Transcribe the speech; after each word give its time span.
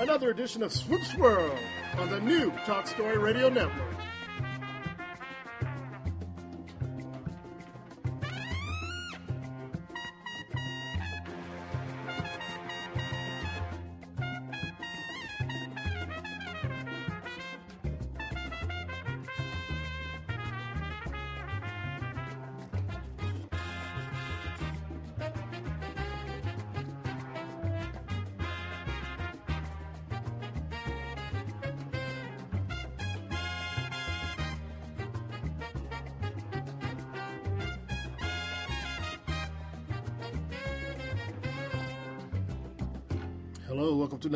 another 0.00 0.30
edition 0.30 0.62
of 0.62 0.72
Swoops 0.72 1.14
World 1.16 1.58
on 1.98 2.10
the 2.10 2.20
new 2.20 2.50
Talk 2.66 2.86
Story 2.86 3.18
Radio 3.18 3.48
Network. 3.48 3.96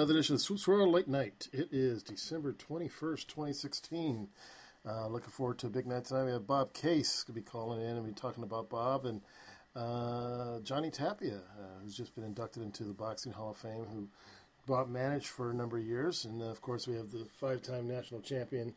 Another 0.00 0.14
edition 0.14 0.34
of 0.34 0.40
Swoops 0.40 0.66
World 0.66 0.94
Late 0.94 1.08
Night. 1.08 1.48
It 1.52 1.68
is 1.70 2.02
December 2.02 2.54
21st, 2.54 3.26
2016. 3.26 4.28
Uh, 4.88 5.06
looking 5.08 5.28
forward 5.28 5.58
to 5.58 5.66
a 5.66 5.68
big 5.68 5.86
night 5.86 6.06
tonight. 6.06 6.24
We 6.24 6.30
have 6.30 6.46
Bob 6.46 6.72
Case 6.72 7.22
going 7.22 7.34
to 7.34 7.40
be 7.42 7.44
calling 7.44 7.82
in 7.82 7.98
and 7.98 8.06
be 8.06 8.12
talking 8.12 8.42
about 8.42 8.70
Bob 8.70 9.04
and 9.04 9.20
uh, 9.76 10.60
Johnny 10.60 10.88
Tapia, 10.90 11.36
uh, 11.36 11.82
who's 11.82 11.94
just 11.94 12.14
been 12.14 12.24
inducted 12.24 12.62
into 12.62 12.84
the 12.84 12.94
Boxing 12.94 13.32
Hall 13.32 13.50
of 13.50 13.58
Fame, 13.58 13.84
who 13.92 14.08
Bob 14.66 14.88
managed 14.88 15.26
for 15.26 15.50
a 15.50 15.54
number 15.54 15.76
of 15.76 15.84
years. 15.84 16.24
And 16.24 16.40
uh, 16.40 16.46
of 16.46 16.62
course, 16.62 16.88
we 16.88 16.94
have 16.94 17.10
the 17.10 17.26
five 17.38 17.60
time 17.60 17.86
national 17.86 18.22
champion 18.22 18.72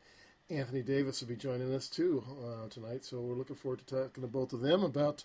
Anthony 0.49 0.81
Davis 0.81 1.21
will 1.21 1.29
be 1.29 1.38
joining 1.38 1.73
us 1.73 1.88
too 1.88 2.21
uh, 2.45 2.67
tonight. 2.67 3.05
So 3.05 3.21
we're 3.21 3.35
looking 3.35 3.55
forward 3.55 3.79
to 3.79 3.85
talking 3.85 4.23
to 4.23 4.27
both 4.27 4.51
of 4.51 4.59
them 4.59 4.83
about 4.83 5.23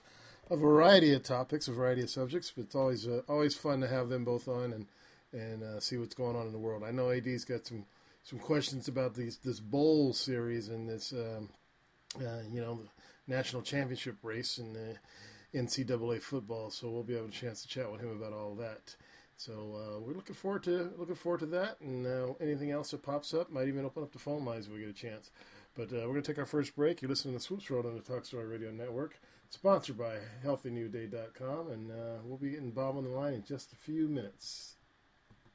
a 0.48 0.56
variety 0.56 1.12
of 1.12 1.24
topics, 1.24 1.66
a 1.66 1.72
variety 1.72 2.02
of 2.02 2.10
subjects. 2.10 2.52
But 2.54 2.66
it's 2.66 2.76
always 2.76 3.08
uh, 3.08 3.22
always 3.28 3.56
fun 3.56 3.80
to 3.80 3.88
have 3.88 4.10
them 4.10 4.24
both 4.24 4.46
on 4.46 4.72
and 4.72 4.86
and 5.32 5.62
uh, 5.62 5.80
see 5.80 5.96
what's 5.96 6.14
going 6.14 6.36
on 6.36 6.46
in 6.46 6.52
the 6.52 6.58
world. 6.58 6.82
I 6.84 6.90
know 6.90 7.10
AD's 7.10 7.44
got 7.44 7.66
some 7.66 7.84
some 8.24 8.38
questions 8.38 8.88
about 8.88 9.14
these 9.14 9.38
this 9.38 9.60
bowl 9.60 10.12
series 10.12 10.68
and 10.68 10.88
this 10.88 11.12
um, 11.12 11.50
uh, 12.16 12.42
you 12.50 12.60
know 12.60 12.80
national 13.26 13.62
championship 13.62 14.16
race 14.22 14.58
and 14.58 14.74
the 14.74 14.96
NCAA 15.54 16.20
football. 16.22 16.70
So 16.70 16.90
we'll 16.90 17.02
be 17.02 17.14
having 17.14 17.30
a 17.30 17.32
chance 17.32 17.62
to 17.62 17.68
chat 17.68 17.90
with 17.90 18.00
him 18.00 18.10
about 18.10 18.32
all 18.32 18.54
that. 18.56 18.96
So 19.36 19.52
uh, 19.52 20.00
we're 20.00 20.14
looking 20.14 20.34
forward 20.34 20.64
to 20.64 20.92
looking 20.98 21.14
forward 21.14 21.40
to 21.40 21.46
that, 21.46 21.80
and 21.80 22.06
uh, 22.06 22.34
anything 22.40 22.72
else 22.72 22.90
that 22.90 23.02
pops 23.02 23.32
up 23.32 23.50
might 23.52 23.68
even 23.68 23.84
open 23.84 24.02
up 24.02 24.12
the 24.12 24.18
phone 24.18 24.44
lines 24.44 24.66
if 24.66 24.72
we 24.72 24.80
get 24.80 24.88
a 24.88 24.92
chance. 24.92 25.30
But 25.76 25.92
uh, 25.92 26.02
we're 26.02 26.14
going 26.14 26.22
to 26.22 26.32
take 26.32 26.38
our 26.38 26.46
first 26.46 26.74
break. 26.74 27.00
You're 27.00 27.08
listening 27.08 27.34
to 27.34 27.38
the 27.38 27.44
Swoops 27.44 27.70
World 27.70 27.86
on 27.86 27.94
the 27.94 28.00
Talk 28.00 28.24
Story 28.24 28.46
Radio 28.46 28.72
Network, 28.72 29.20
sponsored 29.48 29.96
by 29.96 30.16
HealthyNewDay.com, 30.44 31.70
and 31.70 31.92
uh, 31.92 32.18
we'll 32.24 32.36
be 32.36 32.50
getting 32.50 32.72
Bob 32.72 32.96
on 32.96 33.04
the 33.04 33.10
line 33.10 33.34
in 33.34 33.44
just 33.44 33.72
a 33.72 33.76
few 33.76 34.08
minutes. 34.08 34.74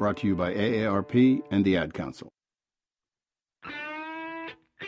Brought 0.00 0.16
to 0.16 0.26
you 0.26 0.34
by 0.34 0.54
AARP 0.54 1.42
and 1.50 1.62
the 1.62 1.76
Ad 1.76 1.92
Council. 1.92 2.32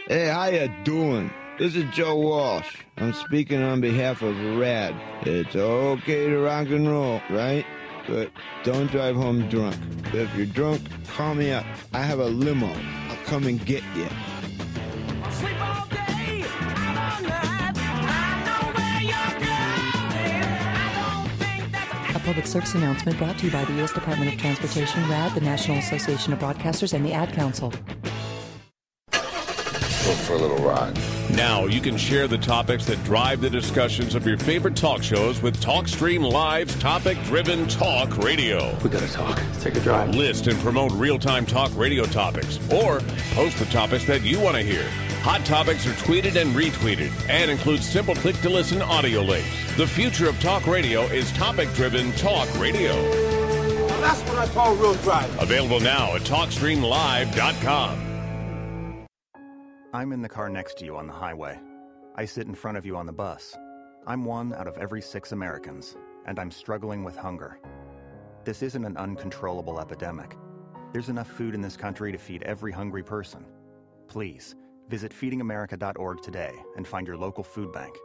Hey, 0.06 0.28
how 0.28 0.47
you 0.47 0.73
doing? 0.84 1.31
This 1.59 1.77
is 1.77 1.84
Joe 1.93 2.17
Walsh. 2.17 2.78
I'm 2.97 3.12
speaking 3.12 3.62
on 3.62 3.83
behalf 3.83 4.23
of 4.23 4.34
RAD. 4.56 4.95
It's 5.27 5.55
okay 5.55 6.31
to 6.31 6.39
rock 6.39 6.69
and 6.69 6.89
roll, 6.89 7.21
right? 7.28 7.67
But 8.09 8.31
don't 8.65 8.91
drive 8.91 9.15
home 9.15 9.50
drunk. 9.50 9.77
If 10.15 10.34
you're 10.34 10.47
drunk, 10.47 10.81
call 11.09 11.34
me 11.34 11.53
up. 11.53 11.67
I 11.93 12.05
have 12.05 12.19
a 12.19 12.29
limo. 12.29 12.75
I'll 13.11 13.25
come 13.27 13.47
and 13.47 13.62
get 13.67 13.83
you. 13.94 14.09
Public 22.22 22.47
service 22.47 22.75
announcement 22.75 23.19
brought 23.19 23.38
to 23.38 23.47
you 23.47 23.53
by 23.53 23.65
the 23.65 23.72
U.S. 23.75 23.93
Department 23.93 24.33
of 24.33 24.38
Transportation, 24.41 25.09
RAD, 25.09 25.34
the 25.34 25.41
National 25.41 25.78
Association 25.78 26.33
of 26.33 26.38
Broadcasters, 26.38 26.94
and 26.94 27.05
the 27.05 27.12
Ad 27.12 27.33
Council. 27.33 27.72
Go 29.10 29.19
for 29.19 30.32
a 30.34 30.38
little 30.38 30.59
ride. 30.59 30.99
Now 31.37 31.66
you 31.66 31.81
can 31.81 31.97
share 31.97 32.27
the 32.27 32.37
topics 32.37 32.84
that 32.87 33.03
drive 33.05 33.41
the 33.41 33.49
discussions 33.49 34.16
of 34.16 34.27
your 34.27 34.37
favorite 34.37 34.75
talk 34.75 35.03
shows 35.03 35.41
with 35.41 35.62
TalkStream 35.62 36.31
Live's 36.31 36.75
topic-driven 36.81 37.69
talk 37.69 38.16
radio. 38.19 38.77
We 38.82 38.91
gotta 38.91 39.11
talk. 39.11 39.37
Let's 39.37 39.62
take 39.62 39.77
a 39.77 39.81
drive. 39.81 40.15
List 40.15 40.49
and 40.49 40.59
promote 40.59 40.91
real-time 40.93 41.47
talk 41.47 41.71
radio 41.77 42.05
topics, 42.05 42.59
or 42.72 43.00
post 43.34 43.59
the 43.59 43.66
topics 43.66 44.05
that 44.06 44.22
you 44.22 44.41
want 44.41 44.56
to 44.56 44.62
hear. 44.62 44.84
Hot 45.22 45.44
topics 45.44 45.87
are 45.87 45.93
tweeted 45.93 46.34
and 46.34 46.53
retweeted, 46.53 47.12
and 47.28 47.49
include 47.49 47.81
simple 47.81 48.16
click-to-listen 48.16 48.83
audio 48.83 49.21
links. 49.21 49.49
The 49.77 49.87
future 49.87 50.28
of 50.28 50.41
talk 50.41 50.66
radio 50.66 51.03
is 51.03 51.31
topic-driven 51.33 52.10
talk 52.15 52.49
radio. 52.59 52.93
That's 54.00 54.21
what 54.22 54.38
I 54.38 54.49
call 54.49 54.75
real 54.75 54.94
driving. 54.94 55.38
Available 55.38 55.78
now 55.78 56.16
at 56.16 56.22
TalkStreamLive.com. 56.22 59.06
I'm 59.93 60.12
in 60.12 60.22
the 60.22 60.28
car 60.28 60.49
next 60.49 60.78
to 60.78 60.84
you 60.84 60.97
on 60.97 61.06
the 61.06 61.12
highway. 61.12 61.61
I 62.16 62.25
sit 62.25 62.49
in 62.49 62.56
front 62.56 62.77
of 62.77 62.84
you 62.84 62.97
on 62.97 63.06
the 63.06 63.12
bus. 63.12 63.56
I'm 64.09 64.25
one 64.25 64.53
out 64.53 64.66
of 64.66 64.77
every 64.78 65.00
six 65.00 65.31
Americans, 65.31 65.96
and 66.26 66.41
I'm 66.41 66.50
struggling 66.50 67.05
with 67.05 67.14
hunger. 67.14 67.61
This 68.44 68.64
isn't 68.64 68.85
an 68.85 68.96
uncontrollable 68.96 69.81
epidemic. 69.81 70.37
There's 70.93 71.11
enough 71.11 71.31
food 71.31 71.55
in 71.55 71.61
this 71.61 71.76
country 71.76 72.11
to 72.11 72.19
feed 72.19 72.43
every 72.43 72.73
hungry 72.73 73.05
person. 73.05 73.44
Please, 74.08 74.56
visit 74.93 75.11
feedingamerica.org 75.11 76.21
today 76.21 76.53
and 76.77 76.87
find 76.87 77.06
your 77.06 77.17
local 77.17 77.43
food 77.43 77.73
bank. 77.73 77.97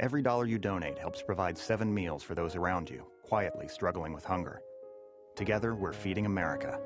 Every 0.00 0.22
dollar 0.22 0.46
you 0.46 0.58
donate 0.58 0.98
helps 0.98 1.20
provide 1.20 1.58
seven 1.58 1.92
meals 1.92 2.22
for 2.22 2.34
those 2.34 2.56
around 2.56 2.88
you, 2.88 3.04
quietly 3.22 3.68
struggling 3.68 4.14
with 4.14 4.24
hunger. 4.24 4.62
Together, 5.34 5.74
we're 5.74 5.92
feeding 5.92 6.24
America. 6.24 6.80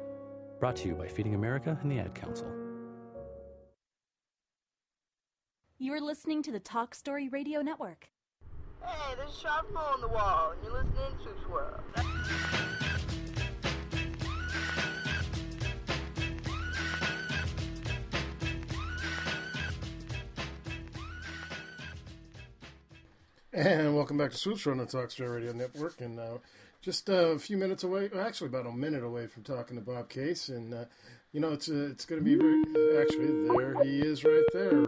Brought 0.59 0.75
to 0.79 0.88
you 0.88 0.97
by 0.97 1.06
Feeding 1.06 1.37
America 1.37 1.79
and 1.81 1.93
the 1.93 2.00
Ad 2.00 2.12
Council. 2.12 2.49
You're 5.79 6.00
listening 6.00 6.43
to 6.43 6.50
the 6.50 6.59
Talk 6.59 6.97
Story 6.97 7.29
Radio 7.29 7.62
Network. 7.62 8.09
Hey, 8.85 9.15
there's 9.17 9.31
a 9.31 9.41
sharp 9.41 9.73
hole 9.73 9.94
in 9.94 10.00
the 10.00 10.09
wall, 10.09 10.55
and 10.55 10.65
you're 10.65 10.73
listening 10.73 11.19
to 11.23 11.47
Swirl. 11.47 12.89
And 23.52 23.97
welcome 23.97 24.17
back 24.17 24.31
to 24.31 24.37
Swoops 24.37 24.64
on 24.69 24.79
the 24.79 24.87
Talk 24.87 25.11
Story 25.11 25.41
Radio 25.41 25.52
Network. 25.52 26.00
And 26.00 26.20
uh, 26.20 26.38
just 26.81 27.08
a 27.08 27.37
few 27.37 27.56
minutes 27.56 27.82
away, 27.82 28.08
actually 28.17 28.47
about 28.47 28.67
a 28.67 28.70
minute 28.70 29.02
away 29.02 29.26
from 29.26 29.43
talking 29.43 29.76
to 29.76 29.82
Bob 29.82 30.08
Case. 30.08 30.49
And, 30.49 30.73
uh, 30.73 30.85
you 31.32 31.41
know, 31.41 31.52
it's 31.52 31.69
uh, 31.69 31.88
it's 31.91 32.05
going 32.05 32.20
to 32.20 32.25
be 32.25 32.37
very, 32.37 33.02
actually, 33.02 33.49
there 33.49 33.82
he 33.82 34.02
is 34.02 34.23
right 34.23 34.44
there, 34.52 34.85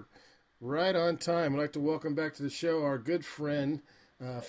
right 0.61 0.95
on 0.95 1.17
time. 1.17 1.55
I'd 1.55 1.59
like 1.59 1.73
to 1.73 1.81
welcome 1.81 2.15
back 2.15 2.35
to 2.35 2.45
the 2.45 2.51
show 2.51 2.85
our 2.85 2.99
good 2.99 3.25
friend, 3.25 3.81
uh, 4.25 4.43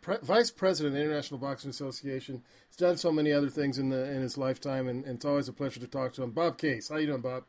pre- 0.00 0.16
Vice 0.22 0.50
President 0.50 0.96
of 0.96 0.98
the 0.98 1.04
International 1.04 1.38
Boxing 1.38 1.70
Association. 1.70 2.42
He's 2.68 2.76
done 2.76 2.96
so 2.96 3.12
many 3.12 3.32
other 3.32 3.48
things 3.48 3.78
in, 3.78 3.90
the, 3.90 4.10
in 4.10 4.22
his 4.22 4.36
lifetime, 4.36 4.88
and, 4.88 5.04
and 5.04 5.16
it's 5.16 5.24
always 5.24 5.46
a 5.46 5.52
pleasure 5.52 5.78
to 5.78 5.86
talk 5.86 6.14
to 6.14 6.24
him. 6.24 6.32
Bob 6.32 6.58
Case, 6.58 6.88
how 6.88 6.96
you 6.96 7.06
doing, 7.06 7.20
Bob? 7.20 7.44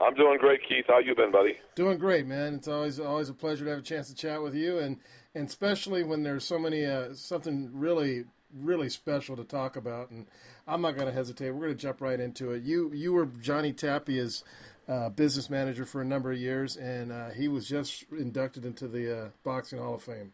I'm 0.00 0.14
doing 0.14 0.38
great, 0.38 0.60
Keith. 0.66 0.86
How 0.88 0.98
you 0.98 1.14
been, 1.14 1.30
buddy? 1.30 1.58
Doing 1.74 1.98
great, 1.98 2.26
man. 2.26 2.54
It's 2.54 2.68
always 2.68 2.98
always 2.98 3.28
a 3.28 3.34
pleasure 3.34 3.64
to 3.64 3.70
have 3.70 3.80
a 3.80 3.82
chance 3.82 4.08
to 4.08 4.14
chat 4.14 4.42
with 4.42 4.54
you, 4.54 4.78
and 4.78 4.96
and 5.34 5.48
especially 5.48 6.02
when 6.02 6.22
there's 6.22 6.44
so 6.44 6.58
many 6.58 6.84
uh, 6.84 7.14
something 7.14 7.70
really 7.72 8.24
really 8.54 8.88
special 8.88 9.36
to 9.36 9.44
talk 9.44 9.76
about. 9.76 10.10
And 10.10 10.26
I'm 10.66 10.82
not 10.82 10.96
going 10.96 11.06
to 11.06 11.12
hesitate. 11.12 11.50
We're 11.50 11.66
going 11.66 11.76
to 11.76 11.82
jump 11.82 12.00
right 12.00 12.20
into 12.20 12.52
it. 12.52 12.62
You 12.62 12.90
you 12.92 13.12
were 13.12 13.26
Johnny 13.26 13.72
Tapia's 13.72 14.44
uh, 14.88 15.08
business 15.08 15.48
manager 15.48 15.84
for 15.84 16.00
a 16.00 16.04
number 16.04 16.32
of 16.32 16.38
years, 16.38 16.76
and 16.76 17.12
uh, 17.12 17.30
he 17.30 17.48
was 17.48 17.68
just 17.68 18.06
inducted 18.10 18.64
into 18.64 18.88
the 18.88 19.18
uh, 19.18 19.28
Boxing 19.44 19.78
Hall 19.78 19.94
of 19.94 20.02
Fame. 20.02 20.32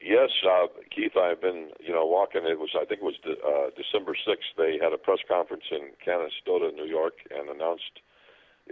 Yes, 0.00 0.30
uh, 0.46 0.66
Keith. 0.94 1.16
I've 1.16 1.40
been, 1.40 1.70
you 1.80 1.92
know, 1.92 2.06
walking. 2.06 2.42
It 2.44 2.58
was, 2.58 2.70
I 2.80 2.84
think, 2.84 3.00
it 3.00 3.04
was 3.04 3.18
de- 3.24 3.32
uh, 3.32 3.70
December 3.76 4.14
sixth. 4.14 4.46
They 4.56 4.78
had 4.80 4.92
a 4.92 4.98
press 4.98 5.18
conference 5.28 5.64
in 5.72 5.90
Canastota, 6.06 6.72
New 6.74 6.86
York, 6.86 7.14
and 7.30 7.48
announced 7.48 7.98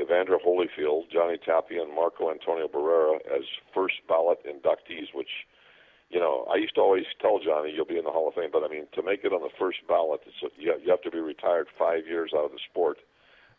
Evander 0.01 0.39
Holyfield, 0.39 1.11
Johnny 1.11 1.39
Tapia, 1.39 1.83
and 1.83 1.95
Marco 1.95 2.31
Antonio 2.31 2.69
Barrera 2.69 3.17
as 3.27 3.45
first 3.75 3.97
ballot 4.09 4.39
inductees. 4.45 5.15
Which, 5.15 5.47
you 6.11 6.21
know, 6.21 6.47
I 6.51 6.57
used 6.57 6.75
to 6.77 6.81
always 6.81 7.07
tell 7.21 7.39
Johnny, 7.39 7.73
"You'll 7.73 7.85
be 7.85 7.99
in 7.99 8.05
the 8.05 8.13
Hall 8.13 8.29
of 8.29 8.35
Fame," 8.35 8.51
but 8.53 8.65
I 8.65 8.69
mean, 8.69 8.87
to 8.93 9.03
make 9.03 9.25
it 9.25 9.33
on 9.33 9.43
the 9.43 9.57
first 9.59 9.87
ballot, 9.87 10.23
it's 10.27 10.55
you, 10.57 10.75
you 10.83 10.91
have 10.91 11.03
to 11.03 11.11
be 11.11 11.21
retired 11.21 11.69
five 11.79 12.07
years 12.07 12.33
out 12.35 12.45
of 12.45 12.53
the 12.53 12.61
sport. 12.71 12.99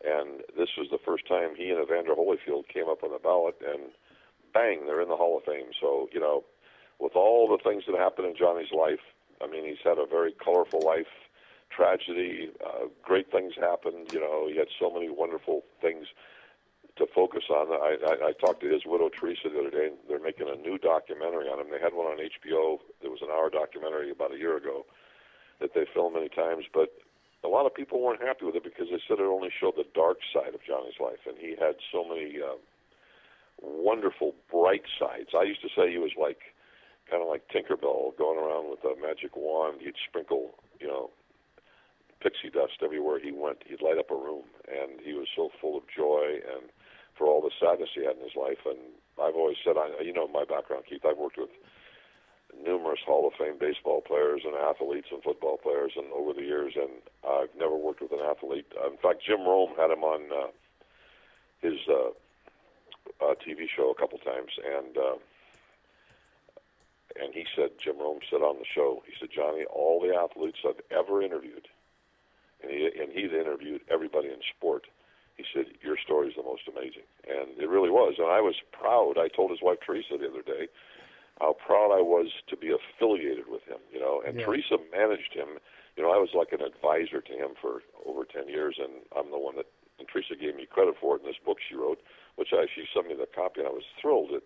And 0.03 0.41
this 0.55 0.69
was 0.77 0.89
the 0.91 0.99
first 1.03 1.25
time 1.27 1.55
he 1.55 1.71
and 1.71 1.81
Evander 1.81 2.13
Holyfield 2.13 2.67
came 2.67 2.87
up 2.87 3.03
on 3.03 3.11
the 3.11 3.19
ballot, 3.19 3.55
and 3.65 3.91
bang, 4.53 4.85
they're 4.85 5.01
in 5.01 5.09
the 5.09 5.17
Hall 5.17 5.37
of 5.37 5.43
Fame. 5.43 5.73
So, 5.81 6.07
you 6.11 6.19
know, 6.19 6.43
with 6.99 7.15
all 7.15 7.47
the 7.47 7.57
things 7.57 7.85
that 7.87 7.97
happened 7.97 8.27
in 8.27 8.35
Johnny's 8.35 8.71
life, 8.71 9.01
I 9.41 9.47
mean, 9.47 9.65
he's 9.65 9.81
had 9.83 9.97
a 9.97 10.05
very 10.05 10.33
colorful 10.33 10.81
life. 10.81 11.09
Tragedy, 11.69 12.49
uh, 12.65 12.87
great 13.03 13.31
things 13.31 13.53
happened. 13.59 14.11
You 14.11 14.19
know, 14.19 14.47
he 14.49 14.57
had 14.57 14.67
so 14.79 14.91
many 14.91 15.09
wonderful 15.09 15.63
things 15.81 16.07
to 16.97 17.05
focus 17.13 17.43
on. 17.49 17.71
I, 17.71 17.97
I, 18.05 18.29
I 18.29 18.31
talked 18.33 18.61
to 18.61 18.69
his 18.69 18.81
widow 18.85 19.09
Teresa 19.09 19.49
the 19.49 19.59
other 19.59 19.69
day, 19.69 19.87
and 19.87 19.97
they're 20.09 20.19
making 20.19 20.49
a 20.49 20.55
new 20.55 20.77
documentary 20.77 21.47
on 21.47 21.59
him. 21.59 21.67
They 21.71 21.79
had 21.79 21.93
one 21.93 22.07
on 22.07 22.17
HBO. 22.17 22.79
There 23.01 23.11
was 23.11 23.21
an 23.21 23.29
hour 23.29 23.49
documentary 23.49 24.11
about 24.11 24.33
a 24.33 24.37
year 24.37 24.57
ago 24.57 24.85
that 25.59 25.73
they 25.73 25.85
filmed 25.93 26.15
many 26.15 26.29
times, 26.29 26.65
but 26.73 26.93
a 27.43 27.47
lot 27.47 27.65
of 27.65 27.73
people 27.73 28.01
weren't 28.01 28.21
happy 28.21 28.45
with 28.45 28.55
it 28.55 28.63
because 28.63 28.87
they 28.89 29.01
said 29.07 29.19
it 29.19 29.29
only 29.29 29.49
showed 29.49 29.75
the 29.75 29.85
dark 29.93 30.17
side 30.33 30.53
of 30.53 30.63
Johnny's 30.65 30.99
life, 30.99 31.21
and 31.27 31.37
he 31.37 31.55
had 31.59 31.75
so 31.91 32.03
many 32.03 32.41
uh, 32.41 32.57
wonderful 33.61 34.33
bright 34.51 34.83
sides. 34.99 35.29
I 35.37 35.43
used 35.43 35.61
to 35.61 35.69
say 35.75 35.91
he 35.91 35.97
was 35.97 36.11
like 36.19 36.39
kind 37.09 37.21
of 37.21 37.29
like 37.29 37.47
Tinkerbell 37.47 38.17
going 38.17 38.37
around 38.37 38.69
with 38.69 38.83
a 38.83 38.99
magic 38.99 39.35
wand. 39.35 39.81
He'd 39.81 39.95
sprinkle, 40.09 40.55
you 40.79 40.87
know, 40.87 41.09
pixie 42.19 42.49
dust 42.49 42.81
everywhere 42.83 43.19
he 43.19 43.31
went. 43.31 43.63
He'd 43.65 43.81
light 43.81 43.97
up 43.97 44.11
a 44.11 44.15
room, 44.15 44.43
and 44.67 44.99
he 45.01 45.13
was 45.13 45.27
so 45.35 45.49
full 45.61 45.77
of 45.77 45.83
joy 45.87 46.41
and 46.45 46.69
for 47.17 47.27
all 47.27 47.41
the 47.41 47.51
sadness 47.59 47.89
he 47.93 48.05
had 48.05 48.17
in 48.17 48.23
his 48.23 48.35
life. 48.35 48.61
And 48.65 48.77
I've 49.21 49.35
always 49.35 49.57
said, 49.63 49.75
I, 49.77 50.01
you 50.01 50.13
know, 50.13 50.27
my 50.27 50.45
background, 50.45 50.83
Keith. 50.87 51.05
I've 51.05 51.17
worked 51.17 51.37
with 51.37 51.49
numerous 52.63 52.99
Hall 53.05 53.27
of 53.27 53.33
Fame 53.33 53.57
baseball 53.59 54.01
players 54.01 54.41
and 54.45 54.55
athletes 54.55 55.07
and 55.11 55.21
football 55.23 55.57
players, 55.57 55.93
and 55.95 56.07
over 56.13 56.33
the 56.33 56.45
years, 56.45 56.73
and 56.75 57.01
I've 57.27 57.53
never 57.57 57.75
worked 57.75 58.01
with 58.01 58.11
an 58.11 58.21
athlete. 58.21 58.71
In 58.85 58.97
fact, 58.97 59.23
Jim 59.25 59.41
Rome 59.41 59.73
had 59.77 59.91
him 59.91 60.03
on 60.03 60.29
uh, 60.31 60.51
his 61.61 61.79
uh, 61.89 62.09
uh, 63.23 63.35
TV 63.45 63.67
show 63.69 63.91
a 63.91 63.99
couple 63.99 64.17
times, 64.19 64.51
and. 64.63 64.97
Uh, 64.97 65.17
and 67.19 67.33
he 67.33 67.45
said, 67.55 67.71
Jim 67.83 67.97
Rome 67.97 68.19
said 68.29 68.41
on 68.41 68.59
the 68.59 68.65
show, 68.65 69.01
he 69.07 69.13
said, 69.19 69.29
Johnny, 69.33 69.65
all 69.65 69.99
the 69.99 70.13
athletes 70.15 70.59
I've 70.67 70.81
ever 70.91 71.23
interviewed, 71.23 71.67
and 72.67 72.75
he 72.75 72.91
and 72.99 73.11
he'd 73.11 73.31
interviewed 73.33 73.81
everybody 73.89 74.27
in 74.27 74.39
sport. 74.55 74.87
He 75.35 75.45
said, 75.53 75.65
your 75.85 75.97
story 76.01 76.29
is 76.29 76.35
the 76.35 76.41
most 76.41 76.63
amazing, 76.67 77.05
and 77.29 77.61
it 77.61 77.69
really 77.69 77.91
was. 77.91 78.15
And 78.17 78.25
I 78.27 78.41
was 78.41 78.55
proud. 78.73 79.17
I 79.21 79.27
told 79.29 79.51
his 79.51 79.61
wife 79.61 79.77
Teresa 79.85 80.17
the 80.17 80.27
other 80.27 80.41
day 80.41 80.67
how 81.39 81.53
proud 81.53 81.93
I 81.93 82.01
was 82.01 82.33
to 82.49 82.57
be 82.57 82.73
affiliated 82.73 83.45
with 83.47 83.61
him. 83.69 83.77
You 83.93 83.99
know, 83.99 84.21
and 84.25 84.39
Yeah. 84.39 84.45
Teresa 84.45 84.77
managed 84.91 85.33
him. 85.33 85.59
You 85.95 86.03
know, 86.03 86.11
I 86.11 86.17
was 86.17 86.33
like 86.33 86.53
an 86.53 86.61
advisor 86.61 87.21
to 87.21 87.33
him 87.33 87.53
for 87.61 87.81
over 88.05 88.25
ten 88.25 88.49
years, 88.49 88.77
and 88.81 89.05
I'm 89.15 89.31
the 89.31 89.39
one 89.39 89.55
that. 89.57 89.67
And 89.99 90.07
Teresa 90.07 90.35
gave 90.35 90.55
me 90.55 90.67
credit 90.69 90.93
for 91.01 91.15
it 91.15 91.21
in 91.21 91.25
this 91.25 91.41
book 91.43 91.57
she 91.57 91.73
wrote, 91.73 91.97
which 92.35 92.49
I 92.53 92.67
she 92.69 92.85
sent 92.93 93.07
me 93.07 93.15
the 93.15 93.25
copy, 93.25 93.61
and 93.61 93.67
I 93.69 93.71
was 93.71 93.85
thrilled 93.99 94.29
that 94.29 94.43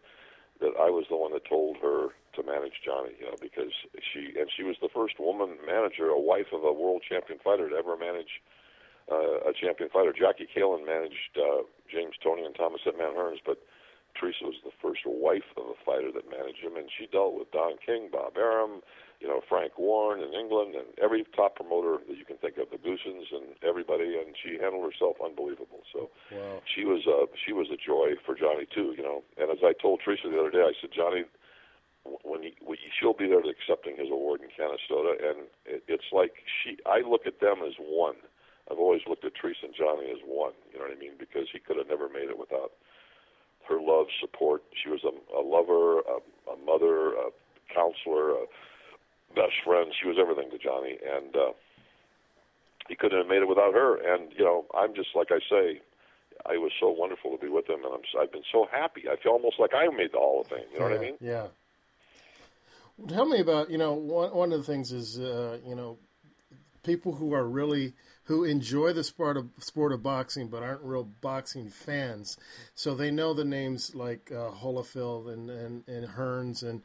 that 0.61 0.77
I 0.79 0.89
was 0.89 1.05
the 1.09 1.17
one 1.17 1.33
that 1.33 1.45
told 1.45 1.77
her 1.81 2.13
to 2.37 2.41
manage 2.43 2.85
Johnny, 2.85 3.17
you 3.19 3.25
know, 3.25 3.35
because 3.41 3.73
she 3.99 4.37
and 4.39 4.47
she 4.55 4.63
was 4.63 4.77
the 4.81 4.93
first 4.93 5.19
woman 5.19 5.57
manager, 5.65 6.07
a 6.07 6.19
wife 6.19 6.53
of 6.53 6.63
a 6.63 6.71
world 6.71 7.03
champion 7.03 7.39
fighter 7.43 7.69
to 7.69 7.75
ever 7.75 7.97
manage 7.97 8.39
uh, 9.11 9.49
a 9.49 9.53
champion 9.53 9.89
fighter. 9.89 10.13
Jackie 10.13 10.47
Kalen 10.47 10.85
managed 10.85 11.35
uh, 11.35 11.65
James 11.91 12.15
Toney 12.23 12.45
and 12.45 12.55
Thomas 12.55 12.81
Hitman 12.85 13.17
Hearns, 13.17 13.41
but 13.45 13.57
Teresa 14.21 14.45
was 14.45 14.62
the 14.63 14.71
first 14.77 15.01
wife 15.09 15.50
of 15.57 15.65
a 15.65 15.77
fighter 15.81 16.13
that 16.13 16.29
managed 16.29 16.62
him, 16.62 16.77
and 16.77 16.85
she 16.94 17.09
dealt 17.09 17.33
with 17.33 17.50
Don 17.50 17.81
King, 17.81 18.09
Bob 18.13 18.38
Arum, 18.38 18.85
you 19.19 19.25
know, 19.27 19.41
Frank 19.50 19.77
Warren 19.81 20.21
in 20.21 20.33
England, 20.38 20.75
and 20.77 20.85
every 21.01 21.25
top 21.35 21.56
promoter 21.57 21.97
that 22.06 22.18
you 22.18 22.25
can 22.25 22.38
think 22.38 22.57
of, 22.62 22.69
the 22.69 22.77
Goossens 22.77 23.33
and 23.33 23.57
everybody, 23.65 24.21
and 24.21 24.38
she 24.38 24.62
handled 24.62 24.85
herself 24.85 25.18
unbelievable. 25.18 25.81
So 25.91 26.13
Wow. 26.29 26.62
she 26.69 26.85
was 26.85 27.01
uh, 27.09 27.25
she 27.33 27.51
was 27.51 27.68
a 27.73 27.77
joy 27.81 28.13
for 28.25 28.38
Johnny 28.38 28.65
too, 28.69 28.94
you 28.95 29.01
know. 29.01 29.23
And 29.41 29.50
as 29.50 29.65
I 29.65 29.73
told 29.73 30.01
Teresa 30.06 30.29
the 30.29 30.39
other 30.39 30.53
day, 30.53 30.62
I 30.62 30.74
said, 30.79 30.91
Johnny, 30.94 31.25
when 32.21 32.41
he, 32.45 32.53
when 32.62 32.77
he 32.77 32.89
she'll 32.94 33.13
be 33.17 33.27
there 33.27 33.41
accepting 33.41 33.97
his 33.97 34.09
award 34.09 34.41
in 34.41 34.50
Canastota, 34.53 35.17
and 35.17 35.50
it, 35.65 35.81
it's 35.88 36.09
like 36.13 36.45
she. 36.62 36.77
I 36.85 37.01
look 37.01 37.25
at 37.25 37.41
them 37.41 37.62
as 37.65 37.74
one. 37.81 38.17
I've 38.69 38.77
always 38.79 39.01
looked 39.06 39.25
at 39.25 39.33
Teresa 39.35 39.65
and 39.65 39.75
Johnny 39.75 40.09
as 40.12 40.21
one. 40.25 40.53
You 40.71 40.79
know 40.79 40.85
what 40.85 40.95
I 40.95 41.00
mean? 41.00 41.13
Because 41.17 41.50
he 41.51 41.59
could 41.59 41.77
have 41.77 41.89
never 41.89 42.07
made 42.07 42.29
it 42.29 42.38
without 42.39 42.71
her 43.71 43.81
love, 43.81 44.07
support. 44.19 44.63
She 44.83 44.89
was 44.89 45.01
a, 45.03 45.13
a 45.35 45.41
lover, 45.41 46.00
a, 46.03 46.19
a 46.51 46.57
mother, 46.65 47.15
a 47.15 47.31
counselor, 47.73 48.31
a 48.31 48.45
best 49.34 49.55
friend. 49.65 49.91
She 49.95 50.07
was 50.07 50.17
everything 50.19 50.51
to 50.51 50.57
Johnny, 50.57 51.00
and 51.00 51.36
uh, 51.36 51.51
he 52.88 52.95
couldn't 52.95 53.17
have 53.17 53.27
made 53.27 53.41
it 53.41 53.48
without 53.48 53.74
her. 53.74 53.95
And 53.95 54.31
you 54.38 54.43
know, 54.43 54.65
I'm 54.75 54.93
just 54.93 55.10
like 55.15 55.31
I 55.31 55.39
say, 55.50 55.81
I 56.45 56.57
was 56.57 56.72
so 56.79 56.89
wonderful 56.89 57.31
to 57.31 57.38
be 57.38 57.50
with 57.50 57.69
him, 57.69 57.84
and 57.84 57.93
I'm, 57.93 58.22
I've 58.22 58.31
been 58.31 58.43
so 58.51 58.67
happy. 58.72 59.03
I 59.10 59.15
feel 59.22 59.34
almost 59.34 59.60
like 59.60 59.72
I 59.74 59.88
made 59.95 60.12
the 60.12 60.17
Hall 60.17 60.41
of 60.41 60.48
Fame. 60.48 60.67
You 60.74 60.79
know 60.79 60.86
what 60.86 60.98
I 60.98 61.01
mean? 61.01 61.17
Yeah. 61.19 61.48
Tell 63.07 63.25
me 63.25 63.39
about 63.39 63.72
you 63.72 63.77
know 63.77 63.93
one 63.93 64.34
one 64.34 64.51
of 64.51 64.60
the 64.60 64.65
things 64.65 64.91
is 64.91 65.19
uh, 65.19 65.57
you 65.65 65.75
know 65.75 65.98
people 66.84 67.15
who 67.15 67.34
are 67.34 67.48
really 67.48 67.93
who 68.25 68.43
enjoy 68.43 68.93
the 68.93 69.03
sport 69.03 69.37
of 69.37 69.49
sport 69.59 69.91
of 69.91 70.03
boxing 70.03 70.47
but 70.47 70.63
aren't 70.63 70.83
real 70.83 71.03
boxing 71.03 71.69
fans, 71.69 72.37
so 72.75 72.95
they 72.95 73.11
know 73.11 73.33
the 73.33 73.45
names 73.45 73.95
like 73.95 74.31
uh, 74.31 74.51
Holyfield 74.51 75.31
and 75.31 75.49
and 75.49 75.87
and 75.87 76.07
Hearns 76.09 76.63
and 76.63 76.81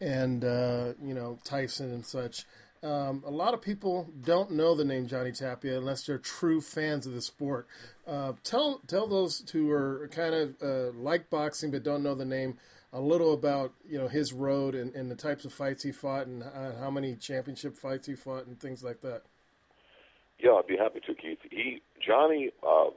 and 0.00 0.44
uh, 0.44 0.94
you 1.02 1.14
know 1.14 1.38
Tyson 1.44 1.92
and 1.92 2.04
such. 2.04 2.44
Um, 2.82 3.22
a 3.26 3.30
lot 3.30 3.54
of 3.54 3.62
people 3.62 4.10
don't 4.20 4.50
know 4.50 4.74
the 4.74 4.84
name 4.84 5.06
Johnny 5.06 5.32
Tapia 5.32 5.78
unless 5.78 6.04
they're 6.04 6.18
true 6.18 6.60
fans 6.60 7.06
of 7.06 7.14
the 7.14 7.22
sport. 7.22 7.66
Uh, 8.06 8.34
tell 8.42 8.82
tell 8.86 9.06
those 9.06 9.42
who 9.50 9.70
are 9.70 10.10
kind 10.12 10.34
of 10.34 10.54
uh, 10.62 10.92
like 10.98 11.30
boxing 11.30 11.70
but 11.70 11.82
don't 11.82 12.02
know 12.02 12.14
the 12.14 12.26
name 12.26 12.58
a 12.92 13.00
little 13.00 13.32
about 13.32 13.72
you 13.88 13.96
know 13.96 14.06
his 14.06 14.32
road 14.34 14.74
and, 14.74 14.94
and 14.94 15.10
the 15.10 15.16
types 15.16 15.46
of 15.46 15.52
fights 15.52 15.82
he 15.82 15.92
fought 15.92 16.26
and 16.26 16.42
uh, 16.42 16.78
how 16.78 16.90
many 16.90 17.16
championship 17.16 17.74
fights 17.74 18.06
he 18.06 18.14
fought 18.14 18.46
and 18.46 18.60
things 18.60 18.84
like 18.84 19.00
that. 19.00 19.22
Yeah, 20.38 20.52
I'd 20.52 20.66
be 20.66 20.76
happy 20.76 21.00
to, 21.06 21.14
Keith. 21.14 21.38
He 21.50 21.80
Johnny, 22.04 22.50
uh, 22.62 22.88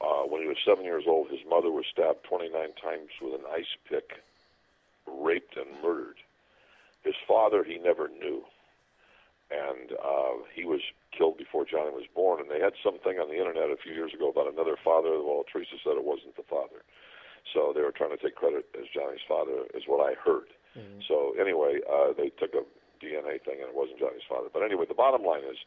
uh, 0.00 0.24
when 0.26 0.42
he 0.42 0.48
was 0.48 0.56
seven 0.66 0.84
years 0.84 1.04
old, 1.06 1.30
his 1.30 1.40
mother 1.48 1.70
was 1.70 1.84
stabbed 1.90 2.24
29 2.24 2.52
times 2.82 3.10
with 3.22 3.34
an 3.34 3.46
ice 3.52 3.72
pick, 3.88 4.20
raped 5.06 5.56
and 5.56 5.80
murdered. 5.82 6.16
His 7.04 7.14
father, 7.26 7.64
he 7.64 7.78
never 7.78 8.08
knew, 8.08 8.44
and 9.50 9.92
uh, 9.92 10.44
he 10.54 10.64
was 10.64 10.80
killed 11.16 11.38
before 11.38 11.64
Johnny 11.64 11.90
was 11.90 12.08
born. 12.14 12.40
And 12.40 12.50
they 12.50 12.60
had 12.60 12.74
something 12.84 13.18
on 13.18 13.28
the 13.28 13.38
internet 13.38 13.70
a 13.70 13.80
few 13.80 13.92
years 13.92 14.12
ago 14.12 14.28
about 14.28 14.52
another 14.52 14.76
father. 14.82 15.16
Well, 15.22 15.44
Teresa 15.50 15.80
said 15.82 15.96
it 15.96 16.04
wasn't 16.04 16.36
the 16.36 16.44
father, 16.48 16.84
so 17.54 17.72
they 17.74 17.80
were 17.80 17.92
trying 17.92 18.12
to 18.12 18.20
take 18.20 18.36
credit 18.36 18.66
as 18.76 18.84
Johnny's 18.92 19.24
father, 19.26 19.64
is 19.74 19.84
what 19.86 20.04
I 20.04 20.14
heard. 20.20 20.52
So 21.08 21.34
anyway, 21.40 21.80
uh, 21.90 22.12
they 22.16 22.28
took 22.30 22.54
a 22.54 22.62
DNA 23.02 23.40
thing, 23.42 23.58
and 23.64 23.68
it 23.72 23.76
wasn't 23.76 23.98
Johnny's 23.98 24.26
father. 24.28 24.48
But 24.52 24.62
anyway, 24.62 24.84
the 24.86 24.94
bottom 24.94 25.24
line 25.24 25.44
is 25.44 25.58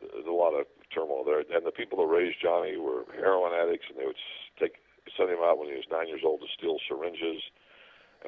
there's 0.00 0.26
a 0.26 0.32
lot 0.32 0.52
of 0.52 0.66
turmoil 0.92 1.24
there, 1.24 1.40
and 1.40 1.64
the 1.64 1.70
people 1.72 1.98
that 2.00 2.10
raised 2.12 2.40
Johnny 2.42 2.76
were 2.76 3.04
heroin 3.14 3.52
addicts, 3.52 3.86
and 3.88 3.98
they 3.98 4.06
would 4.06 4.20
take 4.60 4.76
send 5.16 5.30
him 5.30 5.38
out 5.44 5.58
when 5.58 5.68
he 5.68 5.76
was 5.76 5.86
nine 5.90 6.08
years 6.08 6.22
old 6.24 6.40
to 6.40 6.48
steal 6.56 6.78
syringes. 6.88 7.42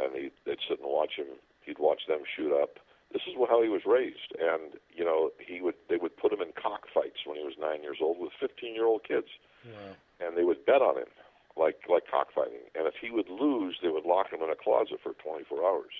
and 0.00 0.14
he 0.14 0.30
they'd 0.46 0.62
sit 0.68 0.78
and 0.80 0.88
watch 0.88 1.16
him. 1.16 1.26
He'd 1.64 1.78
watch 1.78 2.06
them 2.06 2.20
shoot 2.24 2.52
up. 2.52 2.78
This 3.12 3.22
is 3.26 3.34
how 3.48 3.62
he 3.62 3.68
was 3.68 3.82
raised, 3.86 4.32
and 4.38 4.76
you 4.94 5.04
know 5.04 5.30
he 5.40 5.60
would 5.60 5.74
they 5.88 5.96
would 5.96 6.16
put 6.16 6.32
him 6.32 6.40
in 6.40 6.52
cockfights 6.52 7.24
when 7.26 7.36
he 7.36 7.44
was 7.44 7.54
nine 7.58 7.82
years 7.82 7.98
old 8.00 8.18
with 8.20 8.32
15 8.38 8.74
year 8.74 8.84
old 8.84 9.02
kids, 9.04 9.28
Wow. 9.64 9.96
and 10.20 10.36
they 10.36 10.44
would 10.44 10.64
bet 10.66 10.82
on 10.82 10.96
him 10.98 11.08
like 11.56 11.80
like 11.88 12.04
cockfighting. 12.06 12.64
And 12.76 12.86
if 12.86 12.94
he 13.00 13.10
would 13.10 13.28
lose, 13.28 13.78
they 13.82 13.88
would 13.88 14.04
lock 14.04 14.30
him 14.32 14.42
in 14.42 14.50
a 14.50 14.56
closet 14.56 15.00
for 15.02 15.12
24 15.14 15.64
hours, 15.64 15.92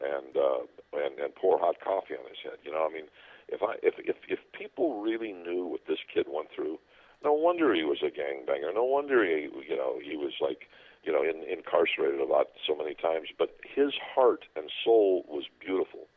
and 0.00 0.36
uh, 0.36 0.64
and 0.96 1.18
and 1.18 1.34
pour 1.34 1.58
hot 1.58 1.76
coffee 1.82 2.14
on 2.14 2.26
his 2.28 2.40
head. 2.42 2.58
You 2.64 2.72
know, 2.72 2.86
I 2.88 2.92
mean, 2.92 3.06
if 3.48 3.62
I 3.62 3.76
if 3.82 3.94
if 3.98 4.16
if 4.28 4.40
people 4.52 5.00
really 5.00 5.32
knew 5.32 5.66
what 5.66 5.86
this 5.86 6.00
kid 6.12 6.26
went 6.28 6.48
through, 6.54 6.78
no 7.22 7.32
wonder 7.32 7.74
he 7.74 7.84
was 7.84 8.02
a 8.02 8.10
gangbanger. 8.10 8.74
No 8.74 8.84
wonder 8.84 9.24
he 9.24 9.48
you 9.68 9.76
know 9.76 10.00
he 10.02 10.16
was 10.16 10.32
like 10.40 10.68
you 11.04 11.12
know 11.12 11.22
in, 11.22 11.44
incarcerated 11.44 12.20
about 12.20 12.48
so 12.66 12.74
many 12.74 12.94
times. 12.94 13.28
But 13.36 13.56
his 13.62 13.92
heart 14.00 14.44
and 14.56 14.70
soul 14.84 15.24
was 15.28 15.44
beautiful, 15.60 16.08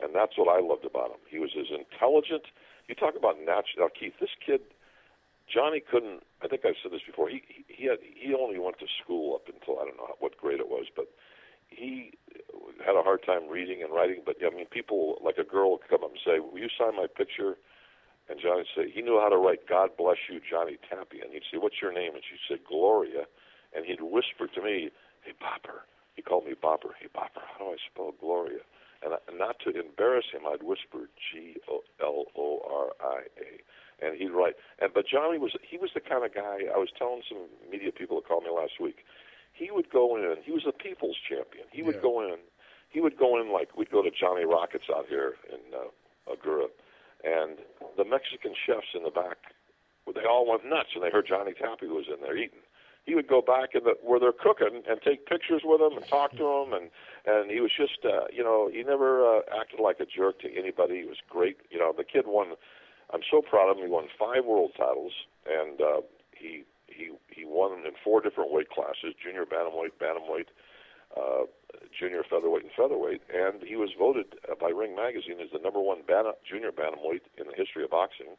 and 0.00 0.14
that's 0.14 0.38
what 0.38 0.48
I 0.48 0.60
loved 0.60 0.84
about 0.84 1.10
him. 1.10 1.22
He 1.28 1.38
was 1.38 1.50
as 1.58 1.70
intelligent. 1.70 2.46
You 2.88 2.94
talk 2.94 3.16
about 3.16 3.38
natural. 3.40 3.86
Now, 3.86 3.90
Keith, 3.90 4.14
this 4.20 4.34
kid. 4.44 4.60
Johnny 5.46 5.78
couldn't. 5.78 6.26
I 6.42 6.48
think 6.48 6.66
I've 6.66 6.74
said 6.82 6.90
this 6.90 7.06
before. 7.06 7.28
He 7.28 7.42
he 7.68 7.86
had 7.86 7.98
he 8.02 8.34
only 8.34 8.58
went 8.58 8.80
to 8.80 8.86
school 9.02 9.34
up 9.34 9.46
until 9.46 9.78
I 9.78 9.86
don't 9.86 9.96
know 9.96 10.10
what 10.18 10.36
grade 10.36 10.58
it 10.58 10.68
was, 10.68 10.86
but 10.94 11.06
he 11.76 12.12
had 12.84 12.96
a 12.96 13.02
hard 13.02 13.22
time 13.24 13.48
reading 13.48 13.82
and 13.82 13.92
writing. 13.92 14.22
But 14.24 14.36
I 14.44 14.54
mean, 14.54 14.66
people 14.66 15.18
like 15.22 15.38
a 15.38 15.44
girl 15.44 15.72
would 15.72 15.88
come 15.88 16.02
up 16.02 16.10
and 16.10 16.20
say, 16.24 16.40
"Will 16.40 16.58
you 16.58 16.68
sign 16.68 16.96
my 16.96 17.06
picture?" 17.06 17.56
And 18.28 18.40
Johnny 18.40 18.64
say 18.74 18.90
he 18.90 19.02
knew 19.02 19.20
how 19.20 19.28
to 19.28 19.36
write 19.36 19.66
"God 19.66 19.96
bless 19.96 20.18
you, 20.28 20.40
Johnny 20.40 20.78
Tapia," 20.88 21.24
and 21.24 21.32
he'd 21.32 21.44
say, 21.50 21.58
"What's 21.58 21.80
your 21.80 21.92
name?" 21.92 22.14
And 22.14 22.24
she'd 22.24 22.42
say, 22.48 22.60
"Gloria," 22.66 23.26
and 23.74 23.84
he'd 23.84 24.00
whisper 24.00 24.48
to 24.48 24.62
me, 24.62 24.90
"Hey, 25.22 25.32
Bopper." 25.40 25.82
He 26.14 26.22
called 26.22 26.46
me 26.46 26.54
Bopper. 26.54 26.94
Hey, 26.98 27.08
Bopper, 27.08 27.44
how 27.44 27.66
do 27.66 27.72
I 27.72 27.76
spell 27.92 28.12
Gloria? 28.18 28.64
And 29.02 29.12
I, 29.12 29.18
not 29.36 29.60
to 29.60 29.70
embarrass 29.78 30.24
him, 30.32 30.46
I'd 30.46 30.62
whisper 30.62 31.10
G 31.30 31.56
O 31.68 31.84
L 32.00 32.24
O 32.34 32.62
R 32.64 33.06
I 33.06 33.22
A 33.38 33.60
and 34.00 34.16
he'd 34.16 34.30
write. 34.30 34.56
And 34.80 34.92
but 34.92 35.06
Johnny 35.06 35.38
was 35.38 35.52
he 35.62 35.78
was 35.78 35.90
the 35.94 36.00
kind 36.00 36.24
of 36.24 36.34
guy. 36.34 36.68
I 36.72 36.78
was 36.78 36.88
telling 36.96 37.22
some 37.28 37.48
media 37.70 37.92
people 37.92 38.16
that 38.16 38.28
called 38.28 38.44
me 38.44 38.50
last 38.50 38.80
week. 38.80 39.04
He 39.56 39.70
would 39.70 39.88
go 39.90 40.16
in. 40.16 40.36
He 40.44 40.52
was 40.52 40.66
a 40.68 40.72
people's 40.72 41.16
champion. 41.16 41.64
He 41.72 41.82
would 41.82 41.96
Yeah. 41.96 42.02
go 42.02 42.20
in. 42.20 42.38
He 42.90 43.00
would 43.00 43.16
go 43.16 43.40
in 43.40 43.50
like 43.50 43.76
we'd 43.76 43.90
go 43.90 44.02
to 44.02 44.10
Johnny 44.10 44.44
Rockets 44.44 44.88
out 44.94 45.06
here 45.08 45.36
in 45.50 45.60
uh, 45.74 45.88
Agoura, 46.32 46.68
and 47.24 47.58
the 47.96 48.04
Mexican 48.04 48.54
chefs 48.54 48.94
in 48.94 49.02
the 49.02 49.10
back, 49.10 49.38
they 50.14 50.24
all 50.24 50.46
went 50.46 50.64
nuts, 50.64 50.90
and 50.94 51.02
they 51.02 51.10
heard 51.10 51.26
Johnny 51.26 51.52
Tapia 51.52 51.88
was 51.88 52.06
in 52.08 52.20
there 52.20 52.36
eating. 52.36 52.60
He 53.04 53.14
would 53.14 53.28
go 53.28 53.40
back 53.40 53.74
in 53.74 53.84
the, 53.84 53.96
where 54.02 54.18
they're 54.18 54.32
cooking 54.32 54.82
and 54.88 55.00
take 55.02 55.26
pictures 55.26 55.62
with 55.64 55.80
them 55.80 55.96
and 55.96 56.06
talk 56.06 56.32
to 56.32 56.44
them, 56.44 56.72
and 56.72 56.90
and 57.24 57.50
he 57.50 57.60
was 57.60 57.72
just, 57.76 58.04
uh, 58.04 58.26
you 58.32 58.44
know, 58.44 58.68
he 58.68 58.82
never 58.82 59.38
uh, 59.38 59.40
acted 59.58 59.80
like 59.80 60.00
a 60.00 60.06
jerk 60.06 60.40
to 60.40 60.54
anybody. 60.54 61.00
He 61.00 61.06
was 61.06 61.18
great. 61.28 61.58
You 61.70 61.78
know, 61.78 61.92
the 61.96 62.04
kid 62.04 62.26
won 62.26 62.56
I'm 63.10 63.22
so 63.30 63.40
proud 63.40 63.70
of 63.70 63.78
him. 63.78 63.84
He 63.84 63.90
won 63.90 64.08
five 64.18 64.44
world 64.44 64.72
titles, 64.76 65.12
and 65.46 65.80
uh, 65.80 66.00
he 66.32 66.64
he 66.88 67.10
he 67.28 67.44
won 67.44 67.84
in 67.84 67.92
four 68.02 68.20
different 68.20 68.52
weight 68.52 68.70
classes: 68.70 69.14
junior 69.22 69.44
bantamweight, 69.44 69.98
bantamweight, 70.00 70.48
uh, 71.16 71.44
junior 71.98 72.22
featherweight, 72.28 72.62
and 72.62 72.72
featherweight. 72.76 73.22
And 73.32 73.62
he 73.62 73.76
was 73.76 73.90
voted 73.98 74.26
by 74.60 74.68
Ring 74.70 74.94
Magazine 74.94 75.40
as 75.40 75.50
the 75.52 75.58
number 75.58 75.80
one 75.80 76.02
ban- 76.06 76.32
junior 76.48 76.72
bantamweight 76.72 77.22
in 77.38 77.46
the 77.46 77.56
history 77.56 77.84
of 77.84 77.90
boxing. 77.90 78.36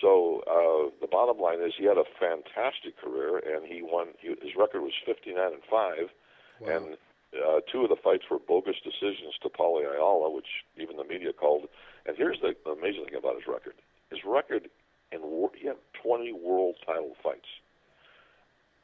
So 0.00 0.42
uh, 0.48 0.90
the 1.00 1.06
bottom 1.06 1.38
line 1.38 1.60
is, 1.60 1.74
he 1.76 1.84
had 1.84 1.98
a 1.98 2.04
fantastic 2.18 2.96
career, 2.96 3.38
and 3.38 3.66
he 3.66 3.82
won. 3.82 4.08
He, 4.20 4.28
his 4.28 4.56
record 4.56 4.80
was 4.80 4.92
59 5.04 5.36
and 5.36 5.62
five, 5.70 6.08
and 6.66 6.96
uh, 7.36 7.60
two 7.70 7.82
of 7.84 7.90
the 7.90 7.96
fights 7.96 8.24
were 8.30 8.38
bogus 8.38 8.76
decisions 8.82 9.34
to 9.42 9.48
Paulie 9.48 9.84
Ayala, 9.90 10.30
which 10.30 10.64
even 10.76 10.96
the 10.96 11.04
media 11.04 11.32
called. 11.32 11.68
And 12.06 12.16
here's 12.16 12.40
the 12.40 12.54
amazing 12.70 13.04
thing 13.06 13.16
about 13.16 13.36
his 13.36 13.46
record: 13.46 13.74
his 14.10 14.20
record 14.24 14.68
in 15.12 15.20
wor- 15.22 15.52
he 15.54 15.66
had 15.66 15.76
20 16.02 16.32
world 16.32 16.76
title 16.86 17.14
fights. 17.22 17.48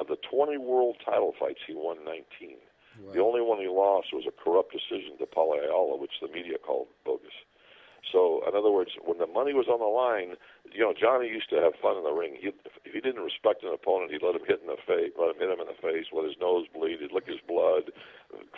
Of 0.00 0.06
the 0.06 0.16
20 0.30 0.58
world 0.58 0.96
title 1.04 1.34
fights, 1.38 1.60
he 1.66 1.74
won 1.74 2.04
19. 2.04 2.56
The 3.14 3.22
only 3.22 3.40
one 3.40 3.58
he 3.60 3.68
lost 3.68 4.12
was 4.12 4.26
a 4.26 4.34
corrupt 4.34 4.72
decision 4.72 5.18
to 5.18 5.26
Paulie 5.26 5.62
Ayala, 5.62 5.96
which 5.96 6.18
the 6.20 6.28
media 6.28 6.58
called 6.58 6.88
bogus. 7.04 7.34
So, 8.10 8.42
in 8.48 8.54
other 8.56 8.70
words, 8.70 8.92
when 9.04 9.18
the 9.18 9.26
money 9.26 9.52
was 9.52 9.68
on 9.68 9.78
the 9.78 9.90
line, 9.90 10.38
you 10.72 10.80
know, 10.80 10.94
Johnny 10.94 11.28
used 11.28 11.50
to 11.50 11.60
have 11.60 11.74
fun 11.82 11.96
in 11.98 12.04
the 12.04 12.14
ring. 12.14 12.38
He, 12.40 12.48
if 12.86 12.92
he 12.94 13.00
didn't 13.00 13.22
respect 13.22 13.62
an 13.62 13.74
opponent, 13.74 14.10
he'd 14.10 14.22
let 14.22 14.34
him 14.34 14.46
hit 14.46 14.62
in 14.62 14.70
the 14.70 14.80
face, 14.86 15.12
let 15.18 15.34
him 15.34 15.38
hit 15.38 15.50
him 15.50 15.60
in 15.60 15.66
the 15.68 15.78
face, 15.82 16.06
let 16.14 16.24
his 16.24 16.38
nose 16.40 16.66
bleed, 16.72 17.00
he'd 17.02 17.12
lick 17.12 17.26
his 17.26 17.42
blood, 17.46 17.90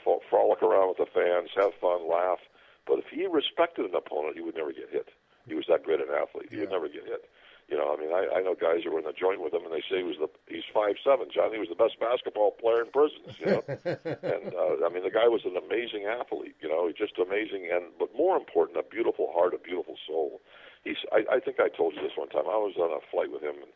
fro- 0.05 0.21
frolic 0.31 0.63
around 0.63 0.89
with 0.93 1.03
the 1.03 1.11
fans, 1.11 1.51
have 1.57 1.75
fun, 1.81 2.09
laugh. 2.09 2.41
But 2.87 3.01
if 3.01 3.09
he 3.11 3.27
respected 3.27 3.87
an 3.89 3.97
opponent, 3.97 4.37
he 4.37 4.45
would 4.45 4.57
never 4.57 4.73
get 4.73 4.89
hit. 4.93 5.09
He 5.49 5.55
was 5.55 5.67
that 5.69 5.83
great 5.85 6.01
an 6.01 6.13
athlete. 6.15 6.49
He 6.53 6.59
would 6.63 6.71
never 6.71 6.89
get 6.89 7.05
hit. 7.05 7.27
You 7.71 7.79
know, 7.79 7.95
I 7.95 7.97
mean, 8.03 8.11
I, 8.11 8.27
I 8.35 8.43
know 8.43 8.59
guys 8.59 8.83
who 8.83 8.91
were 8.91 8.99
in 8.99 9.07
the 9.07 9.15
joint 9.15 9.39
with 9.39 9.55
him, 9.55 9.63
and 9.63 9.71
they 9.71 9.85
say 9.87 10.03
he 10.03 10.09
was 10.11 10.19
the 10.19 10.27
he's 10.51 10.67
five 10.75 10.99
seven. 11.07 11.31
Johnny 11.31 11.55
was 11.55 11.71
the 11.71 11.79
best 11.79 12.03
basketball 12.03 12.51
player 12.59 12.83
in 12.83 12.91
prisons. 12.91 13.39
You 13.39 13.47
know, 13.47 13.63
and 14.27 14.51
uh, 14.51 14.83
I 14.83 14.91
mean, 14.91 15.07
the 15.07 15.15
guy 15.15 15.31
was 15.31 15.47
an 15.47 15.55
amazing 15.55 16.03
athlete. 16.11 16.59
You 16.59 16.67
know, 16.67 16.91
he's 16.91 16.99
just 16.99 17.15
amazing, 17.23 17.71
and 17.71 17.95
but 17.95 18.11
more 18.19 18.35
important, 18.35 18.75
a 18.75 18.83
beautiful 18.83 19.31
heart, 19.31 19.55
a 19.55 19.63
beautiful 19.63 19.95
soul. 20.03 20.43
He's. 20.83 20.99
I, 21.15 21.23
I 21.31 21.39
think 21.39 21.63
I 21.63 21.71
told 21.71 21.95
you 21.95 22.03
this 22.03 22.19
one 22.19 22.27
time. 22.35 22.51
I 22.51 22.59
was 22.59 22.75
on 22.75 22.91
a 22.91 22.99
flight 23.15 23.31
with 23.31 23.47
him, 23.47 23.55
and 23.63 23.71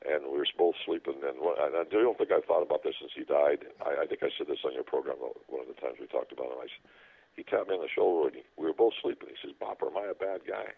and 0.00 0.32
we 0.32 0.40
were 0.40 0.48
both 0.56 0.80
sleeping. 0.88 1.20
And, 1.20 1.44
one- 1.44 1.60
and 1.60 1.76
I 1.76 1.84
don't 1.84 2.16
think 2.16 2.32
I 2.32 2.40
thought 2.40 2.64
about 2.64 2.88
this 2.88 2.96
since 3.04 3.12
he 3.12 3.28
died. 3.28 3.68
I, 3.84 4.02
I 4.02 4.04
think 4.08 4.24
I 4.24 4.32
said 4.32 4.48
this 4.48 4.64
on 4.64 4.72
your 4.72 4.88
program 4.88 5.20
one 5.20 5.60
of 5.60 5.68
the 5.68 5.76
times 5.76 6.00
we 6.00 6.08
talked 6.08 6.32
about 6.32 6.56
him. 6.56 6.64
I, 6.64 6.72
he 7.36 7.44
tapped 7.44 7.68
me 7.68 7.76
on 7.76 7.84
the 7.84 7.92
shoulder, 7.92 8.32
and 8.32 8.40
he, 8.40 8.42
we 8.56 8.64
were 8.64 8.72
both 8.72 8.96
sleeping. 9.04 9.28
He 9.28 9.36
says, 9.44 9.52
"Bopper, 9.60 9.92
am 9.92 10.00
I 10.00 10.08
a 10.08 10.16
bad 10.16 10.48
guy?" 10.48 10.72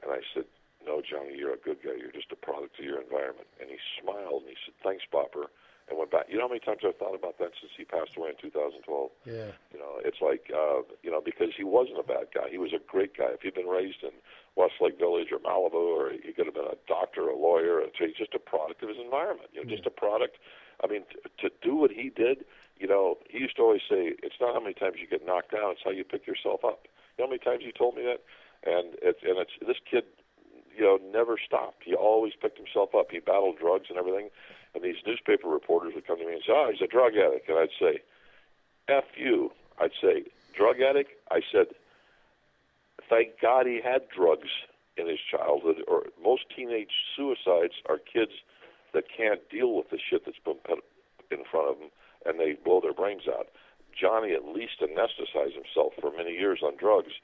And 0.00 0.08
I 0.12 0.24
said, 0.32 0.48
"No, 0.86 1.02
Johnny, 1.02 1.36
you're 1.36 1.54
a 1.54 1.58
good 1.58 1.82
guy. 1.82 1.98
You're 1.98 2.14
just 2.14 2.32
a 2.32 2.36
product 2.36 2.78
of 2.78 2.84
your 2.84 3.00
environment." 3.00 3.48
And 3.60 3.68
he 3.68 3.76
smiled 4.00 4.46
and 4.46 4.50
he 4.50 4.56
said, 4.64 4.74
"Thanks, 4.82 5.04
Bopper." 5.12 5.50
And 5.88 5.98
went 5.98 6.10
back. 6.10 6.26
You 6.28 6.38
know 6.38 6.50
how 6.50 6.54
many 6.54 6.60
times 6.60 6.82
I've 6.82 6.96
thought 6.96 7.14
about 7.14 7.38
that 7.38 7.52
since 7.60 7.70
he 7.76 7.84
passed 7.84 8.16
away 8.16 8.30
in 8.30 8.36
2012? 8.42 8.82
Yeah. 9.24 9.54
You 9.70 9.78
know, 9.78 10.02
it's 10.02 10.18
like, 10.20 10.50
uh, 10.50 10.82
you 11.06 11.12
know, 11.12 11.20
because 11.20 11.54
he 11.56 11.62
wasn't 11.62 12.00
a 12.00 12.02
bad 12.02 12.34
guy. 12.34 12.50
He 12.50 12.58
was 12.58 12.72
a 12.72 12.82
great 12.82 13.16
guy. 13.16 13.30
If 13.30 13.42
he'd 13.42 13.54
been 13.54 13.70
raised 13.70 14.02
in 14.02 14.10
Westlake 14.56 14.98
Village 14.98 15.30
or 15.30 15.38
Malibu, 15.38 15.78
or 15.78 16.10
he 16.10 16.32
could 16.32 16.46
have 16.46 16.54
been 16.58 16.66
a 16.66 16.80
doctor, 16.88 17.28
a 17.28 17.36
lawyer, 17.38 17.78
or 17.78 17.86
he's 17.96 18.16
just 18.16 18.34
a 18.34 18.40
product 18.40 18.82
of 18.82 18.88
his 18.88 18.98
environment. 18.98 19.50
You 19.54 19.62
know, 19.62 19.70
just 19.70 19.86
a 19.86 19.94
product. 19.94 20.38
I 20.82 20.88
mean, 20.88 21.04
t- 21.06 21.22
to 21.38 21.54
do 21.62 21.76
what 21.76 21.92
he 21.92 22.10
did, 22.10 22.44
you 22.78 22.86
know, 22.86 23.18
he 23.30 23.38
used 23.38 23.56
to 23.56 23.62
always 23.62 23.82
say, 23.88 24.12
it's 24.22 24.36
not 24.40 24.54
how 24.54 24.60
many 24.60 24.74
times 24.74 24.96
you 25.00 25.06
get 25.06 25.24
knocked 25.24 25.52
down, 25.52 25.72
it's 25.72 25.80
how 25.84 25.90
you 25.90 26.04
pick 26.04 26.26
yourself 26.26 26.64
up. 26.64 26.88
You 27.16 27.24
know 27.24 27.26
how 27.28 27.30
many 27.30 27.38
times 27.38 27.64
he 27.64 27.72
told 27.72 27.96
me 27.96 28.02
that? 28.02 28.20
And 28.66 28.96
it's 29.00 29.20
and 29.22 29.38
it's 29.38 29.52
this 29.64 29.76
kid, 29.88 30.04
you 30.76 30.84
know, 30.84 30.98
never 31.12 31.36
stopped. 31.38 31.82
He 31.84 31.94
always 31.94 32.34
picked 32.40 32.58
himself 32.58 32.94
up. 32.94 33.10
He 33.10 33.18
battled 33.18 33.58
drugs 33.58 33.86
and 33.88 33.98
everything. 33.98 34.30
And 34.74 34.84
these 34.84 34.96
newspaper 35.06 35.48
reporters 35.48 35.94
would 35.94 36.06
come 36.06 36.18
to 36.18 36.26
me 36.26 36.34
and 36.34 36.42
say, 36.42 36.52
"Oh, 36.52 36.70
he's 36.70 36.82
a 36.82 36.86
drug 36.86 37.16
addict," 37.16 37.48
and 37.48 37.58
I'd 37.58 37.70
say, 37.78 38.02
"F 38.88 39.04
you." 39.16 39.52
I'd 39.78 39.92
say, 40.00 40.24
"Drug 40.54 40.80
addict." 40.80 41.12
I 41.30 41.40
said, 41.50 41.74
"Thank 43.08 43.40
God 43.40 43.66
he 43.66 43.80
had 43.80 44.08
drugs 44.08 44.50
in 44.96 45.06
his 45.06 45.20
childhood." 45.20 45.82
Or 45.88 46.06
most 46.22 46.50
teenage 46.54 46.92
suicides 47.14 47.80
are 47.86 47.98
kids 47.98 48.32
that 48.92 49.08
can't 49.08 49.48
deal 49.48 49.72
with 49.74 49.90
the 49.90 49.98
shit 49.98 50.24
that's 50.24 50.38
been 50.38 50.56
put 50.56 50.84
in 51.30 51.44
front 51.44 51.68
of 51.68 51.78
them, 51.78 51.90
and 52.24 52.38
they 52.38 52.52
blow 52.54 52.80
their 52.80 52.92
brains 52.92 53.26
out. 53.28 53.48
Johnny 53.92 54.32
at 54.32 54.44
least 54.44 54.80
anesthetized 54.80 55.54
himself 55.54 55.94
for 56.00 56.10
many 56.10 56.32
years 56.32 56.62
on 56.62 56.76
drugs. 56.76 57.14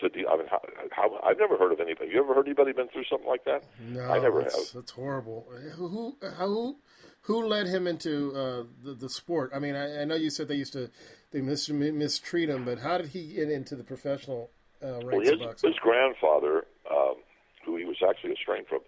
To 0.00 0.08
deal, 0.08 0.28
I 0.32 0.36
mean, 0.36 0.46
how, 0.50 0.60
how, 0.92 1.20
I've 1.22 1.38
never 1.38 1.58
heard 1.58 1.72
of 1.72 1.80
anybody. 1.80 2.10
You 2.10 2.22
ever 2.22 2.32
heard 2.34 2.46
anybody 2.46 2.72
been 2.72 2.88
through 2.88 3.04
something 3.04 3.28
like 3.28 3.44
that? 3.44 3.64
No, 3.80 4.02
I 4.02 4.18
never 4.18 4.42
that's, 4.42 4.56
have. 4.56 4.74
That's 4.74 4.92
horrible. 4.92 5.46
Who 5.76 5.88
who 5.88 6.76
who, 7.22 7.46
led 7.46 7.66
him 7.66 7.86
into 7.86 8.32
uh, 8.34 8.62
the 8.82 8.94
the 8.94 9.08
sport? 9.10 9.50
I 9.54 9.58
mean, 9.58 9.76
I, 9.76 10.02
I 10.02 10.04
know 10.04 10.14
you 10.14 10.30
said 10.30 10.48
they 10.48 10.54
used 10.54 10.72
to 10.72 10.90
they 11.32 11.40
mis- 11.40 11.68
mistreat 11.68 12.48
him, 12.48 12.64
but 12.64 12.78
how 12.78 12.98
did 12.98 13.08
he 13.08 13.34
get 13.34 13.50
into 13.50 13.76
the 13.76 13.84
professional 13.84 14.50
uh, 14.82 15.00
Well, 15.02 15.20
his, 15.20 15.38
his 15.62 15.78
grandfather, 15.80 16.64
um, 16.90 17.16
who 17.64 17.76
he 17.76 17.84
was 17.84 17.96
actually 18.02 18.32
estranged 18.32 18.68
from, 18.68 18.80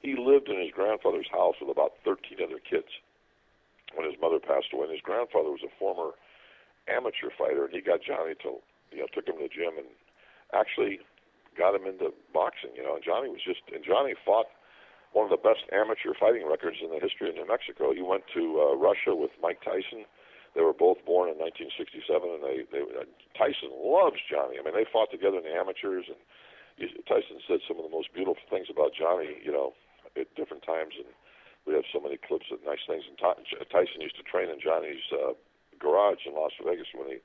he 0.00 0.16
lived 0.16 0.48
in 0.48 0.58
his 0.58 0.70
grandfather's 0.72 1.28
house 1.30 1.56
with 1.60 1.70
about 1.70 1.94
13 2.04 2.38
other 2.42 2.58
kids 2.58 2.88
when 3.94 4.08
his 4.08 4.18
mother 4.20 4.38
passed 4.38 4.72
away. 4.72 4.84
And 4.84 4.92
his 4.92 5.02
grandfather 5.02 5.50
was 5.50 5.60
a 5.64 5.72
former 5.78 6.16
amateur 6.88 7.28
fighter, 7.36 7.64
and 7.64 7.74
he 7.74 7.80
got 7.80 8.00
Johnny 8.00 8.34
to, 8.42 8.56
you 8.92 9.00
know, 9.04 9.08
took 9.12 9.28
him 9.28 9.36
to 9.36 9.44
the 9.44 9.52
gym 9.52 9.76
and 9.76 9.92
actually 10.52 11.00
got 11.56 11.74
him 11.74 11.86
into 11.86 12.12
boxing. 12.32 12.70
You 12.74 12.82
know, 12.82 12.94
and 12.96 13.04
Johnny 13.04 13.28
was 13.28 13.42
just, 13.44 13.62
and 13.72 13.84
Johnny 13.84 14.14
fought 14.14 14.46
one 15.12 15.26
of 15.26 15.32
the 15.34 15.42
best 15.42 15.66
amateur 15.74 16.14
fighting 16.14 16.46
records 16.46 16.78
in 16.78 16.90
the 16.90 17.02
history 17.02 17.28
of 17.28 17.34
New 17.34 17.46
Mexico. 17.46 17.90
He 17.90 18.02
went 18.02 18.24
to 18.34 18.42
uh, 18.62 18.74
Russia 18.78 19.14
with 19.18 19.34
Mike 19.42 19.58
Tyson. 19.62 20.06
They 20.54 20.62
were 20.62 20.74
both 20.74 21.02
born 21.06 21.30
in 21.30 21.38
1967, 21.38 22.02
and 22.02 22.42
they, 22.42 22.66
they 22.70 22.82
uh, 22.82 23.06
Tyson 23.34 23.70
loves 23.74 24.18
Johnny. 24.26 24.58
I 24.58 24.62
mean, 24.62 24.74
they 24.74 24.86
fought 24.86 25.10
together 25.10 25.38
in 25.38 25.46
the 25.46 25.54
amateurs, 25.54 26.06
and 26.10 26.18
Tyson 27.06 27.42
said 27.46 27.62
some 27.66 27.78
of 27.78 27.86
the 27.86 27.94
most 27.94 28.10
beautiful 28.14 28.42
things 28.50 28.66
about 28.70 28.94
Johnny. 28.94 29.38
You 29.42 29.50
know, 29.50 29.74
at 30.18 30.30
different 30.34 30.66
times, 30.66 30.98
and 30.98 31.06
we 31.66 31.74
have 31.74 31.86
so 31.92 32.02
many 32.02 32.18
clips 32.18 32.50
of 32.50 32.58
nice 32.66 32.82
things. 32.86 33.06
And 33.06 33.18
Tyson 33.18 34.02
used 34.02 34.18
to 34.18 34.26
train 34.26 34.50
in 34.50 34.58
Johnny's 34.58 35.06
uh, 35.12 35.38
garage 35.78 36.26
in 36.26 36.34
Las 36.34 36.54
Vegas 36.58 36.90
when 36.94 37.08
he 37.08 37.18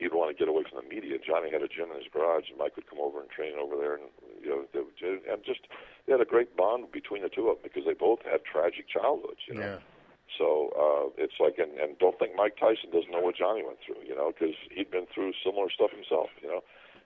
he'd 0.00 0.16
want 0.16 0.32
to 0.32 0.36
get 0.38 0.48
away 0.48 0.64
from 0.64 0.82
the 0.82 0.88
media. 0.88 1.18
Johnny 1.20 1.52
had 1.52 1.62
a 1.62 1.68
gym 1.68 1.92
in 1.92 2.00
his 2.00 2.08
garage, 2.10 2.48
and 2.48 2.58
Mike 2.58 2.74
would 2.74 2.88
come 2.88 2.98
over 2.98 3.20
and 3.20 3.28
train 3.30 3.54
over 3.60 3.76
there, 3.76 3.94
and 4.00 4.08
you 4.42 4.48
know, 4.48 4.64
they, 4.72 4.80
would- 4.80 5.28
and 5.28 5.44
just 5.44 5.68
they 6.06 6.12
had 6.12 6.20
a 6.20 6.28
great 6.28 6.56
bond 6.56 6.90
between 6.90 7.22
the 7.22 7.28
two 7.28 7.48
of 7.48 7.60
them 7.60 7.68
because 7.68 7.84
they 7.84 7.92
both 7.94 8.24
had 8.24 8.40
tragic 8.44 8.88
childhoods. 8.88 9.44
You 9.46 9.54
know. 9.54 9.60
Yeah. 9.60 9.78
So 10.38 10.70
uh, 10.78 11.22
it's 11.22 11.34
like, 11.38 11.58
and, 11.58 11.76
and 11.78 11.98
don't 11.98 12.16
think 12.18 12.32
Mike 12.36 12.56
Tyson 12.56 12.90
doesn't 12.94 13.10
know 13.10 13.20
what 13.20 13.36
Johnny 13.36 13.62
went 13.66 13.78
through, 13.84 14.00
you 14.06 14.14
know, 14.14 14.32
because 14.32 14.54
he'd 14.70 14.90
been 14.90 15.06
through 15.12 15.32
similar 15.44 15.68
stuff 15.70 15.90
himself, 15.90 16.30
you 16.40 16.48
know. 16.48 16.62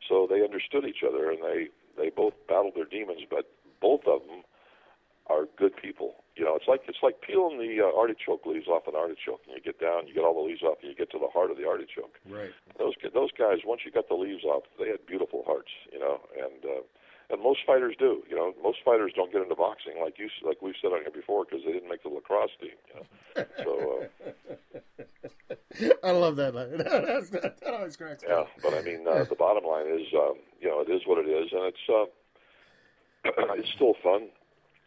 So 0.06 0.28
they 0.28 0.44
understood 0.44 0.84
each 0.84 1.02
other, 1.02 1.30
and 1.32 1.42
they 1.42 1.68
they 1.96 2.10
both 2.10 2.34
battled 2.46 2.74
their 2.76 2.84
demons, 2.84 3.22
but 3.28 3.50
both 3.80 4.06
of 4.06 4.20
them 4.28 4.44
are 5.26 5.46
good 5.56 5.76
people. 5.76 6.16
You 6.36 6.44
know, 6.44 6.56
it's 6.56 6.66
like 6.66 6.82
it's 6.88 6.98
like 7.02 7.20
peeling 7.22 7.58
the 7.58 7.80
uh, 7.80 7.96
artichoke 7.96 8.44
leaves 8.44 8.66
off 8.66 8.88
an 8.88 8.94
artichoke, 8.96 9.40
and 9.46 9.54
you 9.54 9.62
get 9.62 9.78
down, 9.78 10.06
you 10.08 10.14
get 10.14 10.24
all 10.24 10.34
the 10.34 10.42
leaves 10.42 10.62
off, 10.62 10.78
and 10.82 10.90
you 10.90 10.96
get 10.96 11.10
to 11.12 11.18
the 11.18 11.28
heart 11.28 11.50
of 11.50 11.56
the 11.56 11.66
artichoke. 11.66 12.18
Right. 12.28 12.50
Those 12.78 12.94
those 13.14 13.30
guys, 13.38 13.58
once 13.64 13.82
you 13.84 13.92
got 13.92 14.08
the 14.08 14.18
leaves 14.18 14.44
off, 14.44 14.64
they 14.78 14.88
had 14.88 15.06
beautiful 15.06 15.44
hearts, 15.46 15.70
you 15.92 16.00
know, 16.00 16.20
and 16.34 16.64
uh, 16.64 16.82
and 17.30 17.42
most 17.42 17.60
fighters 17.64 17.94
do. 17.98 18.22
You 18.28 18.36
know, 18.36 18.52
most 18.62 18.78
fighters 18.84 19.12
don't 19.14 19.32
get 19.32 19.42
into 19.42 19.54
boxing 19.54 19.94
like 20.02 20.18
you 20.18 20.28
like 20.42 20.60
we've 20.60 20.74
said 20.82 20.92
on 20.92 21.00
here 21.00 21.14
before 21.14 21.44
because 21.44 21.64
they 21.64 21.72
didn't 21.72 21.88
make 21.88 22.02
the 22.02 22.10
lacrosse 22.10 22.50
team. 22.60 22.76
You 22.88 22.94
know, 22.98 23.46
so. 23.62 24.02
Uh, 24.02 24.24
I 26.04 26.10
love 26.12 26.36
that. 26.36 26.54
That's, 26.54 27.30
that 27.30 27.56
always 27.66 27.96
cracks 27.96 28.22
me 28.22 28.28
Yeah, 28.30 28.44
but 28.62 28.74
I 28.74 28.82
mean, 28.82 29.06
uh, 29.08 29.24
the 29.24 29.34
bottom 29.34 29.64
line 29.64 29.86
is, 29.86 30.06
um, 30.14 30.34
you 30.60 30.68
know, 30.68 30.80
it 30.80 30.90
is 30.90 31.02
what 31.06 31.18
it 31.18 31.28
is, 31.28 31.50
and 31.52 31.64
it's 31.64 31.78
uh, 31.88 32.04
it's 33.58 33.70
still 33.70 33.94
fun, 34.02 34.28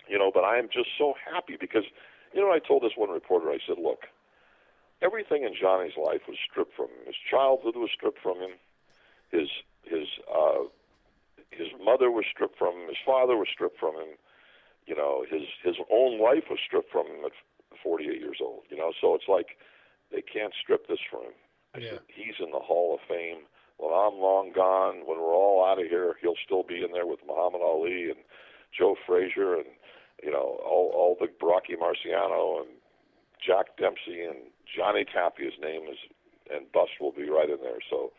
you 0.10 0.18
know. 0.18 0.32
But 0.34 0.44
I 0.44 0.58
am 0.58 0.70
just 0.72 0.90
so 0.98 1.14
happy 1.32 1.58
because, 1.60 1.84
you 2.34 2.42
know, 2.42 2.52
I 2.52 2.60
told 2.60 2.84
this 2.84 2.94
one 2.96 3.10
reporter, 3.10 3.50
I 3.50 3.60
said, 3.66 3.78
look, 3.82 4.08
everything 5.02 5.44
in 5.44 5.54
Johnny's 5.60 5.98
life 5.98 6.22
was 6.28 6.38
stripped 6.50 6.76
from 6.76 6.88
him. 6.88 7.06
His 7.06 7.16
childhood 7.30 7.76
was 7.76 7.90
stripped 7.94 8.20
from 8.22 8.38
him. 8.38 8.52
His 9.32 9.50
his 9.84 10.08
uh, 10.32 10.64
his 11.52 11.68
mother 11.84 12.12
was 12.12 12.26
stripped 12.32 12.58
from 12.58 12.76
him. 12.76 12.88
His 12.88 13.02
father 13.06 13.36
was 13.38 13.48
stripped 13.52 13.80
from 13.80 13.96
him. 13.96 14.18
You 14.86 14.96
know, 14.96 15.26
his 15.30 15.44
his 15.64 15.76
own 15.92 16.20
life 16.22 16.46
was 16.50 16.60
stripped 16.66 16.92
from 16.92 17.08
him 17.08 17.26
at 17.26 17.32
48 17.84 18.20
years 18.20 18.38
old. 18.42 18.64
You 18.70 18.78
know, 18.78 18.92
so 19.00 19.16
it's 19.16 19.28
like 19.28 19.58
they 20.12 20.22
can't 20.22 20.54
strip 20.62 20.88
this 20.88 21.00
from 21.10 21.24
him. 21.24 21.38
I 21.76 21.80
Yeah. 21.80 21.90
said, 21.92 22.02
he's 22.08 22.40
in 22.40 22.52
the 22.52 22.60
Hall 22.60 22.96
of 22.96 23.02
Fame. 23.08 23.44
When 23.78 23.94
I'm 23.94 24.18
long 24.18 24.52
gone, 24.54 25.06
when 25.06 25.20
we're 25.20 25.36
all 25.36 25.64
out 25.64 25.80
of 25.80 25.86
here, 25.88 26.16
he'll 26.22 26.40
still 26.44 26.64
be 26.64 26.84
in 26.84 26.92
there 26.94 27.06
with 27.06 27.20
Muhammad 27.28 27.62
Ali 27.62 28.10
and 28.10 28.18
Joe 28.72 28.96
Frazier 29.06 29.54
and 29.56 29.68
you 30.24 30.32
know 30.32 30.60
all 30.66 30.92
all 30.96 31.18
the 31.20 31.28
Rocky 31.46 31.76
Marciano 31.76 32.62
and 32.62 32.70
Jack 33.46 33.78
Dempsey 33.78 34.24
and 34.24 34.50
Johnny 34.66 35.06
Tapia's 35.06 35.54
name 35.62 35.84
is 35.90 35.98
and 36.52 36.72
bust 36.72 36.92
will 37.00 37.12
be 37.12 37.30
right 37.30 37.50
in 37.50 37.58
there. 37.62 37.80
So 37.90 38.12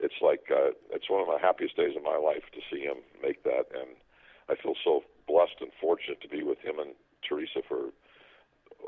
it's 0.00 0.20
like 0.20 0.50
uh, 0.50 0.72
it's 0.90 1.08
one 1.08 1.22
of 1.22 1.28
my 1.28 1.38
happiest 1.40 1.76
days 1.76 1.96
of 1.96 2.02
my 2.02 2.16
life 2.16 2.44
to 2.52 2.60
see 2.70 2.82
him 2.82 2.96
make 3.22 3.42
that, 3.44 3.66
and 3.74 3.96
I 4.48 4.54
feel 4.60 4.74
so 4.84 5.02
blessed 5.26 5.56
and 5.60 5.70
fortunate 5.80 6.20
to 6.22 6.28
be 6.28 6.42
with 6.42 6.58
him 6.58 6.78
and 6.78 6.92
Teresa 7.28 7.60
for 7.68 7.90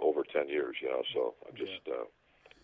over 0.00 0.22
ten 0.24 0.48
years. 0.48 0.76
You 0.82 0.88
know, 0.88 1.02
so 1.14 1.34
I'm 1.48 1.56
just 1.56 1.80
uh, 1.88 2.04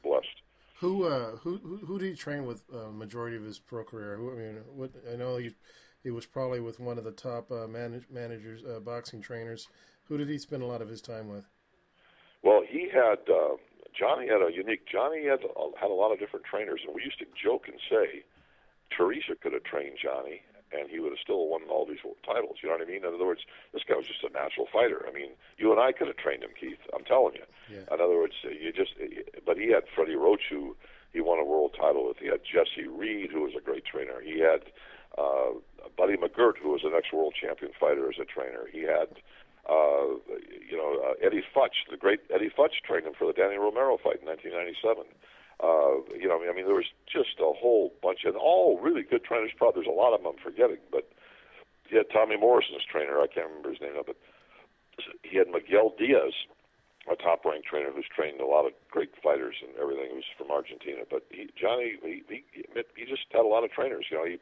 blessed. 0.02 0.42
Who 0.80 1.04
uh, 1.04 1.36
who 1.38 1.58
who 1.58 1.76
who 1.86 1.98
did 1.98 2.10
he 2.10 2.16
train 2.16 2.44
with? 2.44 2.64
Uh, 2.72 2.90
majority 2.90 3.36
of 3.36 3.44
his 3.44 3.58
pro 3.58 3.84
career. 3.84 4.16
Who, 4.16 4.32
I 4.32 4.34
mean, 4.34 4.56
what 4.74 4.90
I 5.10 5.16
know 5.16 5.36
he, 5.36 5.54
he 6.02 6.10
was 6.10 6.26
probably 6.26 6.60
with 6.60 6.80
one 6.80 6.98
of 6.98 7.04
the 7.04 7.12
top 7.12 7.50
uh, 7.50 7.66
manage, 7.66 8.04
managers, 8.10 8.62
uh, 8.64 8.80
boxing 8.80 9.22
trainers. 9.22 9.68
Who 10.08 10.18
did 10.18 10.28
he 10.28 10.38
spend 10.38 10.62
a 10.62 10.66
lot 10.66 10.82
of 10.82 10.88
his 10.88 11.00
time 11.00 11.28
with? 11.28 11.44
Well, 12.42 12.62
he 12.68 12.88
had 12.92 13.18
uh, 13.28 13.56
Johnny 13.98 14.28
had 14.28 14.42
a 14.42 14.52
unique. 14.52 14.86
Johnny 14.90 15.24
had 15.26 15.40
had 15.80 15.90
a 15.90 15.94
lot 15.94 16.12
of 16.12 16.18
different 16.18 16.44
trainers, 16.44 16.82
and 16.84 16.94
we 16.94 17.02
used 17.02 17.18
to 17.20 17.26
joke 17.40 17.68
and 17.68 17.78
say 17.88 18.24
Teresa 18.90 19.34
could 19.40 19.52
have 19.54 19.64
trained 19.64 19.96
Johnny, 20.02 20.42
and 20.72 20.90
he 20.90 21.00
would 21.00 21.12
have 21.12 21.18
still 21.22 21.48
won 21.48 21.62
all 21.70 21.86
these 21.86 22.04
titles. 22.26 22.58
You 22.62 22.68
know 22.68 22.76
what 22.76 22.86
I 22.86 22.90
mean? 22.90 23.04
In 23.04 23.14
other 23.14 23.24
words, 23.24 23.40
this 23.72 23.82
guy 23.88 23.96
was 23.96 24.06
just 24.06 24.22
a 24.24 24.30
natural 24.30 24.66
fighter. 24.70 25.06
I 25.08 25.12
mean, 25.12 25.30
you 25.56 25.72
and 25.72 25.80
I 25.80 25.92
could 25.92 26.08
have 26.08 26.18
trained 26.18 26.42
him, 26.42 26.50
Keith. 26.58 26.82
I'm 26.92 27.04
telling 27.04 27.34
you. 27.34 27.46
Yeah. 27.70 27.94
In 27.94 28.00
other 28.00 28.16
words, 28.16 28.34
you 28.44 28.72
just. 28.72 28.92
But 29.46 29.56
he 29.56 29.70
had 29.70 29.84
Freddie 29.94 30.16
Roach, 30.16 30.42
who 30.50 30.76
he 31.14 31.20
won 31.20 31.38
a 31.38 31.44
world 31.44 31.74
title 31.78 32.08
with. 32.08 32.18
He 32.18 32.26
had 32.26 32.40
Jesse 32.44 32.86
Reid, 32.86 33.30
who 33.30 33.42
was 33.42 33.54
a 33.56 33.62
great 33.62 33.86
trainer. 33.86 34.20
He 34.20 34.40
had 34.40 34.68
uh, 35.16 35.56
Buddy 35.96 36.16
McGirt, 36.16 36.58
who 36.60 36.72
was 36.72 36.82
an 36.84 36.92
ex-world 36.94 37.34
champion 37.40 37.72
fighter, 37.78 38.10
as 38.10 38.18
a 38.20 38.26
trainer. 38.26 38.68
He 38.70 38.82
had. 38.82 39.08
Uh, 39.64 40.20
you 40.68 40.76
know, 40.76 41.00
uh, 41.00 41.14
Eddie 41.24 41.42
Futch, 41.56 41.88
the 41.90 41.96
great 41.96 42.20
Eddie 42.32 42.52
Futch 42.52 42.84
trained 42.84 43.06
him 43.06 43.14
for 43.16 43.26
the 43.26 43.32
Danny 43.32 43.56
Romero 43.56 43.96
fight 43.96 44.20
in 44.20 44.28
1997. 44.28 45.08
Uh, 45.62 46.04
you 46.12 46.28
know, 46.28 46.42
I 46.42 46.52
mean, 46.52 46.66
there 46.66 46.76
was 46.76 46.90
just 47.08 47.40
a 47.40 47.52
whole 47.54 47.94
bunch, 48.02 48.24
and 48.24 48.36
all 48.36 48.78
really 48.82 49.02
good 49.02 49.24
trainers. 49.24 49.52
Probably 49.56 49.80
there's 49.80 49.92
a 49.92 49.96
lot 49.96 50.12
of 50.12 50.20
them 50.20 50.34
I'm 50.34 50.42
forgetting, 50.42 50.82
but 50.92 51.08
he 51.88 51.96
had 51.96 52.10
Tommy 52.12 52.36
Morrison's 52.36 52.84
trainer. 52.84 53.20
I 53.20 53.26
can't 53.26 53.48
remember 53.48 53.70
his 53.70 53.80
name, 53.80 53.96
but 54.04 54.16
he 55.22 55.38
had 55.38 55.48
Miguel 55.48 55.94
Diaz, 55.96 56.34
a 57.10 57.16
top-ranked 57.16 57.66
trainer 57.66 57.90
who's 57.92 58.08
trained 58.08 58.40
a 58.40 58.46
lot 58.46 58.66
of 58.66 58.72
great 58.90 59.12
fighters 59.22 59.56
and 59.64 59.72
everything. 59.80 60.12
Who's 60.12 60.28
from 60.36 60.50
Argentina, 60.50 61.08
but 61.08 61.24
he, 61.30 61.48
Johnny, 61.56 61.96
he, 62.02 62.20
he 62.28 62.44
he 62.68 63.04
just 63.08 63.24
had 63.32 63.46
a 63.46 63.48
lot 63.48 63.64
of 63.64 63.72
trainers. 63.72 64.12
You 64.12 64.16
know, 64.18 64.26
he, 64.28 64.36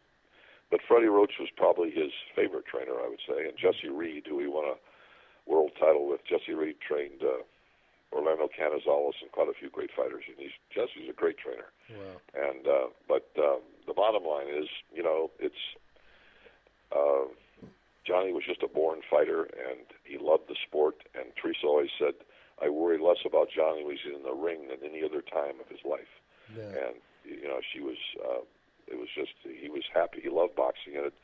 but 0.70 0.80
Freddie 0.82 1.12
Roach 1.12 1.38
was 1.38 1.52
probably 1.54 1.92
his 1.92 2.10
favorite 2.34 2.66
trainer, 2.66 2.98
I 2.98 3.06
would 3.06 3.22
say, 3.22 3.46
and 3.46 3.54
Jesse 3.54 3.92
Reid, 3.92 4.26
who 4.26 4.40
he 4.40 4.48
won 4.48 4.64
a 4.66 4.76
world 5.46 5.72
title 5.78 6.08
with. 6.08 6.20
Jesse 6.28 6.54
Reid 6.54 6.76
trained 6.86 7.22
uh, 7.22 7.42
Orlando 8.12 8.48
Canizales 8.48 9.16
and 9.22 9.32
quite 9.32 9.48
a 9.48 9.56
few 9.58 9.70
great 9.70 9.90
fighters, 9.96 10.24
and 10.28 10.36
he's 10.38 10.54
Jesse's 10.72 11.08
a 11.08 11.12
great 11.12 11.38
trainer. 11.38 11.72
Wow. 11.90 12.20
And 12.34 12.66
uh, 12.66 12.86
but 13.08 13.28
um, 13.38 13.60
the 13.86 13.94
bottom 13.94 14.24
line 14.24 14.48
is, 14.48 14.68
you 14.94 15.02
know, 15.02 15.30
it's 15.40 15.62
uh, 16.92 17.26
Johnny 18.06 18.32
was 18.32 18.44
just 18.46 18.62
a 18.62 18.68
born 18.68 19.00
fighter, 19.08 19.44
and 19.44 19.86
he 20.04 20.18
loved 20.18 20.48
the 20.48 20.56
sport. 20.66 20.96
And 21.14 21.32
Teresa 21.40 21.66
always 21.66 21.90
said, 21.98 22.14
"I 22.60 22.68
worry 22.68 22.98
less 22.98 23.24
about 23.24 23.48
Johnny 23.54 23.84
when 23.84 23.96
he's 23.96 24.12
in 24.12 24.22
the 24.22 24.34
ring 24.34 24.68
than 24.68 24.84
any 24.84 25.02
other 25.02 25.22
time 25.22 25.60
of 25.60 25.68
his 25.68 25.80
life." 25.84 26.12
Yeah. 26.54 26.68
And 26.68 26.96
you 27.24 27.48
know, 27.48 27.60
she 27.72 27.80
was. 27.80 27.98
Uh, 28.20 28.44
it 28.88 28.98
was 28.98 29.08
just 29.14 29.32
he 29.46 29.70
was 29.70 29.84
happy. 29.94 30.20
He 30.20 30.28
loved 30.28 30.56
boxing, 30.56 30.96
and 30.96 31.06
it, 31.06 31.14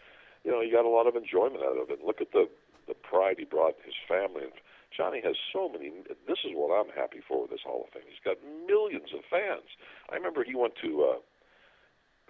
you 0.44 0.50
know, 0.50 0.62
he 0.62 0.70
got 0.70 0.86
a 0.86 0.88
lot 0.88 1.06
of 1.06 1.16
enjoyment 1.16 1.62
out 1.62 1.76
of 1.76 1.90
it. 1.90 2.00
Look 2.00 2.20
at 2.20 2.32
the 2.32 2.48
the 2.88 2.94
pride 2.94 3.36
he 3.38 3.44
brought 3.44 3.76
his 3.84 3.94
family. 4.08 4.44
And 4.44 4.52
Johnny 4.96 5.20
has 5.22 5.36
so 5.52 5.68
many. 5.68 5.92
This 6.26 6.38
is 6.44 6.52
what 6.54 6.72
I'm 6.74 6.90
happy 6.96 7.20
for 7.26 7.42
with 7.42 7.50
this 7.50 7.60
Hall 7.64 7.84
of 7.86 7.92
Fame. 7.92 8.08
He's 8.08 8.24
got 8.24 8.36
millions 8.66 9.12
of 9.14 9.20
fans. 9.30 9.68
I 10.10 10.16
remember 10.16 10.42
he 10.44 10.54
went 10.56 10.74
to, 10.82 11.04
uh, 11.04 11.18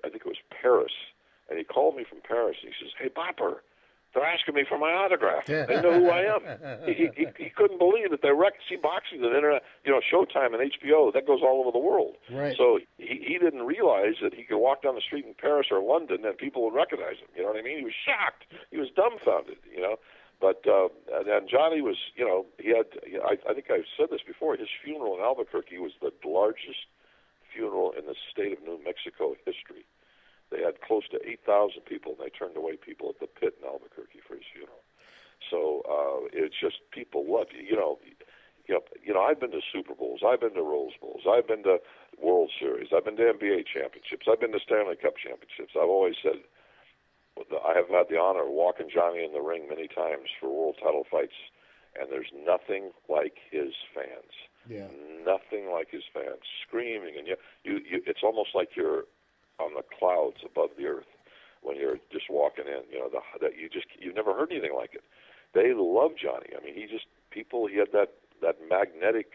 I 0.05 0.11
think 0.11 0.23
it 0.27 0.29
was 0.29 0.43
Paris, 0.51 0.93
and 1.49 1.59
he 1.59 1.65
called 1.65 1.97
me 1.97 2.05
from 2.09 2.19
Paris. 2.27 2.57
And 2.63 2.73
he 2.73 2.85
says, 2.85 2.93
"Hey, 2.99 3.09
Bopper, 3.09 3.63
they're 4.13 4.25
asking 4.27 4.55
me 4.55 4.65
for 4.69 4.79
my 4.79 4.91
autograph. 4.93 5.47
They 5.47 5.81
know 5.81 5.95
who 6.01 6.11
I 6.11 6.23
am." 6.35 6.43
he, 6.87 7.09
he 7.15 7.27
he 7.39 7.51
couldn't 7.51 7.79
believe 7.79 8.11
that 8.11 8.23
they 8.23 8.33
rec- 8.33 8.61
see 8.69 8.77
boxing 8.77 9.23
on 9.23 9.31
the 9.31 9.37
internet. 9.37 9.63
You 9.85 9.93
know, 9.93 10.01
Showtime 10.03 10.53
and 10.53 10.71
HBO 10.73 11.13
that 11.15 11.27
goes 11.27 11.41
all 11.43 11.61
over 11.61 11.71
the 11.73 11.79
world. 11.79 12.17
Right. 12.31 12.57
So 12.57 12.81
he 12.99 13.23
he 13.27 13.39
didn't 13.39 13.63
realize 13.63 14.17
that 14.21 14.35
he 14.35 14.43
could 14.43 14.59
walk 14.59 14.83
down 14.83 14.95
the 14.95 15.01
street 15.01 15.25
in 15.25 15.35
Paris 15.35 15.69
or 15.71 15.81
London 15.81 16.25
and 16.25 16.37
people 16.37 16.65
would 16.65 16.75
recognize 16.75 17.19
him. 17.23 17.29
You 17.37 17.43
know 17.43 17.49
what 17.49 17.59
I 17.59 17.63
mean? 17.63 17.79
He 17.79 17.85
was 17.85 17.95
shocked. 18.05 18.45
He 18.71 18.79
was 18.79 18.89
dumbfounded. 18.95 19.59
You 19.73 19.83
know. 19.83 19.97
But 20.41 20.63
uh, 20.67 20.89
and, 21.11 21.49
Johnny 21.51 21.83
was, 21.83 21.97
you 22.15 22.25
know, 22.25 22.47
he 22.59 22.71
had. 22.71 22.87
I, 23.25 23.39
I 23.51 23.55
think 23.55 23.71
I've 23.71 23.91
said 23.97 24.07
this 24.11 24.23
before. 24.25 24.57
His 24.57 24.69
funeral 24.85 25.17
in 25.17 25.21
Albuquerque 25.21 25.79
was 25.79 25.93
the 26.01 26.13
largest 26.25 26.87
funeral 27.53 27.93
in 27.99 28.07
the 28.07 28.15
state 28.31 28.53
of 28.53 28.63
New 28.63 28.79
Mexico 28.85 29.35
history. 29.45 29.87
They 30.51 30.63
had 30.63 30.81
close 30.81 31.09
to 31.11 31.19
eight 31.27 31.41
thousand 31.45 31.83
people, 31.87 32.15
and 32.15 32.23
they 32.23 32.31
turned 32.31 32.57
away 32.57 32.77
people 32.77 33.11
at 33.11 33.19
the 33.19 33.27
pit 33.27 33.59
in 33.61 33.67
Albuquerque 33.67 34.23
for 34.27 34.35
his 34.35 34.47
funeral. 34.55 34.83
So 35.51 35.83
uh, 35.91 36.31
it's 36.33 36.55
just 36.55 36.87
people 36.93 37.27
love 37.27 37.49
you. 37.51 37.67
You 37.67 37.77
know, 37.77 37.99
you 38.67 38.75
know, 38.75 38.83
you 39.03 39.13
know. 39.13 39.23
I've 39.23 39.41
been 39.41 39.51
to 39.51 39.61
Super 39.61 39.95
Bowls. 39.95 40.21
I've 40.23 40.41
been 40.41 40.55
to 40.55 40.63
Rose 40.63 40.95
Bowls. 41.01 41.27
I've 41.27 41.49
been 41.49 41.65
to 41.65 41.79
World 42.23 42.51
Series. 42.55 42.95
I've 42.95 43.05
been 43.05 43.17
to 43.17 43.27
NBA 43.35 43.67
championships. 43.67 44.31
I've 44.31 44.41
been 44.41 44.53
to 44.53 44.61
Stanley 44.63 44.97
Cup 44.97 45.19
championships. 45.19 45.75
I've 45.75 45.91
always 45.91 46.15
said 46.23 46.47
I 47.65 47.75
have 47.75 47.89
had 47.89 48.09
the 48.09 48.19
honor 48.19 48.45
of 48.45 48.51
walking 48.51 48.89
Johnny 48.93 49.25
in 49.25 49.33
the 49.33 49.41
ring 49.41 49.69
many 49.69 49.89
times 49.89 50.29
for 50.41 50.49
world 50.49 50.77
title 50.83 51.05
fights, 51.11 51.37
and 51.99 52.11
there's 52.11 52.31
nothing 52.33 52.91
like 53.09 53.39
his 53.51 53.75
fans. 53.95 54.33
Yeah. 54.69 54.89
Nothing 55.25 55.71
like 55.73 55.91
his 55.91 56.05
fans 56.13 56.45
screaming, 56.67 57.15
and 57.17 57.27
you, 57.27 57.37
you, 57.65 57.81
you, 57.89 58.03
it's 58.07 58.23
almost 58.23 58.51
like 58.55 58.77
you're 58.77 59.05
on 59.59 59.75
the 59.75 59.83
clouds 59.99 60.39
above 60.45 60.71
the 60.77 60.87
earth 60.87 61.11
when 61.63 61.77
you're 61.77 61.99
just 62.13 62.31
walking 62.31 62.67
in. 62.67 62.83
You 62.93 63.01
know, 63.01 63.09
the, 63.09 63.21
that 63.41 63.59
you 63.59 63.69
just 63.69 63.87
you've 63.99 64.15
never 64.15 64.35
heard 64.35 64.53
anything 64.53 64.75
like 64.77 64.95
it. 64.95 65.05
They 65.55 65.73
love 65.75 66.13
Johnny. 66.21 66.53
I 66.57 66.65
mean, 66.65 66.75
he 66.75 66.87
just 66.87 67.07
people. 67.31 67.67
He 67.67 67.79
had 67.79 67.93
that 67.93 68.13
that 68.43 68.57
magnetic. 68.69 69.33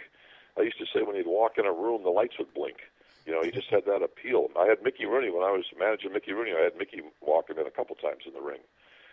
I 0.58 0.62
used 0.62 0.78
to 0.78 0.86
say 0.86 1.02
when 1.02 1.16
he'd 1.16 1.28
walk 1.28 1.58
in 1.58 1.66
a 1.66 1.74
room, 1.74 2.04
the 2.04 2.10
lights 2.10 2.38
would 2.38 2.54
blink. 2.54 2.78
You 3.26 3.32
know, 3.32 3.42
he 3.42 3.52
just 3.52 3.70
had 3.70 3.86
that 3.86 4.04
appeal. 4.04 4.48
I 4.60 4.68
had 4.68 4.84
Mickey 4.84 5.06
Rooney 5.06 5.32
when 5.32 5.44
I 5.44 5.52
was 5.52 5.64
managing 5.80 6.12
Mickey 6.12 6.34
Rooney. 6.34 6.52
I 6.52 6.64
had 6.64 6.76
Mickey 6.78 7.02
walk 7.22 7.50
him 7.50 7.58
in 7.58 7.68
a 7.68 7.72
couple 7.72 7.96
times 7.96 8.24
in 8.28 8.34
the 8.34 8.42
ring, 8.44 8.60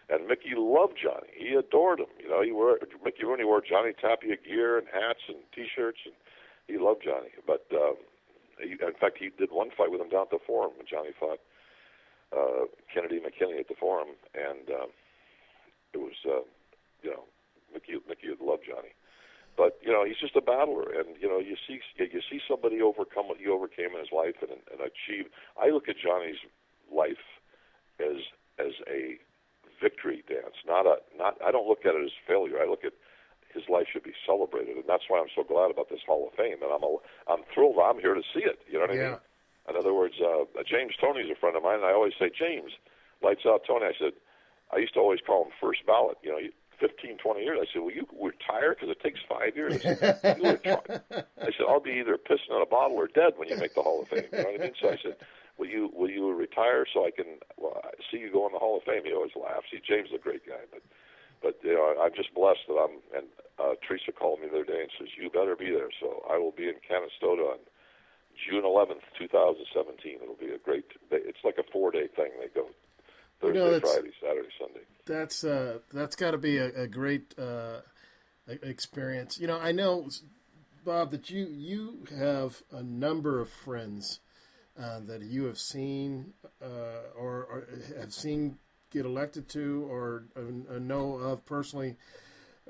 and 0.09 0.27
Mickey 0.27 0.55
loved 0.57 0.99
Johnny. 1.01 1.31
He 1.37 1.55
adored 1.55 2.01
him. 2.01 2.11
You 2.19 2.29
know, 2.29 2.43
he 2.43 2.51
wore 2.51 2.79
Mickey 3.05 3.25
Rooney 3.25 3.45
wore 3.45 3.63
Johnny 3.63 3.93
Tapia 3.95 4.37
gear 4.37 4.79
and 4.79 4.89
hats 4.91 5.23
and 5.29 5.39
T-shirts, 5.55 6.01
and 6.05 6.15
he 6.67 6.79
loved 6.79 7.05
Johnny. 7.05 7.31
But 7.47 7.67
um, 7.71 8.03
he, 8.59 8.73
in 8.73 8.99
fact, 8.99 9.19
he 9.19 9.31
did 9.31 9.51
one 9.53 9.71
fight 9.71 9.91
with 9.91 10.01
him 10.01 10.11
down 10.11 10.27
at 10.27 10.31
the 10.31 10.43
Forum 10.45 10.73
when 10.77 10.87
Johnny 10.91 11.15
fought 11.15 11.39
uh, 12.35 12.67
Kennedy 12.93 13.21
McKinney 13.21 13.61
at 13.61 13.69
the 13.69 13.79
Forum, 13.79 14.19
and 14.35 14.69
um, 14.71 14.91
it 15.95 15.99
was, 15.99 16.19
uh, 16.27 16.43
you 17.03 17.11
know, 17.11 17.25
Mickey, 17.73 17.95
Mickey 18.09 18.29
would 18.31 18.41
love 18.41 18.61
Johnny. 18.67 18.91
But 19.61 19.77
you 19.85 19.93
know, 19.93 20.09
he's 20.09 20.17
just 20.17 20.37
a 20.37 20.41
battler, 20.41 20.89
and 20.89 21.21
you 21.21 21.29
know, 21.29 21.37
you 21.37 21.53
see 21.69 21.81
you 22.01 22.23
see 22.33 22.41
somebody 22.49 22.81
overcome 22.81 23.29
what 23.29 23.37
he 23.37 23.47
overcame 23.47 23.93
in 23.93 24.01
his 24.01 24.09
life 24.09 24.41
and, 24.41 24.57
and 24.73 24.81
achieve. 24.81 25.29
I 25.61 25.69
look 25.69 25.85
at 25.87 26.01
Johnny's 26.01 26.41
life 26.89 27.21
as 28.01 28.25
as 28.57 28.73
a 28.89 29.21
victory 29.77 30.25
dance, 30.27 30.57
not 30.65 30.87
a 30.89 31.05
not. 31.13 31.37
I 31.45 31.51
don't 31.53 31.69
look 31.69 31.85
at 31.85 31.93
it 31.95 32.01
as 32.03 32.17
failure. 32.27 32.57
I 32.57 32.65
look 32.65 32.89
at 32.89 32.97
his 33.53 33.69
life 33.69 33.85
should 33.93 34.03
be 34.03 34.17
celebrated, 34.25 34.81
and 34.81 34.89
that's 34.89 35.05
why 35.13 35.21
I'm 35.21 35.29
so 35.37 35.45
glad 35.45 35.71
about 35.71 35.91
this 35.93 36.01
Hall 36.09 36.25
of 36.27 36.33
Fame. 36.41 36.63
And 36.65 36.73
I'm 36.73 36.83
a, 36.83 36.97
I'm 37.29 37.45
thrilled. 37.53 37.77
I'm 37.85 38.01
here 38.01 38.15
to 38.15 38.25
see 38.33 38.41
it. 38.41 38.65
You 38.67 38.81
know 38.81 38.89
what 38.89 38.97
I 38.97 38.97
mean? 38.97 39.03
In 39.69 39.77
other 39.77 39.93
words, 39.93 40.15
uh, 40.25 40.49
James 40.65 40.97
Toney's 40.99 41.29
a 41.31 41.37
friend 41.37 41.53
of 41.55 41.63
mine, 41.63 41.85
and 41.85 41.85
I 41.85 41.93
always 41.93 42.15
say, 42.19 42.31
James, 42.33 42.73
lights 43.23 43.45
out 43.45 43.63
Tony. 43.69 43.85
I 43.85 43.93
said, 43.99 44.15
I 44.73 44.79
used 44.79 44.95
to 44.95 45.01
always 45.01 45.21
call 45.21 45.45
him 45.45 45.53
first 45.61 45.85
ballot. 45.85 46.17
You 46.25 46.33
know, 46.33 46.39
you- 46.39 46.57
15, 46.81 47.19
20 47.19 47.41
years. 47.41 47.59
I 47.61 47.67
said, 47.73 47.83
will 47.83 47.93
you 47.93 48.07
retire 48.21 48.75
because 48.75 48.89
it 48.89 49.01
takes 49.01 49.21
five 49.29 49.55
years? 49.55 49.77
I 49.85 49.95
said, 49.95 50.39
"You 50.43 50.51
retire." 50.51 51.03
I 51.13 51.53
said, 51.53 51.67
I'll 51.69 51.81
be 51.81 52.01
either 52.01 52.17
pissing 52.17 52.57
in 52.57 52.63
a 52.63 52.67
bottle 52.67 52.97
or 52.97 53.07
dead 53.07 53.35
when 53.37 53.49
you 53.49 53.57
make 53.57 53.75
the 53.75 53.83
Hall 53.83 54.03
of 54.03 54.09
Fame. 54.09 54.25
You 54.33 54.39
know 54.39 54.45
what 54.45 54.61
I 54.61 54.65
mean? 54.65 54.73
So 54.81 54.89
I 54.89 54.99
said, 55.03 55.17
will 55.59 55.69
you 55.69 55.91
will 55.93 56.11
you 56.11 56.33
retire 56.33 56.87
so 56.93 57.05
I 57.05 57.11
can 57.11 57.39
well, 57.57 57.81
I 57.85 57.91
see 58.11 58.19
you 58.19 58.33
go 58.33 58.47
in 58.47 58.53
the 58.53 58.59
Hall 58.59 58.79
of 58.79 58.85
Fame? 58.85 59.05
He 59.05 59.13
always 59.13 59.37
laughs. 59.37 59.69
He 59.71 59.79
James 59.79 60.09
is 60.09 60.15
a 60.17 60.19
great 60.19 60.47
guy, 60.47 60.65
but 60.73 60.83
but 61.43 61.61
you 61.63 61.75
know, 61.75 61.95
I'm 62.01 62.15
just 62.15 62.35
blessed 62.35 62.65
that 62.69 62.81
I'm. 62.81 62.97
And 63.15 63.27
uh, 63.61 63.75
Teresa 63.87 64.13
called 64.13 64.41
me 64.41 64.49
the 64.49 64.65
other 64.65 64.65
day 64.65 64.81
and 64.81 64.91
says, 64.99 65.09
you 65.21 65.29
better 65.29 65.55
be 65.55 65.69
there. 65.71 65.93
So 66.01 66.25
I 66.31 66.39
will 66.39 66.53
be 66.53 66.65
in 66.65 66.81
Canastota 66.81 67.45
on 67.53 67.61
June 68.33 68.65
11th, 68.65 69.05
2017. 69.19 70.17
It'll 70.23 70.35
be 70.35 70.49
a 70.49 70.59
great. 70.59 70.85
It's 71.11 71.45
like 71.45 71.59
a 71.59 71.67
four 71.71 71.91
day 71.91 72.09
thing. 72.09 72.33
They 72.41 72.49
go 72.49 72.69
You 73.43 73.53
know, 73.53 73.71
that's- 73.71 73.93
Friday, 73.93 74.13
Saturday, 74.21 74.49
Sunday. 74.59 74.81
That's 75.07 75.45
uh, 75.45 75.79
that's 75.93 76.15
got 76.15 76.33
to 76.33 76.39
be 76.39 76.59
a, 76.59 76.83
a 76.83 76.87
great 76.87 77.35
uh, 77.39 77.81
experience. 78.47 79.39
You 79.41 79.47
know, 79.49 79.59
I 79.59 79.73
know, 79.73 80.09
Bob, 80.85 81.11
that 81.11 81.31
you 81.31 81.47
you 81.51 82.05
have 82.17 82.63
a 82.71 82.83
number 82.83 83.41
of 83.41 83.51
friends 83.51 84.21
uh, 84.81 85.01
that 85.07 85.23
you 85.23 85.45
have 85.45 85.59
seen 85.59 86.35
uh, 86.63 87.17
or, 87.19 87.45
or 87.45 87.69
have 87.99 88.13
seen 88.13 88.59
get 88.93 89.05
elected 89.05 89.49
to 89.51 89.87
or 89.91 90.25
uh, 90.37 90.79
know 90.79 91.15
of 91.15 91.45
personally. 91.47 91.97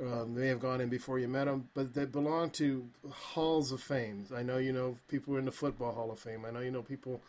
Um, 0.00 0.34
they 0.34 0.46
have 0.48 0.60
gone 0.60 0.80
in 0.80 0.88
before 0.88 1.18
you 1.18 1.28
met 1.28 1.44
them, 1.44 1.68
but 1.74 1.92
they 1.92 2.06
belong 2.06 2.50
to 2.50 2.88
halls 3.10 3.70
of 3.70 3.82
fame. 3.82 4.24
I 4.34 4.42
know 4.42 4.56
you 4.56 4.72
know 4.72 4.96
people 5.08 5.36
in 5.36 5.44
the 5.44 5.52
football 5.52 5.92
Hall 5.92 6.10
of 6.10 6.20
Fame. 6.20 6.46
I 6.46 6.50
know 6.50 6.60
you 6.60 6.70
know 6.70 6.82
people 6.82 7.20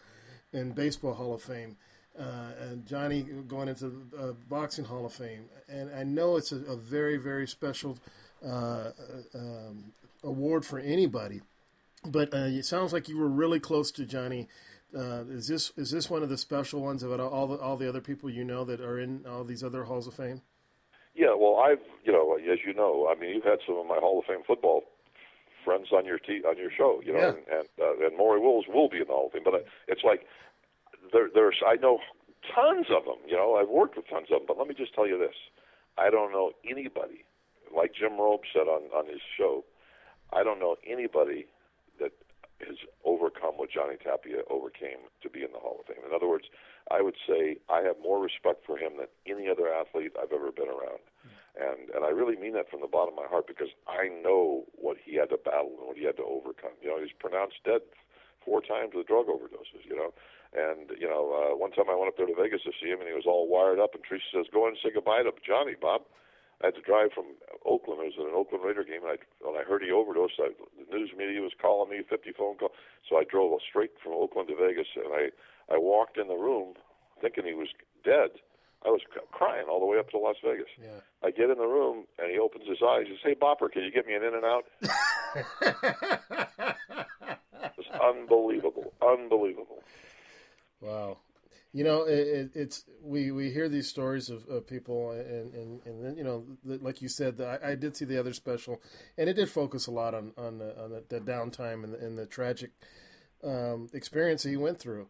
in 0.53 0.71
baseball 0.71 1.15
Hall 1.15 1.33
of 1.33 1.41
Fame, 1.41 1.75
uh, 2.19 2.51
and 2.61 2.85
Johnny 2.85 3.23
going 3.47 3.67
into 3.67 3.89
the 3.89 4.17
uh, 4.17 4.33
boxing 4.49 4.85
Hall 4.85 5.05
of 5.05 5.13
Fame. 5.13 5.45
And 5.69 5.89
I 5.93 6.03
know 6.03 6.35
it's 6.37 6.51
a, 6.51 6.57
a 6.57 6.75
very 6.75 7.17
very 7.17 7.47
special 7.47 7.97
uh, 8.45 8.91
um, 9.35 9.93
award 10.23 10.65
for 10.65 10.79
anybody. 10.79 11.41
But 12.05 12.33
uh, 12.33 12.37
it 12.47 12.65
sounds 12.65 12.93
like 12.93 13.07
you 13.07 13.17
were 13.17 13.29
really 13.29 13.59
close 13.59 13.91
to 13.91 14.05
Johnny. 14.05 14.47
Uh, 14.95 15.23
is 15.29 15.47
this 15.47 15.71
is 15.77 15.91
this 15.91 16.09
one 16.09 16.23
of 16.23 16.29
the 16.29 16.37
special 16.37 16.81
ones 16.81 17.03
about 17.03 17.19
all 17.19 17.47
the 17.47 17.57
all 17.57 17.77
the 17.77 17.87
other 17.87 18.01
people 18.01 18.29
you 18.29 18.43
know 18.43 18.65
that 18.65 18.81
are 18.81 18.99
in 18.99 19.25
all 19.25 19.43
these 19.43 19.63
other 19.63 19.83
halls 19.85 20.07
of 20.07 20.13
fame? 20.13 20.41
Yeah, 21.15 21.35
well, 21.37 21.57
I've 21.57 21.79
you 22.03 22.11
know, 22.11 22.35
as 22.35 22.59
you 22.65 22.73
know, 22.73 23.07
I 23.09 23.19
mean, 23.19 23.35
you've 23.35 23.43
had 23.43 23.59
some 23.65 23.77
of 23.77 23.85
my 23.85 23.97
Hall 23.97 24.19
of 24.19 24.25
Fame 24.25 24.43
football 24.45 24.83
friends 25.63 25.87
on 25.93 26.05
your 26.05 26.17
t- 26.17 26.43
on 26.47 26.57
your 26.57 26.71
show, 26.75 27.01
you 27.05 27.13
know, 27.13 27.19
Yeah. 27.19 27.27
and 27.29 27.37
and, 27.59 27.67
uh, 27.79 28.05
and 28.07 28.17
Maury 28.17 28.39
Wills 28.41 28.65
will 28.67 28.89
be 28.89 28.97
in 28.97 29.07
the 29.07 29.13
Hall 29.13 29.27
of 29.27 29.33
Fame. 29.33 29.43
But 29.45 29.53
uh, 29.53 29.59
it's 29.87 30.03
like 30.03 30.25
there, 31.11 31.29
there's 31.33 31.57
I 31.65 31.75
know 31.75 31.99
tons 32.55 32.87
of 32.89 33.05
them. 33.05 33.21
You 33.27 33.35
know, 33.35 33.55
I've 33.55 33.69
worked 33.69 33.95
with 33.95 34.07
tons 34.09 34.27
of 34.31 34.39
them. 34.39 34.45
But 34.47 34.57
let 34.57 34.67
me 34.67 34.75
just 34.75 34.93
tell 34.93 35.07
you 35.07 35.17
this: 35.17 35.35
I 35.97 36.09
don't 36.09 36.31
know 36.31 36.51
anybody 36.69 37.25
like 37.75 37.93
Jim 37.93 38.17
Rome 38.17 38.41
said 38.53 38.67
on 38.67 38.89
on 38.95 39.07
his 39.07 39.21
show. 39.37 39.63
I 40.33 40.43
don't 40.43 40.59
know 40.59 40.75
anybody 40.87 41.47
that 41.99 42.11
has 42.67 42.77
overcome 43.03 43.57
what 43.57 43.71
Johnny 43.71 43.97
Tapia 43.97 44.47
overcame 44.49 45.09
to 45.21 45.29
be 45.29 45.43
in 45.43 45.51
the 45.51 45.59
Hall 45.59 45.77
of 45.79 45.85
Fame. 45.87 46.05
In 46.07 46.15
other 46.15 46.27
words, 46.29 46.45
I 46.89 47.01
would 47.01 47.15
say 47.27 47.57
I 47.69 47.81
have 47.81 47.97
more 48.01 48.21
respect 48.21 48.65
for 48.65 48.77
him 48.77 48.97
than 48.97 49.07
any 49.27 49.49
other 49.49 49.67
athlete 49.67 50.13
I've 50.15 50.31
ever 50.31 50.51
been 50.51 50.69
around. 50.69 51.03
And 51.51 51.91
and 51.91 52.05
I 52.05 52.09
really 52.09 52.37
mean 52.37 52.53
that 52.53 52.69
from 52.69 52.79
the 52.81 52.87
bottom 52.87 53.13
of 53.13 53.23
my 53.23 53.27
heart 53.27 53.45
because 53.47 53.69
I 53.87 54.07
know 54.07 54.63
what 54.75 54.97
he 55.03 55.15
had 55.15 55.29
to 55.29 55.37
battle 55.37 55.75
and 55.77 55.87
what 55.87 55.97
he 55.97 56.05
had 56.05 56.15
to 56.17 56.23
overcome. 56.23 56.79
You 56.81 56.89
know, 56.89 56.99
he's 57.01 57.15
pronounced 57.19 57.59
dead 57.65 57.81
four 58.45 58.61
times 58.61 58.93
with 58.93 59.07
drug 59.07 59.27
overdoses, 59.27 59.85
you 59.85 59.95
know. 59.95 60.13
And, 60.51 60.91
you 60.99 61.07
know, 61.07 61.31
uh, 61.31 61.55
one 61.55 61.71
time 61.71 61.87
I 61.89 61.95
went 61.95 62.11
up 62.11 62.17
there 62.17 62.27
to 62.27 62.35
Vegas 62.35 62.63
to 62.67 62.75
see 62.75 62.91
him 62.91 62.99
and 62.99 63.07
he 63.07 63.15
was 63.15 63.23
all 63.25 63.47
wired 63.47 63.79
up 63.79 63.95
and 63.95 64.03
Teresa 64.03 64.25
says, 64.33 64.51
Go 64.51 64.67
in 64.67 64.75
and 64.75 64.81
say 64.83 64.91
goodbye 64.91 65.23
to 65.23 65.31
Johnny, 65.45 65.75
Bob. 65.79 66.01
I 66.61 66.67
had 66.67 66.75
to 66.75 66.81
drive 66.81 67.09
from 67.13 67.33
Oakland. 67.65 68.01
It 68.05 68.13
was 68.13 68.21
at 68.21 68.29
an 68.29 68.37
Oakland 68.37 68.63
Raider 68.63 68.83
game, 68.83 69.01
and 69.01 69.17
I, 69.17 69.19
when 69.41 69.57
I 69.57 69.65
heard 69.65 69.81
he 69.81 69.89
overdosed, 69.89 70.37
I, 70.37 70.53
the 70.77 70.85
news 70.93 71.09
media 71.17 71.41
was 71.41 71.57
calling 71.57 71.89
me, 71.89 72.05
50 72.07 72.33
phone 72.37 72.57
call. 72.57 72.69
So 73.09 73.17
I 73.17 73.23
drove 73.23 73.57
straight 73.67 73.97
from 73.97 74.13
Oakland 74.13 74.47
to 74.49 74.55
Vegas, 74.55 74.85
and 74.95 75.09
I, 75.09 75.33
I 75.73 75.81
walked 75.81 76.17
in 76.17 76.27
the 76.27 76.37
room 76.37 76.77
thinking 77.19 77.45
he 77.45 77.53
was 77.53 77.69
dead. 78.05 78.37
I 78.85 78.89
was 78.89 79.01
crying 79.31 79.65
all 79.69 79.79
the 79.79 79.85
way 79.85 79.97
up 79.97 80.09
to 80.09 80.17
Las 80.17 80.35
Vegas. 80.43 80.67
Yeah. 80.77 80.99
I 81.23 81.31
get 81.31 81.49
in 81.49 81.57
the 81.57 81.67
room, 81.67 82.05
and 82.17 82.31
he 82.31 82.39
opens 82.39 82.67
his 82.67 82.79
eyes. 82.85 83.05
He 83.05 83.13
says, 83.13 83.21
"Hey, 83.23 83.35
Bopper, 83.35 83.71
can 83.71 83.83
you 83.83 83.91
get 83.91 84.07
me 84.07 84.15
an 84.15 84.23
in 84.23 84.41
unbelievable, 87.99 88.93
unbelievable. 89.01 89.83
Wow. 90.79 91.17
You 91.73 91.85
know, 91.85 92.03
it, 92.03 92.27
it, 92.27 92.51
it's 92.53 92.83
we, 93.01 93.31
we 93.31 93.49
hear 93.49 93.69
these 93.69 93.87
stories 93.87 94.29
of, 94.29 94.45
of 94.49 94.67
people, 94.67 95.11
and, 95.11 95.53
and, 95.53 95.85
and 95.85 96.03
then 96.03 96.17
you 96.17 96.23
know, 96.23 96.43
the, 96.65 96.77
like 96.79 97.01
you 97.01 97.07
said, 97.07 97.37
the, 97.37 97.47
I, 97.47 97.71
I 97.71 97.75
did 97.75 97.95
see 97.95 98.03
the 98.03 98.19
other 98.19 98.33
special, 98.33 98.81
and 99.17 99.29
it 99.29 99.33
did 99.35 99.49
focus 99.49 99.87
a 99.87 99.91
lot 99.91 100.13
on 100.13 100.33
on 100.37 100.57
the, 100.57 100.77
on 100.81 100.89
the, 100.89 101.03
the 101.07 101.21
downtime 101.21 101.85
and 101.85 101.93
the, 101.93 102.05
and 102.05 102.17
the 102.17 102.25
tragic 102.25 102.71
um, 103.43 103.87
experience 103.93 104.43
that 104.43 104.49
he 104.49 104.57
went 104.57 104.79
through. 104.79 105.07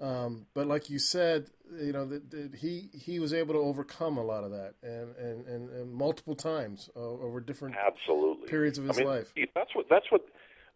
Um, 0.00 0.46
but 0.52 0.66
like 0.66 0.90
you 0.90 0.98
said, 0.98 1.46
you 1.80 1.92
know, 1.92 2.04
that 2.06 2.30
that 2.30 2.56
he 2.56 2.90
he 2.92 3.18
was 3.18 3.32
able 3.32 3.54
to 3.54 3.60
overcome 3.60 4.18
a 4.18 4.24
lot 4.24 4.44
of 4.44 4.50
that, 4.50 4.74
and 4.82 5.16
and, 5.16 5.46
and, 5.46 5.70
and 5.70 5.92
multiple 5.94 6.34
times 6.34 6.90
uh, 6.96 7.00
over 7.00 7.40
different 7.40 7.76
Absolutely. 7.76 8.48
periods 8.48 8.78
of 8.78 8.84
his 8.84 8.98
I 8.98 9.00
mean, 9.00 9.08
life. 9.08 9.32
That's 9.54 9.74
what. 9.74 9.86
That's 9.88 10.10
what. 10.10 10.26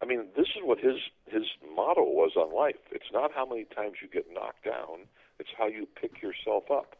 I 0.02 0.04
mean, 0.04 0.26
this 0.36 0.48
is 0.48 0.62
what 0.62 0.78
his 0.78 0.96
his 1.26 1.44
motto 1.74 2.02
was 2.04 2.32
on 2.36 2.54
life. 2.54 2.76
It's 2.90 3.10
not 3.12 3.32
how 3.32 3.46
many 3.46 3.64
times 3.64 3.94
you 4.02 4.08
get 4.08 4.26
knocked 4.32 4.64
down; 4.64 5.08
it's 5.38 5.50
how 5.56 5.66
you 5.66 5.86
pick 6.00 6.22
yourself 6.22 6.70
up. 6.70 6.96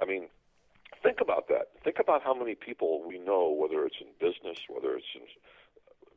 I 0.00 0.04
mean, 0.04 0.26
think 1.02 1.20
about 1.20 1.48
that. 1.48 1.68
Think 1.84 1.98
about 2.00 2.22
how 2.22 2.34
many 2.34 2.54
people 2.54 3.02
we 3.06 3.18
know, 3.18 3.48
whether 3.50 3.86
it's 3.86 3.96
in 4.00 4.08
business, 4.18 4.58
whether 4.68 4.96
it's 4.96 5.06
in, 5.14 5.22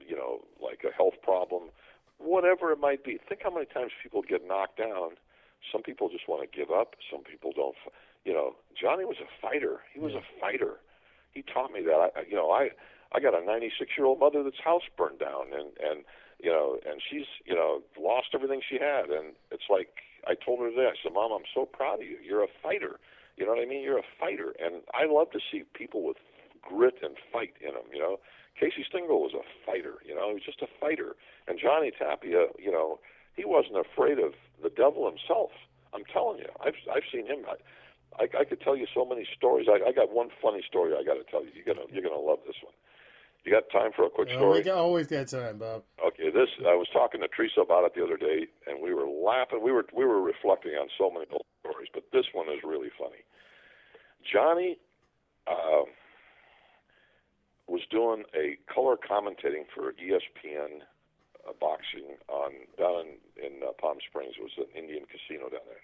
you 0.08 0.16
know, 0.16 0.42
like 0.64 0.82
a 0.84 0.96
health 0.96 1.22
problem, 1.22 1.70
whatever 2.18 2.72
it 2.72 2.80
might 2.80 3.04
be. 3.04 3.20
Think 3.30 3.42
how 3.44 3.54
many 3.54 3.66
times 3.68 3.92
people 4.02 4.24
get 4.24 4.48
knocked 4.48 4.78
down. 4.78 5.12
Some 5.72 5.84
people 5.84 6.10
just 6.10 6.28
want 6.28 6.50
to 6.50 6.58
give 6.58 6.72
up. 6.72 6.96
Some 7.12 7.24
people 7.24 7.52
don't. 7.56 7.76
You 8.26 8.34
know, 8.34 8.56
Johnny 8.80 9.06
was 9.06 9.18
a 9.22 9.30
fighter. 9.42 9.82
He 9.94 10.00
was 10.00 10.14
a 10.14 10.22
fighter. 10.42 10.80
He 11.32 11.44
taught 11.44 11.72
me 11.72 11.82
that. 11.82 12.12
I, 12.16 12.22
you 12.28 12.36
know, 12.36 12.52
I 12.52 12.70
I 13.14 13.20
got 13.20 13.34
a 13.34 13.46
96 13.46 13.92
year 13.98 14.06
old 14.06 14.20
mother 14.20 14.44
that's 14.44 14.60
house 14.64 14.84
burned 14.98 15.20
down, 15.20 15.54
and 15.54 15.72
and 15.80 16.04
you 16.40 16.52
know, 16.52 16.78
and 16.86 17.02
she's 17.02 17.26
you 17.46 17.56
know 17.56 17.82
lost 18.00 18.30
everything 18.34 18.62
she 18.68 18.78
had, 18.78 19.10
and 19.10 19.34
it's 19.52 19.70
like 19.70 19.90
I 20.28 20.36
told 20.36 20.60
her 20.60 20.70
today. 20.70 20.90
I 20.92 20.98
said, 21.02 21.14
Mom, 21.14 21.32
I'm 21.32 21.48
so 21.54 21.66
proud 21.66 22.02
of 22.02 22.08
you. 22.08 22.18
You're 22.24 22.44
a 22.44 22.52
fighter. 22.62 23.00
You 23.38 23.46
know 23.46 23.54
what 23.54 23.62
I 23.62 23.66
mean? 23.66 23.84
You're 23.84 24.00
a 24.00 24.12
fighter, 24.20 24.54
and 24.60 24.82
I 24.94 25.06
love 25.06 25.32
to 25.32 25.40
see 25.40 25.64
people 25.74 26.04
with 26.04 26.18
grit 26.62 26.96
and 27.04 27.16
fight 27.32 27.54
in 27.62 27.74
them. 27.74 27.86
You 27.94 28.00
know, 28.00 28.18
Casey 28.60 28.84
Stengel 28.88 29.22
was 29.22 29.34
a 29.34 29.46
fighter. 29.66 30.02
You 30.06 30.16
know, 30.16 30.28
he 30.30 30.34
was 30.36 30.44
just 30.44 30.62
a 30.62 30.68
fighter, 30.82 31.16
and 31.48 31.60
Johnny 31.60 31.92
Tapia, 31.92 32.48
you 32.58 32.72
know, 32.72 33.00
he 33.36 33.46
wasn't 33.46 33.78
afraid 33.78 34.18
of 34.20 34.34
the 34.62 34.70
devil 34.70 35.06
himself. 35.06 35.52
I'm 35.94 36.04
telling 36.12 36.40
you, 36.40 36.50
I've 36.60 36.76
I've 36.92 37.08
seen 37.12 37.28
him. 37.28 37.46
I, 37.48 37.56
I, 38.18 38.42
I 38.42 38.44
could 38.44 38.62
tell 38.62 38.76
you 38.76 38.88
so 38.94 39.06
many 39.06 39.28
stories. 39.38 39.68
I, 39.70 39.90
I 39.90 39.92
got 39.94 40.12
one 40.12 40.30
funny 40.42 40.64
story 40.68 40.94
I 40.98 41.04
got 41.06 41.16
to 41.22 41.26
tell 41.30 41.46
you. 41.46 41.52
You're 41.54 41.66
gonna 41.66 41.86
you're 41.94 42.04
gonna 42.04 42.20
love 42.20 42.40
this 42.46 42.58
one. 42.66 42.74
You 43.48 43.54
got 43.54 43.70
time 43.72 43.92
for 43.96 44.04
a 44.04 44.10
quick 44.10 44.28
Uh, 44.28 44.34
story? 44.34 44.60
we 44.60 44.62
got, 44.62 44.76
always 44.76 45.08
got 45.08 45.30
time, 45.30 45.58
Bob. 45.58 45.84
Okay, 46.06 46.30
this 46.30 46.50
I 46.68 46.76
was 46.76 46.90
talking 46.92 47.22
to 47.22 47.30
Teresa 47.30 47.62
about 47.62 47.86
it 47.86 47.96
the 47.96 48.04
other 48.04 48.18
day, 48.18 48.48
and 48.68 48.82
we 48.84 48.94
were 48.94 49.08
laughing. 49.08 49.64
We 49.64 49.72
were 49.72 49.86
we 49.94 50.04
were 50.04 50.20
reflecting 50.20 50.74
on 50.74 50.90
so 50.98 51.10
many 51.10 51.28
old 51.32 51.46
stories, 51.64 51.88
but 51.94 52.04
this 52.12 52.26
one 52.34 52.50
is 52.50 52.60
really 52.66 52.90
funny. 53.00 53.24
Johnny 54.30 54.78
uh, 55.48 55.88
was 57.70 57.80
doing 57.90 58.26
a 58.36 58.58
color 58.68 58.98
commentating 58.98 59.64
for 59.74 59.94
ESPN 59.94 60.84
uh, 61.48 61.54
boxing 61.58 62.18
on 62.28 62.52
down 62.78 63.16
in, 63.40 63.46
in 63.46 63.64
uh, 63.64 63.72
Palm 63.80 64.00
Springs. 64.10 64.36
It 64.38 64.44
was 64.44 64.58
an 64.58 64.68
Indian 64.76 65.06
casino 65.08 65.48
down 65.48 65.64
there. 65.72 65.80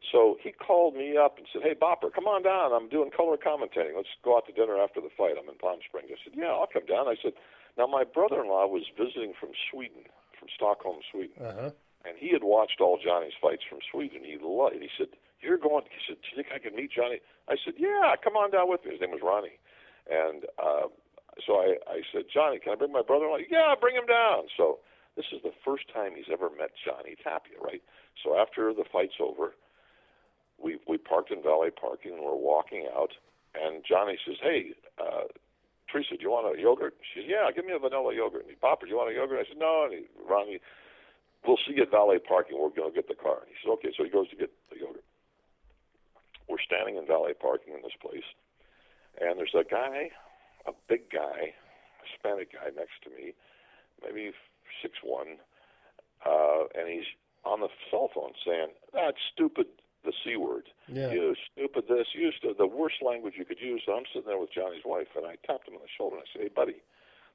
So 0.00 0.38
he 0.42 0.50
called 0.50 0.96
me 0.96 1.16
up 1.16 1.36
and 1.36 1.46
said, 1.52 1.62
"Hey, 1.62 1.74
Bopper, 1.74 2.12
come 2.12 2.26
on 2.26 2.42
down. 2.42 2.72
I'm 2.72 2.88
doing 2.88 3.10
color 3.10 3.36
commentating. 3.36 3.94
Let's 3.96 4.08
go 4.24 4.36
out 4.36 4.46
to 4.46 4.52
dinner 4.52 4.80
after 4.80 5.00
the 5.00 5.10
fight. 5.10 5.36
I'm 5.36 5.48
in 5.48 5.56
Palm 5.56 5.80
Springs." 5.84 6.08
I 6.10 6.16
said, 6.24 6.32
"Yeah, 6.34 6.56
I'll 6.56 6.66
come 6.66 6.86
down." 6.86 7.06
I 7.06 7.16
said, 7.20 7.34
"Now 7.76 7.86
my 7.86 8.04
brother-in-law 8.04 8.66
was 8.68 8.88
visiting 8.96 9.34
from 9.34 9.50
Sweden, 9.70 10.08
from 10.38 10.48
Stockholm, 10.48 11.00
Sweden. 11.10 11.36
Uh-huh. 11.44 11.70
And 12.04 12.16
he 12.16 12.30
had 12.32 12.42
watched 12.42 12.80
all 12.80 12.96
Johnny's 12.96 13.36
fights 13.40 13.62
from 13.68 13.80
Sweden. 13.90 14.24
He 14.24 14.38
loved. 14.40 14.80
He 14.80 14.88
said, 14.96 15.08
"You're 15.42 15.58
going." 15.58 15.84
He 15.92 16.00
said, 16.08 16.16
"Do 16.22 16.28
you 16.32 16.36
think 16.42 16.48
I 16.54 16.58
can 16.58 16.74
meet 16.74 16.92
Johnny?" 16.92 17.20
I 17.46 17.56
said, 17.62 17.74
"Yeah, 17.76 18.16
come 18.16 18.36
on 18.36 18.50
down 18.50 18.68
with 18.68 18.84
me." 18.84 18.92
His 18.92 19.00
name 19.00 19.12
was 19.12 19.20
Ronnie, 19.20 19.60
and 20.08 20.46
uh, 20.58 20.88
so 21.44 21.60
I, 21.60 21.76
I 21.86 22.00
said, 22.10 22.24
"Johnny, 22.32 22.58
can 22.58 22.72
I 22.72 22.76
bring 22.76 22.92
my 22.92 23.02
brother-in-law?" 23.02 23.44
Yeah, 23.50 23.74
bring 23.78 23.96
him 23.96 24.06
down. 24.06 24.48
So 24.56 24.80
this 25.14 25.26
is 25.30 25.42
the 25.42 25.52
first 25.64 25.92
time 25.92 26.16
he's 26.16 26.32
ever 26.32 26.48
met 26.48 26.72
Johnny 26.82 27.16
Tapia, 27.22 27.60
right? 27.60 27.82
So 28.24 28.38
after 28.38 28.72
the 28.72 28.84
fight's 28.84 29.20
over, 29.20 29.54
we 30.62 30.78
we 30.86 30.98
parked 30.98 31.30
in 31.30 31.42
valet 31.42 31.70
parking 31.70 32.12
and 32.12 32.22
we're 32.22 32.34
walking 32.34 32.86
out, 32.94 33.12
and 33.54 33.84
Johnny 33.86 34.18
says, 34.26 34.36
"Hey." 34.42 34.74
Uh, 34.98 35.24
Teresa, 35.90 36.14
do 36.14 36.22
you 36.22 36.30
want 36.30 36.46
a 36.46 36.54
yogurt? 36.54 36.94
She 37.02 37.18
says, 37.20 37.26
Yeah, 37.26 37.50
give 37.50 37.66
me 37.66 37.72
a 37.74 37.78
vanilla 37.78 38.14
yogurt. 38.14 38.46
And 38.46 38.50
he, 38.50 38.54
Bopper, 38.54 38.86
do 38.86 38.94
you 38.94 38.96
want 38.96 39.10
a 39.10 39.14
yogurt? 39.14 39.42
I 39.42 39.48
said, 39.48 39.58
No. 39.58 39.90
And 39.90 39.92
he, 39.98 40.06
Ronnie, 40.22 40.60
we'll 41.42 41.58
see 41.66 41.74
you 41.74 41.82
at 41.82 41.90
valet 41.90 42.22
parking. 42.22 42.62
We're 42.62 42.70
going 42.70 42.94
to 42.94 42.94
get 42.94 43.08
the 43.10 43.18
car. 43.18 43.42
And 43.42 43.50
he 43.50 43.58
says, 43.58 43.74
Okay. 43.74 43.90
So 43.98 44.04
he 44.06 44.10
goes 44.10 44.30
to 44.30 44.38
get 44.38 44.54
the 44.70 44.78
yogurt. 44.78 45.02
We're 46.50 46.62
standing 46.62 46.94
in 46.96 47.06
valet 47.06 47.34
parking 47.34 47.74
in 47.74 47.82
this 47.82 47.94
place, 48.02 48.26
and 49.20 49.38
there's 49.38 49.54
a 49.54 49.62
guy, 49.62 50.10
a 50.66 50.72
big 50.88 51.06
guy, 51.10 51.54
Hispanic 52.02 52.52
guy 52.52 52.74
next 52.74 52.98
to 53.06 53.10
me, 53.10 53.34
maybe 54.02 54.32
six 54.82 54.98
one, 55.04 55.38
uh, 56.26 56.66
and 56.74 56.88
he's 56.90 57.06
on 57.44 57.60
the 57.60 57.68
cell 57.88 58.10
phone 58.12 58.32
saying, 58.44 58.74
"That 58.92 59.14
stupid." 59.32 59.66
The 60.04 60.12
c 60.24 60.36
word. 60.36 60.64
Yeah. 60.88 61.12
You 61.12 61.34
stupid 61.52 61.84
this. 61.88 62.08
You 62.14 62.32
stu 62.32 62.54
the 62.56 62.66
worst 62.66 63.02
language 63.02 63.34
you 63.36 63.44
could 63.44 63.60
use. 63.60 63.82
So 63.84 63.92
I'm 63.92 64.04
sitting 64.12 64.26
there 64.26 64.38
with 64.38 64.52
Johnny's 64.52 64.84
wife, 64.84 65.08
and 65.14 65.26
I 65.26 65.36
tapped 65.46 65.68
him 65.68 65.74
on 65.74 65.82
the 65.82 65.92
shoulder 65.92 66.16
and 66.16 66.24
I 66.24 66.28
said, 66.32 66.42
"Hey, 66.42 66.48
buddy, 66.48 66.80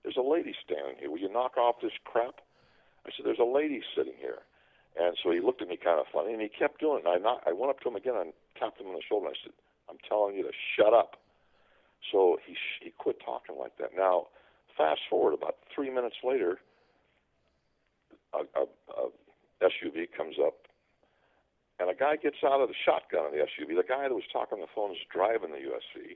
there's 0.03 0.17
a 0.17 0.25
lady 0.25 0.55
standing 0.65 0.97
here. 0.97 1.11
Will 1.11 1.19
you 1.19 1.29
knock 1.31 1.57
off 1.57 1.81
this 1.81 1.93
crap?" 2.03 2.41
I 3.05 3.11
said, 3.15 3.25
"There's 3.25 3.39
a 3.39 3.45
lady 3.45 3.83
sitting 3.95 4.17
here." 4.17 4.41
And 4.97 5.15
so 5.21 5.29
he 5.29 5.41
looked 5.41 5.61
at 5.61 5.67
me 5.67 5.77
kind 5.77 5.99
of 5.99 6.07
funny, 6.07 6.33
and 6.33 6.41
he 6.41 6.49
kept 6.49 6.79
doing 6.79 7.03
it. 7.03 7.05
And 7.05 7.13
I, 7.13 7.17
knock, 7.19 7.43
I 7.45 7.51
went 7.51 7.69
up 7.69 7.81
to 7.81 7.89
him 7.89 7.95
again 7.97 8.15
and 8.15 8.33
tapped 8.57 8.79
him 8.79 8.87
on 8.87 8.95
the 8.95 9.03
shoulder. 9.07 9.27
And 9.27 9.35
I 9.35 9.39
said, 9.43 9.53
"I'm 9.89 9.97
telling 10.09 10.35
you 10.35 10.43
to 10.43 10.53
shut 10.75 10.93
up." 10.93 11.17
So 12.11 12.39
he 12.45 12.53
sh- 12.55 12.81
he 12.81 12.89
quit 12.97 13.19
talking 13.19 13.57
like 13.57 13.77
that. 13.77 13.93
Now, 13.95 14.27
fast 14.77 15.01
forward 15.09 15.33
about 15.33 15.57
three 15.73 15.89
minutes 15.89 16.17
later, 16.23 16.59
a, 18.33 18.39
a, 18.59 18.65
a 18.97 19.09
SUV 19.61 20.07
comes 20.15 20.35
up, 20.39 20.64
and 21.79 21.89
a 21.89 21.95
guy 21.95 22.15
gets 22.15 22.37
out 22.43 22.61
of 22.61 22.69
the 22.69 22.75
shotgun 22.75 23.25
in 23.27 23.31
the 23.39 23.43
SUV. 23.43 23.75
The 23.75 23.87
guy 23.87 24.07
that 24.07 24.15
was 24.15 24.27
talking 24.31 24.59
on 24.59 24.61
the 24.61 24.71
phone 24.73 24.91
is 24.91 25.01
driving 25.11 25.51
the 25.51 25.59
USV, 25.59 26.15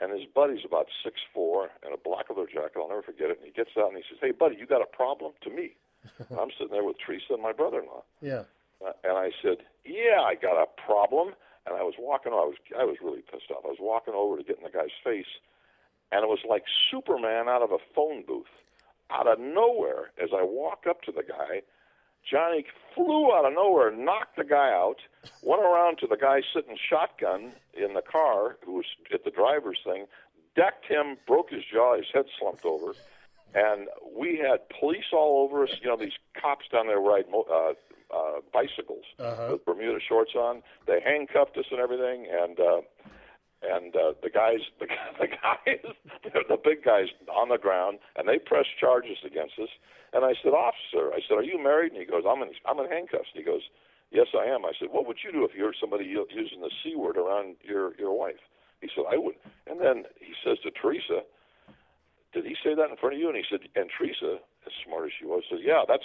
and 0.00 0.10
his 0.12 0.26
buddy's 0.26 0.64
about 0.64 0.88
six 1.04 1.20
four 1.32 1.70
and 1.84 1.94
a 1.94 1.96
black 1.96 2.26
leather 2.30 2.46
jacket. 2.46 2.78
I'll 2.78 2.88
never 2.88 3.02
forget 3.02 3.30
it. 3.30 3.38
And 3.38 3.46
he 3.46 3.52
gets 3.52 3.70
out 3.78 3.88
and 3.88 3.96
he 3.96 4.04
says, 4.08 4.18
"Hey, 4.20 4.32
buddy, 4.32 4.56
you 4.56 4.66
got 4.66 4.82
a 4.82 4.90
problem?" 4.90 5.32
To 5.42 5.50
me, 5.50 5.76
I'm 6.38 6.50
sitting 6.58 6.72
there 6.72 6.84
with 6.84 6.96
Teresa 6.98 7.34
and 7.34 7.42
my 7.42 7.52
brother-in-law. 7.52 8.02
Yeah. 8.20 8.44
Uh, 8.84 8.92
and 9.04 9.16
I 9.16 9.30
said, 9.42 9.58
"Yeah, 9.84 10.20
I 10.24 10.34
got 10.34 10.60
a 10.60 10.66
problem." 10.80 11.34
And 11.66 11.76
I 11.76 11.82
was 11.82 11.94
walking. 11.98 12.32
I 12.32 12.46
was 12.48 12.56
I 12.76 12.84
was 12.84 12.96
really 13.02 13.22
pissed 13.22 13.50
off. 13.50 13.64
I 13.64 13.68
was 13.68 13.80
walking 13.80 14.14
over 14.14 14.38
to 14.38 14.42
get 14.42 14.58
in 14.58 14.64
the 14.64 14.70
guy's 14.70 14.96
face, 15.04 15.28
and 16.10 16.24
it 16.24 16.28
was 16.28 16.40
like 16.48 16.64
Superman 16.90 17.48
out 17.48 17.62
of 17.62 17.70
a 17.70 17.78
phone 17.94 18.24
booth. 18.26 18.50
Out 19.10 19.26
of 19.26 19.38
nowhere, 19.38 20.12
as 20.22 20.30
I 20.32 20.42
walk 20.44 20.84
up 20.88 21.02
to 21.02 21.12
the 21.12 21.24
guy, 21.24 21.62
Johnny 22.28 22.64
flew 22.94 23.32
out 23.32 23.44
of 23.46 23.54
nowhere, 23.54 23.90
knocked 23.90 24.36
the 24.36 24.44
guy 24.44 24.70
out, 24.70 24.96
went 25.42 25.62
around 25.62 25.98
to 25.98 26.06
the 26.06 26.16
guy 26.16 26.42
sitting 26.54 26.76
shotgun 26.76 27.52
in 27.74 27.94
the 27.94 28.02
car, 28.02 28.56
who 28.64 28.74
was 28.74 28.84
at 29.12 29.24
the 29.24 29.30
driver's 29.30 29.78
thing, 29.84 30.06
decked 30.56 30.86
him, 30.86 31.16
broke 31.26 31.50
his 31.50 31.62
jaw, 31.72 31.96
his 31.96 32.06
head 32.12 32.26
slumped 32.38 32.64
over, 32.64 32.94
and 33.54 33.88
we 34.16 34.36
had 34.38 34.60
police 34.78 35.06
all 35.12 35.42
over 35.44 35.64
us. 35.64 35.70
You 35.82 35.88
know, 35.88 35.96
these 35.96 36.12
cops 36.40 36.66
down 36.70 36.86
there 36.86 37.00
ride 37.00 37.24
mo- 37.30 37.46
uh, 37.50 37.72
uh, 38.14 38.40
bicycles 38.52 39.04
Uh-huh. 39.18 39.48
with 39.52 39.64
Bermuda 39.64 39.98
shorts 40.00 40.34
on. 40.34 40.62
They 40.86 41.00
handcuffed 41.00 41.56
us 41.56 41.66
and 41.70 41.80
everything, 41.80 42.26
and 42.30 42.58
uh, 42.60 42.80
and 43.62 43.94
uh, 43.94 44.12
the 44.22 44.30
guys, 44.30 44.60
the, 44.78 44.86
the 45.20 45.28
guys, 45.28 45.84
the 46.48 46.58
big 46.62 46.84
guys 46.84 47.08
on 47.28 47.48
the 47.48 47.58
ground, 47.58 47.98
and 48.16 48.28
they 48.28 48.38
pressed 48.38 48.78
charges 48.78 49.18
against 49.24 49.58
us. 49.60 49.68
And 50.12 50.24
I 50.24 50.34
said, 50.42 50.56
officer, 50.56 51.12
I 51.12 51.20
said, 51.28 51.38
are 51.38 51.46
you 51.46 51.62
married? 51.62 51.92
And 51.92 52.00
he 52.00 52.06
goes, 52.06 52.24
I'm 52.26 52.42
in, 52.42 52.50
I'm 52.66 52.80
in 52.80 52.90
handcuffs. 52.90 53.30
And 53.34 53.44
he 53.44 53.46
goes, 53.46 53.62
yes, 54.10 54.26
I 54.34 54.48
am. 54.48 54.64
I 54.64 54.72
said, 54.78 54.88
what 54.90 55.06
would 55.06 55.18
you 55.22 55.30
do 55.30 55.44
if 55.44 55.52
you 55.54 55.64
heard 55.64 55.76
somebody 55.80 56.04
using 56.04 56.60
the 56.60 56.70
c 56.82 56.96
word 56.96 57.16
around 57.16 57.56
your 57.62 57.94
your 57.96 58.16
wife? 58.16 58.42
He 58.80 58.88
said, 58.94 59.04
I 59.10 59.16
would. 59.16 59.36
And 59.66 59.78
then 59.80 60.04
he 60.18 60.32
says 60.44 60.58
to 60.64 60.70
Teresa, 60.70 61.22
did 62.32 62.46
he 62.46 62.56
say 62.64 62.74
that 62.74 62.90
in 62.90 62.96
front 62.96 63.14
of 63.14 63.20
you? 63.20 63.28
And 63.28 63.36
he 63.36 63.44
said, 63.50 63.60
and 63.76 63.90
Teresa, 63.92 64.38
as 64.66 64.72
smart 64.86 65.06
as 65.06 65.12
she 65.18 65.26
was, 65.26 65.42
said, 65.48 65.60
yeah, 65.62 65.82
that's. 65.86 66.04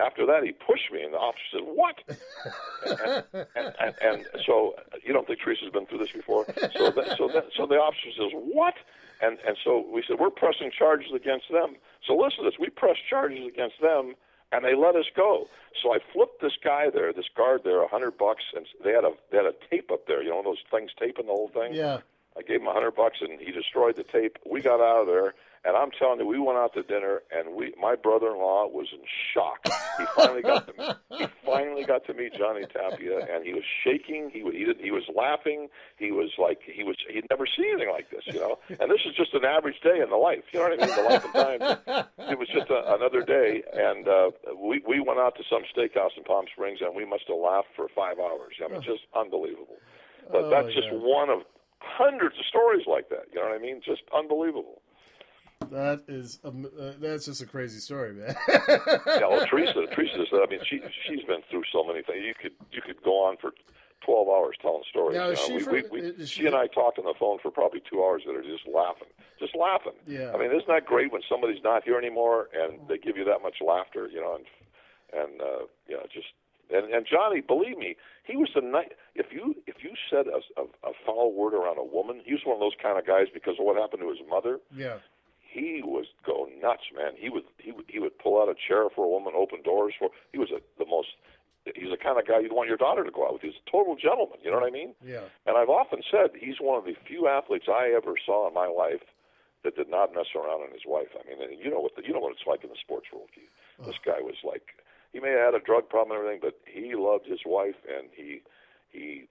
After 0.00 0.26
that, 0.26 0.42
he 0.42 0.52
pushed 0.52 0.90
me, 0.92 1.02
and 1.02 1.12
the 1.12 1.18
officer 1.18 1.44
said, 1.52 1.62
"What?" 1.64 1.96
and, 3.32 3.44
and, 3.54 3.74
and, 3.76 3.94
and 4.02 4.26
so 4.46 4.74
you 5.04 5.12
don't 5.12 5.26
think 5.26 5.40
Teresa's 5.40 5.70
been 5.70 5.86
through 5.86 5.98
this 5.98 6.12
before. 6.12 6.46
So, 6.76 6.90
that, 6.90 7.14
so, 7.18 7.28
that, 7.28 7.46
so 7.56 7.66
the 7.66 7.76
officer 7.76 8.10
says, 8.16 8.30
"What?" 8.32 8.74
And 9.20 9.38
and 9.46 9.56
so 9.62 9.84
we 9.92 10.02
said, 10.06 10.18
"We're 10.18 10.30
pressing 10.30 10.70
charges 10.76 11.12
against 11.14 11.50
them." 11.50 11.76
So 12.06 12.16
listen 12.16 12.44
to 12.44 12.50
this: 12.50 12.58
we 12.58 12.70
pressed 12.70 13.00
charges 13.08 13.46
against 13.46 13.80
them, 13.80 14.14
and 14.52 14.64
they 14.64 14.74
let 14.74 14.96
us 14.96 15.06
go. 15.14 15.48
So 15.82 15.92
I 15.94 15.98
flipped 16.12 16.40
this 16.40 16.56
guy 16.62 16.90
there, 16.90 17.12
this 17.12 17.28
guard 17.36 17.62
there, 17.64 17.82
a 17.82 17.88
hundred 17.88 18.16
bucks, 18.18 18.42
and 18.54 18.66
they 18.82 18.92
had 18.92 19.04
a 19.04 19.12
they 19.30 19.36
had 19.36 19.46
a 19.46 19.54
tape 19.70 19.90
up 19.90 20.06
there. 20.06 20.22
You 20.22 20.30
know 20.30 20.42
those 20.42 20.62
things 20.70 20.90
taping 20.98 21.26
the 21.26 21.32
whole 21.32 21.50
thing. 21.52 21.74
Yeah. 21.74 21.98
I 22.36 22.42
gave 22.42 22.60
him 22.60 22.68
a 22.68 22.72
hundred 22.72 22.92
bucks, 22.92 23.18
and 23.20 23.40
he 23.40 23.52
destroyed 23.52 23.96
the 23.96 24.04
tape. 24.04 24.38
We 24.48 24.60
got 24.62 24.80
out 24.80 25.02
of 25.02 25.06
there, 25.06 25.34
and 25.64 25.76
I'm 25.76 25.90
telling 25.90 26.20
you, 26.20 26.26
we 26.26 26.38
went 26.38 26.58
out 26.58 26.72
to 26.74 26.82
dinner, 26.82 27.22
and 27.30 27.54
we 27.54 27.74
my 27.80 27.94
brother-in-law 27.96 28.68
was 28.68 28.88
in 28.92 29.00
shock. 29.34 29.60
He 29.98 30.04
finally 30.16 30.42
got 30.42 30.66
to 30.68 30.96
he 31.18 31.26
finally 31.44 31.84
got 31.84 32.06
to 32.06 32.14
meet 32.14 32.32
Johnny 32.34 32.64
Tapia, 32.72 33.26
and 33.32 33.44
he 33.44 33.52
was 33.52 33.64
shaking. 33.84 34.30
He 34.32 34.40
he 34.40 34.72
he 34.82 34.90
was 34.90 35.04
laughing. 35.14 35.68
He 35.98 36.10
was 36.12 36.30
like 36.38 36.60
he 36.64 36.82
was 36.84 36.96
he'd 37.08 37.26
never 37.30 37.46
seen 37.46 37.66
anything 37.72 37.90
like 37.90 38.10
this, 38.10 38.24
you 38.26 38.40
know. 38.40 38.58
And 38.68 38.90
this 38.90 39.00
is 39.04 39.14
just 39.14 39.34
an 39.34 39.44
average 39.44 39.80
day 39.82 40.00
in 40.02 40.08
the 40.10 40.16
life, 40.16 40.44
you 40.52 40.60
know 40.60 40.68
what 40.70 40.80
I 40.82 40.86
mean? 40.86 40.96
The 40.96 41.02
life 41.02 41.24
and 41.24 41.34
times. 41.34 42.08
It 42.30 42.38
was 42.38 42.48
just 42.48 42.70
a, 42.70 42.94
another 42.94 43.22
day, 43.22 43.62
and 43.72 44.08
uh, 44.08 44.30
we 44.56 44.82
we 44.86 45.00
went 45.00 45.18
out 45.20 45.36
to 45.36 45.44
some 45.50 45.62
steakhouse 45.76 46.16
in 46.16 46.24
Palm 46.24 46.46
Springs, 46.52 46.80
and 46.80 46.94
we 46.94 47.04
must 47.04 47.24
have 47.28 47.36
laughed 47.36 47.68
for 47.76 47.88
five 47.94 48.18
hours. 48.18 48.54
I 48.64 48.68
mean, 48.72 48.80
just 48.82 49.02
unbelievable. 49.14 49.76
But 50.32 50.44
Oh, 50.44 50.50
that's 50.50 50.72
just 50.74 50.88
one 50.92 51.28
of 51.28 51.40
hundreds 51.80 52.38
of 52.38 52.44
stories 52.46 52.86
like 52.86 53.08
that. 53.08 53.24
You 53.32 53.40
know 53.40 53.48
what 53.48 53.56
I 53.56 53.58
mean? 53.58 53.80
Just 53.84 54.02
unbelievable. 54.14 54.79
That 55.68 56.02
is, 56.08 56.40
um, 56.42 56.66
uh, 56.80 56.92
that's 57.00 57.26
just 57.26 57.42
a 57.42 57.46
crazy 57.46 57.78
story, 57.80 58.12
man. 58.14 58.34
yeah, 58.48 59.20
well, 59.28 59.46
Teresa, 59.46 59.86
Teresa's. 59.94 60.28
I 60.32 60.46
mean, 60.50 60.60
she 60.68 60.80
she's 61.06 61.22
been 61.24 61.42
through 61.50 61.62
so 61.72 61.84
many 61.84 62.02
things. 62.02 62.24
You 62.24 62.34
could 62.34 62.52
you 62.72 62.80
could 62.82 63.00
go 63.04 63.22
on 63.24 63.36
for 63.36 63.52
twelve 64.04 64.26
hours 64.28 64.56
telling 64.60 64.82
stories. 64.88 65.16
Now, 65.16 65.34
she 65.34 65.54
we, 65.54 65.60
from- 65.62 65.72
we, 65.74 65.82
we, 65.90 66.12
she, 66.20 66.26
she- 66.26 66.46
and 66.46 66.56
I 66.56 66.66
talked 66.66 66.98
on 66.98 67.04
the 67.04 67.14
phone 67.20 67.38
for 67.40 67.50
probably 67.52 67.82
two 67.88 68.02
hours 68.02 68.22
that 68.26 68.34
are 68.34 68.42
just 68.42 68.66
laughing, 68.66 69.08
just 69.38 69.54
laughing. 69.54 69.92
Yeah. 70.08 70.32
I 70.34 70.38
mean, 70.38 70.50
isn't 70.50 70.66
that 70.66 70.86
great 70.86 71.12
when 71.12 71.22
somebody's 71.28 71.62
not 71.62 71.84
here 71.84 71.98
anymore 71.98 72.48
and 72.54 72.80
they 72.88 72.98
give 72.98 73.16
you 73.16 73.24
that 73.26 73.42
much 73.42 73.58
laughter? 73.64 74.08
You 74.10 74.20
know, 74.22 74.34
and 74.36 74.46
and 75.12 75.40
uh, 75.40 75.66
you 75.86 75.94
know, 75.94 76.02
just 76.12 76.28
and 76.74 76.92
and 76.92 77.06
Johnny, 77.06 77.42
believe 77.42 77.78
me, 77.78 77.96
he 78.24 78.34
was 78.36 78.48
the 78.56 78.62
night. 78.62 78.92
If 79.14 79.26
you 79.30 79.54
if 79.68 79.84
you 79.84 79.92
said 80.10 80.26
a, 80.26 80.40
a, 80.60 80.64
a 80.88 80.92
foul 81.06 81.32
word 81.32 81.54
around 81.54 81.78
a 81.78 81.84
woman, 81.84 82.22
he 82.24 82.32
was 82.32 82.42
one 82.44 82.56
of 82.56 82.60
those 82.60 82.74
kind 82.82 82.98
of 82.98 83.06
guys 83.06 83.26
because 83.32 83.54
of 83.60 83.66
what 83.66 83.76
happened 83.76 84.02
to 84.02 84.08
his 84.08 84.18
mother 84.28 84.58
yeah. 84.74 84.96
He 85.50 85.82
was 85.84 86.06
go 86.24 86.46
nuts, 86.62 86.84
man. 86.94 87.12
He 87.18 87.28
would 87.28 87.44
he 87.58 87.72
would 87.72 87.84
he 87.88 87.98
would 87.98 88.18
pull 88.18 88.40
out 88.40 88.48
a 88.48 88.54
chair 88.54 88.86
for 88.94 89.04
a 89.04 89.08
woman, 89.08 89.32
open 89.36 89.62
doors 89.62 89.94
for. 89.98 90.10
He 90.32 90.38
was 90.38 90.50
a, 90.50 90.60
the 90.78 90.86
most. 90.86 91.08
He's 91.74 91.90
the 91.90 92.00
kind 92.00 92.18
of 92.18 92.26
guy 92.26 92.40
you'd 92.40 92.56
want 92.56 92.68
your 92.68 92.78
daughter 92.78 93.04
to 93.04 93.10
go 93.10 93.26
out 93.26 93.34
with. 93.34 93.42
He's 93.42 93.60
a 93.60 93.70
total 93.70 93.94
gentleman. 93.94 94.38
You 94.42 94.50
know 94.50 94.58
what 94.58 94.66
I 94.66 94.72
mean? 94.72 94.94
Yeah. 95.04 95.28
And 95.44 95.58
I've 95.58 95.68
often 95.68 96.00
said 96.10 96.30
he's 96.32 96.56
one 96.58 96.78
of 96.78 96.84
the 96.86 96.96
few 97.04 97.28
athletes 97.28 97.66
I 97.68 97.92
ever 97.94 98.14
saw 98.24 98.48
in 98.48 98.54
my 98.54 98.66
life 98.66 99.04
that 99.62 99.76
did 99.76 99.90
not 99.90 100.14
mess 100.14 100.32
around 100.34 100.64
on 100.64 100.72
his 100.72 100.88
wife. 100.88 101.12
I 101.12 101.28
mean, 101.28 101.42
and 101.42 101.52
you 101.60 101.68
know 101.70 101.80
what 101.80 101.96
the, 101.96 102.02
you 102.06 102.14
know 102.14 102.20
what 102.20 102.32
it's 102.32 102.46
like 102.46 102.64
in 102.64 102.70
the 102.70 102.80
sports 102.80 103.12
world. 103.12 103.28
Keith. 103.34 103.50
This 103.84 104.00
guy 104.04 104.20
was 104.20 104.36
like 104.44 104.62
he 105.12 105.20
may 105.20 105.30
have 105.30 105.52
had 105.52 105.54
a 105.54 105.64
drug 105.64 105.88
problem 105.88 106.16
and 106.16 106.24
everything, 106.24 106.40
but 106.40 106.56
he 106.64 106.94
loved 106.94 107.26
his 107.26 107.40
wife, 107.44 107.76
and 107.88 108.08
he 108.14 108.42
he. 108.90 109.28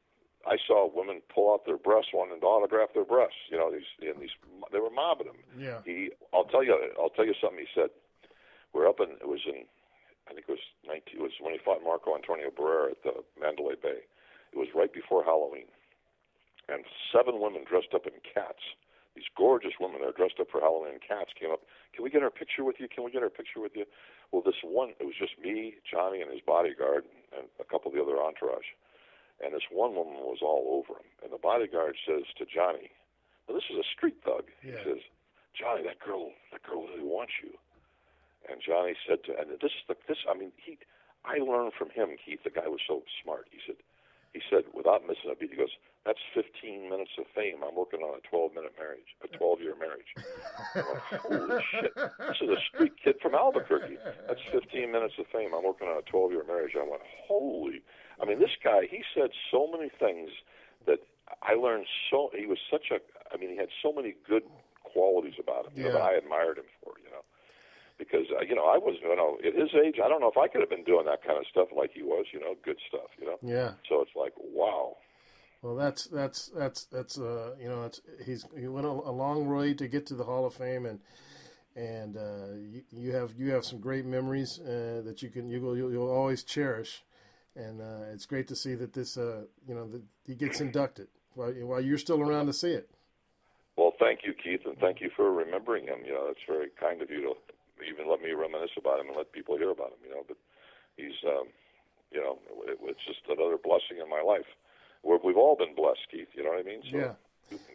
I 0.47 0.57
saw 0.65 0.89
women 0.91 1.21
pull 1.33 1.53
out 1.53 1.65
their 1.65 1.77
breasts, 1.77 2.11
wanting 2.13 2.39
to 2.39 2.45
autograph 2.45 2.93
their 2.93 3.03
breasts. 3.05 3.37
You 3.51 3.57
know, 3.57 3.71
these 3.71 3.89
and 3.99 4.21
these 4.21 4.33
they 4.71 4.79
were 4.79 4.89
mobbing 4.89 5.27
him. 5.27 5.39
Yeah. 5.57 5.79
He, 5.83 6.11
I'll 6.33 6.45
tell 6.45 6.63
you, 6.63 6.75
I'll 6.99 7.09
tell 7.09 7.25
you 7.25 7.35
something. 7.41 7.59
He 7.59 7.67
said, 7.73 7.89
we're 8.73 8.87
up 8.87 8.99
in, 8.99 9.17
it 9.19 9.27
was 9.27 9.41
in, 9.45 9.65
I 10.29 10.33
think 10.33 10.45
it 10.47 10.51
was 10.51 10.65
19, 10.87 11.19
it 11.19 11.21
was 11.21 11.33
when 11.41 11.53
he 11.53 11.59
fought 11.59 11.83
Marco 11.83 12.15
Antonio 12.15 12.49
Barrera 12.49 12.91
at 12.91 13.03
the 13.03 13.23
Mandalay 13.39 13.75
Bay. 13.81 14.05
It 14.53 14.57
was 14.57 14.69
right 14.73 14.91
before 14.91 15.23
Halloween, 15.23 15.69
and 16.69 16.85
seven 17.11 17.39
women 17.39 17.65
dressed 17.67 17.93
up 17.93 18.05
in 18.05 18.13
cats. 18.21 18.63
These 19.15 19.29
gorgeous 19.35 19.73
women 19.81 20.01
that 20.01 20.07
are 20.07 20.17
dressed 20.17 20.39
up 20.39 20.47
for 20.49 20.61
Halloween 20.61 21.01
cats 21.01 21.33
came 21.37 21.51
up. 21.51 21.65
Can 21.93 22.03
we 22.03 22.09
get 22.09 22.23
our 22.23 22.29
picture 22.29 22.63
with 22.63 22.79
you? 22.79 22.87
Can 22.87 23.03
we 23.03 23.11
get 23.11 23.21
our 23.21 23.29
picture 23.33 23.59
with 23.59 23.75
you? 23.75 23.85
Well, 24.31 24.41
this 24.45 24.61
one, 24.63 24.93
it 25.01 25.05
was 25.05 25.17
just 25.17 25.33
me, 25.41 25.75
Johnny, 25.83 26.21
and 26.21 26.31
his 26.31 26.41
bodyguard, 26.45 27.05
and 27.35 27.49
a 27.59 27.65
couple 27.65 27.89
of 27.89 27.97
the 27.97 28.01
other 28.01 28.21
entourage. 28.21 28.69
And 29.43 29.53
this 29.53 29.67
one 29.71 29.95
woman 29.95 30.19
was 30.25 30.39
all 30.41 30.83
over 30.83 30.99
him. 30.99 31.07
And 31.23 31.31
the 31.31 31.37
bodyguard 31.37 31.95
says 32.05 32.23
to 32.37 32.45
Johnny, 32.45 32.91
"Now 33.47 33.55
this 33.55 33.69
is 33.69 33.77
a 33.77 33.83
street 33.83 34.17
thug." 34.23 34.45
He 34.61 34.71
says, 34.83 35.01
"Johnny, 35.53 35.83
that 35.83 35.99
girl, 35.99 36.33
that 36.51 36.63
girl 36.63 36.87
really 36.87 37.03
wants 37.03 37.33
you." 37.41 37.57
And 38.49 38.61
Johnny 38.61 38.95
said 39.07 39.23
to, 39.25 39.37
and 39.39 39.51
this 39.59 39.71
is 39.71 39.83
the 39.87 39.95
this. 40.07 40.17
I 40.29 40.33
mean, 40.33 40.51
he. 40.57 40.77
I 41.25 41.37
learned 41.39 41.73
from 41.77 41.89
him, 41.89 42.15
Keith. 42.23 42.43
The 42.43 42.49
guy 42.49 42.67
was 42.67 42.79
so 42.87 43.03
smart. 43.21 43.47
He 43.51 43.59
said, 43.67 43.75
he 44.33 44.41
said 44.49 44.63
without 44.73 45.03
missing 45.05 45.29
a 45.31 45.35
beat, 45.35 45.51
he 45.51 45.57
goes, 45.57 45.75
"That's 46.05 46.19
15 46.33 46.89
minutes 46.89 47.11
of 47.17 47.25
fame. 47.35 47.63
I'm 47.63 47.75
working 47.75 48.01
on 48.01 48.17
a 48.17 48.21
12 48.27 48.53
minute 48.53 48.73
marriage, 48.79 49.15
a 49.23 49.27
12 49.27 49.61
year 49.61 49.75
marriage." 49.75 50.07
Like, 50.75 51.21
Holy 51.21 51.63
shit! 51.71 51.93
This 51.95 52.41
is 52.41 52.49
a 52.49 52.61
street 52.73 52.93
kid 53.03 53.15
from 53.21 53.35
Albuquerque. 53.35 53.97
That's 54.27 54.41
15 54.51 54.91
minutes 54.91 55.15
of 55.19 55.27
fame. 55.27 55.53
I'm 55.53 55.63
working 55.63 55.87
on 55.87 55.97
a 55.97 56.01
12 56.03 56.31
year 56.31 56.43
marriage. 56.47 56.75
I 56.79 56.83
went, 56.87 57.01
"Holy!" 57.27 57.81
I 58.21 58.25
mean, 58.25 58.39
this 58.39 58.55
guy. 58.63 58.87
He 58.89 59.03
said 59.13 59.29
so 59.51 59.67
many 59.71 59.89
things 59.99 60.29
that 60.85 60.99
I 61.41 61.53
learned. 61.53 61.85
So 62.11 62.29
he 62.37 62.45
was 62.45 62.59
such 62.71 62.91
a. 62.91 62.99
I 63.33 63.37
mean, 63.37 63.49
he 63.51 63.57
had 63.57 63.69
so 63.81 63.93
many 63.93 64.15
good 64.27 64.43
qualities 64.83 65.35
about 65.39 65.67
him 65.67 65.73
you 65.75 65.83
know, 65.83 65.93
that 65.93 66.01
I 66.01 66.13
admired 66.15 66.57
him 66.57 66.69
for. 66.83 66.93
You 67.03 67.11
know 67.11 67.23
because 67.99 68.25
uh, 68.35 68.41
you 68.47 68.55
know 68.55 68.63
I 68.65 68.77
was 68.77 68.95
you 69.01 69.15
know 69.15 69.37
at 69.45 69.53
his 69.53 69.69
age 69.75 69.95
I 70.03 70.07
don't 70.07 70.21
know 70.21 70.31
if 70.31 70.37
I 70.37 70.47
could 70.47 70.61
have 70.61 70.69
been 70.69 70.85
doing 70.85 71.05
that 71.05 71.21
kind 71.21 71.37
of 71.37 71.45
stuff 71.51 71.67
like 71.75 71.91
he 71.93 72.01
was 72.01 72.25
you 72.33 72.39
know 72.39 72.55
good 72.63 72.77
stuff 72.87 73.09
you 73.19 73.27
know 73.27 73.37
Yeah. 73.43 73.73
so 73.87 74.01
it's 74.01 74.15
like 74.15 74.33
wow 74.37 74.95
Well, 75.61 75.75
that's 75.75 76.05
that's 76.05 76.47
that's 76.55 76.85
that's 76.85 77.19
uh 77.19 77.55
you 77.61 77.67
know 77.67 77.83
it's 77.83 78.01
he's 78.25 78.45
he 78.57 78.67
went 78.67 78.87
a, 78.87 78.89
a 78.89 79.11
long 79.11 79.47
way 79.53 79.73
to 79.75 79.87
get 79.87 80.05
to 80.07 80.15
the 80.15 80.23
Hall 80.23 80.45
of 80.45 80.53
Fame 80.53 80.85
and 80.85 80.99
and 81.75 82.17
uh, 82.17 82.53
you, 82.57 82.81
you 82.91 83.11
have 83.13 83.33
you 83.37 83.51
have 83.51 83.63
some 83.65 83.79
great 83.79 84.05
memories 84.05 84.59
uh, 84.59 85.01
that 85.05 85.21
you 85.21 85.29
can 85.29 85.49
you 85.49 85.61
will 85.61 85.77
you'll, 85.77 85.91
you'll 85.91 86.11
always 86.11 86.41
cherish 86.43 87.03
and 87.55 87.81
uh, 87.81 88.05
it's 88.13 88.25
great 88.25 88.47
to 88.47 88.55
see 88.55 88.75
that 88.75 88.93
this 88.93 89.17
uh 89.17 89.43
you 89.67 89.75
know 89.75 89.87
that 89.87 90.01
he 90.25 90.35
gets 90.35 90.61
inducted 90.61 91.07
while 91.33 91.51
while 91.51 91.81
you're 91.81 91.97
still 91.97 92.21
around 92.21 92.45
to 92.47 92.53
see 92.53 92.71
it. 92.71 92.89
well 93.77 93.93
thank 93.99 94.19
you 94.23 94.33
Keith 94.33 94.61
and 94.65 94.77
thank 94.77 95.01
you 95.01 95.09
for 95.15 95.31
remembering 95.31 95.85
him 95.87 95.99
you 96.05 96.13
know 96.13 96.27
it's 96.29 96.45
very 96.47 96.69
kind 96.79 97.01
of 97.01 97.09
you 97.09 97.21
to 97.21 97.33
even 97.87 98.09
let 98.09 98.21
me 98.21 98.31
reminisce 98.31 98.71
about 98.77 98.99
him 98.99 99.07
and 99.07 99.17
let 99.17 99.31
people 99.31 99.57
hear 99.57 99.71
about 99.71 99.91
him 99.91 99.99
you 100.03 100.11
know 100.11 100.23
but 100.27 100.37
he's 100.97 101.15
um 101.27 101.47
you 102.11 102.19
know 102.21 102.37
it, 102.67 102.77
it's 102.83 103.05
just 103.07 103.21
another 103.29 103.57
blessing 103.57 103.97
in 104.03 104.09
my 104.09 104.21
life 104.21 104.47
We're, 105.03 105.19
we've 105.23 105.37
all 105.37 105.55
been 105.55 105.75
blessed 105.75 106.05
Keith 106.11 106.27
you 106.35 106.43
know 106.43 106.51
what 106.51 106.59
I 106.59 106.63
mean 106.63 106.81
so 106.91 106.97
Yeah. 106.97 107.13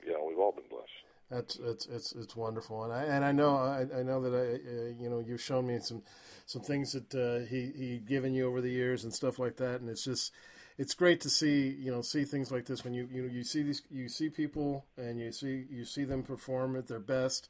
you 0.06 0.12
know 0.12 0.24
we've 0.28 0.38
all 0.38 0.52
been 0.52 0.68
blessed 0.70 0.92
That's 1.30 1.56
it's 1.56 1.87
it's 1.87 2.12
it's 2.12 2.37
wonderful, 2.37 2.84
and 2.84 2.92
I 2.92 3.02
and 3.04 3.24
I 3.24 3.32
know 3.32 3.56
I, 3.56 3.87
I 3.98 4.02
know 4.02 4.20
that 4.20 4.34
I 4.34 4.52
uh, 4.70 5.02
you 5.02 5.08
know 5.08 5.20
you've 5.20 5.40
shown 5.40 5.66
me 5.66 5.78
some 5.80 6.02
some 6.46 6.62
things 6.62 6.92
that 6.92 7.14
uh, 7.14 7.46
he 7.48 7.72
he 7.76 7.98
given 7.98 8.34
you 8.34 8.46
over 8.46 8.60
the 8.60 8.70
years 8.70 9.04
and 9.04 9.12
stuff 9.12 9.38
like 9.38 9.56
that, 9.56 9.80
and 9.80 9.88
it's 9.88 10.04
just 10.04 10.32
it's 10.76 10.94
great 10.94 11.20
to 11.22 11.30
see 11.30 11.68
you 11.70 11.90
know 11.90 12.02
see 12.02 12.24
things 12.24 12.52
like 12.52 12.66
this 12.66 12.84
when 12.84 12.92
you 12.92 13.08
you 13.10 13.24
you 13.24 13.42
see 13.42 13.62
these 13.62 13.82
you 13.90 14.08
see 14.08 14.28
people 14.28 14.84
and 14.96 15.18
you 15.18 15.32
see 15.32 15.64
you 15.70 15.84
see 15.84 16.04
them 16.04 16.22
perform 16.22 16.76
at 16.76 16.88
their 16.88 17.00
best, 17.00 17.48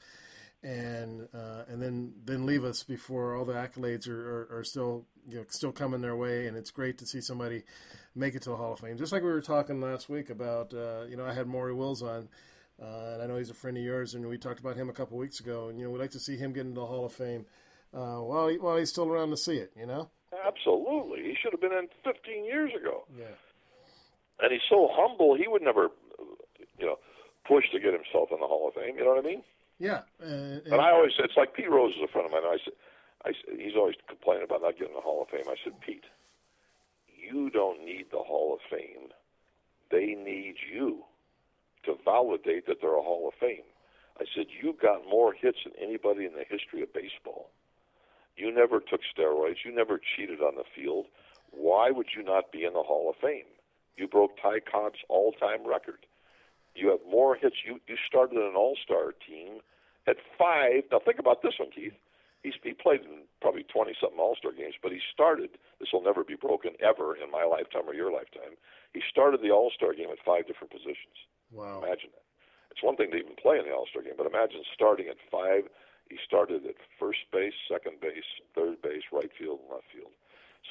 and 0.62 1.28
uh, 1.34 1.64
and 1.68 1.82
then 1.82 2.12
then 2.24 2.46
leave 2.46 2.64
us 2.64 2.84
before 2.84 3.34
all 3.34 3.44
the 3.44 3.54
accolades 3.54 4.08
are, 4.08 4.46
are, 4.52 4.58
are 4.58 4.64
still 4.64 5.04
you 5.28 5.37
know 5.38 5.44
still 5.48 5.72
coming 5.72 6.00
their 6.00 6.16
way, 6.16 6.46
and 6.46 6.56
it's 6.56 6.70
great 6.70 6.96
to 6.98 7.06
see 7.06 7.20
somebody 7.20 7.64
make 8.14 8.37
it 8.37 8.42
to 8.42 8.50
the 8.50 8.56
Hall 8.56 8.74
of 8.74 8.80
Fame. 8.80 8.96
Just 8.96 9.12
like 9.12 9.22
we 9.22 9.28
were 9.28 9.40
talking 9.40 9.80
last 9.80 10.08
week 10.08 10.30
about 10.30 10.72
uh, 10.72 11.04
you 11.08 11.16
know 11.16 11.26
I 11.26 11.34
had 11.34 11.48
Maury 11.48 11.74
Wills 11.74 12.02
on. 12.02 12.28
Uh, 12.82 13.12
and 13.14 13.22
I 13.22 13.26
know 13.26 13.37
he's 13.37 13.50
a 13.50 13.54
friend 13.54 13.76
of 13.76 13.82
yours, 13.84 14.14
and 14.14 14.26
we 14.26 14.37
talked 14.37 14.58
about 14.60 14.76
him 14.76 14.88
a 14.88 14.92
couple 14.92 15.16
weeks 15.16 15.38
ago. 15.40 15.68
And 15.68 15.78
you 15.78 15.84
know, 15.84 15.90
we'd 15.92 16.00
like 16.00 16.10
to 16.12 16.18
see 16.20 16.37
him 16.37 16.52
get 16.52 16.66
into 16.66 16.80
the 16.80 16.87
Hall 16.87 17.04
of 17.04 17.12
Fame 17.12 17.46
uh, 17.94 18.16
while 18.18 18.48
he, 18.48 18.58
while 18.58 18.76
he's 18.76 18.90
still 18.90 19.08
around 19.08 19.30
to 19.30 19.37
see 19.37 19.56
it. 19.56 19.72
You 19.76 19.87
know? 19.87 20.10
absolutely 20.44 21.22
he 21.22 21.34
should 21.40 21.52
have 21.52 21.60
been 21.60 21.72
in 21.72 21.87
15 22.02 22.44
years 22.44 22.70
ago 22.74 23.04
Yeah. 23.16 23.32
and 24.40 24.50
he's 24.52 24.66
so 24.68 24.88
humble 24.92 25.37
he 25.37 25.46
would 25.46 25.62
never 25.62 25.88
you 26.78 26.84
know 26.87 26.98
push 27.46 27.64
to 27.72 27.78
get 27.78 27.94
himself 27.94 28.28
in 28.32 28.40
the 28.40 28.46
Hall 28.46 28.66
of 28.68 28.74
Fame 28.74 28.98
you 28.98 29.04
know 29.04 29.14
what 29.14 29.24
I 29.24 29.26
mean 29.26 29.42
Yeah. 29.78 30.02
Uh, 30.20 30.58
And 30.66 30.80
I 30.82 30.90
always, 30.90 31.12
it's 31.20 31.37
like 31.37 31.54
Pete 31.54 31.70
Rose 31.70 31.94
is 31.94 32.02
a 32.02 32.08
friend 32.12 32.26
of 32.26 32.32
mine. 32.32 32.42
I 32.44 32.58
said, 32.64 32.74
I 33.24 33.30
said, 33.30 33.60
he's 33.60 33.76
always 33.76 33.94
complaining 34.08 34.42
about 34.44 34.60
not 34.62 34.76
getting 34.76 34.92
the 34.94 35.00
Hall 35.00 35.22
of 35.22 35.28
Fame. 35.30 35.46
I 35.48 35.54
said, 35.62 35.80
Pete, 35.80 36.04
you 37.16 37.48
don't 37.48 37.84
need 37.87 38.06
the 38.10 38.18
Hall 38.18 38.52
of 38.54 38.60
Fame. 38.68 39.08
They 39.90 40.14
need 40.18 40.56
you 40.72 41.04
to 41.86 41.96
validate 42.04 42.66
that 42.66 42.80
they're 42.80 42.96
a 42.96 43.02
Hall 43.02 43.28
of 43.28 43.34
Fame. 43.38 43.66
I 44.20 44.24
said, 44.34 44.46
you 44.62 44.76
got 44.80 45.08
more 45.08 45.32
hits 45.32 45.58
than 45.64 45.72
anybody 45.80 46.24
in 46.24 46.34
the 46.34 46.44
history 46.48 46.82
of 46.82 46.92
baseball. 46.92 47.50
You 48.36 48.52
never 48.52 48.80
took 48.80 49.00
steroids. 49.02 49.64
You 49.64 49.74
never 49.74 49.98
cheated 49.98 50.40
on 50.40 50.54
the 50.56 50.64
field. 50.74 51.06
Why 51.50 51.90
would 51.90 52.08
you 52.16 52.22
not 52.22 52.52
be 52.52 52.64
in 52.64 52.72
the 52.72 52.82
Hall 52.82 53.10
of 53.10 53.16
Fame? 53.20 53.46
You 53.96 54.08
broke 54.08 54.36
Ty 54.40 54.60
Cobb's 54.70 54.98
all-time 55.08 55.66
record. 55.66 56.06
You 56.74 56.90
have 56.90 57.00
more 57.08 57.36
hits. 57.36 57.56
You 57.64 57.80
you 57.86 57.96
started 58.08 58.38
an 58.38 58.56
All-Star 58.56 59.12
team 59.12 59.60
at 60.08 60.16
five. 60.36 60.82
Now 60.90 60.98
think 60.98 61.20
about 61.20 61.42
this 61.42 61.54
one, 61.60 61.70
Keith. 61.70 61.94
He's 62.42 62.54
he 62.62 62.72
played 62.72 63.02
in 63.02 63.22
probably 63.40 63.62
twenty 63.62 63.94
something 64.00 64.18
All-Star 64.18 64.50
games, 64.50 64.74
but 64.82 64.90
he 64.90 64.98
started. 65.12 65.50
This 65.78 65.90
will 65.92 66.02
never 66.02 66.24
be 66.24 66.34
broken 66.34 66.72
ever 66.82 67.14
in 67.14 67.30
my 67.30 67.44
lifetime 67.44 67.86
or 67.86 67.94
your 67.94 68.10
lifetime. 68.10 68.58
He 68.92 69.02
started 69.08 69.42
the 69.42 69.52
All-Star 69.52 69.94
game 69.94 70.10
at 70.10 70.18
five 70.26 70.48
different 70.48 70.72
positions. 70.72 71.14
Wow. 71.54 71.78
Imagine 71.82 72.10
that. 72.12 72.22
It's 72.70 72.82
one 72.82 72.96
thing 72.96 73.10
to 73.12 73.16
even 73.16 73.36
play 73.40 73.58
in 73.58 73.64
the 73.64 73.72
All 73.72 73.86
Star 73.88 74.02
game, 74.02 74.14
but 74.18 74.26
imagine 74.26 74.62
starting 74.74 75.06
at 75.08 75.16
five. 75.30 75.64
He 76.10 76.18
started 76.26 76.66
at 76.66 76.74
first 76.98 77.20
base, 77.32 77.54
second 77.70 78.00
base, 78.00 78.26
third 78.54 78.82
base, 78.82 79.02
right 79.12 79.30
field, 79.38 79.60
and 79.62 79.70
left 79.70 79.84
field. 79.94 80.10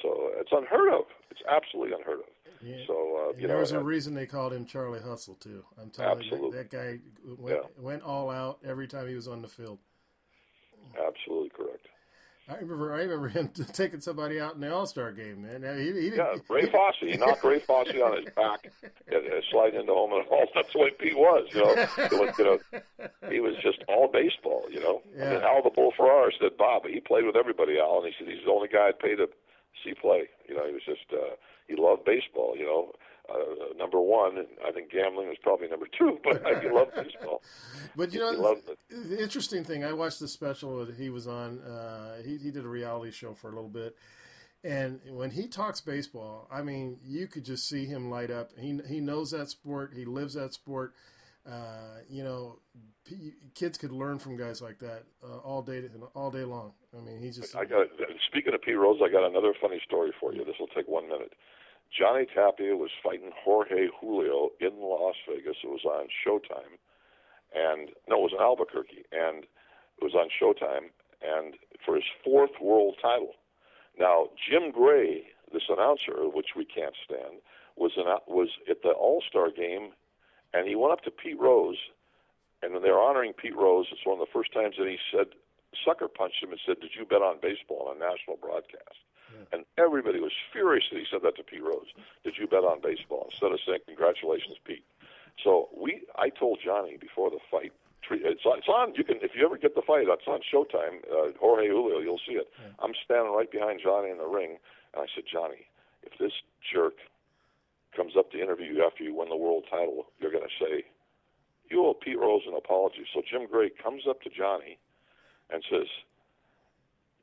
So 0.02 0.30
it's 0.36 0.50
unheard 0.52 0.92
of. 0.92 1.04
It's 1.30 1.40
absolutely 1.50 1.96
unheard 1.96 2.20
of. 2.20 2.26
Yeah. 2.62 2.76
So 2.86 2.94
uh, 3.26 3.30
And 3.32 3.40
you 3.40 3.46
there 3.48 3.56
know, 3.56 3.60
was 3.60 3.72
a 3.72 3.80
reason 3.82 4.14
they 4.14 4.26
called 4.26 4.52
him 4.52 4.66
Charlie 4.66 5.00
Hustle 5.00 5.34
too. 5.36 5.64
I'm 5.80 5.90
telling 5.90 6.18
Absolutely. 6.18 6.48
you, 6.48 6.52
that, 6.54 6.70
that 6.70 6.76
guy 6.76 6.98
went, 7.38 7.56
Yeah. 7.56 7.82
went 7.82 8.02
all 8.02 8.30
out 8.30 8.58
every 8.64 8.86
time 8.86 9.08
he 9.08 9.14
was 9.14 9.26
on 9.28 9.40
the 9.42 9.48
field. 9.48 9.78
absolutely 10.94 11.50
correct. 11.50 11.86
I 12.48 12.56
remember, 12.56 12.92
I 12.92 13.02
remember 13.02 13.28
him 13.28 13.48
taking 13.72 14.00
somebody 14.00 14.38
out 14.38 14.54
in 14.54 14.60
the 14.60 14.72
All 14.74 14.86
Star 14.86 15.12
game, 15.12 15.42
man. 15.42 15.62
He, 15.78 16.10
he 16.10 16.16
Yeah, 16.16 16.34
Ray 16.50 16.66
Fosse. 16.66 16.96
He 17.00 17.16
knocked 17.16 17.42
Ray 17.42 17.58
Fosse 17.58 17.88
on 17.88 18.16
his 18.18 18.26
back 18.34 18.70
and 19.08 19.26
uh, 19.26 19.40
sliding 19.50 19.80
into 19.80 19.92
home 19.92 20.12
and 20.12 20.26
all. 20.28 20.46
That's 20.54 20.72
the 20.72 20.78
way 20.78 20.90
Pete 20.98 21.16
was. 21.16 21.48
You 21.54 21.64
know, 21.64 21.74
was, 22.20 22.38
you 22.38 22.44
know, 22.44 22.80
he 23.30 23.40
was 23.40 23.54
just 23.62 23.78
all 23.88 24.08
baseball. 24.12 24.64
You 24.70 24.80
know, 24.80 25.02
I 25.14 25.18
mean, 25.24 25.40
Yeah. 25.40 25.48
Al 25.48 25.62
the 25.62 25.70
Bull 25.70 25.92
Ferrara 25.96 26.30
said, 26.40 26.56
"Bob, 26.58 26.82
he 26.86 27.00
played 27.00 27.24
with 27.24 27.36
everybody, 27.36 27.78
Al," 27.78 28.02
and 28.04 28.12
he 28.12 28.14
said 28.18 28.32
he's 28.32 28.44
the 28.44 28.52
only 28.52 28.68
guy 28.68 28.88
I'd 28.88 28.98
pay 28.98 29.14
to 29.16 29.26
see 29.82 29.94
play. 29.94 30.28
You 30.46 30.54
know, 30.56 30.66
he 30.66 30.72
was 30.74 30.84
just 30.84 31.06
uh, 31.12 31.36
he 31.66 31.76
loved 31.76 32.04
baseball. 32.04 32.54
You 32.58 32.66
know, 32.66 32.92
uh, 33.28 33.74
number 33.76 34.00
one, 34.00 34.38
and 34.38 34.48
I 34.66 34.72
think 34.72 34.90
gambling 34.90 35.28
was 35.28 35.38
probably 35.42 35.68
number 35.68 35.86
two, 35.98 36.18
but 36.24 36.42
he 36.62 36.68
love 36.70 36.88
baseball. 36.94 37.42
But 37.96 38.12
you 38.12 38.18
know, 38.18 38.56
the 38.90 39.22
interesting 39.22 39.62
thing, 39.62 39.84
I 39.84 39.92
watched 39.92 40.18
the 40.18 40.26
special 40.26 40.84
that 40.84 40.96
he 40.96 41.10
was 41.10 41.28
on. 41.28 41.60
Uh, 41.60 42.16
he 42.24 42.38
he 42.38 42.50
did 42.50 42.64
a 42.64 42.68
reality 42.68 43.12
show 43.12 43.34
for 43.34 43.50
a 43.50 43.54
little 43.54 43.70
bit, 43.70 43.94
and 44.64 45.00
when 45.10 45.30
he 45.30 45.46
talks 45.46 45.80
baseball, 45.80 46.48
I 46.50 46.62
mean, 46.62 46.98
you 47.04 47.28
could 47.28 47.44
just 47.44 47.68
see 47.68 47.84
him 47.84 48.10
light 48.10 48.32
up. 48.32 48.50
He 48.58 48.80
he 48.88 49.00
knows 49.00 49.30
that 49.30 49.48
sport. 49.48 49.92
He 49.94 50.04
lives 50.04 50.34
that 50.34 50.54
sport. 50.54 50.94
Uh, 51.46 52.00
you 52.08 52.24
know, 52.24 52.58
p- 53.04 53.34
kids 53.54 53.76
could 53.78 53.92
learn 53.92 54.18
from 54.18 54.36
guys 54.36 54.62
like 54.62 54.78
that 54.78 55.04
uh, 55.22 55.36
all 55.38 55.62
day 55.62 55.84
all 56.14 56.30
day 56.30 56.44
long. 56.44 56.72
I 56.96 57.00
mean, 57.00 57.20
he's 57.20 57.36
just 57.36 57.54
I 57.54 57.64
got. 57.64 57.86
Speaking 58.26 58.54
of 58.54 58.62
Pete 58.62 58.76
Rose, 58.76 59.00
I 59.04 59.10
got 59.10 59.24
another 59.24 59.52
funny 59.60 59.80
story 59.86 60.10
for 60.18 60.32
you. 60.32 60.44
This 60.44 60.56
will 60.58 60.68
take 60.68 60.88
one 60.88 61.08
minute. 61.08 61.32
Johnny 61.96 62.26
Tapia 62.26 62.76
was 62.76 62.90
fighting 63.02 63.30
Jorge 63.44 63.88
Julio 64.00 64.50
in 64.60 64.80
Las 64.80 65.14
Vegas. 65.28 65.56
It 65.62 65.70
was 65.70 65.84
on 65.84 66.08
Showtime, 66.10 66.74
and 67.54 67.90
no, 68.08 68.18
it 68.18 68.30
was 68.30 68.34
in 68.34 68.42
Albuquerque, 68.42 69.04
and 69.12 69.44
it 69.44 70.02
was 70.02 70.14
on 70.14 70.28
Showtime, 70.28 70.90
and 71.22 71.54
for 71.86 71.94
his 71.94 72.04
fourth 72.24 72.58
world 72.60 72.96
title. 73.00 73.34
Now, 73.98 74.30
Jim 74.34 74.72
Gray, 74.72 75.30
this 75.52 75.70
announcer, 75.70 76.28
which 76.28 76.56
we 76.56 76.64
can't 76.64 76.96
stand, 77.04 77.38
was 77.76 77.92
an, 77.96 78.06
was 78.26 78.48
at 78.68 78.82
the 78.82 78.90
All 78.90 79.22
Star 79.22 79.50
game, 79.50 79.92
and 80.52 80.66
he 80.66 80.74
went 80.74 80.92
up 80.92 81.02
to 81.02 81.10
Pete 81.12 81.38
Rose, 81.38 81.78
and 82.62 82.72
when 82.74 82.82
they 82.82 82.90
were 82.90 83.02
honoring 83.02 83.34
Pete 83.34 83.56
Rose, 83.56 83.86
it's 83.92 84.04
one 84.04 84.18
of 84.18 84.26
the 84.26 84.32
first 84.32 84.52
times 84.52 84.74
that 84.78 84.88
he 84.88 84.98
said, 85.12 85.26
sucker 85.84 86.08
punched 86.08 86.42
him 86.42 86.50
and 86.50 86.60
said, 86.66 86.80
"Did 86.80 86.90
you 86.98 87.04
bet 87.04 87.22
on 87.22 87.38
baseball 87.40 87.86
on 87.88 87.96
a 87.96 88.00
national 88.00 88.36
broadcast?" 88.36 88.98
And 89.52 89.64
everybody 89.78 90.20
was 90.20 90.32
furious 90.52 90.84
that 90.90 90.98
he 90.98 91.06
said 91.10 91.22
that 91.22 91.36
to 91.36 91.42
Pete 91.42 91.62
Rose. 91.62 91.88
Did 92.24 92.34
you 92.38 92.46
bet 92.46 92.64
on 92.64 92.80
baseball 92.80 93.28
instead 93.30 93.52
of 93.52 93.60
saying 93.66 93.80
congratulations, 93.86 94.56
Pete? 94.64 94.84
So 95.42 95.68
we, 95.76 96.02
I 96.16 96.28
told 96.30 96.60
Johnny 96.64 96.96
before 96.96 97.30
the 97.30 97.40
fight. 97.50 97.72
It's 98.10 98.44
on, 98.44 98.58
it's 98.58 98.68
on. 98.68 98.94
You 98.94 99.04
can 99.04 99.16
if 99.22 99.32
you 99.34 99.44
ever 99.46 99.56
get 99.56 99.74
the 99.74 99.82
fight, 99.82 100.06
it's 100.06 100.28
on 100.28 100.40
Showtime. 100.44 101.00
Uh, 101.10 101.32
Jorge 101.40 101.68
Julio, 101.68 102.00
you'll 102.00 102.20
see 102.26 102.34
it. 102.34 102.52
I'm 102.78 102.92
standing 103.04 103.32
right 103.32 103.50
behind 103.50 103.80
Johnny 103.82 104.10
in 104.10 104.18
the 104.18 104.26
ring, 104.26 104.58
and 104.92 105.02
I 105.02 105.06
said, 105.14 105.24
Johnny, 105.30 105.66
if 106.02 106.18
this 106.18 106.32
jerk 106.72 106.94
comes 107.96 108.12
up 108.16 108.30
to 108.32 108.40
interview 108.40 108.74
you 108.74 108.84
after 108.84 109.02
you 109.02 109.14
win 109.14 109.30
the 109.30 109.36
world 109.36 109.64
title, 109.70 110.06
you're 110.20 110.30
going 110.32 110.44
to 110.44 110.64
say, 110.64 110.84
you 111.70 111.86
owe 111.86 111.94
Pete 111.94 112.18
Rose 112.18 112.42
an 112.46 112.54
apology. 112.54 113.06
So 113.14 113.22
Jim 113.28 113.46
Gray 113.50 113.70
comes 113.70 114.02
up 114.08 114.20
to 114.22 114.30
Johnny 114.30 114.78
and 115.50 115.64
says, 115.70 115.86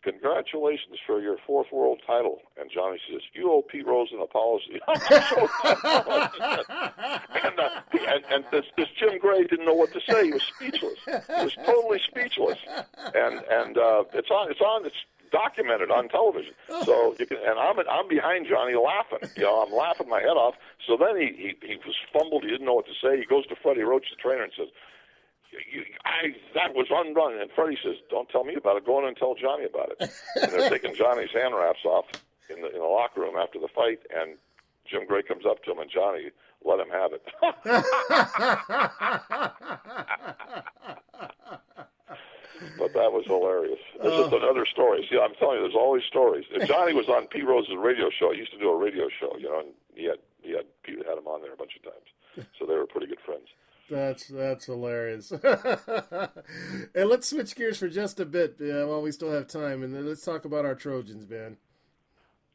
Congratulations 0.04 0.98
for 1.06 1.22
your 1.22 1.38
fourth 1.46 1.68
world 1.72 2.02
title. 2.08 2.42
And 2.60 2.72
Johnny 2.72 2.98
says, 3.10 3.22
You 3.34 3.52
owe 3.52 3.62
Pete 3.62 3.86
Rose 3.86 4.10
an 4.12 4.20
apology. 4.20 4.80
and, 4.88 5.00
uh, 7.60 7.82
and, 7.94 8.24
and 8.32 8.46
this, 8.52 8.66
this 8.78 8.88
Jim 9.00 9.20
Gray 9.20 9.44
didn't 9.44 9.66
know 9.66 9.76
what 9.76 9.94
to 9.94 10.02
say. 10.10 10.26
He 10.26 10.32
was 10.32 10.44
speechless. 10.56 10.98
He 11.06 11.44
was 11.44 11.56
totally 11.66 12.00
speechless. 12.00 12.58
And 13.14 13.44
and 13.50 13.78
uh, 13.78 14.04
it's 14.14 14.32
on. 14.32 14.50
It's 14.50 14.62
on. 14.62 14.86
It's 14.86 14.96
documented 15.32 15.92
on 15.92 16.10
television. 16.10 16.54
So 16.84 17.16
you 17.20 17.26
can, 17.26 17.38
and 17.38 17.60
I'm 17.60 17.78
I'm 17.80 18.08
behind 18.08 18.48
Johnny 18.48 18.74
laughing. 18.76 19.30
You 19.36 19.44
know, 19.44 19.64
I'm 19.64 19.74
laughing 19.74 20.10
my 20.10 20.20
head 20.20 20.38
off. 20.38 20.56
So 20.88 20.98
then 20.98 21.16
he 21.18 21.56
he, 21.62 21.68
he 21.68 21.76
was 21.86 21.96
fumbled. 22.12 22.44
He 22.44 22.50
didn't 22.50 22.66
know 22.66 22.74
what 22.74 22.88
to 22.88 22.94
say. 23.02 23.18
He 23.20 23.26
goes 23.26 23.46
to 23.48 23.56
Freddie 23.62 23.84
Roach, 23.84 24.06
the 24.10 24.16
trainer, 24.22 24.44
and 24.44 24.54
says. 24.58 24.68
You, 25.52 25.84
I 26.06 26.34
that 26.56 26.74
was 26.74 26.88
undone, 26.90 27.40
and 27.40 27.52
Freddie 27.52 27.78
says, 27.84 27.96
"Don't 28.10 28.30
tell 28.30 28.44
me 28.44 28.56
about 28.56 28.78
it. 28.78 28.86
Go 28.86 29.00
in 29.00 29.06
and 29.06 29.18
tell 29.18 29.36
Johnny 29.36 29.66
about 29.66 29.92
it." 29.92 30.10
and 30.42 30.52
they're 30.52 30.70
taking 30.76 30.96
Johnny's 30.96 31.32
hand 31.34 31.56
wraps 31.56 31.84
off 31.84 32.06
in 32.50 32.62
the 32.62 32.70
in 32.70 32.80
the 32.80 32.86
locker 32.86 33.22
room 33.22 33.36
after 33.36 33.60
the 33.60 33.68
fight, 33.68 34.00
and 34.16 34.38
Jim 34.86 35.06
Gray 35.06 35.24
comes 35.24 35.46
up 35.46 35.64
to 35.64 35.72
him, 35.72 35.80
and 35.80 35.90
Johnny 35.92 36.32
let 36.64 36.80
him 36.80 36.90
have 36.90 37.12
it. 37.14 37.24
but 42.78 42.94
that 42.94 43.12
was 43.12 43.26
hilarious. 43.26 43.80
This 44.02 44.14
is 44.14 44.34
oh. 44.34 44.38
another 44.38 44.66
story. 44.66 45.06
See, 45.10 45.18
I'm 45.18 45.34
telling 45.36 45.58
you, 45.58 45.64
there's 45.64 45.76
always 45.76 46.04
stories. 46.04 46.46
If 46.52 46.68
Johnny 46.68 46.94
was 46.94 47.10
on 47.10 47.28
Pete 47.28 47.46
Rose's 47.46 47.76
radio 47.78 48.10
show. 48.10 48.32
He 48.32 48.40
used 48.40 48.52
to 48.54 48.60
do 48.60 48.70
a 48.70 48.78
radio 48.78 49.08
show, 49.10 49.36
you 49.38 49.50
know, 49.50 49.60
and 49.60 49.70
he 49.96 50.06
had 50.06 50.20
he 50.42 50.52
had 50.52 50.66
Pete 50.84 50.98
had 51.06 51.18
him 51.18 51.28
on 51.28 51.42
there 51.42 51.54
a 51.54 51.58
bunch 51.58 51.76
of 51.76 51.84
times, 51.84 52.48
so 52.60 52.66
they 52.66 52.76
were 52.76 52.86
pretty 52.86 53.08
good 53.08 53.22
friends. 53.26 53.48
That's 53.92 54.28
that's 54.28 54.66
hilarious. 54.68 55.32
and 56.96 57.10
let's 57.10 57.30
switch 57.30 57.56
gears 57.56 57.78
for 57.78 57.90
just 57.90 58.22
a 58.22 58.26
bit 58.26 58.56
while 58.60 59.02
we 59.02 59.12
still 59.12 59.32
have 59.32 59.48
time, 59.48 59.84
and 59.84 60.08
let's 60.08 60.24
talk 60.24 60.46
about 60.46 60.64
our 60.64 60.76
Trojans, 60.76 61.30
man. 61.30 61.58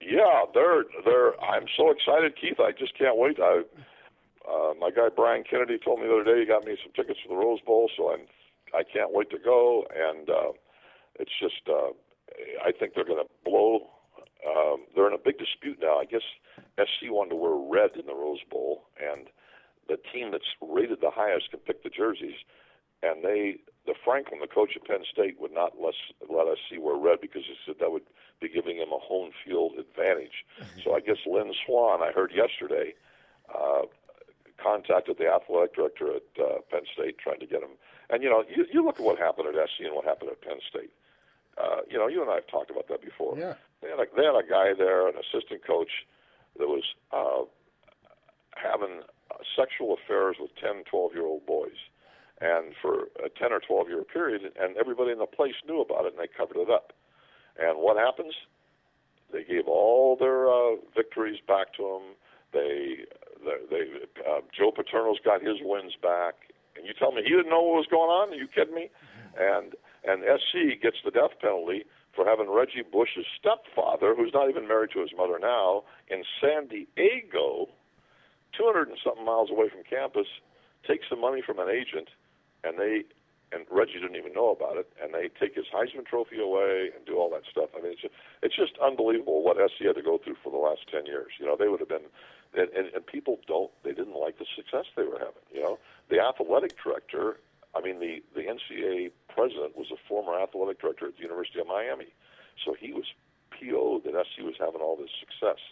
Yeah, 0.01 0.45
they're 0.55 0.85
they're. 1.05 1.39
I'm 1.39 1.67
so 1.77 1.91
excited, 1.91 2.41
Keith. 2.41 2.59
I 2.59 2.73
just 2.73 2.97
can't 2.99 3.19
wait. 3.19 3.39
I 3.39 3.63
uh, 4.49 4.73
my 4.81 4.91
guy 4.91 5.09
Brian 5.15 5.45
Kennedy 5.45 5.77
told 5.77 6.01
me 6.01 6.07
the 6.07 6.15
other 6.15 6.25
day 6.25 6.41
he 6.41 6.47
got 6.47 6.65
me 6.65 6.79
some 6.83 6.93
tickets 6.95 7.21
for 7.23 7.29
the 7.29 7.37
Rose 7.37 7.61
Bowl, 7.61 7.91
so 7.95 8.13
I'm 8.13 8.21
I 8.75 8.83
can't 8.83 9.13
wait 9.13 9.29
to 9.31 9.39
go. 9.39 9.87
And 9.95 10.31
uh, 10.31 10.53
it's 11.21 11.33
just 11.39 11.69
uh, 11.69 11.93
I 12.65 12.73
think 12.73 12.95
they're 12.95 13.05
going 13.05 13.23
to 13.23 13.31
blow. 13.45 13.91
Um, 14.49 14.87
they're 14.95 15.09
in 15.09 15.13
a 15.13 15.23
big 15.23 15.39
dispute 15.39 15.79
now. 15.83 15.99
I 15.99 16.07
guess 16.07 16.25
SC 16.79 17.11
wanted 17.11 17.31
to 17.31 17.37
wear 17.37 17.53
red 17.53 17.91
in 17.99 18.07
the 18.07 18.15
Rose 18.15 18.45
Bowl, 18.51 18.85
and 18.97 19.27
the 19.89 19.99
team 20.13 20.31
that's 20.31 20.49
rated 20.61 21.01
the 21.01 21.11
highest 21.11 21.51
can 21.51 21.61
pick 21.61 21.83
the 21.83 21.91
jerseys. 21.91 22.37
And 23.03 23.23
they, 23.23 23.57
the 23.85 23.95
Franklin, 24.05 24.41
the 24.41 24.47
coach 24.47 24.73
at 24.75 24.85
Penn 24.85 25.05
State, 25.11 25.39
would 25.41 25.53
not 25.53 25.75
let 25.79 25.91
us, 25.91 26.01
let 26.29 26.47
us 26.47 26.59
see 26.69 26.79
wear 26.79 26.97
red 26.97 27.21
because 27.21 27.43
he 27.47 27.55
said 27.67 27.77
that 27.79 27.93
would 27.93 28.07
be 28.41 28.49
giving 28.49 28.77
him 28.79 28.89
a 28.89 28.99
home 28.99 29.31
field 29.45 29.73
advantage. 29.79 30.45
so 30.83 30.95
I 30.95 31.01
guess 31.01 31.19
Lynn 31.27 31.53
Swann, 31.65 32.03
I 32.03 32.13
heard 32.13 32.33
yesterday, 32.35 32.95
uh, 33.55 33.83
contacted 34.57 35.19
the 35.19 35.29
athletic 35.29 35.75
director 35.77 36.17
at 36.17 36.29
uh, 36.41 36.59
Penn 36.71 36.83
State 36.93 37.19
trying 37.19 37.41
to 37.41 37.47
get 37.47 37.63
him. 37.63 37.77
And 38.11 38.23
you 38.23 38.31
know, 38.31 38.45
you, 38.49 38.67
you 38.73 38.85
look 38.85 38.99
at 38.99 39.05
what 39.05 39.19
happened 39.19 39.49
at 39.49 39.69
SC 39.69 39.85
and 39.85 39.95
what 39.95 40.05
happened 40.05 40.31
at 40.31 40.41
Penn 40.41 40.59
State. 40.69 40.91
Uh, 41.59 41.81
you 41.89 41.99
know, 41.99 42.07
you 42.07 42.23
and 42.23 42.31
I 42.31 42.37
have 42.37 42.47
talked 42.47 42.71
about 42.71 42.89
that 42.89 43.03
before. 43.03 43.37
Yeah. 43.39 43.55
They 43.83 43.89
had 43.89 44.01
a, 44.01 44.07
they 44.17 44.25
had 44.25 44.35
a 44.37 44.47
guy 44.49 44.75
there, 44.77 45.09
an 45.09 45.15
assistant 45.17 45.65
coach, 45.67 46.07
that 46.59 46.69
was 46.69 46.85
uh, 47.13 47.45
having 48.57 49.01
sexual 49.57 49.95
affairs 49.95 50.37
with 50.41 50.51
10, 50.57 50.85
12 50.91 51.15
year 51.15 51.27
old 51.27 51.47
boys. 51.47 51.79
And 52.41 52.75
for 52.83 53.09
a 53.25 53.31
10 53.31 53.53
or 53.53 53.61
12 53.61 53.89
year 53.89 54.05
period, 54.05 54.43
and 54.61 54.77
everybody 54.77 55.11
in 55.13 55.19
the 55.19 55.27
place 55.27 55.55
knew 55.67 55.81
about 55.81 56.05
it 56.05 56.13
and 56.13 56.21
they 56.21 56.29
covered 56.29 56.61
it 56.61 56.71
up. 56.71 56.93
And 57.59 57.79
what 57.79 57.97
happens? 57.97 58.35
They 59.33 59.43
gave 59.45 59.67
all 59.67 60.17
their 60.17 60.49
uh, 60.49 60.77
victories 60.95 61.41
back 61.47 61.73
to 61.75 61.83
him. 61.83 62.03
They, 62.53 63.05
they, 63.45 63.59
they 63.71 63.83
uh, 64.29 64.41
Joe 64.57 64.71
Paterno's 64.71 65.19
got 65.25 65.41
his 65.41 65.59
wins 65.63 65.95
back. 66.01 66.35
And 66.77 66.87
you 66.87 66.93
tell 66.93 67.13
me 67.13 67.23
he 67.25 67.31
didn't 67.31 67.49
know 67.49 67.63
what 67.63 67.81
was 67.81 67.91
going 67.91 68.11
on? 68.11 68.33
Are 68.33 68.37
you 68.37 68.49
kidding 68.49 68.75
me? 68.75 68.91
And 69.39 69.75
and 70.05 70.23
SC 70.23 70.81
gets 70.81 70.99
the 71.05 71.11
death 71.11 71.41
penalty 71.41 71.85
for 72.15 72.25
having 72.25 72.51
Reggie 72.51 72.83
Bush's 72.83 73.27
stepfather, 73.39 74.15
who's 74.15 74.33
not 74.33 74.49
even 74.49 74.67
married 74.67 74.91
to 74.93 75.01
his 75.01 75.11
mother 75.17 75.39
now, 75.39 75.83
in 76.09 76.23
San 76.41 76.69
Diego, 76.69 77.69
200 78.53 78.89
and 78.89 78.99
something 79.03 79.25
miles 79.25 79.51
away 79.51 79.69
from 79.69 79.83
campus, 79.89 80.27
takes 80.87 81.07
the 81.11 81.17
money 81.17 81.43
from 81.43 81.59
an 81.59 81.69
agent, 81.69 82.09
and 82.65 82.79
they 82.79 83.05
and 83.53 83.65
Reggie 83.71 84.01
didn't 84.01 84.17
even 84.17 84.33
know 84.33 84.51
about 84.51 84.77
it, 84.77 84.91
and 85.01 85.15
they 85.15 85.31
take 85.39 85.55
his 85.55 85.67
Heisman 85.73 86.05
Trophy 86.05 86.41
away 86.41 86.91
and 86.95 87.07
do 87.07 87.17
all 87.17 87.31
that 87.31 87.43
stuff. 87.51 87.71
I 87.77 87.81
mean, 87.81 87.93
it's 87.93 88.03
just, 88.03 88.15
it's 88.43 88.57
just 88.57 88.73
unbelievable 88.83 89.45
what 89.45 89.57
SC 89.57 89.87
had 89.87 89.95
to 89.95 90.03
go 90.03 90.19
through 90.19 90.37
for 90.43 90.51
the 90.51 90.59
last 90.59 90.83
ten 90.91 91.07
years. 91.07 91.31
You 91.39 91.47
know, 91.47 91.57
they 91.57 91.69
would 91.69 91.81
have 91.81 91.89
been, 91.89 92.11
and, 92.55 92.69
and, 92.71 92.93
and 92.93 93.07
people 93.07 93.39
don't, 93.47 93.71
they 93.85 93.93
didn't 93.93 94.19
like 94.19 94.39
the 94.39 94.47
success 94.57 94.87
they 94.97 95.05
were 95.05 95.19
having. 95.19 95.47
You 95.55 95.63
know, 95.63 95.79
the 96.11 96.19
athletic 96.19 96.75
director, 96.83 97.39
I 97.75 97.81
mean, 97.81 98.01
the 98.01 98.23
the 98.35 98.43
NCAA 98.43 99.13
president 99.29 99.77
was 99.77 99.93
a 99.93 100.01
former 100.09 100.39
athletic 100.39 100.81
director 100.81 101.07
at 101.07 101.17
the 101.17 101.23
University 101.23 101.61
of 101.61 101.69
Miami, 101.69 102.11
so 102.65 102.75
he 102.75 102.93
was 102.93 103.07
PO'd 103.55 104.05
that 104.05 104.15
SC 104.27 104.43
was 104.43 104.55
having 104.59 104.81
all 104.81 104.97
this 104.97 105.11
success. 105.21 105.63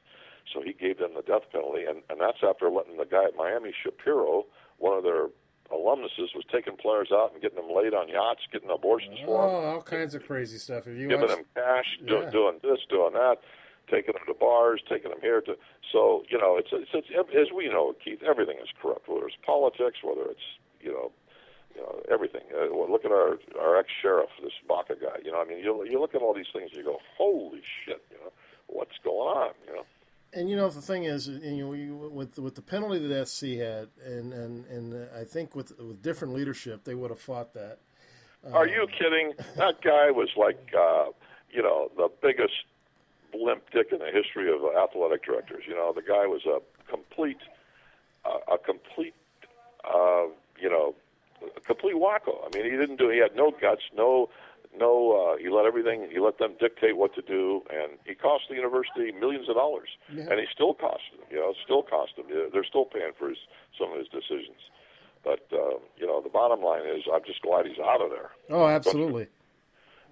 So 0.52 0.62
he 0.62 0.72
gave 0.72 0.98
them 0.98 1.12
the 1.16 1.22
death 1.22 1.50
penalty, 1.50 1.84
and, 1.84 2.02
and 2.10 2.20
that's 2.20 2.38
after 2.42 2.70
letting 2.70 2.96
the 2.96 3.04
guy 3.06 3.24
at 3.24 3.36
Miami, 3.36 3.72
Shapiro, 3.82 4.44
one 4.78 4.96
of 4.96 5.02
their 5.02 5.26
alumnuses, 5.72 6.30
was 6.34 6.44
taking 6.52 6.76
players 6.76 7.08
out 7.12 7.32
and 7.32 7.40
getting 7.42 7.56
them 7.56 7.74
laid 7.74 7.94
on 7.94 8.08
yachts, 8.08 8.42
getting 8.52 8.70
abortions 8.70 9.18
Oh, 9.22 9.26
for 9.26 9.42
them, 9.46 9.64
all 9.64 9.82
kinds 9.82 10.14
of 10.14 10.24
crazy 10.26 10.58
stuff. 10.58 10.86
If 10.86 10.98
you 10.98 11.08
giving 11.08 11.26
watch, 11.28 11.36
them 11.38 11.44
cash, 11.54 11.98
do, 12.06 12.14
Yeah. 12.22 12.30
doing 12.30 12.58
this, 12.62 12.78
doing 12.88 13.14
that, 13.14 13.38
taking 13.90 14.14
them 14.14 14.22
to 14.26 14.34
bars, 14.34 14.82
taking 14.88 15.10
them 15.10 15.20
here 15.20 15.40
to. 15.40 15.56
So 15.90 16.24
you 16.28 16.38
know, 16.38 16.56
it's, 16.56 16.68
it's 16.72 16.90
it's 16.92 17.08
as 17.34 17.52
we 17.54 17.68
know, 17.68 17.94
Keith, 18.04 18.22
everything 18.22 18.58
is 18.62 18.68
corrupt. 18.80 19.08
Whether 19.08 19.26
it's 19.26 19.36
politics, 19.44 19.98
whether 20.04 20.30
it's 20.30 20.44
you 20.80 20.92
know, 20.92 21.10
you 21.74 21.80
know 21.80 22.00
everything. 22.10 22.42
Uh, 22.54 22.68
well, 22.70 22.90
look 22.90 23.04
at 23.04 23.10
our 23.12 23.38
our 23.58 23.76
ex 23.78 23.88
sheriff, 24.02 24.30
this 24.42 24.52
Baca 24.68 24.94
guy. 25.00 25.18
You 25.24 25.32
know, 25.32 25.40
I 25.40 25.44
mean, 25.44 25.58
you 25.58 25.84
you 25.90 25.98
look 25.98 26.14
at 26.14 26.22
all 26.22 26.34
these 26.34 26.52
things, 26.52 26.70
and 26.70 26.78
you 26.78 26.84
go, 26.84 26.98
holy 27.16 27.62
shit, 27.84 28.04
you 28.10 28.18
know, 28.18 28.32
what's 28.66 28.98
going 29.02 29.36
on? 29.36 29.50
You 29.66 29.76
know. 29.76 29.84
And 30.34 30.50
you 30.50 30.56
know 30.56 30.68
the 30.68 30.80
thing 30.80 31.04
is, 31.04 31.28
you 31.28 31.64
know, 31.64 32.08
with 32.08 32.38
with 32.38 32.54
the 32.54 32.62
penalty 32.62 33.06
that 33.06 33.28
SC 33.28 33.46
had, 33.58 33.88
and 34.04 34.32
and 34.32 34.66
and 34.66 35.08
I 35.16 35.24
think 35.24 35.54
with 35.54 35.78
with 35.78 36.02
different 36.02 36.34
leadership, 36.34 36.84
they 36.84 36.94
would 36.94 37.10
have 37.10 37.20
fought 37.20 37.54
that. 37.54 37.78
Are 38.52 38.68
you 38.68 38.86
kidding? 38.98 39.32
That 39.56 39.80
guy 39.80 40.10
was 40.10 40.28
like, 40.36 40.58
uh, 40.78 41.06
you 41.50 41.62
know, 41.62 41.90
the 41.96 42.10
biggest 42.20 42.52
limp 43.32 43.62
dick 43.72 43.88
in 43.92 43.98
the 43.98 44.10
history 44.12 44.52
of 44.52 44.60
athletic 44.76 45.24
directors. 45.24 45.64
You 45.66 45.74
know, 45.74 45.92
the 45.94 46.02
guy 46.02 46.26
was 46.26 46.44
a 46.46 46.60
complete, 46.90 47.38
uh, 48.24 48.54
a 48.54 48.58
complete, 48.58 49.14
uh, 49.84 50.26
you 50.60 50.68
know, 50.68 50.94
a 51.56 51.60
complete 51.60 51.94
wacko. 51.96 52.44
I 52.44 52.56
mean, 52.56 52.70
he 52.70 52.76
didn't 52.76 52.96
do. 52.96 53.08
He 53.08 53.18
had 53.18 53.34
no 53.34 53.50
guts, 53.50 53.82
no, 53.96 54.28
no. 54.78 55.34
Uh, 55.34 55.36
he 55.36 55.48
let 55.48 55.66
everything. 55.66 56.08
He 56.10 56.18
let 56.18 56.38
them 56.38 56.54
dictate 56.60 56.96
what 56.96 57.14
to 57.14 57.22
do, 57.22 57.62
and 57.70 57.98
he 58.04 58.14
cost 58.14 58.44
the 58.48 58.56
university 58.56 59.12
millions 59.12 59.48
of 59.48 59.56
dollars. 59.56 59.88
Yeah. 60.12 60.30
And 60.30 60.40
he 60.40 60.46
still 60.52 60.74
cost 60.74 61.02
them. 61.12 61.26
You 61.30 61.38
know, 61.38 61.54
still 61.62 61.82
cost 61.82 62.16
them. 62.16 62.26
They're 62.28 62.64
still 62.64 62.84
paying 62.84 63.12
for 63.18 63.28
his 63.28 63.38
some 63.78 63.92
of 63.92 63.98
his 63.98 64.08
decisions. 64.08 64.60
But 65.24 65.48
uh, 65.52 65.80
you 65.96 66.06
know, 66.06 66.20
the 66.20 66.28
bottom 66.28 66.62
line 66.62 66.82
is, 66.84 67.04
I'm 67.12 67.24
just 67.24 67.40
glad 67.42 67.66
he's 67.66 67.78
out 67.78 68.02
of 68.02 68.10
there. 68.10 68.30
Oh, 68.50 68.66
absolutely. 68.66 69.28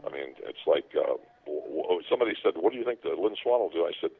I 0.04 0.10
mean, 0.10 0.34
it's 0.42 0.66
like 0.66 0.88
uh, 0.96 1.20
somebody 2.08 2.32
said, 2.42 2.54
"What 2.56 2.72
do 2.72 2.78
you 2.78 2.84
think 2.84 3.02
that 3.02 3.18
Lynn 3.18 3.36
Swann 3.42 3.60
will 3.60 3.70
do?" 3.70 3.84
I 3.84 3.92
said, 4.00 4.10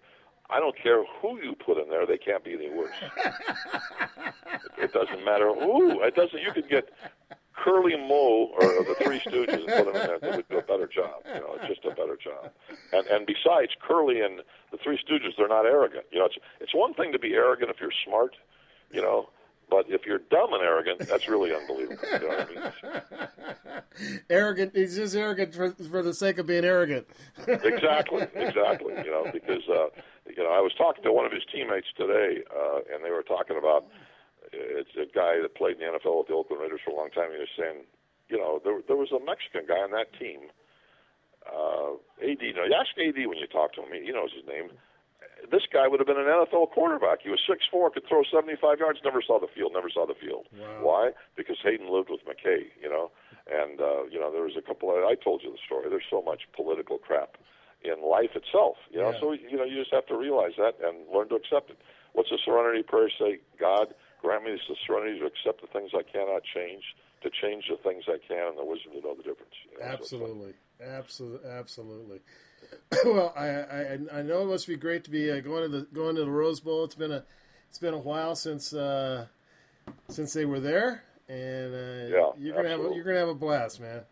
"I 0.51 0.61
don't 0.61 0.77
care 0.77 1.03
who 1.21 1.41
you 1.43 1.55
put 1.55 1.79
in 1.79 1.89
there; 1.89 2.07
they 2.07 2.19
can't 2.19 2.45
be 2.45 2.53
any 2.53 2.71
worse. 2.71 2.95
it, 3.25 4.85
it 4.85 4.93
doesn't 4.93 5.25
matter 5.25 5.53
who. 5.55 6.03
It 6.03 6.15
doesn't. 6.15 6.41
You 6.41 6.53
could 6.53 6.69
get 6.69 6.91
Curly 7.55 7.97
Moe 7.97 8.51
or 8.55 8.85
the 8.85 8.97
Three 9.05 9.21
Stooges 9.21 9.61
and 9.61 9.67
put 9.67 9.93
them 9.93 9.97
in 9.97 10.07
there; 10.07 10.19
they 10.19 10.37
would 10.37 10.49
do 10.49 10.59
a 10.59 10.63
better 10.63 10.87
job. 10.87 11.23
You 11.27 11.41
know, 11.41 11.57
it's 11.57 11.67
just 11.69 11.85
a 11.85 11.91
better 11.91 12.17
job. 12.17 12.51
And 12.93 13.07
and 13.07 13.27
besides, 13.27 13.73
Curly 13.81 14.21
and 14.21 14.41
the 14.71 14.79
Three 14.79 14.99
Stooges, 14.99 15.37
they're 15.37 15.49
not 15.49 15.67
arrogant. 15.67 16.05
You 16.11 16.21
know, 16.21 16.27
it's 16.27 16.37
it's 16.61 16.75
one 16.75 16.95
thing 16.95 17.13
to 17.13 17.19
be 17.19 17.35
arrogant 17.35 17.71
if 17.71 17.77
you're 17.81 17.93
smart. 18.07 18.37
You 18.91 19.03
know. 19.03 19.29
But 19.71 19.87
if 19.89 20.05
you're 20.05 20.19
dumb 20.19 20.53
and 20.53 20.63
arrogant, 20.63 20.99
that's 20.99 21.27
really 21.29 21.55
unbelievable. 21.55 21.97
You 22.13 22.19
know 22.19 22.37
I 22.37 22.45
mean? 22.45 24.23
arrogant. 24.31 24.77
He's 24.77 24.97
just 24.97 25.17
arrogant 25.17 25.55
for, 25.55 25.71
for 25.71 26.03
the 26.03 26.13
sake 26.13 26.37
of 26.37 26.47
being 26.47 26.67
arrogant. 26.67 27.07
exactly, 27.49 28.27
exactly. 28.35 28.93
You 29.03 29.11
know, 29.11 29.31
because 29.33 29.63
uh, 29.71 29.89
you 30.29 30.43
know, 30.43 30.51
I 30.51 30.61
was 30.61 30.73
talking 30.77 31.03
to 31.05 31.13
one 31.13 31.25
of 31.25 31.33
his 31.33 31.43
teammates 31.51 31.87
today, 31.97 32.43
uh, 32.55 32.81
and 32.93 33.03
they 33.03 33.11
were 33.11 33.23
talking 33.23 33.57
about 33.57 33.87
it's 34.53 34.95
a 34.97 35.07
guy 35.13 35.41
that 35.41 35.55
played 35.57 35.81
in 35.81 35.87
the 35.87 35.99
NFL 35.99 36.19
with 36.19 36.29
the 36.29 36.35
Oakland 36.35 36.63
Raiders 36.63 36.81
for 36.85 36.91
a 36.93 36.97
long 36.97 37.11
time. 37.11 37.33
He 37.33 37.39
was 37.39 37.49
saying, 37.57 37.85
you 38.29 38.39
know, 38.39 38.61
there 38.65 38.81
there 38.87 38.97
was 38.97 39.13
a 39.13 39.21
Mexican 39.25 39.65
guy 39.67 39.81
on 39.81 39.91
that 39.93 40.13
team. 40.19 40.53
Uh, 41.43 41.99
AD, 42.23 42.39
no, 42.55 42.63
you 42.65 42.75
ask 42.79 42.95
AD 42.95 43.19
when 43.27 43.39
you 43.39 43.47
talk 43.51 43.75
to 43.75 43.83
him. 43.83 43.91
He, 43.93 44.07
he 44.07 44.13
knows 44.13 44.31
his 44.33 44.47
name. 44.47 44.71
This 45.51 45.63
guy 45.73 45.89
would 45.89 45.99
have 45.99 46.07
been 46.07 46.21
an 46.21 46.31
NFL 46.31 46.71
quarterback. 46.71 47.19
He 47.23 47.31
was 47.31 47.41
six 47.43 47.67
four, 47.69 47.91
could 47.91 48.07
throw 48.07 48.23
seventy 48.31 48.55
five 48.55 48.79
yards. 48.79 49.01
Never 49.03 49.21
saw 49.21 49.41
the 49.41 49.51
field. 49.51 49.73
Never 49.75 49.91
saw 49.91 50.07
the 50.07 50.15
field. 50.15 50.47
Why? 50.81 51.11
Because 51.37 51.59
Haden 51.63 51.91
lived 51.91 52.11
with 52.11 52.21
McKay. 52.25 52.71
You 52.81 52.89
know, 52.89 53.11
and 53.51 53.81
uh, 53.81 54.05
you 54.07 54.21
know 54.21 54.31
there 54.31 54.43
was 54.47 54.55
a 54.57 54.63
couple. 54.63 54.91
Of, 54.95 55.03
I 55.03 55.17
told 55.19 55.43
you 55.43 55.51
the 55.51 55.59
story. 55.67 55.91
There's 55.91 56.07
so 56.09 56.23
much 56.23 56.43
political 56.55 56.99
crap 56.99 57.37
in 57.83 58.07
life 58.07 58.37
itself. 58.39 58.77
You 58.91 59.01
know, 59.03 59.11
Yeah. 59.11 59.19
so 59.21 59.33
you 59.33 59.57
know 59.59 59.65
you 59.65 59.81
just 59.83 59.93
have 59.93 60.07
to 60.07 60.17
realize 60.17 60.53
that 60.59 60.79
and 60.81 61.11
learn 61.13 61.29
to 61.31 61.35
accept 61.35 61.71
it. 61.71 61.79
What's 62.13 62.31
the 62.31 62.39
Serenity 62.45 62.85
Prayer 62.85 63.11
say? 63.11 63.41
God, 63.59 63.95
grant 64.23 64.45
me 64.45 64.53
the 64.53 64.77
serenity 64.87 65.19
to 65.19 65.27
accept 65.27 65.61
the 65.61 65.67
things 65.67 65.91
I 65.95 66.03
cannot 66.03 66.43
change, 66.55 66.83
to 67.23 67.31
change 67.31 67.65
the 67.69 67.77
things 67.77 68.05
I 68.09 68.19
can, 68.27 68.49
and 68.49 68.59
the 68.59 68.65
wisdom 68.65 68.93
to 68.93 69.01
know 69.01 69.15
the 69.15 69.23
difference. 69.23 69.55
You 69.71 69.79
know, 69.79 69.87
so 69.87 69.93
Absolutely, 69.93 70.55
absolutely, 70.81 71.51
absolutely. 71.51 72.21
well, 73.05 73.33
I, 73.37 73.47
I 73.49 73.99
I 74.15 74.23
know 74.23 74.43
it 74.43 74.47
must 74.47 74.67
be 74.67 74.77
great 74.77 75.05
to 75.05 75.11
be 75.11 75.31
uh, 75.31 75.41
going 75.41 75.63
to 75.63 75.69
the 75.69 75.87
going 75.93 76.15
to 76.17 76.25
the 76.25 76.31
Rose 76.31 76.61
Bowl. 76.61 76.85
It's 76.85 76.95
been 76.95 77.13
a 77.13 77.25
it's 77.69 77.79
been 77.79 77.95
a 77.95 77.99
while 77.99 78.37
since 78.37 78.73
uh, 78.73 79.27
since 80.09 80.33
they 80.33 80.45
were 80.45 80.61
there, 80.61 81.03
and 81.29 81.75
uh, 81.75 82.17
Yeah, 82.17 82.31
you're 82.39 82.57
gonna 82.57 82.69
have 82.69 82.81
a, 82.81 82.95
you're 82.95 83.05
gonna 83.05 83.19
have 83.19 83.29
a 83.29 83.35
blast, 83.35 83.81
man. 83.81 84.03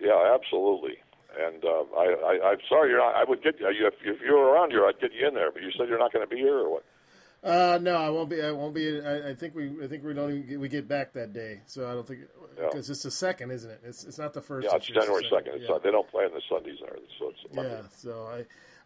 Yeah, 0.00 0.34
absolutely. 0.34 0.98
And 1.38 1.64
uh, 1.64 1.84
I, 1.96 2.04
I, 2.04 2.50
I'm 2.52 2.58
sorry, 2.68 2.90
you're 2.90 2.98
not, 2.98 3.14
I 3.14 3.24
would 3.24 3.42
get 3.42 3.60
you 3.60 3.68
if, 3.68 3.94
if 4.02 4.20
you 4.24 4.32
were 4.32 4.52
around 4.52 4.70
here. 4.70 4.86
I'd 4.86 4.98
get 5.00 5.12
you 5.12 5.28
in 5.28 5.34
there, 5.34 5.50
but 5.52 5.62
you 5.62 5.70
said 5.76 5.86
you're 5.88 5.98
not 5.98 6.12
going 6.12 6.26
to 6.26 6.34
be 6.34 6.40
here, 6.40 6.56
or 6.56 6.70
what? 6.70 6.84
Uh, 7.44 7.78
no, 7.80 7.96
I 7.96 8.10
won't 8.10 8.28
be. 8.28 8.42
I 8.42 8.50
won't 8.50 8.74
be. 8.74 9.00
I, 9.00 9.30
I 9.30 9.34
think 9.34 9.54
we. 9.54 9.70
I 9.82 9.86
think 9.86 10.04
we 10.04 10.14
don't 10.14 10.30
even 10.30 10.46
get, 10.46 10.60
we 10.60 10.68
get 10.68 10.88
back 10.88 11.12
that 11.12 11.32
day. 11.32 11.60
So 11.66 11.88
I 11.88 11.92
don't 11.94 12.06
think 12.06 12.20
Yeah. 12.58 12.64
because 12.70 12.90
it's 12.90 13.02
the 13.02 13.10
second, 13.10 13.52
isn't 13.52 13.70
it? 13.70 13.80
It's 13.84 14.04
it's 14.04 14.18
not 14.18 14.32
the 14.32 14.40
first. 14.40 14.66
Yeah, 14.68 14.76
it's 14.76 14.88
year, 14.88 15.00
January 15.00 15.24
second. 15.30 15.54
It's 15.54 15.68
Yeah. 15.68 15.78
they 15.82 15.90
don't 15.92 16.08
play 16.10 16.24
on 16.24 16.32
the 16.32 16.42
Sundays 16.48 16.78
there, 16.80 16.96
so 17.18 17.28
it's 17.30 17.54
Monday. 17.54 17.70
Yeah, 17.70 17.82
so 17.94 18.26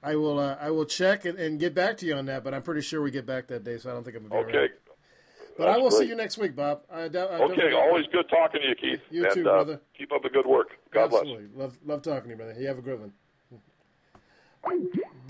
I, 0.02 0.10
I 0.10 0.16
will, 0.16 0.38
uh, 0.38 0.56
I 0.60 0.70
will 0.70 0.84
check 0.84 1.24
and, 1.24 1.38
and 1.38 1.58
get 1.58 1.74
back 1.74 1.96
to 1.98 2.06
you 2.06 2.16
on 2.16 2.26
that. 2.26 2.44
But 2.44 2.52
I'm 2.52 2.62
pretty 2.62 2.82
sure 2.82 3.00
we 3.00 3.10
get 3.10 3.24
back 3.24 3.46
that 3.46 3.64
day, 3.64 3.78
so 3.78 3.90
I 3.90 3.94
don't 3.94 4.04
think 4.04 4.16
I'm 4.16 4.28
gonna 4.28 4.44
be 4.44 4.48
Okay. 4.50 4.58
around. 4.58 4.70
But 5.56 5.68
I 5.68 5.72
That's 5.72 5.82
will 5.82 5.90
see 5.92 6.06
you 6.06 6.14
next 6.16 6.38
week, 6.38 6.56
Bob. 6.56 6.82
I 6.90 7.08
doubt, 7.08 7.30
I 7.32 7.38
Okay, 7.38 7.72
always 7.72 8.06
good 8.12 8.28
talking 8.28 8.62
to 8.62 8.68
you, 8.68 8.74
Keith. 8.74 9.00
You 9.10 9.24
and, 9.24 9.34
too, 9.34 9.40
uh, 9.48 9.52
brother. 9.52 9.80
Keep 9.96 10.12
up 10.12 10.22
the 10.22 10.30
good 10.30 10.46
work. 10.46 10.68
God 10.90 11.10
bless. 11.10 11.22
Absolutely, 11.22 11.48
love, 11.54 11.78
love 11.84 12.02
talking 12.02 12.24
to 12.24 12.30
you, 12.30 12.36
brother. 12.36 12.54
You 12.58 12.66
have 12.68 12.78
a 12.78 12.82
good 12.82 13.00
one. 13.00 13.12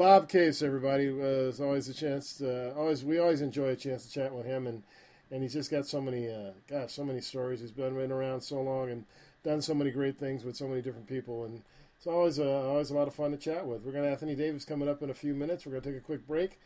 Bob 0.00 0.30
Case, 0.30 0.62
everybody. 0.62 1.10
Uh, 1.10 1.52
always 1.62 1.86
a 1.90 1.92
chance. 1.92 2.40
Uh, 2.40 2.72
always, 2.74 3.04
we 3.04 3.18
always 3.18 3.42
enjoy 3.42 3.68
a 3.68 3.76
chance 3.76 4.06
to 4.06 4.10
chat 4.10 4.34
with 4.34 4.46
him, 4.46 4.66
and 4.66 4.82
and 5.30 5.42
he's 5.42 5.52
just 5.52 5.70
got 5.70 5.86
so 5.86 6.00
many, 6.00 6.26
uh, 6.26 6.52
gosh, 6.70 6.90
so 6.90 7.04
many 7.04 7.20
stories. 7.20 7.60
He's 7.60 7.70
been 7.70 8.10
around 8.10 8.40
so 8.40 8.62
long 8.62 8.88
and 8.88 9.04
done 9.44 9.60
so 9.60 9.74
many 9.74 9.90
great 9.90 10.16
things 10.16 10.42
with 10.42 10.56
so 10.56 10.66
many 10.66 10.80
different 10.80 11.06
people, 11.06 11.44
and 11.44 11.60
it's 11.98 12.06
always 12.06 12.38
uh, 12.38 12.66
always 12.66 12.88
a 12.88 12.94
lot 12.94 13.08
of 13.08 13.14
fun 13.14 13.32
to 13.32 13.36
chat 13.36 13.66
with. 13.66 13.82
We're 13.82 13.92
gonna 13.92 14.04
have 14.04 14.14
Anthony 14.14 14.34
Davis 14.34 14.64
coming 14.64 14.88
up 14.88 15.02
in 15.02 15.10
a 15.10 15.14
few 15.14 15.34
minutes. 15.34 15.66
We're 15.66 15.72
gonna 15.72 15.92
take 15.92 16.02
a 16.02 16.06
quick 16.06 16.26
break. 16.26 16.58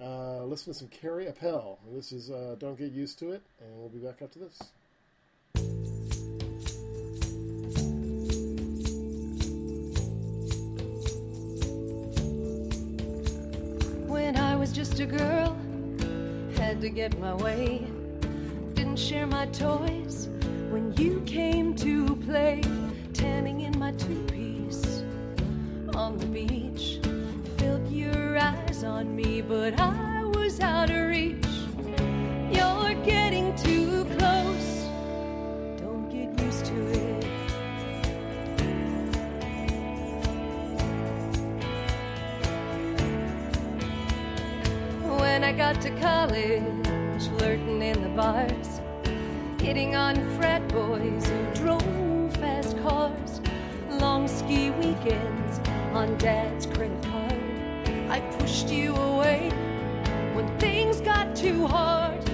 Uh, 0.00 0.44
listen 0.44 0.72
to 0.72 0.78
some 0.78 0.86
Carrie 0.86 1.26
Appel. 1.26 1.80
This 1.92 2.12
is 2.12 2.30
uh, 2.30 2.54
"Don't 2.56 2.78
Get 2.78 2.92
Used 2.92 3.18
to 3.18 3.32
It," 3.32 3.42
and 3.60 3.80
we'll 3.80 3.88
be 3.88 3.98
back 3.98 4.22
after 4.22 4.38
this. 4.38 4.62
Just 14.76 15.00
a 15.00 15.06
girl, 15.06 15.56
had 16.58 16.82
to 16.82 16.90
get 16.90 17.18
my 17.18 17.32
way. 17.32 17.82
Didn't 18.74 18.98
share 18.98 19.26
my 19.26 19.46
toys 19.46 20.28
when 20.68 20.92
you 20.98 21.22
came 21.24 21.74
to 21.76 22.14
play. 22.16 22.60
Tanning 23.14 23.62
in 23.62 23.78
my 23.78 23.92
two 23.92 24.22
piece 24.24 25.02
on 25.94 26.18
the 26.18 26.26
beach. 26.26 27.00
Filled 27.56 27.90
your 27.90 28.36
eyes 28.36 28.84
on 28.84 29.16
me, 29.16 29.40
but 29.40 29.80
I 29.80 30.22
was 30.24 30.60
out 30.60 30.90
of 30.90 31.05
got 45.72 45.82
to 45.82 45.90
college, 45.98 47.28
flirting 47.38 47.82
in 47.82 48.00
the 48.00 48.08
bars, 48.10 48.80
hitting 49.60 49.96
on 49.96 50.14
frat 50.36 50.62
boys 50.68 51.26
who 51.26 51.54
drove 51.54 52.36
fast 52.36 52.78
cars, 52.82 53.40
long 53.90 54.28
ski 54.28 54.70
weekends 54.70 55.58
on 55.92 56.16
dad's 56.18 56.66
credit 56.66 57.02
card. 57.02 57.40
I 58.08 58.20
pushed 58.38 58.68
you 58.68 58.94
away 58.94 59.50
when 60.34 60.46
things 60.60 61.00
got 61.00 61.34
too 61.34 61.66
hard. 61.66 62.25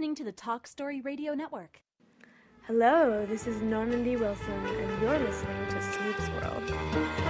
Listening 0.00 0.14
to 0.14 0.24
the 0.24 0.32
Talk 0.32 0.66
Story 0.66 1.02
Radio 1.02 1.34
Network. 1.34 1.82
Hello, 2.66 3.26
this 3.26 3.46
is 3.46 3.60
Norman 3.60 4.02
D. 4.02 4.16
Wilson, 4.16 4.50
and 4.50 5.02
you're 5.02 5.18
listening 5.18 5.66
to 5.68 5.82
Swoop's 5.92 6.26
World. 6.30 7.20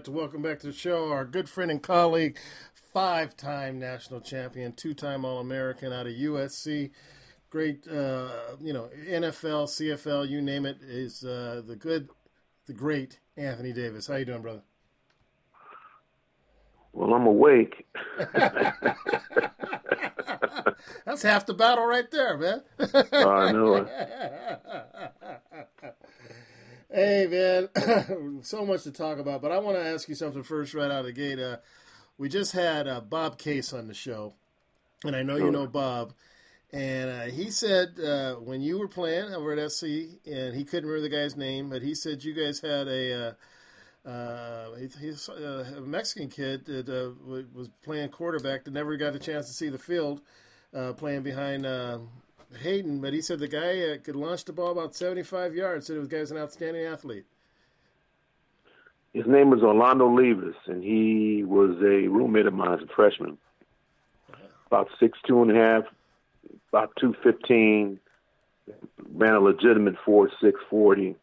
Like 0.00 0.04
to 0.06 0.12
welcome 0.12 0.40
back 0.40 0.58
to 0.58 0.68
the 0.68 0.72
show 0.72 1.10
our 1.10 1.26
good 1.26 1.46
friend 1.46 1.70
and 1.70 1.82
colleague, 1.82 2.38
five 2.72 3.36
time 3.36 3.78
national 3.78 4.22
champion, 4.22 4.72
two 4.72 4.94
time 4.94 5.26
All 5.26 5.38
American 5.40 5.92
out 5.92 6.06
of 6.06 6.14
USC. 6.14 6.90
Great, 7.50 7.86
uh, 7.86 8.30
you 8.62 8.72
know, 8.72 8.88
NFL, 9.06 9.66
CFL, 9.66 10.26
you 10.26 10.40
name 10.40 10.64
it, 10.64 10.78
is 10.80 11.22
uh, 11.22 11.60
the 11.66 11.76
good, 11.76 12.08
the 12.64 12.72
great 12.72 13.20
Anthony 13.36 13.74
Davis. 13.74 14.06
How 14.06 14.16
you 14.16 14.24
doing, 14.24 14.40
brother? 14.40 14.62
Well, 16.94 17.12
I'm 17.12 17.26
awake. 17.26 17.86
That's 21.04 21.22
half 21.22 21.44
the 21.44 21.52
battle 21.52 21.84
right 21.84 22.10
there, 22.10 22.38
man. 22.38 22.62
I 23.12 23.52
know 23.52 23.74
it. 23.74 23.86
Hey, 26.92 27.28
man, 27.30 28.42
so 28.42 28.66
much 28.66 28.82
to 28.82 28.90
talk 28.90 29.18
about, 29.18 29.40
but 29.40 29.52
I 29.52 29.58
want 29.58 29.76
to 29.76 29.84
ask 29.84 30.08
you 30.08 30.16
something 30.16 30.42
first, 30.42 30.74
right 30.74 30.90
out 30.90 31.00
of 31.00 31.04
the 31.04 31.12
gate. 31.12 31.38
Uh, 31.38 31.58
we 32.18 32.28
just 32.28 32.50
had 32.50 32.88
uh, 32.88 33.00
Bob 33.00 33.38
Case 33.38 33.72
on 33.72 33.86
the 33.86 33.94
show, 33.94 34.34
and 35.04 35.14
I 35.14 35.22
know 35.22 35.36
you 35.36 35.52
know 35.52 35.68
Bob. 35.68 36.14
And 36.72 37.10
uh, 37.10 37.24
he 37.34 37.50
said 37.52 38.00
uh, 38.00 38.34
when 38.34 38.60
you 38.60 38.76
were 38.76 38.88
playing 38.88 39.32
over 39.32 39.52
at 39.52 39.70
SC, 39.70 39.84
and 40.26 40.56
he 40.56 40.64
couldn't 40.64 40.88
remember 40.88 41.08
the 41.08 41.14
guy's 41.14 41.36
name, 41.36 41.70
but 41.70 41.82
he 41.82 41.94
said 41.94 42.24
you 42.24 42.32
guys 42.32 42.60
had 42.60 42.88
a 42.88 43.28
uh, 43.28 44.08
uh, 44.08 44.74
he's 45.00 45.28
uh, 45.28 45.64
a 45.76 45.80
Mexican 45.80 46.28
kid 46.28 46.64
that 46.66 46.88
uh, 46.88 47.12
was 47.54 47.68
playing 47.84 48.08
quarterback 48.08 48.64
that 48.64 48.72
never 48.72 48.96
got 48.96 49.14
a 49.14 49.18
chance 49.20 49.46
to 49.46 49.52
see 49.52 49.68
the 49.68 49.78
field, 49.78 50.22
uh, 50.74 50.92
playing 50.94 51.22
behind 51.22 51.66
uh, 51.66 51.98
Haden. 52.58 53.00
But 53.00 53.12
he 53.12 53.20
said 53.22 53.38
the 53.38 53.48
guy 53.48 53.80
uh, 53.80 53.98
could 53.98 54.16
launch 54.16 54.44
the 54.44 54.52
ball 54.52 54.72
about 54.72 54.94
seventy-five 54.94 55.54
yards. 55.54 55.86
Said 55.86 56.02
the 56.02 56.06
guy's 56.06 56.30
an 56.30 56.38
outstanding 56.38 56.84
athlete. 56.84 57.24
His 59.12 59.26
name 59.26 59.50
was 59.50 59.60
Orlando 59.62 60.08
Levis, 60.08 60.54
and 60.66 60.82
he 60.84 61.42
was 61.44 61.76
a 61.82 62.06
roommate 62.08 62.46
of 62.46 62.54
mine 62.54 62.74
as 62.74 62.82
a 62.82 62.86
freshman. 62.94 63.38
About 64.66 64.88
six 65.00 65.18
two 65.26 65.42
and 65.42 65.50
a 65.50 65.54
half, 65.54 65.84
about 66.72 66.92
two 67.00 67.14
fifteen. 67.22 67.98
Ran 69.12 69.34
a 69.34 69.40
legitimate 69.40 69.96
four 70.04 70.30
six 70.40 70.60
forty. 70.68 71.16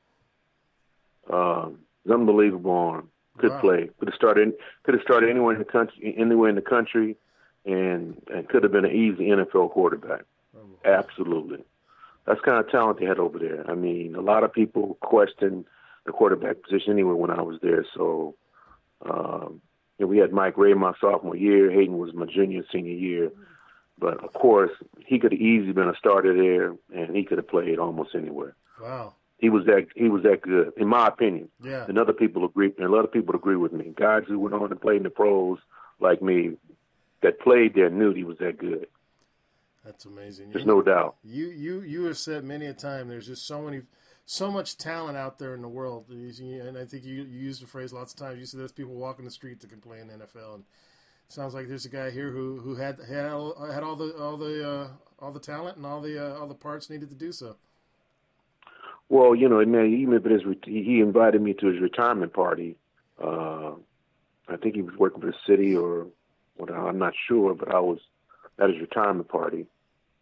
Um, 1.31 1.79
was 2.03 2.13
unbelievable 2.13 2.71
arm. 2.71 3.09
Could 3.37 3.51
Wow. 3.51 3.61
play. 3.61 3.89
Could 3.99 4.09
have 4.09 4.15
started. 4.15 4.53
Could 4.83 4.95
have 4.95 5.03
started 5.03 5.29
anywhere 5.29 5.53
in 5.53 5.59
the 5.59 5.65
country. 5.65 6.15
Anywhere 6.17 6.49
in 6.49 6.55
the 6.55 6.61
country, 6.61 7.15
and 7.65 8.21
and 8.33 8.49
could 8.49 8.63
have 8.63 8.71
been 8.71 8.85
an 8.85 8.91
easy 8.91 9.29
NFL 9.29 9.71
quarterback. 9.71 10.23
Absolutely. 10.85 11.63
That's 12.25 12.41
kind 12.41 12.63
of 12.63 12.69
talent 12.69 12.99
they 12.99 13.05
had 13.05 13.19
over 13.19 13.39
there. 13.39 13.69
I 13.69 13.75
mean, 13.75 14.15
a 14.15 14.21
lot 14.21 14.43
of 14.43 14.51
people 14.51 14.97
questioned 15.01 15.65
the 16.05 16.11
quarterback 16.11 16.61
position 16.61 16.93
anyway 16.93 17.13
when 17.13 17.31
I 17.31 17.41
was 17.41 17.59
there. 17.61 17.85
So, 17.95 18.35
um, 19.09 19.61
you 19.97 20.05
know, 20.05 20.07
we 20.07 20.17
had 20.17 20.31
Mike 20.31 20.57
Rae 20.57 20.73
my 20.73 20.93
sophomore 20.99 21.35
year. 21.35 21.71
Haden 21.71 21.97
was 21.97 22.13
my 22.13 22.25
junior, 22.25 22.63
senior 22.71 22.93
year. 22.93 23.31
But 23.99 24.23
of 24.23 24.33
course, 24.33 24.71
he 25.05 25.19
could 25.19 25.31
have 25.31 25.41
easily 25.41 25.73
been 25.73 25.89
a 25.89 25.95
starter 25.95 26.35
there, 26.35 26.75
and 26.93 27.15
he 27.15 27.23
could 27.23 27.37
have 27.37 27.47
played 27.47 27.79
almost 27.79 28.13
anywhere. 28.13 28.55
Wow. 28.81 29.13
He 29.39 29.49
was 29.49 29.65
that 29.65 29.87
he 29.95 30.09
was 30.09 30.23
that 30.23 30.41
good, 30.41 30.73
in 30.77 30.87
my 30.87 31.07
opinion. 31.07 31.49
Yeah. 31.63 31.85
And 31.87 31.97
other 31.97 32.13
people 32.13 32.45
agree, 32.45 32.73
and 32.77 32.85
a 32.85 32.91
lot 32.91 33.05
of 33.05 33.11
people 33.11 33.35
agree 33.35 33.55
with 33.55 33.71
me. 33.71 33.93
Guys 33.95 34.23
who 34.27 34.39
went 34.39 34.55
on 34.55 34.69
to 34.69 34.75
play 34.75 34.97
in 34.97 35.03
the 35.03 35.09
pros, 35.09 35.59
like 35.99 36.21
me, 36.21 36.57
that 37.21 37.39
played 37.39 37.73
there 37.73 37.89
knew 37.89 38.13
he 38.13 38.23
was 38.23 38.37
that 38.39 38.57
good. 38.57 38.87
That's 39.87 40.03
amazing. 40.03 40.49
There's 40.51 40.65
no 40.65 40.81
doubt. 40.81 41.15
You 41.23 41.47
you 41.47 41.79
you 41.79 42.03
have 42.05 42.17
said 42.17 42.43
many 42.43 42.65
a 42.65 42.73
time. 42.73 43.07
There's 43.07 43.27
just 43.27 43.47
so 43.47 43.61
many, 43.61 43.83
so 44.25 44.51
much 44.51 44.77
talent 44.77 45.17
out 45.17 45.39
there 45.39 45.55
in 45.55 45.61
the 45.61 45.69
world, 45.69 46.09
and 46.09 46.77
I 46.77 46.83
think 46.83 47.05
you, 47.05 47.23
you 47.23 47.39
used 47.39 47.63
the 47.63 47.67
phrase 47.67 47.93
lots 47.93 48.11
of 48.11 48.19
times. 48.19 48.37
You 48.37 48.45
said 48.45 48.59
there's 48.59 48.73
people 48.73 48.95
walking 48.95 49.23
the 49.23 49.31
street 49.31 49.61
that 49.61 49.69
can 49.69 49.79
play 49.79 50.01
in 50.01 50.07
the 50.07 50.15
NFL, 50.15 50.55
and 50.55 50.63
it 51.25 51.31
sounds 51.31 51.53
like 51.53 51.69
there's 51.69 51.85
a 51.85 51.89
guy 51.89 52.09
here 52.09 52.31
who 52.31 52.59
who 52.59 52.75
had 52.75 52.99
had 53.07 53.27
all, 53.27 53.55
had 53.71 53.81
all 53.81 53.95
the 53.95 54.13
all 54.17 54.35
the 54.35 54.69
uh, 54.69 54.87
all 55.19 55.31
the 55.31 55.39
talent 55.39 55.77
and 55.77 55.85
all 55.85 56.01
the 56.01 56.21
uh, 56.21 56.37
all 56.37 56.47
the 56.47 56.53
parts 56.53 56.89
needed 56.89 57.09
to 57.09 57.15
do 57.15 57.31
so. 57.31 57.55
Well, 59.07 59.35
you 59.35 59.47
know, 59.47 59.63
man, 59.65 59.85
even 59.85 60.15
if 60.15 60.25
it 60.25 60.33
is, 60.33 60.41
he 60.65 60.99
invited 60.99 61.41
me 61.41 61.53
to 61.53 61.67
his 61.67 61.79
retirement 61.79 62.33
party. 62.33 62.75
Uh, 63.23 63.71
I 64.49 64.57
think 64.61 64.75
he 64.75 64.81
was 64.81 64.97
working 64.97 65.21
for 65.21 65.27
the 65.27 65.37
city 65.47 65.77
or 65.77 66.07
what, 66.57 66.69
I'm 66.69 66.99
not 66.99 67.13
sure, 67.29 67.53
but 67.53 67.73
I 67.73 67.79
was 67.79 67.99
at 68.59 68.69
his 68.69 68.81
retirement 68.81 69.29
party. 69.29 69.65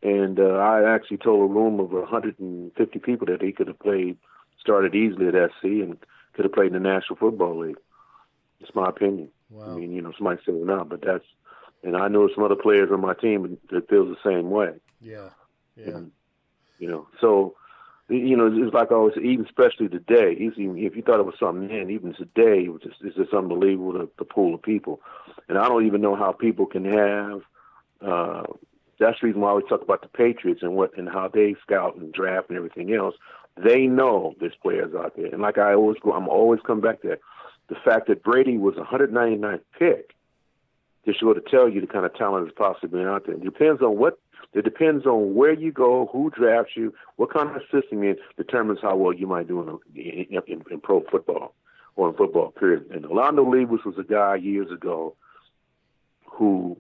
And 0.05 0.39
uh, 0.39 0.57
I 0.57 0.93
actually 0.93 1.17
told 1.17 1.49
a 1.49 1.51
room 1.51 1.79
of 1.79 1.89
150 1.89 2.99
people 2.99 3.25
that 3.25 3.41
he 3.41 3.51
could 3.51 3.67
have 3.67 3.79
played, 3.79 4.17
started 4.59 4.93
easily 4.93 5.27
at 5.29 5.33
SC 5.33 5.63
and 5.63 5.97
could 6.33 6.45
have 6.45 6.53
played 6.53 6.67
in 6.67 6.73
the 6.73 6.79
National 6.79 7.15
Football 7.15 7.57
League. 7.57 7.79
It's 8.59 8.75
my 8.75 8.87
opinion. 8.87 9.29
I 9.59 9.75
mean, 9.75 9.93
you 9.93 10.03
know, 10.03 10.13
somebody 10.15 10.39
said 10.45 10.53
it 10.53 10.63
not, 10.63 10.89
but 10.89 11.01
that's, 11.01 11.25
and 11.83 11.97
I 11.97 12.07
know 12.07 12.29
some 12.35 12.43
other 12.43 12.55
players 12.55 12.91
on 12.91 13.01
my 13.01 13.15
team 13.15 13.57
that 13.71 13.89
feels 13.89 14.15
the 14.15 14.29
same 14.29 14.51
way. 14.51 14.73
Yeah, 15.01 15.29
yeah. 15.75 16.01
You 16.77 16.87
know, 16.87 17.07
so 17.19 17.55
you 18.07 18.37
know, 18.37 18.47
it's 18.53 18.75
like 18.75 18.91
I 18.91 18.95
always 18.95 19.17
even 19.17 19.45
especially 19.45 19.87
today, 19.87 20.35
he's 20.35 20.53
even 20.57 20.77
if 20.77 20.95
you 20.95 21.01
thought 21.01 21.19
it 21.19 21.25
was 21.25 21.39
something 21.39 21.67
then, 21.67 21.89
even 21.89 22.13
today, 22.13 22.65
it 22.65 22.69
was 22.73 22.83
just, 22.83 22.97
it's 23.01 23.15
just 23.15 23.33
unbelievable 23.33 23.93
the, 23.93 24.09
the 24.19 24.25
pool 24.25 24.53
of 24.53 24.61
people. 24.61 25.01
And 25.49 25.57
I 25.57 25.67
don't 25.67 25.87
even 25.87 26.01
know 26.01 26.15
how 26.15 26.31
people 26.31 26.67
can 26.67 26.85
have. 26.85 27.41
Uh, 28.01 28.43
that's 28.99 29.19
the 29.21 29.27
reason 29.27 29.41
why 29.41 29.53
we 29.53 29.63
talk 29.63 29.81
about 29.81 30.01
the 30.01 30.07
Patriots 30.07 30.61
and 30.61 30.75
what 30.75 30.97
and 30.97 31.09
how 31.09 31.27
they 31.27 31.55
scout 31.61 31.95
and 31.95 32.13
draft 32.13 32.49
and 32.49 32.57
everything 32.57 32.93
else. 32.93 33.15
They 33.57 33.87
know 33.87 34.35
there's 34.39 34.55
players 34.61 34.93
out 34.95 35.15
there, 35.15 35.27
and 35.27 35.41
like 35.41 35.57
I 35.57 35.73
always 35.73 35.97
go, 36.01 36.13
I'm 36.13 36.27
always 36.27 36.59
come 36.65 36.81
back 36.81 37.01
to 37.01 37.09
that. 37.09 37.21
The 37.67 37.75
fact 37.75 38.07
that 38.07 38.23
Brady 38.23 38.57
was 38.57 38.75
199th 38.75 39.61
pick 39.79 40.15
just 41.05 41.21
go 41.21 41.33
to 41.33 41.41
tell 41.41 41.69
you 41.69 41.81
the 41.81 41.87
kind 41.87 42.05
of 42.05 42.15
talent 42.15 42.45
that's 42.45 42.57
possibly 42.57 43.03
out 43.03 43.25
there. 43.25 43.35
It 43.35 43.43
depends 43.43 43.81
on 43.81 43.97
what. 43.97 44.19
It 44.53 44.63
depends 44.63 45.05
on 45.05 45.35
where 45.35 45.53
you 45.53 45.71
go, 45.71 46.09
who 46.13 46.29
drafts 46.29 46.77
you, 46.77 46.93
what 47.17 47.33
kind 47.33 47.49
of 47.53 47.61
system 47.63 48.03
in 48.03 48.15
determines 48.37 48.79
how 48.81 48.95
well 48.95 49.11
you 49.11 49.27
might 49.27 49.49
do 49.49 49.79
in, 49.93 50.01
in, 50.01 50.41
in, 50.47 50.63
in 50.71 50.79
pro 50.79 51.03
football 51.11 51.53
or 51.97 52.09
in 52.09 52.15
football. 52.15 52.51
Period. 52.51 52.85
And 52.89 53.05
Orlando 53.05 53.43
Levis 53.49 53.83
was 53.85 53.95
a 53.97 54.03
guy 54.03 54.35
years 54.35 54.71
ago 54.71 55.13
who 56.25 56.77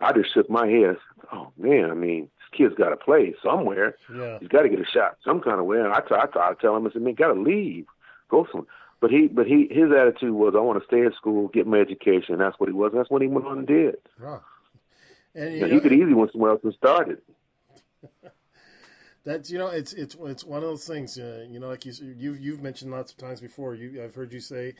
I 0.00 0.12
just 0.12 0.32
shook 0.32 0.48
my 0.48 0.66
head. 0.66 0.96
Oh 1.32 1.52
man, 1.58 1.90
I 1.90 1.94
mean, 1.94 2.30
this 2.38 2.58
kid's 2.58 2.74
got 2.74 2.90
to 2.90 2.96
play 2.96 3.34
somewhere. 3.42 3.96
Yeah. 4.14 4.38
He's 4.40 4.48
got 4.48 4.62
to 4.62 4.68
get 4.68 4.80
a 4.80 4.84
shot 4.84 5.16
some 5.24 5.40
kind 5.40 5.60
of 5.60 5.66
way. 5.66 5.78
And 5.78 5.88
I 5.88 5.98
I 5.98 6.00
try 6.00 6.26
to 6.26 6.56
tell 6.60 6.76
him, 6.76 6.86
I 6.86 6.90
said, 6.90 7.02
man, 7.02 7.14
got 7.14 7.32
to 7.32 7.40
leave, 7.40 7.86
go 8.28 8.46
somewhere. 8.50 8.68
But 9.00 9.10
he, 9.10 9.28
but 9.28 9.46
he, 9.46 9.68
his 9.70 9.92
attitude 9.92 10.32
was, 10.32 10.54
I 10.56 10.60
want 10.60 10.80
to 10.80 10.86
stay 10.86 11.06
at 11.06 11.14
school, 11.14 11.48
get 11.48 11.68
my 11.68 11.78
education. 11.78 12.34
And 12.34 12.40
that's 12.40 12.58
what 12.58 12.68
he 12.68 12.72
was. 12.72 12.90
That's 12.92 13.08
what 13.10 13.22
he 13.22 13.28
went 13.28 13.46
on 13.46 13.58
and 13.58 13.66
did. 13.66 13.96
Wow. 14.20 14.42
And 15.36 15.54
You 15.54 15.60
know, 15.60 15.68
he 15.68 15.80
could 15.80 15.92
easily 15.92 16.14
went 16.14 16.32
somewhere 16.32 16.50
else 16.52 16.60
and 16.64 16.74
started. 16.74 17.18
That's 19.24 19.50
you 19.50 19.58
know 19.58 19.66
it's 19.66 19.92
it's 19.92 20.16
it's 20.20 20.42
one 20.44 20.62
of 20.62 20.68
those 20.70 20.86
things. 20.86 21.18
Uh, 21.18 21.44
you 21.50 21.60
know, 21.60 21.68
like 21.68 21.84
you 21.84 21.92
you've 22.16 22.40
you've 22.40 22.62
mentioned 22.62 22.90
lots 22.90 23.12
of 23.12 23.18
times 23.18 23.42
before. 23.42 23.74
You 23.74 24.02
I've 24.02 24.14
heard 24.14 24.32
you 24.32 24.40
say 24.40 24.74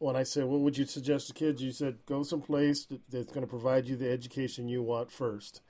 when 0.00 0.16
I 0.16 0.24
said, 0.24 0.46
"What 0.46 0.60
would 0.60 0.76
you 0.76 0.86
suggest 0.86 1.28
to 1.28 1.34
kids?" 1.34 1.62
You 1.62 1.70
said, 1.72 1.98
"Go 2.06 2.22
someplace 2.24 2.86
that's 3.10 3.32
going 3.32 3.46
to 3.46 3.50
provide 3.50 3.86
you 3.86 3.96
the 3.96 4.10
education 4.10 4.68
you 4.68 4.82
want 4.82 5.10
first, 5.10 5.60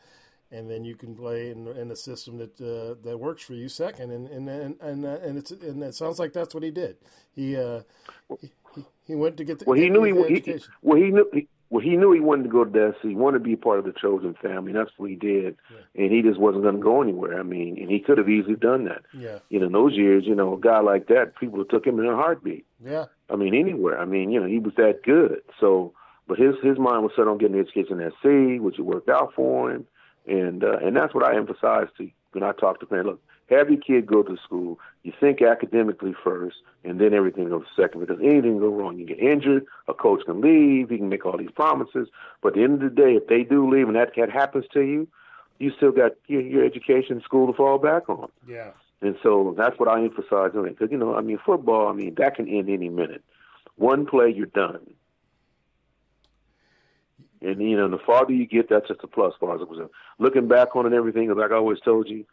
and 0.51 0.71
then 0.71 0.85
you 0.85 0.95
can 0.95 1.15
play 1.15 1.51
in, 1.51 1.67
in 1.69 1.91
a 1.91 1.97
system 1.97 2.39
that 2.39 2.61
uh, 2.61 2.95
that 3.03 3.19
works 3.19 3.43
for 3.43 3.55
you 3.55 3.69
second. 3.69 4.11
And 4.13 4.29
and 4.29 4.49
and 4.49 4.81
and, 4.81 5.05
uh, 5.05 5.19
and 5.23 5.37
it's 5.37 5.51
and 5.51 5.83
it 5.83 5.95
sounds 5.95 6.19
like 6.19 6.33
that's 6.33 6.55
what 6.55 6.63
he 6.63 6.71
did. 6.71 6.97
He 7.35 7.57
uh, 7.57 7.83
he, 8.41 8.51
he- 9.07 9.15
went 9.15 9.37
to 9.37 9.45
get 9.45 9.59
the 9.59 9.65
Well, 9.67 9.79
he 9.79 9.91
knew 9.91 10.05
he, 10.05 10.41
he 10.41 10.61
well 10.83 10.97
he 10.97 11.11
knew 11.11 11.29
he, 11.35 11.49
well, 11.71 11.83
he 11.83 11.97
knew 11.97 12.13
he 12.13 12.19
wanted 12.21 12.45
to 12.45 12.49
go 12.49 12.65
to 12.65 12.95
SC. 12.99 13.09
He 13.09 13.15
wanted 13.15 13.39
to 13.39 13.45
be 13.45 13.53
a 13.53 13.57
part 13.57 13.79
of 13.79 13.85
the 13.85 13.93
Trojan 13.93 14.35
family. 14.43 14.73
That's 14.73 14.91
what 14.97 15.09
he 15.09 15.15
did, 15.17 15.57
and 15.95 16.13
he 16.13 16.21
just 16.21 16.39
wasn't 16.39 16.65
going 16.65 16.77
to 16.77 16.81
go 16.81 17.01
anywhere. 17.01 17.39
I 17.39 17.45
mean, 17.45 17.79
and 17.81 17.89
he 17.89 18.01
could 18.01 18.19
have 18.19 18.29
easily 18.29 18.57
done 18.57 18.85
that. 18.87 19.03
Yeah. 19.13 19.39
You 19.51 19.61
know, 19.61 19.67
in 19.67 19.73
those 19.73 19.95
years, 19.95 20.25
you 20.27 20.35
know, 20.35 20.55
a 20.55 20.61
guy 20.61 20.81
like 20.81 21.07
that, 21.09 21.37
people 21.39 21.65
took 21.65 21.87
him 21.87 22.01
in 22.01 22.07
a 22.07 22.17
heartbeat. 22.17 22.67
Yeah. 22.85 23.05
I 23.31 23.37
mean, 23.37 23.55
anywhere. 23.55 23.99
I 23.99 24.05
mean, 24.05 24.31
you 24.31 24.41
know, 24.41 24.47
he 24.47 24.59
was 24.59 24.75
that 24.77 25.03
good. 25.03 25.43
So, 25.59 25.93
but 26.27 26.39
his 26.39 26.55
his 26.63 26.79
mind 26.79 27.03
was 27.03 27.13
set 27.17 27.29
on 27.29 27.39
getting 27.39 27.57
an 27.57 27.63
education 27.63 28.01
at 28.01 28.13
SC, 28.15 28.61
which 28.61 28.79
it 28.79 28.83
worked 28.83 29.09
out 29.09 29.33
for 29.35 29.71
him, 29.71 29.87
and 30.27 30.65
uh, 30.65 30.79
and 30.79 30.97
that's 30.97 31.15
what 31.15 31.25
I 31.25 31.37
emphasize 31.37 31.89
to 31.99 32.11
when 32.33 32.45
I 32.45 32.53
talk 32.53 32.81
to 32.81 32.87
parents. 32.87 33.09
Look, 33.09 33.21
have 33.51 33.69
your 33.69 33.81
kid 33.81 34.07
go 34.07 34.23
to 34.23 34.37
school. 34.45 34.79
You 35.03 35.13
think 35.19 35.43
academically 35.43 36.15
first, 36.23 36.57
and 36.85 37.01
then 37.01 37.15
everything 37.15 37.49
goes 37.49 37.65
second. 37.77 38.01
Because 38.01 38.19
anything 38.21 38.43
can 38.43 38.59
go 38.59 38.69
wrong, 38.69 38.99
you 38.99 39.07
get 39.07 39.19
injured, 39.19 39.67
a 39.89 39.95
coach 39.95 40.25
can 40.25 40.41
leave, 40.41 40.91
he 40.91 40.99
can 40.99 41.09
make 41.09 41.27
all 41.27 41.37
these 41.37 41.51
promises, 41.51 42.09
but 42.43 42.49
at 42.49 42.55
the 42.55 42.63
end 42.63 42.83
of 42.83 42.95
the 42.95 43.03
day, 43.03 43.15
if 43.15 43.27
they 43.27 43.43
do 43.43 43.69
leave 43.69 43.89
and 43.89 43.97
that 43.97 44.15
cat 44.15 44.31
happens 44.31 44.67
to 44.73 44.83
you, 44.83 45.09
you 45.59 45.73
still 45.77 45.93
got 45.93 46.13
your, 46.27 46.41
your 46.41 46.65
education, 46.65 47.21
school 47.23 47.47
to 47.47 47.53
fall 47.53 47.79
back 47.79 48.09
on. 48.09 48.31
Yeah. 48.49 48.71
And 49.03 49.17
so 49.23 49.55
that's 49.57 49.79
what 49.79 49.89
I 49.89 50.03
emphasize 50.03 50.53
on 50.55 50.67
it. 50.67 50.79
Because, 50.79 50.93
you 50.93 50.99
know, 50.99 51.15
I 51.15 51.23
mean, 51.23 51.39
football, 51.45 51.89
I 51.89 51.93
mean, 51.93 52.15
that 52.19 52.37
can 52.37 52.49
end 52.49 52.69
any 52.69 52.89
minute. 52.89 53.25
One 53.77 54.07
play, 54.07 54.31
you're 54.31 54.47
done. 54.47 54.95
And, 57.41 57.63
you 57.63 57.77
know, 57.77 57.89
the 57.89 57.99
farther 57.99 58.33
you 58.33 58.47
get, 58.47 58.69
that's 58.69 58.89
just 58.89 59.01
a 59.03 59.07
plus 59.07 59.33
far 59.41 59.55
as 59.55 59.63
I'm 59.63 59.69
concerned. 59.69 59.91
Looking 60.19 60.49
back 60.49 60.77
on 60.77 60.85
it 60.85 60.89
and 60.89 60.95
everything, 60.95 61.35
like 61.35 61.51
I 61.51 61.55
always 61.55 61.81
told 61.81 62.09
you, 62.09 62.27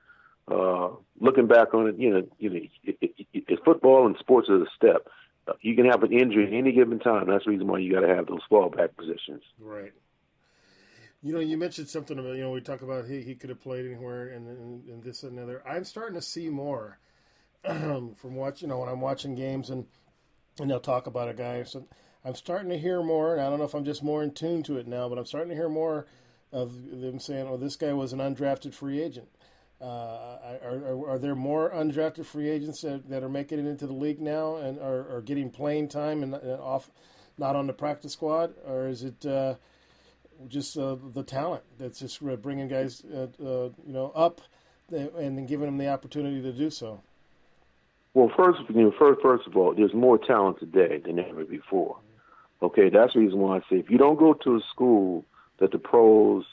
uh, 0.49 0.89
looking 1.21 1.47
back 1.47 1.73
on 1.73 1.87
it, 1.87 1.97
you 1.97 2.09
know, 2.09 2.27
you 2.39 2.49
know, 2.49 2.59
it, 2.83 2.97
it, 3.01 3.11
it, 3.33 3.43
it, 3.47 3.59
football 3.63 4.05
and 4.05 4.17
sports 4.17 4.49
is 4.49 4.61
a 4.61 4.67
step. 4.75 5.07
You 5.61 5.75
can 5.75 5.85
have 5.85 6.03
an 6.03 6.11
injury 6.11 6.45
at 6.47 6.53
any 6.53 6.73
given 6.73 6.99
time. 6.99 7.29
That's 7.29 7.45
the 7.45 7.51
reason 7.51 7.67
why 7.67 7.79
you 7.79 7.93
got 7.93 8.01
to 8.01 8.13
have 8.13 8.27
those 8.27 8.41
fallback 8.51 8.97
positions. 8.97 9.43
Right. 9.61 9.93
You 11.27 11.33
know, 11.33 11.39
you 11.39 11.57
mentioned 11.57 11.89
something 11.89 12.17
about 12.17 12.37
you 12.37 12.41
know 12.41 12.51
we 12.51 12.61
talk 12.61 12.81
about 12.81 13.05
he 13.05 13.21
he 13.21 13.35
could 13.35 13.49
have 13.49 13.59
played 13.59 13.85
anywhere 13.85 14.29
and, 14.29 14.47
and, 14.47 14.87
and 14.87 15.03
this 15.03 15.23
and 15.23 15.37
another. 15.37 15.61
I'm 15.67 15.83
starting 15.83 16.15
to 16.15 16.21
see 16.21 16.47
more 16.47 16.99
from 17.65 18.35
watching. 18.35 18.69
You 18.69 18.73
know, 18.73 18.79
when 18.79 18.87
I'm 18.87 19.01
watching 19.01 19.35
games 19.35 19.69
and 19.69 19.87
and 20.57 20.69
they'll 20.69 20.79
talk 20.79 21.05
about 21.05 21.27
a 21.27 21.33
guy. 21.33 21.63
So 21.63 21.85
I'm 22.23 22.35
starting 22.35 22.69
to 22.69 22.77
hear 22.77 23.03
more. 23.03 23.33
And 23.33 23.41
I 23.41 23.49
don't 23.49 23.59
know 23.59 23.65
if 23.65 23.73
I'm 23.73 23.83
just 23.83 24.03
more 24.03 24.23
in 24.23 24.31
tune 24.31 24.63
to 24.63 24.77
it 24.77 24.87
now, 24.87 25.09
but 25.09 25.17
I'm 25.17 25.25
starting 25.25 25.49
to 25.49 25.55
hear 25.55 25.67
more 25.67 26.07
of 26.53 27.01
them 27.01 27.19
saying, 27.19 27.45
"Oh, 27.45 27.57
this 27.57 27.75
guy 27.75 27.91
was 27.91 28.13
an 28.13 28.19
undrafted 28.19 28.73
free 28.73 29.01
agent." 29.01 29.27
Uh, 29.81 30.37
are, 30.63 30.77
are, 30.85 31.09
are, 31.09 31.19
there 31.19 31.35
more 31.35 31.69
undrafted 31.71 32.25
free 32.25 32.49
agents 32.49 32.81
that, 32.81 33.09
that, 33.09 33.21
are 33.21 33.29
making 33.29 33.59
it 33.59 33.67
into 33.67 33.85
the 33.85 33.93
league 33.93 34.19
now 34.19 34.55
and 34.55 34.79
are, 34.79 35.17
are 35.17 35.21
getting 35.21 35.51
playing 35.51 35.87
time 35.87 36.23
and, 36.23 36.33
and, 36.33 36.59
off, 36.59 36.89
not 37.37 37.55
on 37.55 37.67
the 37.67 37.73
practice 37.73 38.13
squad, 38.13 38.55
or 38.65 38.87
is 38.87 39.03
it 39.03 39.23
uh, 39.23 39.53
just 40.47 40.77
uh, 40.77 40.95
the 41.13 41.23
talent 41.23 41.63
that's 41.77 41.99
just 41.99 42.21
bringing 42.41 42.67
guys, 42.67 43.03
uh, 43.13 43.27
uh, 43.43 43.69
you 43.85 43.93
know, 43.93 44.11
up 44.15 44.41
and 44.89 45.37
then 45.37 45.45
giving 45.45 45.65
them 45.65 45.77
the 45.77 45.89
opportunity 45.89 46.41
to 46.41 46.51
do 46.51 46.69
so? 46.69 47.01
Well, 48.13 48.31
first, 48.35 48.59
you 48.69 48.81
know, 48.81 48.93
first, 48.97 49.21
first 49.21 49.47
of 49.47 49.55
all, 49.55 49.75
there's 49.75 49.93
more 49.93 50.17
talent 50.17 50.59
today 50.59 51.01
than 51.05 51.19
ever 51.19 51.45
before. 51.45 51.97
Okay, 52.61 52.89
that's 52.89 53.13
the 53.13 53.19
reason 53.19 53.39
why 53.39 53.57
I 53.57 53.59
say 53.69 53.77
if 53.77 53.89
you 53.89 53.97
don't 53.97 54.17
go 54.17 54.33
to 54.33 54.55
a 54.55 54.61
school 54.71 55.23
that 55.59 55.71
the 55.71 55.77
pros 55.77 56.45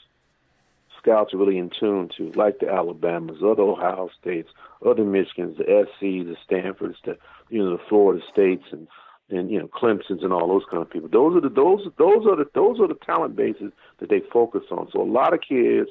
scouts 0.99 1.33
are 1.33 1.37
really 1.37 1.57
in 1.57 1.69
tune 1.69 2.09
to, 2.17 2.31
like 2.33 2.59
the 2.59 2.69
Alabamas, 2.69 3.37
other 3.43 3.63
Ohio 3.63 4.09
States, 4.19 4.49
other 4.85 5.03
Michigans, 5.03 5.57
the 5.57 5.63
SCs, 5.63 6.25
the 6.25 6.35
Stanfords, 6.43 6.97
the 7.03 7.17
you 7.49 7.63
know 7.63 7.77
the 7.77 7.83
Florida 7.89 8.23
States, 8.31 8.63
and 8.71 8.87
and 9.29 9.49
you 9.49 9.59
know 9.59 9.67
Clemson's 9.67 10.23
and 10.23 10.31
all 10.31 10.47
those 10.47 10.63
kind 10.69 10.81
of 10.81 10.89
people. 10.89 11.09
Those 11.09 11.35
are 11.35 11.41
the 11.41 11.49
those 11.49 11.87
those 11.97 12.25
are 12.25 12.35
the 12.35 12.45
those 12.53 12.79
are 12.79 12.87
the 12.87 12.97
talent 13.05 13.35
bases 13.35 13.71
that 13.99 14.09
they 14.09 14.21
focus 14.31 14.63
on. 14.71 14.89
So 14.91 15.01
a 15.01 15.03
lot 15.03 15.33
of 15.33 15.41
kids 15.41 15.89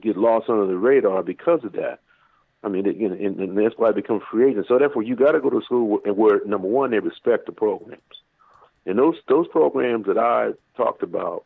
get 0.00 0.16
lost 0.16 0.48
under 0.48 0.66
the 0.66 0.78
radar 0.78 1.22
because 1.22 1.64
of 1.64 1.72
that. 1.72 2.00
I 2.62 2.68
mean, 2.68 2.86
it, 2.86 2.96
you 2.96 3.08
know, 3.08 3.14
and, 3.14 3.38
and 3.40 3.58
that's 3.58 3.74
why 3.76 3.90
they 3.90 4.00
become 4.00 4.20
free 4.30 4.50
agents. 4.50 4.68
So 4.68 4.78
therefore, 4.78 5.02
you 5.02 5.16
got 5.16 5.32
to 5.32 5.40
go 5.40 5.50
to 5.50 5.62
school 5.62 6.00
where, 6.02 6.12
where 6.12 6.44
number 6.44 6.68
one 6.68 6.90
they 6.90 6.98
respect 6.98 7.46
the 7.46 7.52
programs, 7.52 8.02
and 8.86 8.98
those 8.98 9.16
those 9.28 9.46
programs 9.48 10.06
that 10.06 10.18
I 10.18 10.50
talked 10.76 11.02
about 11.02 11.44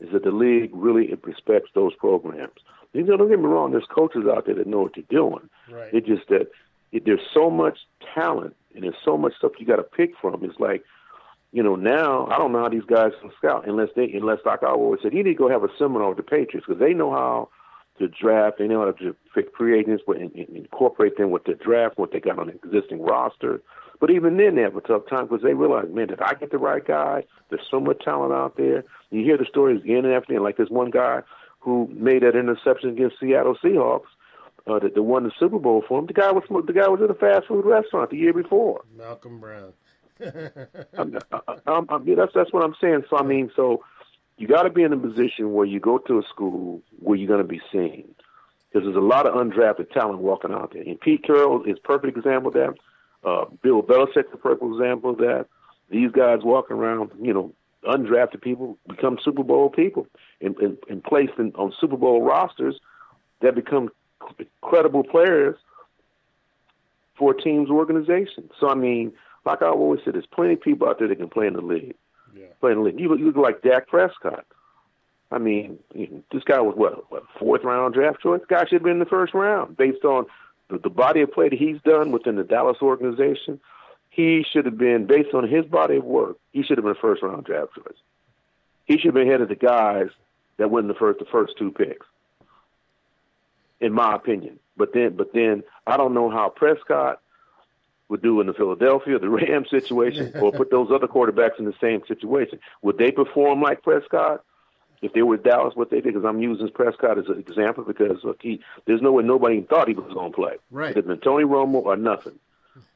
is 0.00 0.10
that 0.12 0.24
the 0.24 0.32
league 0.32 0.70
really 0.72 1.14
respects 1.22 1.70
those 1.74 1.94
programs. 1.94 2.58
You 2.92 3.04
know, 3.04 3.16
don't 3.16 3.30
get 3.30 3.38
me 3.38 3.46
wrong. 3.46 3.70
There's 3.70 3.86
coaches 3.88 4.24
out 4.30 4.46
there 4.46 4.54
that 4.56 4.66
know 4.66 4.82
what 4.82 4.92
they're 4.94 5.04
doing. 5.08 5.48
Right. 5.70 5.94
It's 5.94 6.06
just 6.06 6.28
that 6.28 6.48
it, 6.90 7.04
there's 7.06 7.20
so 7.32 7.50
much 7.50 7.78
talent 8.14 8.54
and 8.74 8.84
there's 8.84 8.94
so 9.04 9.16
much 9.16 9.34
stuff 9.38 9.52
you 9.58 9.66
got 9.66 9.76
to 9.76 9.82
pick 9.82 10.12
from. 10.20 10.44
It's 10.44 10.58
like, 10.58 10.84
you 11.52 11.62
know, 11.62 11.76
now 11.76 12.26
I 12.26 12.38
don't 12.38 12.52
know 12.52 12.62
how 12.62 12.68
these 12.68 12.84
guys 12.86 13.12
can 13.20 13.30
scout 13.36 13.68
unless 13.68 13.88
they, 13.94 14.10
unless 14.12 14.38
I 14.46 14.56
always 14.66 15.00
said, 15.02 15.12
you 15.12 15.22
need 15.22 15.32
to 15.32 15.38
go 15.38 15.48
have 15.48 15.64
a 15.64 15.68
seminar 15.78 16.08
with 16.08 16.16
the 16.16 16.22
Patriots 16.22 16.66
because 16.66 16.80
they 16.80 16.94
know 16.94 17.10
how 17.10 17.48
to 17.98 18.08
draft. 18.08 18.58
They 18.58 18.66
know 18.66 18.84
how 18.84 18.92
to 18.92 19.16
pick 19.34 19.56
free 19.56 19.78
agents, 19.78 20.02
but 20.06 20.16
in, 20.16 20.30
in, 20.30 20.56
incorporate 20.56 21.18
them 21.18 21.30
with 21.30 21.44
the 21.44 21.54
draft, 21.54 21.98
what 21.98 22.12
they 22.12 22.20
got 22.20 22.38
on 22.38 22.46
the 22.46 22.54
existing 22.54 23.02
roster. 23.02 23.60
But 24.00 24.10
even 24.10 24.36
then, 24.36 24.56
they 24.56 24.62
have 24.62 24.76
a 24.76 24.80
tough 24.80 25.02
time 25.08 25.26
because 25.28 25.42
they 25.42 25.54
realize, 25.54 25.86
man, 25.90 26.08
did 26.08 26.20
I 26.20 26.34
get 26.34 26.50
the 26.50 26.58
right 26.58 26.84
guy? 26.84 27.24
There's 27.50 27.66
so 27.70 27.78
much 27.78 28.02
talent 28.02 28.32
out 28.32 28.56
there. 28.56 28.84
You 29.10 29.22
hear 29.22 29.36
the 29.36 29.44
stories 29.44 29.82
again 29.82 30.04
and 30.04 30.14
after 30.14 30.32
again. 30.32 30.42
Like 30.42 30.56
this 30.56 30.70
one 30.70 30.90
guy 30.90 31.22
who 31.60 31.88
made 31.92 32.22
that 32.22 32.34
interception 32.34 32.90
against 32.90 33.20
Seattle 33.20 33.56
Seahawks 33.62 34.10
uh, 34.66 34.78
that, 34.78 34.94
that 34.94 35.02
won 35.02 35.24
the 35.24 35.32
Super 35.38 35.58
Bowl 35.58 35.82
for 35.86 35.98
him. 35.98 36.06
The 36.06 36.12
guy 36.12 36.30
was 36.30 36.44
the 36.48 36.72
guy 36.72 36.88
was 36.88 37.00
at 37.02 37.10
a 37.10 37.14
fast 37.14 37.48
food 37.48 37.64
restaurant 37.64 38.10
the 38.10 38.16
year 38.16 38.32
before. 38.32 38.82
Malcolm 38.96 39.40
Brown. 39.40 39.72
I'm, 40.98 41.18
I'm, 41.66 41.86
I'm, 41.88 42.06
yeah, 42.06 42.14
that's 42.14 42.32
that's 42.34 42.52
what 42.52 42.62
I'm 42.62 42.76
saying. 42.80 43.04
So 43.10 43.16
I 43.18 43.22
mean, 43.22 43.50
so 43.56 43.84
you 44.36 44.46
got 44.46 44.62
to 44.62 44.70
be 44.70 44.82
in 44.82 44.92
a 44.92 44.96
position 44.96 45.52
where 45.52 45.66
you 45.66 45.80
go 45.80 45.98
to 45.98 46.18
a 46.18 46.22
school 46.22 46.80
where 47.00 47.16
you're 47.16 47.28
going 47.28 47.42
to 47.42 47.48
be 47.48 47.60
seen, 47.72 48.14
because 48.70 48.86
there's 48.86 48.96
a 48.96 49.00
lot 49.00 49.26
of 49.26 49.34
undrafted 49.34 49.90
talent 49.90 50.20
walking 50.20 50.52
out 50.52 50.72
there. 50.72 50.82
And 50.82 51.00
Pete 51.00 51.24
Carroll 51.24 51.64
is 51.64 51.78
a 51.78 51.86
perfect 51.86 52.16
example 52.16 52.48
of 52.48 52.54
that. 52.54 52.74
Uh, 53.24 53.44
Bill 53.62 53.82
Belichick's 53.82 54.32
a 54.32 54.36
perfect 54.36 54.64
example 54.64 55.10
of 55.10 55.18
that. 55.18 55.46
These 55.90 56.10
guys 56.12 56.40
walking 56.42 56.76
around, 56.76 57.10
you 57.20 57.32
know, 57.32 57.52
undrafted 57.84 58.40
people 58.40 58.78
become 58.88 59.18
Super 59.22 59.42
Bowl 59.42 59.68
people 59.68 60.06
and, 60.40 60.56
and, 60.58 60.78
and 60.88 61.04
placed 61.04 61.32
in, 61.38 61.52
on 61.56 61.72
Super 61.80 61.96
Bowl 61.96 62.22
rosters 62.22 62.78
that 63.40 63.54
become 63.54 63.90
credible 64.60 65.04
players 65.04 65.56
for 67.16 67.34
team's 67.34 67.70
organization. 67.70 68.50
So 68.58 68.68
I 68.68 68.74
mean, 68.74 69.12
like 69.44 69.62
I 69.62 69.66
always 69.66 70.00
said, 70.04 70.14
there's 70.14 70.26
plenty 70.26 70.54
of 70.54 70.60
people 70.60 70.88
out 70.88 70.98
there 70.98 71.08
that 71.08 71.16
can 71.16 71.28
play 71.28 71.46
in 71.46 71.54
the 71.54 71.60
league. 71.60 71.94
Yeah. 72.34 72.46
Play 72.60 72.72
in 72.72 72.78
the 72.78 72.84
league. 72.84 73.00
You, 73.00 73.16
you 73.16 73.26
look 73.26 73.36
like 73.36 73.62
Dak 73.62 73.88
Prescott. 73.88 74.44
I 75.30 75.38
mean, 75.38 75.78
this 75.94 76.44
guy 76.44 76.60
was 76.60 76.76
what, 76.76 77.10
what 77.10 77.24
fourth 77.38 77.64
round 77.64 77.94
draft 77.94 78.20
choice. 78.20 78.40
This 78.40 78.48
guy 78.48 78.64
should 78.64 78.74
have 78.74 78.82
been 78.82 78.92
in 78.92 78.98
the 78.98 79.06
first 79.06 79.32
round 79.32 79.76
based 79.76 80.04
on 80.04 80.26
the, 80.68 80.78
the 80.78 80.90
body 80.90 81.22
of 81.22 81.32
play 81.32 81.48
that 81.48 81.58
he's 81.58 81.80
done 81.82 82.12
within 82.12 82.36
the 82.36 82.44
Dallas 82.44 82.78
organization. 82.82 83.58
He 84.10 84.44
should 84.52 84.66
have 84.66 84.76
been 84.76 85.06
based 85.06 85.32
on 85.34 85.48
his 85.48 85.64
body 85.64 85.96
of 85.96 86.04
work. 86.04 86.36
He 86.52 86.62
should 86.62 86.76
have 86.76 86.84
been 86.84 86.92
a 86.92 87.00
first 87.00 87.22
round 87.22 87.44
draft 87.44 87.74
choice. 87.74 87.96
He 88.84 88.98
should 88.98 89.06
have 89.06 89.14
been 89.14 89.28
ahead 89.28 89.40
of 89.40 89.48
the 89.48 89.54
guys 89.54 90.08
that 90.58 90.70
went 90.70 90.84
in 90.84 90.88
the 90.88 90.94
first 90.94 91.18
the 91.18 91.24
first 91.24 91.54
two 91.58 91.70
picks, 91.70 92.06
in 93.82 93.92
my 93.92 94.14
opinion. 94.14 94.58
But 94.76 94.94
then, 94.94 95.16
but 95.16 95.34
then 95.34 95.62
I 95.86 95.98
don't 95.98 96.14
know 96.14 96.30
how 96.30 96.48
Prescott 96.48 97.20
would 98.08 98.22
do 98.22 98.40
in 98.40 98.46
the 98.46 98.54
Philadelphia, 98.54 99.18
the 99.18 99.28
Rams 99.40 99.68
situation, 99.68 100.32
or 100.40 100.52
put 100.52 100.70
those 100.70 100.90
other 100.90 101.06
quarterbacks 101.06 101.58
in 101.58 101.66
the 101.66 101.74
same 101.80 102.02
situation. 102.08 102.58
Would 102.80 102.96
they 102.96 103.10
perform 103.10 103.60
like 103.60 103.82
Prescott? 103.82 104.42
If 105.02 105.14
they 105.14 105.22
were 105.22 105.36
Dallas, 105.36 105.74
what 105.74 105.90
they 105.90 105.96
did, 105.96 106.14
because 106.14 106.24
I'm 106.24 106.40
using 106.40 106.70
Prescott 106.70 107.18
as 107.18 107.26
an 107.26 107.40
example 107.40 107.82
because 107.82 108.22
look, 108.22 108.38
he, 108.40 108.60
there's 108.86 109.02
no 109.02 109.10
way 109.10 109.24
nobody 109.24 109.60
thought 109.60 109.88
he 109.88 109.94
was 109.94 110.14
going 110.14 110.30
to 110.30 110.36
play. 110.36 110.54
Right. 110.70 110.90
It 110.90 110.96
had 110.96 111.08
been 111.08 111.18
Tony 111.18 111.44
Romo 111.44 111.82
or 111.82 111.96
nothing. 111.96 112.38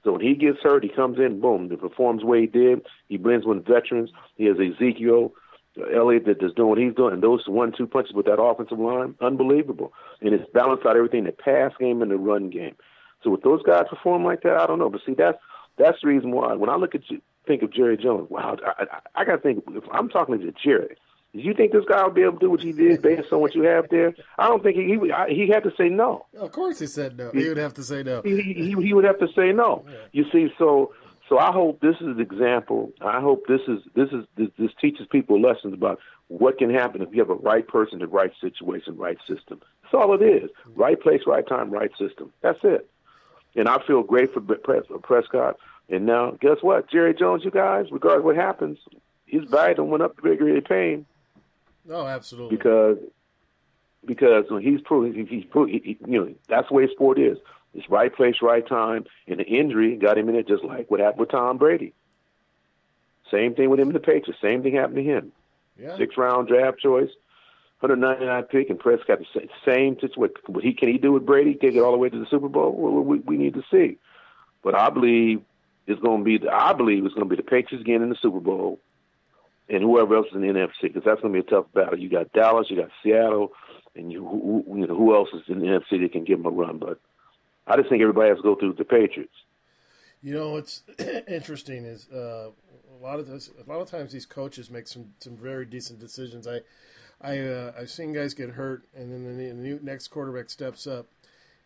So 0.04 0.12
when 0.12 0.20
he 0.20 0.36
gets 0.36 0.60
hurt, 0.60 0.84
he 0.84 0.88
comes 0.88 1.18
in, 1.18 1.40
boom, 1.40 1.68
he 1.68 1.74
performs 1.74 2.20
the 2.20 2.28
way 2.28 2.42
he 2.42 2.46
did. 2.46 2.86
He 3.08 3.16
blends 3.16 3.44
with 3.44 3.66
veterans. 3.66 4.10
He 4.36 4.44
has 4.44 4.56
Ezekiel 4.56 5.32
Elliott 5.94 6.26
that 6.26 6.42
is 6.42 6.52
doing 6.54 6.68
what 6.68 6.78
he's 6.78 6.94
doing, 6.94 7.14
and 7.14 7.22
those 7.22 7.46
one-two 7.46 7.86
punches 7.86 8.14
with 8.14 8.26
that 8.26 8.40
offensive 8.40 8.78
line, 8.78 9.14
unbelievable. 9.20 9.92
And 10.20 10.34
it's 10.34 10.50
balanced 10.52 10.86
out 10.86 10.96
everything, 10.96 11.24
the 11.24 11.32
pass 11.32 11.72
game 11.78 12.02
and 12.02 12.10
the 12.10 12.16
run 12.16 12.50
game. 12.50 12.76
So 13.22 13.30
with 13.30 13.42
those 13.42 13.62
guys 13.62 13.84
perform 13.88 14.24
like 14.24 14.42
that, 14.42 14.56
I 14.56 14.66
don't 14.66 14.78
know. 14.78 14.90
But 14.90 15.02
see, 15.04 15.14
that's 15.14 15.38
that's 15.78 15.98
the 16.02 16.08
reason 16.08 16.30
why 16.30 16.54
when 16.54 16.70
I 16.70 16.76
look 16.76 16.94
at 16.94 17.10
you, 17.10 17.20
think 17.46 17.62
of 17.62 17.72
Jerry 17.72 17.96
Jones, 17.96 18.28
wow, 18.30 18.56
I, 18.64 18.84
I, 18.84 19.22
I 19.22 19.24
got 19.24 19.36
to 19.36 19.42
think. 19.42 19.64
If 19.68 19.84
I'm 19.92 20.08
talking 20.08 20.38
to 20.38 20.52
Jerry, 20.64 20.96
do 21.34 21.40
you 21.40 21.52
think 21.52 21.72
this 21.72 21.84
guy 21.88 22.02
will 22.02 22.12
be 22.12 22.22
able 22.22 22.34
to 22.34 22.38
do 22.38 22.50
what 22.50 22.60
he 22.60 22.72
did 22.72 23.02
based 23.02 23.32
on 23.32 23.40
what 23.40 23.54
you 23.54 23.62
have 23.62 23.86
there? 23.90 24.14
I 24.38 24.48
don't 24.48 24.62
think 24.62 24.76
he 24.76 24.84
he, 24.84 25.12
I, 25.12 25.28
he 25.28 25.48
had 25.52 25.64
to 25.64 25.72
say 25.76 25.88
no. 25.88 26.26
Of 26.38 26.52
course, 26.52 26.78
he 26.78 26.86
said 26.86 27.16
no. 27.16 27.30
He 27.32 27.48
would 27.48 27.58
have 27.58 27.74
to 27.74 27.82
say 27.82 28.02
no. 28.02 28.22
He 28.22 28.40
he, 28.40 28.74
he 28.80 28.94
would 28.94 29.04
have 29.04 29.18
to 29.18 29.28
say 29.36 29.52
no. 29.52 29.84
You 30.12 30.24
see, 30.32 30.48
so 30.58 30.92
so 31.28 31.38
I 31.38 31.52
hope 31.52 31.80
this 31.80 31.96
is 31.96 32.06
an 32.06 32.20
example. 32.20 32.92
I 33.00 33.20
hope 33.20 33.46
this 33.46 33.62
is 33.68 33.80
this 33.94 34.10
is 34.10 34.24
this, 34.36 34.48
this 34.58 34.70
teaches 34.80 35.06
people 35.06 35.40
lessons 35.40 35.74
about 35.74 35.98
what 36.28 36.58
can 36.58 36.70
happen 36.70 37.02
if 37.02 37.08
you 37.12 37.20
have 37.20 37.30
a 37.30 37.34
right 37.34 37.66
person, 37.66 37.98
the 38.00 38.06
right 38.06 38.32
situation, 38.40 38.96
right 38.96 39.18
system. 39.26 39.60
That's 39.82 39.94
all 39.94 40.14
it 40.14 40.22
is. 40.24 40.50
Right 40.74 41.00
place, 41.00 41.22
right 41.26 41.46
time, 41.46 41.70
right 41.70 41.90
system. 41.98 42.32
That's 42.42 42.58
it. 42.62 42.88
And 43.54 43.68
I 43.68 43.78
feel 43.86 44.02
great 44.02 44.32
for 44.34 44.40
Prescott. 44.40 45.56
And 45.88 46.04
now, 46.04 46.32
guess 46.32 46.58
what? 46.62 46.90
Jerry 46.90 47.14
Jones, 47.14 47.44
you 47.44 47.50
guys, 47.50 47.86
regardless 47.92 48.20
of 48.20 48.24
what 48.24 48.36
happens, 48.36 48.78
his 49.26 49.44
value 49.44 49.82
went 49.84 50.02
up 50.02 50.16
the 50.16 50.22
bigger 50.22 50.52
he 50.52 50.60
pain. 50.60 51.06
Oh, 51.88 52.06
absolutely. 52.06 52.56
because 52.56 52.98
because 54.04 54.44
when 54.50 54.62
he's 54.62 54.80
proven 54.80 55.14
he, 55.14 55.24
he's 55.36 55.44
pro- 55.44 55.66
he, 55.66 55.78
he- 55.84 55.98
you 56.06 56.24
know 56.24 56.34
that's 56.48 56.68
the 56.68 56.74
way 56.74 56.88
sport 56.92 57.18
is. 57.18 57.38
It's 57.76 57.88
right 57.90 58.14
place, 58.14 58.36
right 58.42 58.66
time, 58.66 59.04
and 59.28 59.38
the 59.38 59.44
injury 59.44 59.96
got 59.96 60.16
him 60.18 60.28
in 60.28 60.34
it 60.34 60.48
just 60.48 60.64
like 60.64 60.90
what 60.90 60.98
happened 61.00 61.20
with 61.20 61.30
Tom 61.30 61.58
Brady. 61.58 61.92
Same 63.30 63.54
thing 63.54 63.70
with 63.70 63.80
him 63.80 63.88
in 63.88 63.94
the 63.94 64.00
Patriots. 64.00 64.40
Same 64.40 64.62
thing 64.62 64.74
happened 64.74 64.96
to 64.96 65.02
him. 65.02 65.32
Yeah. 65.78 65.96
Six 65.96 66.16
round 66.16 66.48
draft 66.48 66.78
choice, 66.80 67.10
199 67.80 68.42
pick, 68.44 68.70
and 68.70 68.78
Prescott 68.78 69.18
the 69.34 69.48
same 69.64 69.96
situation. 70.00 70.34
What 70.46 70.64
he 70.64 70.72
can 70.72 70.88
he 70.88 70.96
do 70.98 71.12
with 71.12 71.26
Brady? 71.26 71.54
Take 71.54 71.74
it 71.74 71.80
all 71.80 71.92
the 71.92 71.98
way 71.98 72.08
to 72.08 72.18
the 72.18 72.26
Super 72.30 72.48
Bowl? 72.48 72.72
Well, 72.72 73.02
we, 73.02 73.18
we 73.18 73.36
need 73.36 73.54
to 73.54 73.62
see. 73.70 73.98
But 74.62 74.74
I 74.74 74.88
believe 74.90 75.42
it's 75.86 76.00
going 76.00 76.20
to 76.20 76.24
be. 76.24 76.38
The, 76.38 76.50
I 76.50 76.72
believe 76.72 77.04
it's 77.04 77.14
going 77.14 77.28
to 77.28 77.30
be 77.30 77.36
the 77.36 77.42
Patriots 77.48 77.82
again 77.82 78.02
in 78.02 78.08
the 78.08 78.16
Super 78.22 78.40
Bowl, 78.40 78.78
and 79.68 79.82
whoever 79.82 80.16
else 80.16 80.28
is 80.28 80.34
in 80.36 80.40
the 80.40 80.46
NFC 80.48 80.82
because 80.82 81.02
that's 81.04 81.20
going 81.20 81.34
to 81.34 81.42
be 81.42 81.46
a 81.46 81.50
tough 81.50 81.66
battle. 81.74 81.98
You 81.98 82.08
got 82.08 82.32
Dallas, 82.32 82.68
you 82.70 82.76
got 82.76 82.90
Seattle, 83.02 83.52
and 83.94 84.10
you 84.10 84.26
who, 84.26 84.64
who- 84.66 84.78
you 84.80 84.86
know 84.86 84.96
who 84.96 85.14
else 85.14 85.28
is 85.34 85.42
in 85.48 85.58
the 85.58 85.66
NFC 85.66 86.00
that 86.00 86.12
can 86.12 86.24
give 86.24 86.38
them 86.38 86.46
a 86.46 86.50
run. 86.56 86.78
But 86.78 86.98
I 87.66 87.76
just 87.76 87.88
think 87.88 88.02
everybody 88.02 88.28
has 88.28 88.38
to 88.38 88.42
go 88.42 88.54
through 88.54 88.74
the 88.74 88.84
Patriots. 88.84 89.32
You 90.22 90.34
know 90.34 90.50
what's 90.50 90.82
interesting 91.28 91.84
is 91.84 92.08
uh, 92.10 92.50
a 92.98 93.02
lot 93.02 93.18
of 93.18 93.26
this. 93.26 93.50
A 93.64 93.70
lot 93.70 93.80
of 93.80 93.90
times 93.90 94.12
these 94.12 94.26
coaches 94.26 94.70
make 94.70 94.86
some, 94.86 95.12
some 95.20 95.36
very 95.36 95.66
decent 95.66 95.98
decisions. 95.98 96.46
I 96.46 96.60
I 97.20 97.38
uh, 97.38 97.72
I've 97.78 97.90
seen 97.90 98.12
guys 98.12 98.34
get 98.34 98.50
hurt, 98.50 98.84
and 98.94 99.12
then 99.12 99.36
the, 99.36 99.48
the 99.48 99.54
new 99.54 99.80
next 99.82 100.08
quarterback 100.08 100.50
steps 100.50 100.86
up, 100.86 101.06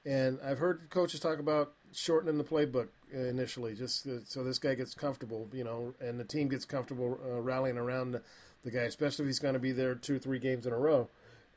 and 0.05 0.39
I've 0.45 0.59
heard 0.59 0.89
coaches 0.91 1.21
talk 1.21 1.39
about 1.39 1.73
shortening 1.93 2.39
the 2.39 2.45
playbook 2.45 2.89
initially, 3.13 3.75
just 3.75 4.07
so 4.27 4.45
this 4.45 4.59
guy 4.59 4.75
gets 4.75 4.95
comfortable, 4.95 5.49
you 5.53 5.65
know, 5.65 5.95
and 6.01 6.21
the 6.21 6.25
team 6.25 6.49
gets 6.49 6.65
comfortable 6.65 7.19
uh, 7.25 7.41
rallying 7.41 7.79
around 7.79 8.13
the, 8.13 8.23
the 8.65 8.71
guy, 8.71 8.83
especially 8.83 9.25
if 9.25 9.29
he's 9.29 9.39
going 9.39 9.55
to 9.55 9.61
be 9.61 9.73
there 9.73 9.95
two, 9.95 10.19
three 10.19 10.39
games 10.39 10.67
in 10.67 10.73
a 10.73 10.79
row. 10.79 11.09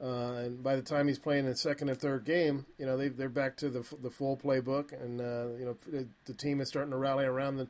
Uh, 0.04 0.34
and 0.34 0.62
by 0.62 0.76
the 0.76 0.82
time 0.82 1.08
he's 1.08 1.20
playing 1.20 1.46
in 1.46 1.56
second 1.56 1.88
and 1.88 1.98
third 1.98 2.26
game, 2.26 2.66
you 2.78 2.86
know 2.86 2.98
they 2.98 3.08
they're 3.08 3.30
back 3.30 3.56
to 3.56 3.70
the 3.70 3.86
the 4.02 4.10
full 4.10 4.36
playbook, 4.36 4.92
and 4.92 5.22
uh, 5.22 5.58
you 5.58 5.64
know 5.66 5.78
the, 5.88 6.06
the 6.26 6.34
team 6.34 6.60
is 6.60 6.68
starting 6.68 6.92
to 6.92 6.98
rally 6.98 7.24
around 7.24 7.56
the 7.56 7.68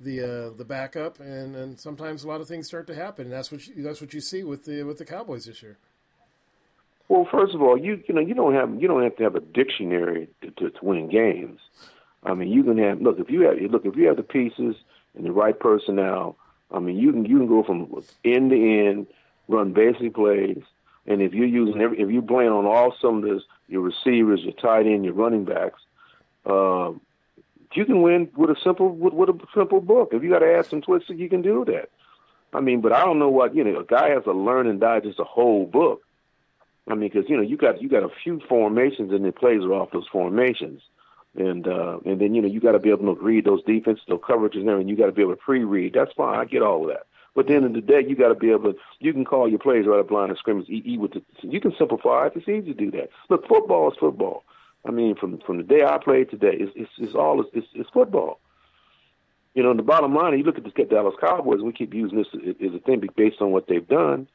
the 0.00 0.20
uh, 0.20 0.56
the 0.56 0.64
backup, 0.64 1.20
and, 1.20 1.54
and 1.54 1.78
sometimes 1.78 2.24
a 2.24 2.28
lot 2.28 2.40
of 2.40 2.48
things 2.48 2.66
start 2.66 2.88
to 2.88 2.96
happen. 2.96 3.26
And 3.26 3.32
that's 3.32 3.52
what 3.52 3.64
you, 3.66 3.82
that's 3.82 4.00
what 4.00 4.12
you 4.12 4.20
see 4.20 4.42
with 4.42 4.64
the 4.64 4.82
with 4.82 4.98
the 4.98 5.04
Cowboys 5.04 5.44
this 5.44 5.62
year. 5.62 5.78
Well, 7.08 7.28
first 7.30 7.54
of 7.54 7.62
all, 7.62 7.78
you 7.78 8.02
you 8.08 8.14
know 8.14 8.20
you 8.20 8.34
don't 8.34 8.54
have 8.54 8.74
you 8.80 8.88
don't 8.88 9.04
have 9.04 9.16
to 9.16 9.22
have 9.22 9.36
a 9.36 9.40
dictionary 9.40 10.28
to, 10.42 10.50
to, 10.50 10.70
to 10.70 10.84
win 10.84 11.08
games. 11.08 11.60
I 12.24 12.34
mean, 12.34 12.48
you 12.48 12.64
can 12.64 12.78
have 12.78 13.00
look 13.00 13.20
if 13.20 13.30
you 13.30 13.42
have 13.42 13.56
look 13.70 13.86
if 13.86 13.94
you 13.94 14.08
have 14.08 14.16
the 14.16 14.24
pieces 14.24 14.74
and 15.14 15.24
the 15.24 15.32
right 15.32 15.58
personnel. 15.58 16.36
I 16.72 16.80
mean, 16.80 16.98
you 16.98 17.12
can 17.12 17.24
you 17.24 17.38
can 17.38 17.46
go 17.46 17.62
from 17.62 17.88
end 18.24 18.50
to 18.50 18.56
end, 18.56 19.06
run 19.46 19.72
basic 19.72 20.14
plays, 20.14 20.62
and 21.08 21.22
if 21.22 21.32
you're 21.32 21.46
using 21.46 21.80
every, 21.80 21.98
if 22.00 22.10
you're 22.10 22.22
playing 22.22 22.50
on 22.50 22.66
all 22.66 22.94
cylinders, 23.00 23.42
your 23.66 23.80
receivers, 23.80 24.40
your 24.42 24.52
tight 24.52 24.86
end, 24.86 25.06
your 25.06 25.14
running 25.14 25.46
backs, 25.46 25.80
um, 26.44 27.00
you 27.74 27.86
can 27.86 28.02
win 28.02 28.28
with 28.36 28.50
a 28.50 28.56
simple 28.62 28.90
with, 28.90 29.14
with 29.14 29.30
a 29.30 29.38
simple 29.54 29.80
book. 29.80 30.10
If 30.12 30.22
you 30.22 30.28
got 30.28 30.40
to 30.40 30.54
add 30.54 30.66
some 30.66 30.82
twists, 30.82 31.08
you 31.08 31.28
can 31.30 31.40
do 31.40 31.64
that. 31.64 31.88
I 32.52 32.60
mean, 32.60 32.82
but 32.82 32.92
I 32.92 33.04
don't 33.04 33.18
know 33.18 33.30
what 33.30 33.54
you 33.54 33.64
know. 33.64 33.80
A 33.80 33.84
guy 33.84 34.10
has 34.10 34.24
to 34.24 34.32
learn 34.32 34.66
and 34.66 34.80
digest 34.80 35.18
a 35.18 35.24
whole 35.24 35.64
book. 35.64 36.02
I 36.86 36.94
mean, 36.94 37.10
because 37.12 37.28
you 37.28 37.36
know 37.36 37.42
you 37.42 37.56
got 37.56 37.80
you 37.80 37.88
got 37.88 38.02
a 38.02 38.10
few 38.22 38.40
formations 38.46 39.10
and 39.10 39.24
the 39.24 39.32
plays 39.32 39.62
are 39.62 39.72
off 39.72 39.90
those 39.92 40.06
formations, 40.12 40.82
and 41.36 41.66
uh, 41.66 42.00
and 42.04 42.20
then 42.20 42.34
you 42.34 42.42
know 42.42 42.48
you 42.48 42.60
got 42.60 42.72
to 42.72 42.78
be 42.78 42.90
able 42.90 43.14
to 43.14 43.20
read 43.22 43.46
those 43.46 43.62
defenses, 43.64 44.04
those 44.08 44.20
coverages, 44.20 44.60
and 44.60 44.68
everything. 44.68 44.88
You 44.88 44.96
got 44.96 45.06
to 45.06 45.12
be 45.12 45.22
able 45.22 45.32
to 45.32 45.40
pre-read. 45.40 45.94
That's 45.94 46.12
fine. 46.12 46.38
I 46.38 46.44
get 46.44 46.62
all 46.62 46.82
of 46.82 46.88
that. 46.88 47.06
But 47.34 47.42
at 47.42 47.48
the 47.48 47.54
end 47.54 47.64
of 47.66 47.72
the 47.74 47.80
day, 47.80 48.04
you 48.06 48.16
got 48.16 48.28
to 48.28 48.34
be 48.34 48.50
able 48.50 48.72
to. 48.72 48.78
You 49.00 49.12
can 49.12 49.24
call 49.24 49.48
your 49.48 49.58
plays 49.58 49.86
right 49.86 50.00
up 50.00 50.10
line 50.10 50.30
of 50.30 50.38
scrimmage. 50.38 50.68
E, 50.68 50.82
e 50.84 50.98
with 50.98 51.12
the, 51.12 51.22
you 51.42 51.60
can 51.60 51.74
simplify 51.78 52.26
it. 52.26 52.32
It's 52.34 52.48
easy 52.48 52.72
to 52.72 52.74
do 52.74 52.90
that. 52.92 53.10
Look, 53.28 53.46
football 53.46 53.90
is 53.90 53.98
football. 53.98 54.44
I 54.84 54.90
mean, 54.90 55.14
from 55.14 55.38
from 55.38 55.58
the 55.58 55.62
day 55.62 55.84
I 55.84 55.98
played 55.98 56.30
today, 56.30 56.54
it's 56.54 56.72
it's, 56.74 56.90
it's 56.98 57.14
all 57.14 57.44
it's, 57.52 57.66
it's 57.74 57.90
football. 57.90 58.40
You 59.54 59.62
know, 59.62 59.74
the 59.74 59.82
bottom 59.82 60.14
line, 60.14 60.38
you 60.38 60.44
look 60.44 60.58
at 60.58 60.64
the 60.64 60.84
Dallas 60.84 61.16
Cowboys. 61.20 61.62
We 61.62 61.72
keep 61.72 61.92
using 61.92 62.18
this 62.18 62.28
as 62.32 62.74
a 62.74 62.78
thing 62.78 63.02
based 63.16 63.40
on 63.40 63.50
what 63.50 63.66
they've 63.66 63.86
done. 63.86 64.28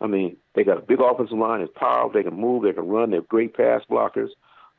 I 0.00 0.06
mean, 0.06 0.36
they 0.54 0.64
got 0.64 0.78
a 0.78 0.82
big 0.82 1.00
offensive 1.00 1.38
line. 1.38 1.60
It's 1.60 1.72
powerful. 1.74 2.10
They 2.10 2.28
can 2.28 2.38
move. 2.38 2.64
They 2.64 2.72
can 2.72 2.88
run. 2.88 3.10
They're 3.10 3.20
great 3.20 3.56
pass 3.56 3.82
blockers. 3.90 4.30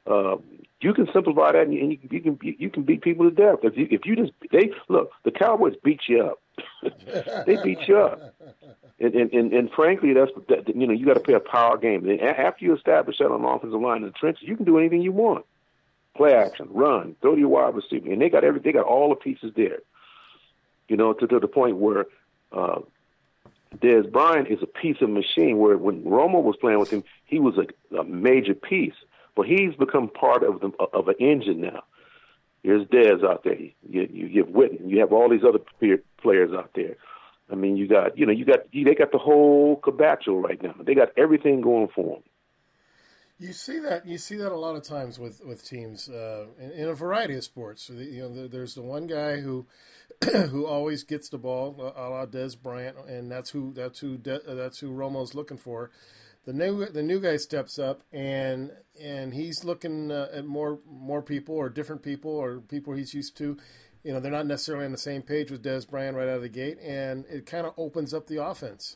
Uh, 0.08 0.38
you 0.80 0.94
can 0.94 1.08
simplify 1.12 1.54
that, 1.54 1.64
and 1.64 1.74
you, 1.74 1.82
and 1.82 1.92
you, 1.92 2.00
you 2.10 2.22
can 2.22 2.40
you 2.42 2.70
can 2.70 2.84
beat 2.84 3.02
people 3.02 3.30
to 3.30 3.36
death. 3.36 3.60
If 3.64 3.78
you 3.78 3.88
if 3.90 4.06
you 4.06 4.16
just 4.16 4.32
they 4.52 4.72
look, 4.90 5.12
the 5.24 5.32
Cowboys 5.32 5.74
beat 5.84 6.02
you 6.08 6.24
up. 6.24 6.40
they 7.46 7.58
beat 7.64 7.80
you 7.88 7.98
up, 7.98 8.36
and 9.00 9.16
and 9.16 9.34
and, 9.34 9.54
and 9.54 9.72
frankly, 9.72 10.14
that's 10.14 10.32
that, 10.50 10.68
you 10.68 10.86
know 10.86 10.94
you 10.94 11.06
got 11.06 11.16
to 11.16 11.20
play 11.20 11.34
a 11.34 11.40
power 11.40 11.78
game. 11.78 12.08
And 12.08 12.22
after 12.22 12.64
you 12.64 12.76
establish 12.76 13.18
that 13.18 13.32
on 13.32 13.42
the 13.42 13.48
offensive 13.48 13.82
line 13.82 13.98
in 13.98 14.04
the 14.04 14.12
trenches, 14.12 14.48
you 14.48 14.56
can 14.56 14.66
do 14.66 14.78
anything 14.78 15.02
you 15.02 15.12
want. 15.12 15.46
Play 16.16 16.34
action, 16.34 16.68
run, 16.70 17.16
throw 17.22 17.34
to 17.34 17.40
your 17.40 17.50
wide 17.50 17.76
receiver, 17.76 18.12
and 18.12 18.22
they 18.22 18.30
got 18.30 18.44
every 18.44 18.60
they 18.60 18.72
got 18.72 18.86
all 18.86 19.10
the 19.10 19.16
pieces 19.16 19.54
there. 19.56 19.80
You 20.88 20.98
know, 20.98 21.14
to, 21.14 21.28
to 21.28 21.40
the 21.40 21.48
point 21.48 21.78
where. 21.78 22.06
Uh, 22.52 22.82
Dez 23.80 24.10
Bryant 24.10 24.48
is 24.48 24.60
a 24.64 24.66
piece 24.66 25.02
of 25.02 25.10
machine. 25.10 25.58
Where 25.58 25.78
when 25.78 26.02
Romo 26.04 26.42
was 26.42 26.56
playing 26.56 26.80
with 26.80 26.90
him, 26.90 27.04
he 27.26 27.38
was 27.38 27.56
a, 27.58 27.98
a 27.98 28.06
major 28.06 28.54
piece, 28.54 28.94
but 29.38 29.46
he's 29.46 29.76
become 29.76 30.10
part 30.10 30.44
of 30.44 30.60
the 30.60 30.72
of 30.92 31.08
an 31.08 31.16
engine 31.20 31.62
now. 31.62 31.84
Here's 32.64 32.86
Dez 32.88 33.24
out 33.24 33.44
there. 33.44 33.56
You, 33.88 34.10
you 34.12 34.44
have 34.44 34.54
Witten. 34.54 34.90
You 34.90 35.00
have 35.00 35.14
all 35.14 35.30
these 35.30 35.44
other 35.48 35.60
peer- 35.80 36.04
players 36.20 36.52
out 36.52 36.72
there. 36.76 36.98
I 37.50 37.56
mean, 37.56 37.78
you 37.78 37.88
got 37.88 38.18
you 38.18 38.26
know 38.26 38.34
you 38.34 38.44
got 38.44 38.62
they 38.74 38.96
got 38.96 39.12
the 39.12 39.20
whole 39.20 39.80
cabacho 39.80 40.44
right 40.44 40.62
now. 40.62 40.74
They 40.84 40.96
got 40.96 41.10
everything 41.16 41.62
going 41.62 41.88
for 41.96 42.16
them. 42.16 42.24
You 43.40 43.54
see 43.54 43.78
that 43.80 44.08
you 44.08 44.18
see 44.18 44.36
that 44.38 44.52
a 44.52 44.58
lot 44.58 44.76
of 44.76 44.82
times 44.82 45.20
with 45.20 45.40
with 45.46 45.64
teams 45.64 46.10
uh, 46.10 46.48
in, 46.60 46.72
in 46.72 46.90
a 46.90 46.96
variety 46.96 47.36
of 47.36 47.44
sports. 47.44 47.90
You 47.90 48.24
know, 48.24 48.34
there, 48.34 48.48
there's 48.48 48.74
the 48.74 48.82
one 48.82 49.06
guy 49.06 49.40
who 49.40 49.68
who 50.50 50.66
always 50.66 51.04
gets 51.04 51.30
the 51.30 51.38
ball, 51.38 51.76
a 51.96 52.10
la 52.10 52.26
Dez 52.26 52.60
Bryant, 52.60 52.98
and 53.08 53.32
that's 53.32 53.52
who 53.52 53.72
that's 53.72 54.00
who 54.00 54.18
De, 54.18 54.44
uh, 54.50 54.56
that's 54.56 54.80
who 54.80 54.90
Romo's 54.90 55.36
looking 55.36 55.58
for. 55.58 55.92
The 56.48 56.54
new 56.54 56.86
the 56.86 57.04
new 57.04 57.20
guy 57.20 57.36
steps 57.36 57.78
up 57.78 58.04
and 58.14 58.72
and 58.98 59.34
he's 59.34 59.66
looking 59.66 60.12
uh, 60.12 60.30
at 60.34 60.46
more 60.46 60.80
more 60.90 61.22
people 61.22 61.56
or 61.56 61.68
different 61.68 62.04
people 62.04 62.32
or 62.32 62.62
people 62.62 62.94
he's 62.94 63.14
used 63.14 63.36
to. 63.40 63.58
You 64.06 64.14
know, 64.14 64.22
they're 64.22 64.32
not 64.32 64.48
necessarily 64.48 64.86
on 64.86 64.94
the 64.94 64.98
same 64.98 65.24
page 65.24 65.52
with 65.52 65.62
Dez 65.62 65.86
Bryant 65.90 66.16
right 66.16 66.30
out 66.30 66.38
of 66.38 66.42
the 66.42 66.48
gate, 66.48 66.78
and 66.82 67.26
it 67.30 67.46
kind 67.46 67.68
of 67.68 67.74
opens 67.76 68.14
up 68.14 68.28
the 68.28 68.42
offense. 68.42 68.96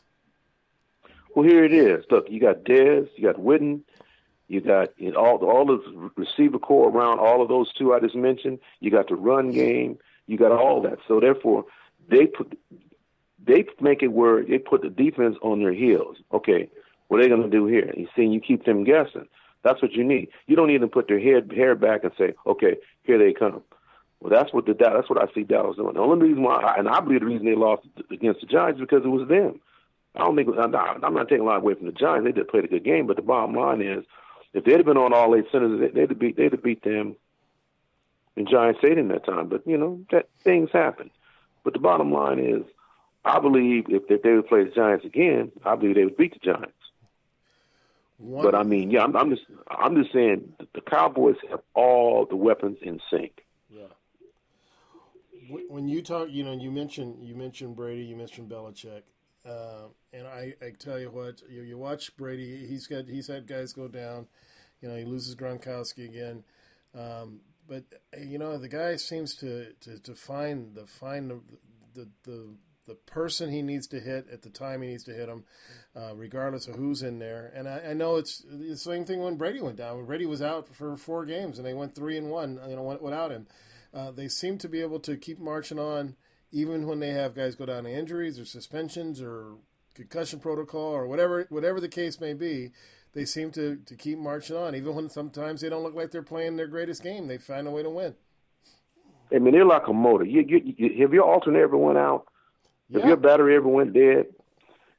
Well, 1.36 1.46
here 1.46 1.62
it 1.62 1.74
is. 1.74 2.06
Look, 2.10 2.30
you 2.30 2.40
got 2.40 2.64
Dez, 2.64 3.10
you 3.16 3.24
got 3.30 3.38
Witten, 3.38 3.82
you 4.48 4.62
got 4.62 4.98
know, 4.98 5.12
all 5.12 5.36
all 5.44 5.66
the 5.66 6.10
receiver 6.16 6.58
core 6.58 6.88
around 6.88 7.18
all 7.18 7.42
of 7.42 7.50
those 7.50 7.70
two 7.74 7.92
I 7.92 8.00
just 8.00 8.16
mentioned. 8.16 8.60
You 8.80 8.90
got 8.90 9.08
the 9.08 9.16
run 9.16 9.50
game. 9.50 9.98
You 10.26 10.38
got 10.38 10.52
all 10.52 10.80
that. 10.82 11.00
So 11.06 11.20
therefore, 11.20 11.66
they 12.08 12.24
put 12.28 12.58
they 13.44 13.66
make 13.78 14.02
it 14.02 14.08
where 14.08 14.42
they 14.42 14.56
put 14.56 14.80
the 14.80 14.88
defense 14.88 15.36
on 15.42 15.58
their 15.58 15.74
heels. 15.74 16.16
Okay, 16.32 16.70
what 17.12 17.20
are 17.20 17.24
they 17.24 17.28
going 17.28 17.42
to 17.42 17.48
do 17.50 17.66
here? 17.66 17.92
He's 17.94 18.08
saying 18.16 18.32
you 18.32 18.40
keep 18.40 18.64
them 18.64 18.84
guessing. 18.84 19.28
That's 19.62 19.82
what 19.82 19.92
you 19.92 20.02
need. 20.02 20.28
You 20.46 20.56
don't 20.56 20.68
need 20.68 20.80
to 20.80 20.86
put 20.88 21.08
their 21.08 21.20
head 21.20 21.52
hair 21.54 21.74
back 21.74 22.04
and 22.04 22.12
say, 22.16 22.32
okay, 22.46 22.76
here 23.02 23.18
they 23.18 23.34
come. 23.34 23.62
Well, 24.20 24.30
that's 24.30 24.50
what 24.54 24.64
the 24.64 24.72
that's 24.72 25.10
what 25.10 25.22
I 25.22 25.30
see 25.34 25.42
Dallas 25.42 25.76
doing. 25.76 25.92
The 25.92 26.00
only 26.00 26.28
reason 26.28 26.42
why, 26.42 26.74
and 26.78 26.88
I 26.88 27.00
believe 27.00 27.20
the 27.20 27.26
reason 27.26 27.44
they 27.44 27.54
lost 27.54 27.82
against 28.10 28.40
the 28.40 28.46
Giants 28.46 28.78
is 28.78 28.80
because 28.80 29.04
it 29.04 29.08
was 29.08 29.28
them. 29.28 29.60
I 30.16 30.20
don't 30.20 30.36
think 30.36 30.48
I'm 30.58 30.70
not, 30.70 31.28
taking 31.28 31.40
a 31.40 31.44
lot 31.44 31.58
away 31.58 31.74
from 31.74 31.84
the 31.84 31.92
Giants. 31.92 32.24
They 32.24 32.32
did 32.32 32.48
play 32.48 32.60
a 32.60 32.66
good 32.66 32.82
game, 32.82 33.06
but 33.06 33.16
the 33.16 33.22
bottom 33.22 33.54
line 33.54 33.82
is, 33.82 34.04
if 34.54 34.64
they'd 34.64 34.78
have 34.78 34.86
been 34.86 34.96
on 34.96 35.12
all 35.12 35.36
eight 35.36 35.44
centers, 35.52 35.80
they- 35.80 35.88
they'd 35.88 36.08
have 36.08 36.18
beat 36.18 36.36
they'd 36.36 36.52
have 36.52 36.62
beat 36.62 36.82
them 36.82 37.16
in 38.36 38.46
Giant 38.46 38.78
Stadium 38.78 39.08
that 39.08 39.26
time. 39.26 39.48
But 39.48 39.66
you 39.66 39.76
know 39.76 40.00
that 40.12 40.30
things 40.44 40.70
happen. 40.72 41.10
But 41.62 41.74
the 41.74 41.78
bottom 41.78 42.10
line 42.10 42.38
is, 42.38 42.62
I 43.24 43.38
believe 43.38 43.84
if, 43.90 44.10
if 44.10 44.22
they 44.22 44.32
would 44.32 44.46
play 44.48 44.64
the 44.64 44.70
Giants 44.70 45.04
again, 45.04 45.52
I 45.64 45.74
believe 45.76 45.96
they 45.96 46.04
would 46.04 46.16
beat 46.16 46.32
the 46.32 46.40
Giants. 46.52 46.72
One, 48.22 48.44
But 48.44 48.54
I 48.54 48.62
mean, 48.62 48.92
yeah, 48.92 49.02
I'm, 49.02 49.16
I'm 49.16 49.30
just 49.30 49.42
I'm 49.68 49.96
just 49.96 50.12
saying 50.12 50.52
the 50.74 50.80
Cowboys 50.80 51.34
have 51.50 51.58
all 51.74 52.24
the 52.24 52.36
weapons 52.36 52.78
in 52.80 53.00
sync. 53.10 53.44
Yeah. 53.68 53.88
When 55.68 55.88
you 55.88 56.02
talk, 56.02 56.28
you 56.30 56.44
know, 56.44 56.52
you 56.52 56.70
mentioned 56.70 57.16
you 57.26 57.34
mentioned 57.34 57.74
Brady, 57.74 58.04
you 58.04 58.14
mentioned 58.14 58.48
Belichick, 58.48 59.02
uh, 59.44 59.88
and 60.12 60.28
I, 60.28 60.54
I 60.62 60.70
tell 60.78 61.00
you 61.00 61.10
what, 61.10 61.42
you, 61.50 61.62
you 61.62 61.76
watch 61.76 62.16
Brady. 62.16 62.64
He's 62.64 62.86
got 62.86 63.08
he's 63.08 63.26
had 63.26 63.48
guys 63.48 63.72
go 63.72 63.88
down. 63.88 64.28
You 64.80 64.88
know, 64.88 64.96
he 64.96 65.04
loses 65.04 65.34
Gronkowski 65.34 66.04
again, 66.04 66.44
um, 66.94 67.40
but 67.68 67.82
you 68.20 68.38
know 68.38 68.56
the 68.56 68.68
guy 68.68 68.94
seems 68.96 69.34
to, 69.36 69.72
to, 69.80 69.98
to 69.98 70.14
find 70.14 70.76
the 70.76 70.86
find 70.86 71.28
the, 71.28 71.40
the 71.94 72.08
the 72.22 72.48
the 72.86 72.94
person 72.94 73.50
he 73.50 73.62
needs 73.62 73.86
to 73.88 74.00
hit 74.00 74.26
at 74.32 74.42
the 74.42 74.50
time 74.50 74.82
he 74.82 74.88
needs 74.88 75.04
to 75.04 75.12
hit 75.12 75.28
him, 75.28 75.44
uh, 75.96 76.14
regardless 76.14 76.66
of 76.66 76.74
who's 76.74 77.02
in 77.02 77.18
there. 77.18 77.52
And 77.54 77.68
I, 77.68 77.90
I 77.90 77.92
know 77.92 78.16
it's 78.16 78.44
the 78.48 78.76
same 78.76 79.04
thing 79.04 79.20
when 79.20 79.36
Brady 79.36 79.60
went 79.60 79.76
down. 79.76 79.96
When 79.96 80.06
Brady 80.06 80.26
was 80.26 80.42
out 80.42 80.74
for 80.74 80.96
four 80.96 81.24
games 81.24 81.58
and 81.58 81.66
they 81.66 81.74
went 81.74 81.94
three 81.94 82.18
and 82.18 82.30
one, 82.30 82.58
you 82.68 82.76
know, 82.76 82.98
without 83.00 83.30
him. 83.30 83.46
Uh, 83.94 84.10
they 84.10 84.28
seem 84.28 84.58
to 84.58 84.68
be 84.68 84.80
able 84.80 85.00
to 85.00 85.16
keep 85.16 85.38
marching 85.38 85.78
on, 85.78 86.16
even 86.50 86.86
when 86.86 86.98
they 86.98 87.10
have 87.10 87.34
guys 87.34 87.54
go 87.54 87.66
down 87.66 87.84
to 87.84 87.90
injuries 87.90 88.38
or 88.38 88.44
suspensions 88.44 89.20
or 89.20 89.56
concussion 89.94 90.40
protocol 90.40 90.94
or 90.94 91.06
whatever 91.06 91.46
whatever 91.50 91.78
the 91.78 91.88
case 91.88 92.18
may 92.18 92.32
be, 92.32 92.70
they 93.12 93.24
seem 93.24 93.50
to, 93.52 93.76
to 93.76 93.94
keep 93.94 94.18
marching 94.18 94.56
on. 94.56 94.74
Even 94.74 94.94
when 94.94 95.08
sometimes 95.10 95.60
they 95.60 95.68
don't 95.68 95.82
look 95.82 95.94
like 95.94 96.10
they're 96.10 96.22
playing 96.22 96.56
their 96.56 96.66
greatest 96.66 97.02
game, 97.02 97.26
they 97.26 97.38
find 97.38 97.66
a 97.66 97.70
way 97.70 97.82
to 97.82 97.90
win. 97.90 98.14
I 99.34 99.38
mean, 99.38 99.54
they're 99.54 99.64
like 99.64 99.88
a 99.88 99.92
motor. 99.92 100.24
You, 100.24 100.44
you, 100.46 100.74
you, 100.76 101.02
have 101.02 101.14
your 101.14 101.24
alternator 101.24 101.64
ever 101.64 101.76
went 101.76 101.98
Yeah. 102.88 103.00
If 103.00 103.04
your 103.06 103.16
battery 103.16 103.56
ever 103.56 103.68
went 103.68 103.94
dead, 103.94 104.26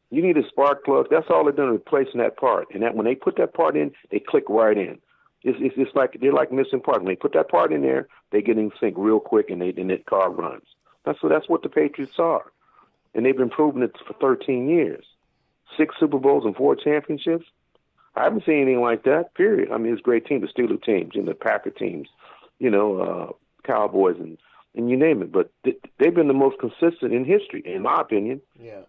you 0.10 0.22
need 0.22 0.38
a 0.38 0.48
spark 0.48 0.86
plug. 0.86 1.08
That's 1.10 1.28
all 1.30 1.44
they're 1.44 1.54
doing, 1.54 1.72
replacing 1.72 2.20
that 2.20 2.38
part. 2.38 2.68
And 2.74 2.84
that 2.84 2.96
when 2.96 3.06
they 3.06 3.16
put 3.16 3.38
that 3.38 3.54
part 3.54 3.76
in, 3.76 3.92
they 4.12 4.20
click 4.20 4.44
right 4.48 4.78
in. 4.78 5.00
It's, 5.44 5.58
it's, 5.60 5.76
it's 5.78 5.96
like 5.96 6.18
they're 6.22 6.32
like 6.32 6.52
missing 6.52 6.82
parts. 6.82 7.00
When 7.00 7.08
they 7.08 7.16
put 7.16 7.34
that 7.34 7.50
part 7.50 7.74
in 7.74 7.82
there, 7.82 8.08
they 8.32 8.42
get 8.42 8.58
in 8.58 8.72
sync 8.80 8.96
real 8.98 9.20
quick, 9.20 9.50
and 9.50 9.62
they 9.62 9.74
and 9.76 9.90
that 9.90 10.06
car 10.06 10.30
runs. 10.30 10.64
That's 11.06 11.22
what 11.22 11.30
that's 11.30 11.50
what 11.50 11.64
the 11.64 11.70
Patriots 11.70 12.14
are, 12.18 12.52
and 13.14 13.26
they've 13.26 13.36
been 13.36 13.50
proving 13.50 13.82
it 13.84 13.96
for 14.08 14.14
13 14.22 14.70
years, 14.70 15.04
six 15.78 15.96
Super 16.00 16.20
Bowls 16.20 16.46
and 16.46 16.56
four 16.56 16.76
championships. 16.76 17.46
I 18.16 18.24
haven't 18.24 18.46
seen 18.46 18.62
anything 18.62 18.82
like 18.82 19.04
that. 19.04 19.34
Period. 19.36 19.72
I 19.72 19.78
mean, 19.78 19.94
it's 19.94 20.00
a 20.00 20.04
great 20.04 20.26
team, 20.26 20.42
the 20.42 20.48
Steelers 20.48 20.84
teams, 20.84 21.16
and 21.16 21.28
the 21.28 21.34
Packer 21.34 21.72
teams, 21.72 22.08
you 22.60 22.70
know, 22.70 22.98
uh, 23.00 23.32
Cowboys, 23.66 24.18
and 24.20 24.38
and 24.76 24.90
you 24.90 24.98
name 24.98 25.22
it. 25.22 25.32
But 25.32 25.52
th- 25.64 25.80
they've 26.00 26.14
been 26.14 26.28
the 26.28 26.34
most 26.34 26.60
consistent 26.60 27.14
in 27.14 27.26
history, 27.26 27.64
in 27.66 27.82
my 27.82 28.02
opinion. 28.02 28.42
Yeah. 28.60 28.82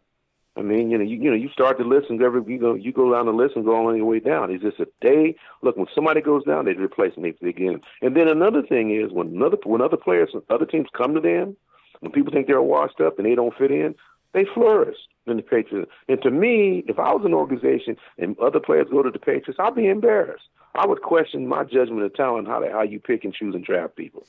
I 0.56 0.62
mean, 0.62 0.90
you 0.90 0.98
know, 0.98 1.04
you, 1.04 1.16
you 1.16 1.30
know, 1.30 1.36
you 1.36 1.48
start 1.48 1.78
to 1.78 1.84
listen. 1.84 2.22
Every 2.22 2.42
you 2.46 2.60
go, 2.60 2.74
you 2.74 2.92
go 2.92 3.12
down 3.12 3.26
the 3.26 3.32
list 3.32 3.56
and 3.56 3.64
go 3.64 3.74
all 3.74 3.92
the 3.92 4.04
way 4.04 4.20
down. 4.20 4.54
Is 4.54 4.62
this 4.62 4.74
a 4.78 4.86
day. 5.04 5.34
Look, 5.62 5.76
when 5.76 5.86
somebody 5.94 6.20
goes 6.20 6.44
down, 6.44 6.64
they 6.64 6.74
replace 6.74 7.14
them. 7.16 7.24
Begin. 7.42 7.80
And 8.02 8.16
then 8.16 8.28
another 8.28 8.62
thing 8.62 8.94
is 8.94 9.12
when 9.12 9.28
another 9.28 9.56
when 9.64 9.80
other 9.80 9.96
players, 9.96 10.30
other 10.48 10.66
teams 10.66 10.86
come 10.96 11.14
to 11.14 11.20
them, 11.20 11.56
when 12.00 12.12
people 12.12 12.32
think 12.32 12.46
they're 12.46 12.62
washed 12.62 13.00
up 13.00 13.18
and 13.18 13.26
they 13.26 13.34
don't 13.34 13.56
fit 13.56 13.72
in, 13.72 13.96
they 14.32 14.44
flourish 14.54 14.96
in 15.26 15.38
the 15.38 15.42
Patriots. 15.42 15.90
And 16.08 16.22
to 16.22 16.30
me, 16.30 16.84
if 16.86 17.00
I 17.00 17.12
was 17.12 17.24
an 17.24 17.34
organization 17.34 17.96
and 18.18 18.38
other 18.38 18.60
players 18.60 18.86
go 18.90 19.02
to 19.02 19.10
the 19.10 19.18
Patriots, 19.18 19.58
I'd 19.58 19.74
be 19.74 19.88
embarrassed. 19.88 20.44
I 20.76 20.86
would 20.86 21.02
question 21.02 21.48
my 21.48 21.64
judgment 21.64 22.02
of 22.02 22.14
talent, 22.14 22.46
how 22.46 22.62
how 22.70 22.82
you 22.82 23.00
pick 23.00 23.24
and 23.24 23.34
choose 23.34 23.56
and 23.56 23.64
draft 23.64 23.96
people 23.96 24.24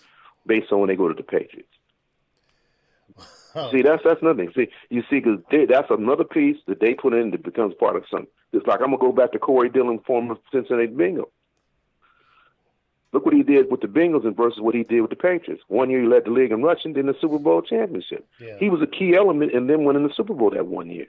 based 0.46 0.72
on 0.72 0.80
when 0.80 0.90
they 0.90 0.96
go 0.96 1.08
to 1.08 1.14
the 1.14 1.24
Patriots. 1.24 1.70
See, 3.72 3.82
that's 3.82 4.04
that's 4.04 4.22
nothing. 4.22 4.52
See, 4.54 4.68
you 4.90 5.02
see, 5.10 5.22
because 5.22 5.40
that's 5.50 5.90
another 5.90 6.26
piece 6.26 6.58
that 6.68 6.82
they 6.82 6.94
put 6.94 7.14
in 7.14 7.32
that 7.32 7.44
becomes 7.44 7.74
part 7.76 7.96
of 7.96 8.04
something. 8.12 8.28
It's 8.52 8.68
like 8.68 8.82
I'm 8.82 8.88
gonna 8.88 8.98
go 8.98 9.14
back 9.14 9.32
to 9.32 9.40
Corey 9.40 9.70
Dillon, 9.70 10.00
former 10.00 10.36
Cincinnati 10.52 10.88
Bengals. 10.88 11.30
Look 13.14 13.26
what 13.26 13.34
he 13.34 13.44
did 13.44 13.72
with 13.72 13.80
the 13.80 13.88
Bengals 13.88 14.26
and 14.26 14.36
versus 14.36 14.60
what 14.60 14.76
he 14.76 14.84
did 14.84 15.00
with 15.00 15.10
the 15.10 15.16
Patriots. 15.16 15.64
One 15.70 15.90
year 15.90 16.02
he 16.02 16.08
led 16.08 16.26
the 16.26 16.32
league 16.32 16.52
in 16.52 16.62
rushing, 16.62 16.92
then 16.92 17.06
the 17.06 17.16
Super 17.22 17.40
Bowl 17.40 17.62
championship. 17.62 18.28
Yeah. 18.42 18.58
He 18.60 18.70
was 18.70 18.82
a 18.82 18.88
key 18.88 19.16
element 19.16 19.54
in 19.54 19.68
them 19.68 19.86
winning 19.86 20.06
the 20.06 20.14
Super 20.14 20.34
Bowl 20.34 20.50
that 20.50 20.68
one 20.68 20.90
year. 20.90 21.08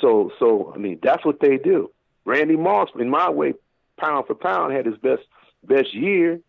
So, 0.00 0.32
so 0.40 0.72
I 0.74 0.78
mean, 0.78 0.98
that's 1.00 1.24
what 1.24 1.38
they 1.38 1.58
do. 1.58 1.92
Randy 2.24 2.56
Moss, 2.56 2.88
in 2.98 3.08
my 3.08 3.30
way, 3.30 3.54
pound 3.96 4.26
for 4.26 4.34
pound, 4.34 4.72
had 4.72 4.86
his 4.86 4.96
best 4.96 5.22
best 5.62 5.94
year 5.94 6.40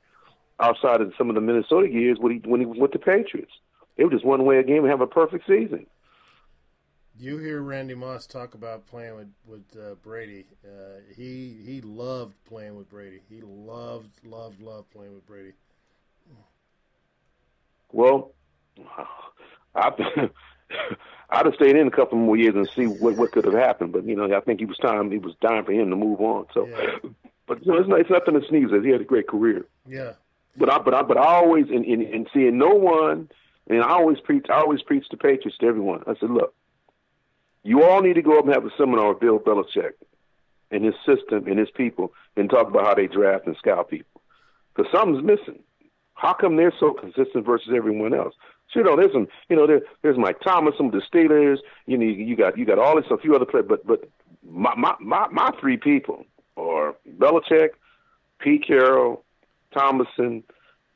outside 0.59 1.01
of 1.01 1.13
some 1.17 1.29
of 1.29 1.35
the 1.35 1.41
Minnesota 1.41 1.89
years 1.89 2.17
when 2.19 2.33
he 2.33 2.49
when 2.49 2.59
he 2.59 2.65
was 2.65 2.77
with 2.77 2.91
the 2.91 2.99
Patriots. 2.99 3.51
It 3.97 4.05
was 4.05 4.13
just 4.13 4.25
one 4.25 4.43
way 4.45 4.57
a 4.57 4.63
game 4.63 4.79
and 4.83 4.89
have 4.89 5.01
a 5.01 5.07
perfect 5.07 5.45
season. 5.47 5.85
You 7.19 7.37
hear 7.37 7.61
Randy 7.61 7.93
Moss 7.93 8.25
talk 8.25 8.55
about 8.55 8.87
playing 8.87 9.15
with 9.15 9.29
with 9.45 9.65
uh, 9.79 9.95
Brady. 9.95 10.45
Uh, 10.65 11.01
he 11.15 11.57
he 11.63 11.81
loved 11.81 12.35
playing 12.45 12.75
with 12.75 12.89
Brady. 12.89 13.21
He 13.29 13.41
loved 13.41 14.09
loved 14.23 14.61
loved 14.61 14.89
playing 14.91 15.13
with 15.13 15.25
Brady. 15.27 15.53
Well, 17.91 18.31
I 19.75 19.91
I'd 21.29 21.45
have 21.45 21.55
stayed 21.55 21.75
in 21.75 21.87
a 21.87 21.91
couple 21.91 22.17
more 22.17 22.35
years 22.37 22.55
and 22.55 22.67
see 22.75 22.85
what 22.87 23.15
what 23.15 23.31
could 23.31 23.45
have 23.45 23.53
happened. 23.53 23.93
But 23.93 24.05
you 24.05 24.15
know, 24.15 24.35
I 24.35 24.39
think 24.41 24.59
he 24.59 24.65
was 24.65 24.77
time. 24.77 25.11
It 25.11 25.21
was 25.21 25.35
time 25.41 25.65
for 25.65 25.71
him 25.71 25.89
to 25.91 25.95
move 25.95 26.19
on. 26.19 26.47
So, 26.53 26.67
Yeah. 26.67 27.11
but 27.47 27.63
you 27.65 27.71
know, 27.71 27.79
it's, 27.79 27.87
not, 27.89 27.99
it's 27.99 28.09
nothing 28.09 28.39
to 28.39 28.47
sneeze 28.47 28.71
at. 28.73 28.83
He 28.83 28.89
had 28.89 29.01
a 29.01 29.05
great 29.05 29.27
career. 29.27 29.65
Yeah. 29.87 30.13
But 30.55 30.71
I, 30.71 30.77
but 30.79 30.93
I, 30.93 31.01
but 31.01 31.17
I 31.17 31.25
always, 31.25 31.65
in, 31.69 31.83
in, 31.83 32.01
in 32.01 32.27
seeing 32.33 32.57
no 32.57 32.69
one, 32.69 33.29
and 33.67 33.81
I 33.81 33.89
always 33.89 34.19
preach, 34.19 34.45
I 34.49 34.59
always 34.59 34.81
preach 34.81 35.05
the 35.09 35.17
Patriots 35.17 35.57
to 35.59 35.65
everyone. 35.65 36.03
I 36.05 36.13
said, 36.19 36.29
look, 36.29 36.53
you 37.63 37.83
all 37.83 38.01
need 38.01 38.13
to 38.13 38.21
go 38.21 38.37
up 38.37 38.45
and 38.45 38.53
have 38.53 38.65
a 38.65 38.69
seminar 38.77 39.09
with 39.09 39.19
Bill 39.19 39.39
Belichick 39.39 39.93
and 40.69 40.83
his 40.83 40.95
system 41.05 41.47
and 41.47 41.57
his 41.57 41.71
people 41.71 42.13
and 42.35 42.49
talk 42.49 42.67
about 42.67 42.85
how 42.85 42.93
they 42.93 43.07
draft 43.07 43.47
and 43.47 43.55
scout 43.57 43.89
people. 43.89 44.21
Because 44.75 44.91
something's 44.91 45.23
missing. 45.23 45.63
How 46.15 46.33
come 46.33 46.55
they're 46.55 46.73
so 46.79 46.93
consistent 46.93 47.45
versus 47.45 47.69
everyone 47.75 48.13
else? 48.13 48.33
So, 48.71 48.79
you 48.79 48.85
know, 48.85 48.95
there's 48.95 49.11
some, 49.11 49.27
you 49.49 49.55
know, 49.55 49.67
there, 49.67 49.81
there's 50.01 50.17
Mike 50.17 50.39
Thomas, 50.41 50.75
some 50.77 50.87
of 50.87 50.91
the 50.91 51.01
Steelers. 51.01 51.57
You 51.85 51.97
know, 51.97 52.05
you 52.05 52.35
got 52.35 52.57
you 52.57 52.65
got 52.65 52.79
all 52.79 52.95
this, 52.95 53.05
a 53.11 53.17
few 53.17 53.35
other 53.35 53.45
players, 53.45 53.65
but 53.67 53.85
but 53.85 54.09
my 54.47 54.73
my 54.75 54.95
my, 54.99 55.27
my 55.29 55.51
three 55.59 55.77
people 55.77 56.25
are 56.57 56.95
Belichick, 57.17 57.69
Pete 58.39 58.65
Carroll, 58.65 59.23
Thomason, 59.73 60.43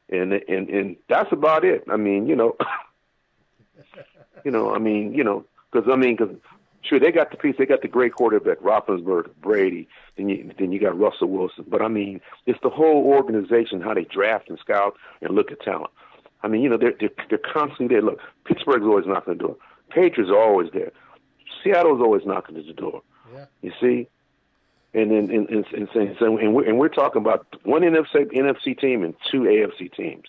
and 0.09 0.33
and 0.33 0.69
and 0.69 0.95
that's 1.09 1.31
about 1.31 1.65
it. 1.65 1.83
I 1.89 1.97
mean, 1.97 2.27
you 2.27 2.35
know, 2.35 2.55
you 4.45 4.51
know, 4.51 4.73
I 4.73 4.79
mean, 4.79 5.13
you 5.13 5.23
know, 5.23 5.45
because 5.71 5.89
I 5.91 5.95
mean, 5.95 6.15
because 6.15 6.35
sure 6.81 6.99
they 6.99 7.11
got 7.11 7.31
the 7.31 7.37
piece, 7.37 7.55
they 7.57 7.65
got 7.65 7.81
the 7.81 7.87
great 7.87 8.13
quarterback, 8.13 8.59
Roethlisberger, 8.59 9.31
Brady, 9.41 9.87
then 10.15 10.29
you 10.29 10.51
then 10.57 10.71
you 10.71 10.79
got 10.79 10.97
Russell 10.97 11.29
Wilson. 11.29 11.65
But 11.67 11.81
I 11.81 11.87
mean, 11.87 12.21
it's 12.45 12.59
the 12.63 12.69
whole 12.69 13.05
organization, 13.05 13.81
how 13.81 13.93
they 13.93 14.05
draft 14.05 14.49
and 14.49 14.59
scout 14.59 14.95
and 15.21 15.35
look 15.35 15.51
at 15.51 15.61
talent. 15.61 15.91
I 16.43 16.47
mean, 16.47 16.61
you 16.61 16.69
know, 16.69 16.77
they're 16.77 16.93
they're, 16.99 17.11
they're 17.29 17.39
constantly 17.39 17.87
there. 17.87 18.01
Look, 18.01 18.19
Pittsburgh's 18.45 18.83
always 18.83 19.05
knocking 19.05 19.33
the 19.33 19.39
door. 19.39 19.57
Patriots 19.89 20.31
are 20.31 20.41
always 20.41 20.69
there. 20.73 20.91
Seattle's 21.63 22.01
always 22.01 22.23
knocking 22.25 22.57
at 22.57 22.65
the 22.65 22.73
door. 22.73 23.01
Yeah. 23.33 23.45
You 23.61 23.71
see, 23.81 24.07
and 24.97 25.11
then 25.11 25.35
and, 25.35 25.49
and, 25.49 25.65
and, 25.73 25.89
and, 25.93 26.15
so, 26.19 26.37
and, 26.37 26.55
we're, 26.55 26.67
and 26.67 26.79
we're 26.79 26.89
talking 26.89 27.21
about 27.21 27.45
one 27.63 27.83
NFC 27.83 28.25
NFC 28.33 28.79
team 28.79 29.03
and 29.03 29.13
two 29.31 29.41
AFC 29.41 29.93
teams. 29.93 30.23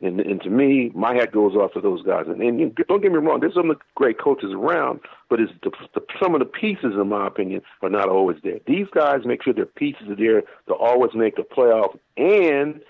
And, 0.00 0.20
and 0.20 0.42
to 0.42 0.50
me, 0.50 0.90
my 0.96 1.14
hat 1.14 1.30
goes 1.30 1.54
off 1.54 1.74
to 1.74 1.80
those 1.80 2.02
guys. 2.02 2.24
And, 2.26 2.42
and 2.42 2.58
you, 2.58 2.74
don't 2.88 3.02
get 3.02 3.12
me 3.12 3.18
wrong, 3.18 3.38
there's 3.38 3.54
some 3.54 3.72
great 3.94 4.18
coaches 4.18 4.50
around, 4.52 4.98
but 5.30 5.38
it's 5.38 5.52
the, 5.62 5.70
the, 5.94 6.00
some 6.20 6.34
of 6.34 6.40
the 6.40 6.44
pieces, 6.44 6.94
in 7.00 7.08
my 7.08 7.28
opinion, 7.28 7.62
are 7.82 7.88
not 7.88 8.08
always 8.08 8.38
there. 8.42 8.58
These 8.66 8.88
guys 8.92 9.20
make 9.24 9.44
sure 9.44 9.54
their 9.54 9.64
pieces 9.64 10.08
are 10.08 10.16
there 10.16 10.42
to 10.66 10.74
always 10.74 11.12
make 11.14 11.36
the 11.36 11.42
playoff 11.42 11.96
and 12.16 12.80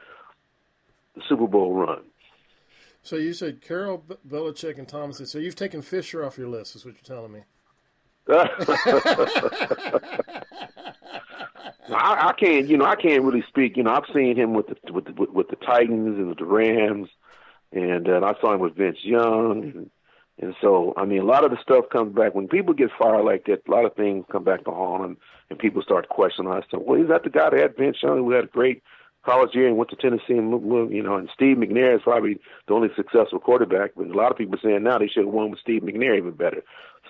the 1.14 1.20
Super 1.28 1.46
Bowl 1.46 1.74
run. 1.74 2.00
So 3.02 3.16
you 3.16 3.34
said 3.34 3.60
Carroll 3.60 4.02
Belichick, 4.26 4.78
and 4.78 4.88
Thomas. 4.88 5.18
So 5.30 5.38
you've 5.38 5.56
taken 5.56 5.82
Fisher 5.82 6.24
off 6.24 6.38
your 6.38 6.48
list, 6.48 6.74
is 6.76 6.86
what 6.86 6.94
you're 6.94 7.02
telling 7.02 7.32
me. 7.32 7.40
I, 11.91 12.28
I 12.28 12.33
can't, 12.33 12.68
you 12.68 12.76
know, 12.76 12.85
I 12.85 12.97
can't 12.97 13.24
really 13.24 13.45
speak. 13.49 13.76
You 13.76 13.83
know, 13.83 13.93
I've 13.93 14.14
seen 14.14 14.37
him 14.37 14.55
with 14.55 14.66
the 14.68 14.93
with 14.93 15.07
the, 15.07 15.12
with, 15.12 15.49
the 15.49 15.57
Titans 15.57 16.18
and 16.18 16.37
the 16.37 16.45
Rams, 16.45 17.09
and 17.72 18.09
uh, 18.09 18.20
I 18.22 18.41
saw 18.41 18.55
him 18.55 18.61
with 18.61 18.76
Vince 18.76 18.99
Young, 19.03 19.62
and, 19.62 19.91
and 20.39 20.55
so 20.61 20.95
I 20.97 21.05
mean, 21.05 21.20
a 21.20 21.24
lot 21.24 21.45
of 21.45 21.51
the 21.51 21.59
stuff 21.61 21.87
comes 21.91 22.14
back 22.14 22.35
when 22.35 22.47
people 22.47 22.74
get 22.74 22.91
fired 22.99 23.24
like 23.24 23.47
that. 23.47 23.66
A 23.66 23.70
lot 23.70 23.85
of 23.85 23.95
things 23.97 24.24
come 24.30 24.45
back 24.45 24.64
to 24.64 24.70
haunt 24.70 25.03
them, 25.03 25.16
and 25.51 25.59
people 25.59 25.83
start 25.83 26.09
questioning 26.09 26.53
us. 26.53 26.64
So, 26.70 26.78
well, 26.78 27.01
is 27.01 27.09
that 27.09 27.24
the 27.24 27.30
guy 27.30 27.51
that 27.51 27.59
had 27.59 27.76
Vince 27.76 27.99
Young 28.03 28.18
who 28.18 28.30
had 28.30 28.45
a 28.45 28.49
great 28.49 28.83
college 29.24 29.55
year 29.55 29.68
and 29.68 29.76
went 29.76 29.91
to 29.91 29.97
Tennessee 29.97 30.37
and 30.37 30.51
you 30.93 31.03
know, 31.03 31.16
and 31.16 31.30
Steve 31.35 31.57
McNair 31.57 31.97
is 31.97 32.03
probably 32.03 32.39
the 32.66 32.74
only 32.74 32.89
successful 32.97 33.39
quarterback. 33.41 33.93
But 33.97 34.07
a 34.07 34.14
lot 34.14 34.30
of 34.30 34.39
people 34.39 34.55
are 34.57 34.62
saying 34.62 34.83
now 34.83 34.99
they 34.99 35.09
should 35.09 35.24
have 35.24 35.35
won 35.35 35.51
with 35.51 35.61
Steve 35.61 35.83
McNair 35.83 36.16
even 36.16 36.33
better. 36.33 36.62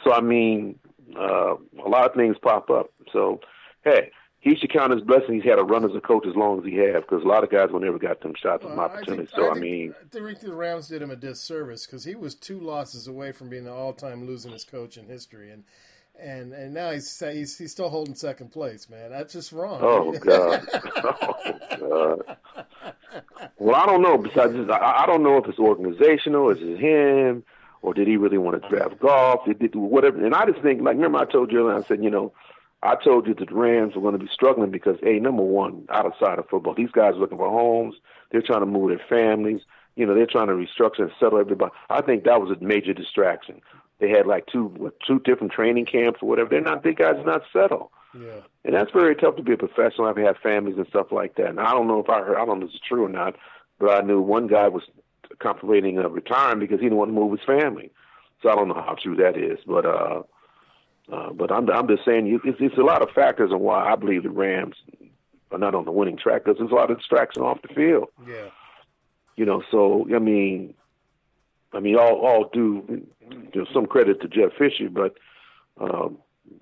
So 0.05 0.13
I 0.13 0.21
mean, 0.21 0.79
uh, 1.15 1.57
a 1.85 1.89
lot 1.89 2.09
of 2.09 2.15
things 2.15 2.37
pop 2.43 2.71
up. 2.71 2.91
So 3.13 3.41
hey, 3.85 4.11
he 4.43 4.57
should 4.57 4.73
count 4.73 4.93
his 4.93 5.03
blessing. 5.03 5.37
He's 5.37 5.45
had 5.45 5.61
a 5.61 5.63
run 5.63 5.85
as 5.85 5.95
a 5.95 6.01
coach 6.01 6.27
as 6.27 6.35
long 6.35 6.59
as 6.59 6.65
he 6.65 6.75
had, 6.75 7.03
because 7.03 7.23
a 7.23 7.29
lot 7.29 7.45
of 7.45 7.51
guys 7.51 7.71
will 7.71 7.79
never 7.79 7.97
got 7.97 8.21
them 8.23 8.35
shots 8.35 8.65
and 8.65 8.77
Well, 8.77 8.87
opportunities. 8.87 9.31
I 9.33 9.37
think, 9.37 9.47
so 9.47 9.51
I, 9.51 9.53
think, 9.53 9.63
mean, 9.63 9.95
I 9.95 10.19
think 10.27 10.41
the 10.41 10.53
Rams 10.53 10.89
did 10.89 11.01
him 11.01 11.13
a 11.13 11.17
disservice 11.17 11.87
because 11.87 12.03
he 12.03 12.17
was 12.17 12.35
two 12.35 12.59
losses 12.59 13.07
away 13.07 13.31
from 13.31 13.49
being 13.49 13.63
the 13.63 13.73
all-time 13.73 14.27
losingest 14.27 14.69
coach 14.69 14.97
in 14.97 15.07
history, 15.07 15.53
and 15.53 15.63
and 16.21 16.53
and 16.53 16.75
now 16.75 16.91
he's 16.91 17.21
he's 17.21 17.57
he's 17.57 17.71
still 17.71 17.89
holding 17.89 18.17
second 18.17 18.51
place, 18.51 18.91
man. 18.91 19.11
That's 19.11 19.33
just 19.33 19.53
wrong. 19.53 19.79
oh 19.81 20.11
god, 20.19 20.67
oh 20.75 22.19
god. 22.27 22.37
Well, 23.59 23.77
I 23.77 23.87
don't 23.87 24.03
know. 24.03 24.19
Besides, 24.19 24.55
I, 24.71 25.05
I 25.05 25.07
don't 25.07 25.23
know 25.23 25.37
if 25.37 25.47
it's 25.47 25.61
organizational, 25.61 26.51
is 26.51 26.59
it 26.61 26.81
him, 26.81 27.45
or 27.81 27.95
did 27.95 28.09
he 28.09 28.17
really 28.17 28.39
want 28.39 28.61
to 28.61 28.69
draft 28.69 28.99
Goff? 28.99 29.45
Did, 29.47 29.61
did 29.61 29.77
whatever? 29.77 30.25
And 30.25 30.35
I 30.35 30.47
just 30.47 30.61
think, 30.63 30.83
like, 30.83 30.97
remember 30.97 31.19
I 31.19 31.27
told 31.27 31.53
you 31.53 31.71
I 31.71 31.81
said, 31.83 32.03
you 32.03 32.11
know, 32.11 32.33
I 32.83 32.97
told 32.97 33.27
you 33.27 33.35
that 33.35 33.49
the 33.49 33.55
Rams 33.55 33.95
were 33.95 34.03
going 34.03 34.19
to 34.19 34.25
be 34.25 34.31
struggling 34.33 34.71
because, 34.71 34.97
a 35.05 35.21
number 35.21 35.43
one, 35.43 35.87
outside 35.91 36.39
of 36.39 36.49
football, 36.49 36.75
these 36.75 36.91
guys 36.91 37.15
are 37.15 37.19
looking 37.19 37.39
for 37.39 37.49
homes. 37.49 37.95
They're 38.31 38.43
trying 38.43 38.61
to 38.61 38.67
move 38.67 38.89
their 38.89 39.07
families. 39.09 39.61
You 39.95 40.07
know, 40.07 40.15
they're 40.15 40.27
trying 40.27 40.49
to 40.49 40.55
restructure 40.55 41.03
and 41.03 41.13
settle 41.21 41.39
everybody. 41.39 41.73
I 41.91 42.01
think 42.01 42.25
that 42.25 42.41
was 42.41 42.57
a 42.57 42.65
major 42.65 42.93
distraction. 42.93 43.61
They 44.01 44.09
had 44.09 44.27
like 44.27 44.47
two 44.47 44.65
what, 44.65 44.95
two 45.07 45.21
different 45.21 45.53
training 45.53 45.87
camps 45.87 46.21
or 46.23 46.29
whatever. 46.29 46.49
They're 46.51 46.61
not. 46.61 46.83
These 46.83 46.97
guys 46.97 47.17
are 47.17 47.25
not 47.25 47.43
settled. 47.53 47.89
Yeah. 48.19 48.41
And 48.65 48.75
that's 48.75 48.91
very 48.91 49.15
tough 49.15 49.37
to 49.37 49.43
be 49.43 49.53
a 49.53 49.57
professional, 49.57 50.07
have 50.07 50.19
you 50.19 50.27
have 50.27 50.37
families 50.43 50.77
and 50.77 50.87
stuff 50.89 51.13
like 51.13 51.37
that. 51.37 51.49
And 51.49 51.61
I 51.61 51.73
don't 51.73 51.89
know 51.89 52.01
if 52.01 52.11
I 52.11 52.21
heard, 52.21 52.37
I 52.37 52.45
don't 52.45 52.61
know 52.61 52.67
if 52.67 52.73
it's 52.73 52.87
true 52.87 53.05
or 53.05 53.09
not, 53.09 53.37
but 53.79 53.91
I 53.91 54.01
knew 54.07 54.21
one 54.21 54.49
guy 54.49 54.69
was 54.69 54.83
contemplating 55.39 55.99
uh, 55.99 56.09
retiring 56.09 56.59
because 56.59 56.79
he 56.79 56.87
didn't 56.87 56.99
want 56.99 57.09
to 57.09 57.15
move 57.15 57.33
his 57.33 57.47
family. 57.47 57.91
So 58.43 58.51
I 58.51 58.55
don't 58.55 58.69
know 58.69 58.75
how 58.75 58.97
true 59.01 59.17
that 59.17 59.37
is, 59.37 59.61
but 59.67 59.87
uh, 59.87 60.23
Uh, 61.11 61.33
but 61.33 61.51
I'm 61.51 61.69
I'm 61.71 61.89
just 61.89 62.05
saying 62.05 62.27
you, 62.27 62.41
it's, 62.45 62.59
it's 62.61 62.79
a 62.79 62.83
lot 62.83 63.03
of 63.03 63.11
factors 63.11 63.51
on 63.53 63.61
why 63.61 63.91
I 63.91 63.97
believe 63.97 64.23
the 64.23 64.31
Rams 64.31 64.77
are 65.51 65.59
not 65.59 65.75
on 65.75 65.85
the 65.85 65.93
winning 65.93 66.17
track 66.17 66.45
because 66.45 66.59
there's 66.59 66.71
a 66.71 66.75
lot 66.75 66.91
of 66.91 66.99
distraction 66.99 67.43
off 67.43 67.63
the 67.63 67.75
field. 67.75 68.09
Yeah. 68.27 68.49
You 69.37 69.45
know, 69.45 69.63
so 69.71 70.07
I 70.15 70.19
mean, 70.19 70.75
I 71.73 71.81
mean, 71.81 71.97
all 71.97 72.21
all 72.21 72.51
due 72.53 72.85
you 73.31 73.61
know, 73.61 73.67
some 73.73 73.87
credit 73.87 74.21
to 74.21 74.29
Jeff 74.29 74.53
Fisher, 74.59 74.89
but 74.91 75.17
um, 75.81 76.19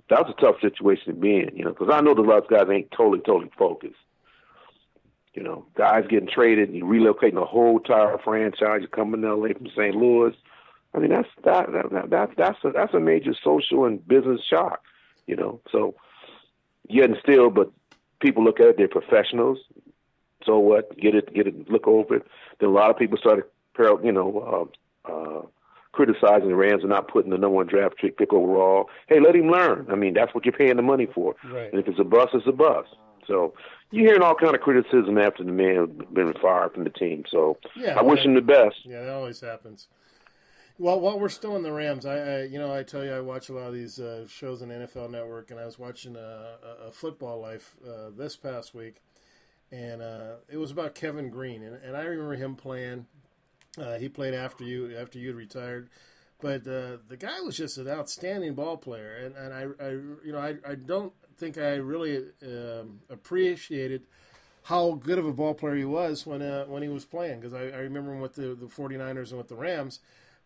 that 0.08 0.26
was 0.26 0.34
a 0.36 0.40
tough 0.40 0.60
situation 0.60 1.14
to 1.14 1.20
be 1.20 1.36
in. 1.36 1.56
You 1.56 1.64
know, 1.64 1.70
because 1.70 1.90
I 1.92 2.00
know 2.00 2.14
the 2.14 2.22
lot 2.22 2.44
of 2.44 2.48
guys 2.48 2.66
ain't 2.70 2.90
totally 2.90 3.20
totally 3.20 3.50
focused. 3.58 3.94
You 5.34 5.44
know, 5.44 5.66
guys 5.76 6.04
getting 6.08 6.28
traded, 6.28 6.74
you 6.74 6.84
relocating 6.84 7.34
the 7.34 7.44
whole 7.44 7.78
entire 7.78 8.18
franchise, 8.18 8.80
you're 8.80 8.88
coming 8.88 9.22
to 9.22 9.34
LA 9.34 9.52
from 9.52 9.68
St. 9.68 9.94
Louis. 9.94 10.34
I 10.94 10.98
mean, 10.98 11.10
that's 11.10 11.28
that, 11.44 11.70
that, 11.72 12.10
that 12.10 12.30
that's 12.36 12.64
a 12.64 12.70
that's 12.72 12.94
a 12.94 13.00
major 13.00 13.32
social 13.44 13.84
and 13.84 14.06
business 14.06 14.40
shock. 14.48 14.82
You 15.26 15.36
know, 15.36 15.60
so 15.70 15.94
yet 16.88 17.10
and 17.10 17.18
still, 17.22 17.50
but 17.50 17.70
people 18.20 18.42
look 18.42 18.58
at 18.60 18.66
it, 18.66 18.76
they're 18.76 18.88
professionals. 18.88 19.58
So 20.44 20.58
what? 20.58 20.96
Get 20.98 21.14
it, 21.14 21.32
get 21.34 21.46
it, 21.46 21.70
look 21.70 21.86
over 21.86 22.16
it. 22.16 22.26
Then 22.58 22.70
a 22.70 22.72
lot 22.72 22.90
of 22.90 22.96
people 22.96 23.18
started, 23.18 23.44
you 23.78 24.10
know, 24.12 24.70
uh, 25.06 25.10
uh, 25.12 25.42
criticizing 25.92 26.48
the 26.48 26.56
Rams 26.56 26.82
and 26.82 26.90
not 26.90 27.08
putting 27.08 27.30
the 27.30 27.38
number 27.38 27.56
one 27.56 27.66
draft 27.66 27.96
pick, 27.98 28.16
pick 28.16 28.32
overall. 28.32 28.88
Hey, 29.06 29.20
let 29.20 29.36
him 29.36 29.50
learn. 29.50 29.86
I 29.90 29.94
mean, 29.96 30.14
that's 30.14 30.34
what 30.34 30.44
you're 30.44 30.52
paying 30.52 30.76
the 30.76 30.82
money 30.82 31.06
for. 31.14 31.34
Right. 31.44 31.70
And 31.72 31.80
if 31.80 31.86
it's 31.88 31.98
a 32.00 32.04
bust, 32.04 32.30
it's 32.34 32.46
a 32.46 32.52
bust. 32.52 32.88
So 33.26 33.54
you're 33.90 34.06
hearing 34.06 34.22
all 34.22 34.34
kind 34.34 34.54
of 34.54 34.60
criticism 34.60 35.18
after 35.18 35.44
the 35.44 35.52
man 35.52 35.76
has 35.76 35.88
been 36.12 36.32
fired 36.40 36.72
from 36.74 36.84
the 36.84 36.90
team. 36.90 37.24
So 37.30 37.58
Yeah, 37.76 37.98
I 37.98 38.02
wish 38.02 38.20
that- 38.20 38.26
him 38.26 38.34
the 38.34 38.40
best. 38.40 38.76
Yeah, 38.84 39.02
that 39.04 39.12
always 39.12 39.40
happens. 39.40 39.88
Well, 40.80 40.98
while 40.98 41.20
we're 41.20 41.28
still 41.28 41.56
in 41.56 41.62
the 41.62 41.72
Rams, 41.72 42.06
I, 42.06 42.16
I 42.16 42.42
you 42.44 42.58
know 42.58 42.74
I 42.74 42.82
tell 42.84 43.04
you 43.04 43.12
I 43.12 43.20
watch 43.20 43.50
a 43.50 43.52
lot 43.52 43.66
of 43.66 43.74
these 43.74 44.00
uh, 44.00 44.26
shows 44.26 44.62
on 44.62 44.68
NFL 44.68 45.10
Network, 45.10 45.50
and 45.50 45.60
I 45.60 45.66
was 45.66 45.78
watching 45.78 46.16
a, 46.16 46.56
a, 46.86 46.90
Football 46.90 47.38
Life 47.38 47.76
uh, 47.86 48.08
this 48.16 48.34
past 48.34 48.74
week, 48.74 49.02
and 49.70 50.00
uh, 50.00 50.36
it 50.48 50.56
was 50.56 50.70
about 50.70 50.94
Kevin 50.94 51.28
Greene, 51.28 51.62
and, 51.62 51.76
and 51.84 51.98
I 51.98 52.04
remember 52.04 52.34
him 52.34 52.56
playing. 52.56 53.04
Uh, 53.78 53.98
he 53.98 54.08
played 54.08 54.32
after 54.32 54.64
you 54.64 54.96
after 54.96 55.18
you 55.18 55.34
retired, 55.34 55.90
but 56.40 56.62
uh, 56.62 56.96
the 57.08 57.18
guy 57.18 57.42
was 57.42 57.58
just 57.58 57.76
an 57.76 57.86
outstanding 57.86 58.54
ball 58.54 58.78
player, 58.78 59.16
and, 59.16 59.36
and 59.36 59.52
I, 59.52 59.84
I 59.84 59.90
you 60.24 60.32
know 60.32 60.38
I, 60.38 60.54
I 60.66 60.76
don't 60.76 61.12
think 61.36 61.58
I 61.58 61.74
really 61.74 62.24
um, 62.42 63.00
appreciated 63.10 64.06
how 64.62 64.92
good 64.92 65.18
of 65.18 65.26
a 65.26 65.32
ball 65.34 65.52
player 65.52 65.76
he 65.76 65.84
was 65.84 66.24
when 66.24 66.40
uh, 66.40 66.64
when 66.64 66.82
he 66.82 66.88
was 66.88 67.04
playing 67.04 67.40
because 67.40 67.52
I, 67.52 67.64
I 67.64 67.80
remember 67.80 68.14
him 68.14 68.20
with 68.20 68.36
the, 68.36 68.54
the 68.54 68.64
49ers 68.64 69.28
and 69.28 69.36
with 69.36 69.48
the 69.48 69.56
Rams. 69.56 70.00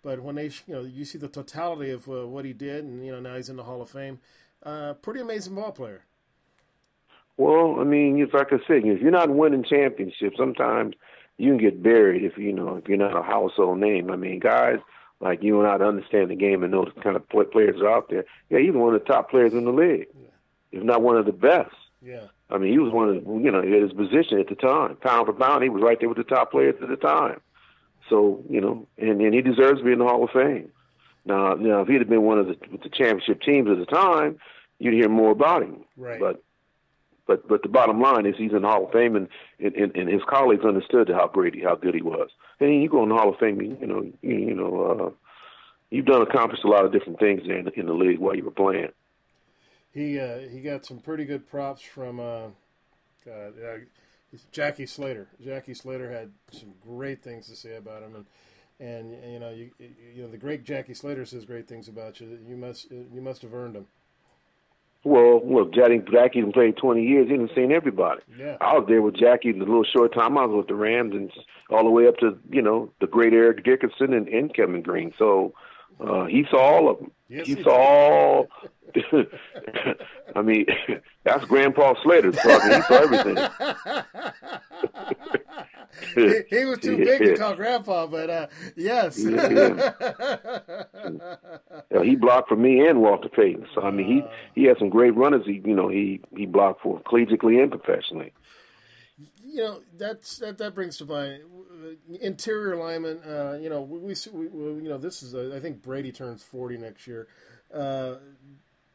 But 0.05 0.21
when 0.21 0.35
they, 0.35 0.51
you 0.67 0.75
know, 0.75 0.83
you 0.83 1.07
see 1.07 1.17
the 1.17 1.29
totality 1.29 1.91
of 1.91 2.07
uh, 2.09 2.27
what 2.29 2.45
he 2.45 2.53
did, 2.53 2.85
and 2.85 3.05
you 3.05 3.11
know 3.11 3.21
now 3.21 3.37
he's 3.37 3.49
in 3.49 3.57
the 3.57 3.65
Hall 3.65 3.81
of 3.81 3.89
Fame. 3.89 4.21
Uh, 4.63 4.93
pretty 4.93 5.21
amazing 5.21 5.55
ball 5.55 5.73
player. 5.73 6.05
Well, 7.39 7.81
I 7.81 7.85
mean, 7.85 8.19
if 8.19 8.35
like 8.35 8.53
I 8.53 8.59
said, 8.69 8.85
if 8.85 9.01
you're 9.01 9.11
not 9.11 9.31
winning 9.31 9.65
championships, 9.65 10.37
sometimes 10.37 10.95
you 11.39 11.49
can 11.49 11.59
get 11.59 11.83
buried 11.83 12.23
if 12.23 12.37
you 12.37 12.53
know 12.53 12.77
if 12.77 12.87
you're 12.87 12.99
not 12.99 13.17
a 13.17 13.23
household 13.23 13.79
name. 13.79 14.11
I 14.11 14.17
mean, 14.17 14.41
guys 14.41 14.79
like 15.21 15.43
you 15.43 15.59
and 15.59 15.69
I 15.69 15.79
that 15.79 15.87
understand 15.87 16.31
the 16.31 16.37
game 16.37 16.63
and 16.63 16.71
know 16.71 16.85
the 16.85 17.01
kind 17.01 17.17
of 17.17 17.27
play- 17.31 17.47
players 17.47 17.81
are 17.81 17.89
out 17.89 18.11
there. 18.11 18.27
Yeah, 18.51 18.59
he's 18.59 18.75
one 18.75 18.95
of 18.95 19.01
the 19.01 19.07
top 19.07 19.31
players 19.31 19.55
in 19.55 19.65
the 19.65 19.73
league, 19.73 20.09
if 20.71 20.83
not 20.83 21.01
one 21.01 21.17
of 21.17 21.25
the 21.25 21.33
best. 21.33 21.75
Yeah. 22.03 22.27
I 22.51 22.59
mean, 22.59 22.73
he 22.73 22.79
was 22.79 22.93
one 22.93 23.09
of 23.09 23.25
the, 23.25 23.31
you 23.31 23.51
know 23.51 23.61
at 23.61 23.83
his 23.83 23.95
position 23.95 24.39
at 24.39 24.49
the 24.49 24.55
time, 24.55 24.97
pound 24.97 25.27
for 25.27 25.33
pound, 25.33 25.63
he 25.63 25.71
was 25.71 25.83
right 25.83 25.99
there 25.99 26.11
with 26.11 26.19
the 26.19 26.25
top 26.25 26.51
players 26.51 26.75
at 26.83 26.89
the 26.89 26.97
time. 26.97 27.41
So 28.15 28.45
you 28.49 28.61
know, 28.61 28.87
and, 28.97 29.21
and 29.21 29.35
he 29.35 29.43
deserves 29.43 29.81
to 29.81 29.85
be 29.85 29.93
in 29.93 29.99
the 29.99 30.05
Hall 30.05 30.23
of 30.23 30.31
Fame. 30.31 30.71
Now, 31.25 31.55
now, 31.55 31.81
if 31.81 31.89
he'd 31.89 31.99
have 31.99 32.09
been 32.09 32.23
one 32.23 32.39
of 32.39 32.47
the, 32.47 32.57
with 32.71 32.83
the 32.83 32.89
championship 32.89 33.41
teams 33.43 33.69
at 33.69 33.79
the 33.79 33.87
time, 33.87 34.39
you'd 34.79 34.95
hear 34.95 35.09
more 35.09 35.33
about 35.33 35.63
him. 35.63 35.85
Right. 35.97 36.21
But 36.21 36.45
but 37.27 37.49
but 37.49 37.63
the 37.63 37.69
bottom 37.69 38.01
line 38.01 38.25
is 38.25 38.37
he's 38.39 38.53
in 38.53 38.63
the 38.63 38.69
Hall 38.69 38.87
of 38.87 38.93
Fame, 38.93 39.17
and 39.17 39.27
and, 39.59 39.97
and, 39.97 40.09
his 40.09 40.23
colleagues 40.29 40.65
understood 40.65 41.09
how 41.09 41.27
great 41.27 41.57
he, 41.57 41.63
how 41.63 41.75
good 41.75 41.95
he 41.95 42.03
was. 42.03 42.29
And 42.61 42.81
you 42.81 42.89
go 42.89 43.03
in 43.03 43.09
the 43.09 43.17
Hall 43.17 43.31
of 43.31 43.39
Fame, 43.41 43.61
you, 43.61 43.85
know, 43.85 44.03
you, 44.23 44.37
you 44.37 44.55
know, 44.55 44.83
uh, 44.85 45.11
you've 45.91 46.07
done 46.07 46.23
accomplished 46.23 46.63
a 46.63 46.69
lot 46.69 46.85
of 46.85 46.93
different 46.93 47.19
things 47.19 47.43
there 47.49 47.59
in 47.59 47.65
the, 47.65 47.73
in 47.73 47.87
the 47.87 47.95
league 47.95 48.21
while 48.21 48.37
you 48.37 48.45
were 48.45 48.53
playing. 48.53 48.91
He 49.93 50.21
uh, 50.21 50.39
he 50.53 50.61
got 50.61 50.87
some 50.87 50.99
pretty 50.99 51.25
good 51.25 51.49
props 51.49 51.83
from 51.83 52.21
uh, 52.21 52.49
God, 53.25 53.55
uh, 53.59 53.79
Jackie 54.53 54.87
Slater. 54.87 55.29
Jackie 55.43 55.75
Slater 55.75 56.11
had 56.11 56.33
some 56.51 56.75
great 56.81 57.23
things 57.23 57.47
to 57.49 57.57
say 57.57 57.77
about 57.77 58.03
him, 58.03 58.15
and 58.15 58.27
and 58.81 59.33
you 59.33 59.39
know 59.39 59.51
you 59.51 59.71
you 59.79 60.23
know 60.23 60.29
the 60.29 60.39
great 60.39 60.65
Jackie 60.65 60.95
Slater 60.95 61.25
says 61.25 61.45
great 61.45 61.69
things 61.69 61.89
about 61.89 62.21
you. 62.21 62.39
You 62.47 62.57
must 62.57 62.91
you 62.91 63.21
must 63.21 63.43
have 63.43 63.55
earned 63.55 63.75
them. 63.75 63.87
Well, 65.05 65.41
well, 65.45 65.67
Jackie 65.67 66.03
Jackie 66.11 66.41
been 66.41 66.53
played 66.53 66.79
20 66.79 67.03
years. 67.03 67.29
He 67.29 67.37
done 67.37 67.51
seen 67.55 67.73
everybody. 67.73 68.23
Yeah. 68.39 68.57
I 68.63 68.79
was 68.79 68.87
there 68.89 69.03
with 69.03 69.17
Jackie 69.17 69.51
in 69.51 69.59
the 69.59 69.67
little 69.67 69.85
short 69.85 70.15
time 70.15 70.39
I 70.39 70.47
was 70.47 70.57
with 70.57 70.69
the 70.69 70.75
Rams, 70.75 71.15
and 71.15 71.31
all 71.71 71.85
the 71.85 71.91
way 71.91 72.09
up 72.09 72.17
to 72.19 72.39
you 72.51 72.63
know 72.63 72.91
the 73.01 73.07
great 73.07 73.35
Eric 73.35 73.65
Dickerson 73.65 74.15
and, 74.15 74.29
and 74.29 74.55
Kevin 74.55 74.83
Greene. 74.83 75.13
So 75.19 75.53
uh, 76.07 76.27
he 76.27 76.45
saw 76.51 76.59
all 76.59 76.91
of 76.91 76.99
them. 76.99 77.11
Yes, 77.29 77.47
he 77.47 77.55
he 77.55 77.63
saw 77.63 77.71
all. 77.73 78.49
I 80.37 80.43
mean, 80.43 80.67
that's 81.25 81.45
Grandpa 81.47 81.95
Slater 82.03 82.33
talking. 82.33 82.71
He 82.71 82.83
saw 82.83 82.95
everything. 82.95 83.37
he, 86.15 86.57
he 86.59 86.65
was 86.65 86.79
too 86.79 86.97
big 86.97 87.21
to 87.21 87.37
call 87.37 87.55
Grandpa, 87.55 88.07
but 88.07 88.31
uh, 88.31 88.47
yes. 88.77 89.19
Yeah, 89.19 89.93
Yeah, 91.91 92.03
he 92.03 92.17
blocked 92.17 92.49
for 92.49 92.57
me 92.57 92.87
and 92.87 93.01
Walter 93.01 93.29
Payton. 93.29 93.67
So 93.75 93.83
I 93.83 93.91
mean, 93.91 94.07
he 94.07 94.61
he 94.61 94.67
had 94.67 94.79
some 94.79 94.91
great 94.91 95.15
runners. 95.17 95.47
He 95.47 95.61
you 95.65 95.75
know 95.75 95.89
he 95.89 96.21
he 96.37 96.47
blocked 96.47 96.83
for 96.83 97.01
collegiately 97.01 97.61
and 97.63 97.71
professionally. 97.71 98.33
You 99.55 99.63
know 99.63 99.81
that's 99.97 100.39
that 100.39 100.59
that 100.59 100.75
brings 100.75 100.97
to 100.99 101.05
mind 101.05 101.43
uh, 101.83 102.15
interior 102.21 102.77
lineman. 102.77 103.19
Uh, 103.23 103.57
you 103.61 103.71
know 103.71 103.81
we, 103.83 103.99
we, 104.33 104.47
we 104.49 104.83
you 104.83 104.89
know 104.89 104.99
this 104.99 105.23
is 105.23 105.35
uh, 105.35 105.55
I 105.57 105.61
think 105.61 105.81
Brady 105.83 106.11
turns 106.13 106.43
forty 106.43 106.77
next 106.77 107.07
year. 107.07 107.29
Uh, 107.73 108.17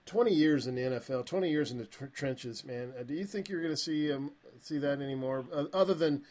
Twenty 0.05 0.33
years 0.33 0.65
in 0.65 0.73
the 0.73 0.81
NFL, 0.81 1.27
twenty 1.27 1.51
years 1.51 1.69
in 1.69 1.77
the 1.77 1.85
tr- 1.85 2.05
trenches, 2.07 2.65
man. 2.65 2.93
Uh, 2.99 3.03
do 3.03 3.13
you 3.13 3.25
think 3.25 3.47
you're 3.47 3.61
going 3.61 3.73
to 3.73 3.77
see 3.77 4.11
um, 4.11 4.31
see 4.59 4.79
that 4.79 5.01
anymore? 5.01 5.45
Uh, 5.53 5.65
other 5.71 5.93
than 5.93 6.23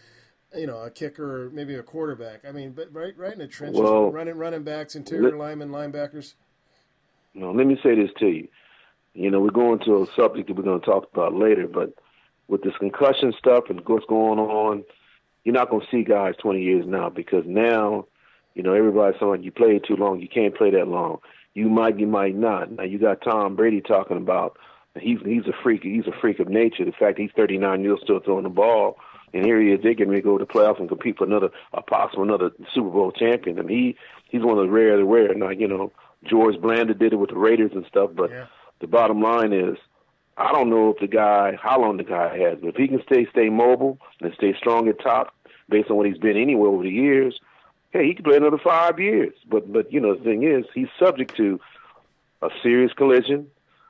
you 0.52 0.66
know 0.66 0.78
a 0.82 0.90
kicker 0.90 1.44
or 1.46 1.50
maybe 1.50 1.76
a 1.76 1.82
quarterback. 1.84 2.40
I 2.44 2.50
mean, 2.50 2.72
but 2.72 2.92
right 2.92 3.16
right 3.16 3.32
in 3.32 3.38
the 3.38 3.46
trenches, 3.46 3.80
Well, 3.80 4.10
running 4.10 4.36
running 4.36 4.64
backs, 4.64 4.96
interior 4.96 5.30
let- 5.30 5.38
linemen, 5.38 5.68
linebackers. 5.68 6.34
No, 7.34 7.52
let 7.52 7.68
me 7.68 7.78
say 7.80 7.94
this 7.94 8.10
to 8.18 8.26
you. 8.26 8.48
You 9.14 9.30
know, 9.30 9.38
we're 9.38 9.50
going 9.50 9.78
to 9.84 10.02
a 10.02 10.06
subject 10.16 10.48
that 10.48 10.56
we're 10.56 10.64
going 10.64 10.80
to 10.80 10.84
talk 10.86 11.08
about 11.12 11.34
later, 11.34 11.68
but 11.68 11.94
with 12.48 12.62
this 12.62 12.76
concussion 12.78 13.32
stuff 13.38 13.64
and 13.68 13.80
what's 13.86 14.06
going 14.06 14.38
on, 14.38 14.84
you're 15.44 15.54
not 15.54 15.70
going 15.70 15.82
to 15.82 15.90
see 15.90 16.02
guys 16.02 16.34
20 16.40 16.62
years 16.62 16.84
now 16.86 17.08
because 17.08 17.44
now, 17.46 18.06
you 18.54 18.62
know, 18.62 18.74
everybody's 18.74 19.20
saying 19.20 19.42
you 19.42 19.52
played 19.52 19.84
too 19.86 19.96
long, 19.96 20.20
you 20.20 20.28
can't 20.28 20.56
play 20.56 20.70
that 20.70 20.88
long. 20.88 21.18
You 21.54 21.68
might, 21.68 21.98
you 21.98 22.06
might 22.06 22.36
not. 22.36 22.72
Now 22.72 22.84
you 22.84 22.98
got 22.98 23.22
Tom 23.22 23.56
Brady 23.56 23.80
talking 23.80 24.16
about 24.16 24.58
he's 25.00 25.18
he's 25.24 25.46
a 25.46 25.52
freak. 25.62 25.82
He's 25.82 26.06
a 26.06 26.20
freak 26.20 26.38
of 26.40 26.48
nature. 26.48 26.84
The 26.84 26.92
fact 26.92 27.18
he's 27.18 27.30
39 27.36 27.82
years 27.82 28.00
still 28.02 28.20
throwing 28.20 28.44
the 28.44 28.50
ball, 28.50 28.98
and 29.32 29.44
here 29.44 29.60
he 29.60 29.70
is. 29.70 29.80
They're 29.82 29.94
getting 29.94 30.10
ready 30.10 30.22
to 30.22 30.28
go 30.28 30.38
to 30.38 30.44
the 30.44 30.52
playoffs 30.52 30.80
and 30.80 30.88
compete 30.88 31.18
for 31.18 31.24
another, 31.24 31.50
a 31.72 31.82
possible 31.82 32.22
another 32.22 32.50
Super 32.74 32.90
Bowl 32.90 33.12
champion. 33.12 33.58
I 33.58 33.62
mean, 33.62 33.78
he 33.78 33.96
he's 34.30 34.44
one 34.44 34.58
of 34.58 34.64
the 34.64 34.70
rare, 34.70 34.96
the 34.96 35.04
rare. 35.04 35.34
Now 35.34 35.50
you 35.50 35.68
know 35.68 35.92
George 36.24 36.60
Blanda 36.60 36.94
did 36.94 37.12
it 37.12 37.16
with 37.16 37.30
the 37.30 37.36
Raiders 37.36 37.72
and 37.74 37.86
stuff, 37.86 38.10
but 38.14 38.30
the 38.80 38.86
bottom 38.86 39.20
line 39.20 39.52
is, 39.52 39.76
I 40.38 40.52
don't 40.52 40.70
know 40.70 40.90
if 40.90 40.98
the 41.00 41.08
guy, 41.08 41.58
how 41.60 41.80
long 41.80 41.96
the 41.96 42.04
guy 42.04 42.38
has, 42.38 42.58
but 42.60 42.68
if 42.68 42.76
he 42.76 42.86
can 42.86 43.02
stay 43.02 43.26
stay 43.30 43.48
mobile 43.48 43.98
and 44.20 44.32
stay 44.34 44.54
strong 44.56 44.88
at 44.88 45.00
top, 45.00 45.34
based 45.68 45.90
on 45.90 45.96
what 45.96 46.06
he's 46.06 46.18
been 46.18 46.36
anywhere 46.36 46.70
over 46.70 46.84
the 46.84 46.90
years, 46.90 47.40
hey, 47.90 48.06
he 48.06 48.14
could 48.14 48.24
play 48.24 48.36
another 48.36 48.58
five 48.62 49.00
years. 49.00 49.34
But 49.50 49.72
but 49.72 49.92
you 49.92 50.00
know 50.00 50.14
the 50.14 50.22
thing 50.22 50.44
is, 50.44 50.64
he's 50.72 50.88
subject 50.98 51.36
to 51.36 51.60
a 52.40 52.50
serious 52.62 52.92
collision, 52.92 53.48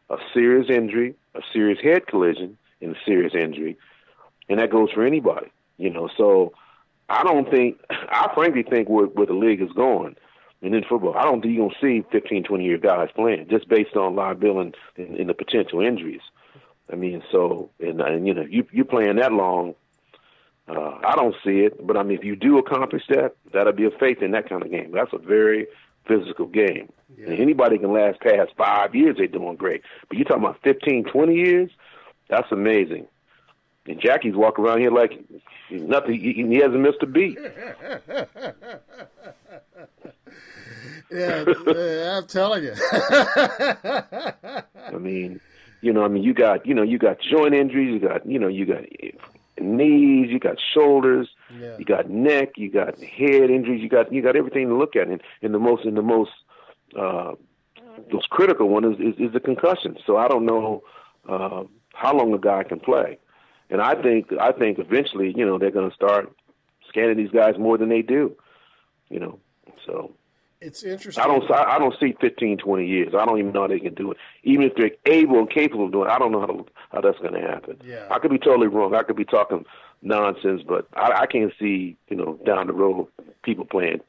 a 0.09 0.17
serious 0.33 0.71
injury, 0.71 1.15
a 1.35 1.41
serious 1.53 1.79
head 1.83 2.07
collision, 2.07 2.57
and 2.81 2.97
a 2.97 2.99
serious 3.05 3.35
injury, 3.35 3.77
and 4.49 4.59
that 4.59 4.71
goes 4.71 4.91
for 4.91 5.05
anybody. 5.05 5.53
You 5.77 5.91
know, 5.91 6.09
so 6.17 6.55
I 7.09 7.23
don't 7.25 7.51
think, 7.51 7.79
I 7.91 8.31
frankly 8.35 8.63
think 8.63 8.89
where, 8.89 9.07
where 9.07 9.27
the 9.27 9.35
league 9.35 9.63
is 9.63 9.73
going. 9.73 10.17
And 10.61 10.75
in 10.75 10.85
football, 10.85 11.17
I 11.17 11.23
don't 11.23 11.41
think 11.41 11.55
you're 11.55 11.69
going 11.69 11.75
to 11.81 12.03
see 12.03 12.09
15, 12.11 12.45
20 12.45 12.65
year 12.65 12.79
guys 12.79 13.11
playing 13.15 13.47
just 13.49 13.69
based 13.69 13.95
on 13.97 14.17
liability 14.17 14.77
and, 14.97 15.09
and, 15.09 15.21
and 15.21 15.29
the 15.29 15.35
potential 15.35 15.81
injuries. 15.81 16.21
I 16.93 16.97
mean, 16.97 17.23
so, 17.31 17.71
and, 17.81 18.01
and 18.01 18.27
you 18.27 18.35
know, 18.35 18.47
you, 18.49 18.67
you're 18.73 18.85
playing 18.85 19.17
that 19.17 19.33
long, 19.33 19.75
uh, 20.69 20.99
I 21.05 21.15
don't 21.15 21.37
see 21.45 21.61
it. 21.61 21.87
But 21.87 21.97
I 21.97 22.03
mean, 22.03 22.19
if 22.19 22.25
you 22.25 22.35
do 22.35 22.59
accomplish 22.59 23.05
that, 23.09 23.37
that'll 23.53 23.73
be 23.73 23.87
a 23.87 23.91
faith 23.91 24.21
in 24.21 24.33
that 24.33 24.49
kind 24.49 24.63
of 24.63 24.71
game. 24.71 24.91
That's 24.93 25.13
a 25.13 25.19
very 25.19 25.67
physical 26.07 26.47
game. 26.47 26.91
And 27.19 27.39
anybody 27.39 27.79
can 27.79 27.93
last 27.93 28.21
past 28.21 28.53
five 28.57 28.95
years, 28.95 29.17
they're 29.19 29.27
doing 29.27 29.57
great. 29.57 29.83
But 30.09 30.19
you're 30.19 30.25
talking 30.25 30.45
about 30.45 30.61
15, 30.63 31.05
20 31.05 31.35
years, 31.35 31.71
that's 32.29 32.51
amazing. 32.51 33.07
And 33.89 33.99
Jackie's 34.01 34.35
walking 34.37 34.65
around 34.65 34.81
here 34.81 34.91
like 34.91 35.13
nothing. 35.71 36.21
He, 36.21 36.33
he 36.35 36.57
hasn't 36.57 36.81
missed 36.81 37.03
a 37.03 37.07
beat. 37.07 37.39
yeah, 41.11 42.19
I'm 42.19 42.27
telling 42.27 42.65
you. 42.65 42.75
I 42.93 44.63
mean, 44.99 45.41
you 45.81 45.93
know, 45.93 46.05
I 46.05 46.09
mean, 46.09 46.23
you 46.23 46.35
got 46.35 46.67
you 46.67 46.75
know, 46.75 46.83
you 46.83 46.99
got 46.99 47.19
joint 47.21 47.55
injuries, 47.55 47.93
you 48.01 48.09
got 48.09 48.27
you 48.27 48.39
know, 48.39 48.49
you 48.49 48.67
got 48.67 48.83
knees, 49.61 50.29
you 50.31 50.39
got 50.39 50.57
shoulders, 50.75 51.29
Yeah. 51.59 51.77
you 51.79 51.85
got 51.85 52.09
neck, 52.11 52.51
you 52.57 52.71
got 52.71 52.99
head 53.01 53.51
injuries, 53.51 53.83
you 53.83 53.89
got 53.89 54.13
you 54.13 54.23
got 54.23 54.37
everything 54.37 54.69
to 54.69 54.77
look 54.77 54.97
at. 54.97 55.09
And, 55.09 55.21
and 55.43 55.55
the 55.55 55.59
most 55.59 55.85
and 55.85 55.97
the 55.97 56.03
most 56.03 56.31
uh, 56.99 57.33
most 58.13 58.29
critical 58.31 58.69
one 58.69 58.85
is, 58.85 58.99
is 59.01 59.15
is 59.19 59.33
the 59.33 59.41
concussion. 59.41 59.97
So 60.07 60.17
I 60.17 60.29
don't 60.29 60.45
know 60.45 60.83
uh, 61.29 61.65
how 61.95 62.15
long 62.17 62.35
a 62.35 62.39
guy 62.39 62.65
can 62.65 62.81
play. 62.81 63.19
And 63.71 63.81
I 63.81 64.01
think 64.01 64.33
I 64.41 64.53
think 64.53 64.79
eventually, 64.79 65.35
you 65.37 65.45
know, 65.45 65.59
they're 65.59 65.71
going 65.71 65.89
to 65.89 65.95
start 65.95 66.33
scanning 66.89 67.17
these 67.17 67.31
guys 67.31 67.59
more 67.59 67.77
than 67.79 67.89
they 67.89 68.03
do. 68.03 68.35
You 69.11 69.21
know, 69.21 69.39
so 69.87 70.13
It's 70.61 70.83
interesting. 70.83 71.23
I 71.23 71.27
don't 71.27 71.51
I 71.51 71.79
don't 71.79 71.95
see 72.01 72.15
15, 72.21 72.59
20 72.59 72.87
years. 72.87 73.15
I 73.15 73.25
don't 73.25 73.39
even 73.39 73.53
know 73.53 73.63
how 73.63 73.69
they 73.69 73.81
can 73.81 73.95
do 73.95 74.11
it. 74.13 74.19
Even 74.43 74.65
if 74.67 74.75
they're 74.75 74.91
able 75.07 75.39
and 75.39 75.51
capable 75.51 75.87
of 75.87 75.93
doing 75.93 76.09
it, 76.09 76.13
I 76.13 76.19
don't 76.19 76.33
know 76.33 76.41
how 76.41 76.47
to, 76.47 76.67
how 76.93 77.01
that's 77.01 77.19
going 77.19 77.35
to 77.35 77.41
happen. 77.41 77.79
Yeah. 77.85 78.07
I 78.11 78.19
could 78.19 78.31
be 78.31 78.39
totally 78.39 78.69
wrong. 78.69 78.95
I 78.95 79.03
could 79.03 79.17
be 79.17 79.25
talking 79.25 79.65
nonsense, 80.03 80.63
but 80.67 80.87
I, 80.95 81.23
I 81.23 81.27
can't 81.27 81.53
see 81.59 81.97
you 82.09 82.17
know 82.17 82.39
down 82.45 82.67
the 82.67 82.73
road 82.73 83.09
people 83.43 83.65
playing 83.65 84.01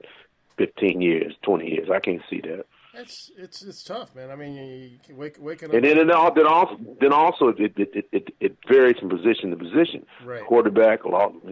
15 0.57 1.01
years, 1.01 1.33
20 1.43 1.69
years. 1.69 1.89
I 1.89 1.99
can't 1.99 2.21
see 2.29 2.41
that. 2.41 2.65
It's 2.99 3.31
it's 3.37 3.61
it's 3.61 3.83
tough, 3.83 4.13
man. 4.13 4.29
I 4.29 4.35
mean, 4.35 4.99
you, 5.07 5.15
wake 5.15 5.37
waking 5.39 5.69
up. 5.69 5.75
And 5.75 5.85
then 5.85 5.97
it 5.97 6.11
all, 6.11 6.33
then 6.33 6.45
also 6.45 6.77
then 6.99 7.13
also 7.13 7.47
it 7.47 7.59
it, 7.77 7.89
it 7.95 8.05
it 8.11 8.33
it 8.41 8.57
varies 8.67 8.97
from 8.97 9.09
position 9.09 9.51
to 9.51 9.55
position. 9.55 10.05
Right. 10.25 10.43
Quarterback, 10.45 11.01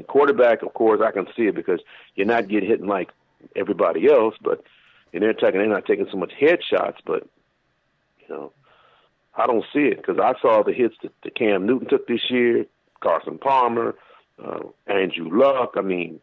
quarterback, 0.08 0.62
of 0.62 0.74
course, 0.74 1.02
I 1.02 1.12
can 1.12 1.26
see 1.36 1.44
it 1.44 1.56
because 1.56 1.80
you're 2.16 2.28
not 2.28 2.50
getting 2.50 2.68
hit 2.68 2.86
like 2.86 3.12
everybody 3.56 4.10
else, 4.12 4.36
but 4.42 4.64
and 5.14 5.24
they're 5.24 5.34
taking 5.34 5.60
they're 5.60 5.70
not 5.70 5.86
taking 5.86 6.08
so 6.12 6.18
much 6.18 6.34
headshots, 6.40 6.98
but 7.06 7.28
you 8.20 8.36
know, 8.36 8.52
I 9.36 9.48
don't 9.48 9.66
see 9.72 9.88
it 9.88 9.98
because 9.98 10.20
I 10.20 10.34
saw 10.42 10.64
the 10.64 10.74
hits 10.74 10.96
that, 11.02 11.14
that 11.24 11.36
Cam 11.36 11.66
Newton 11.66 11.88
took 11.88 12.08
this 12.08 12.30
year, 12.30 12.66
Carson 13.02 13.38
Palmer, 13.38 13.96
uh, 14.44 14.60
Andrew 14.88 15.30
Luck. 15.32 15.76
I 15.78 15.82
mean, 15.82 16.20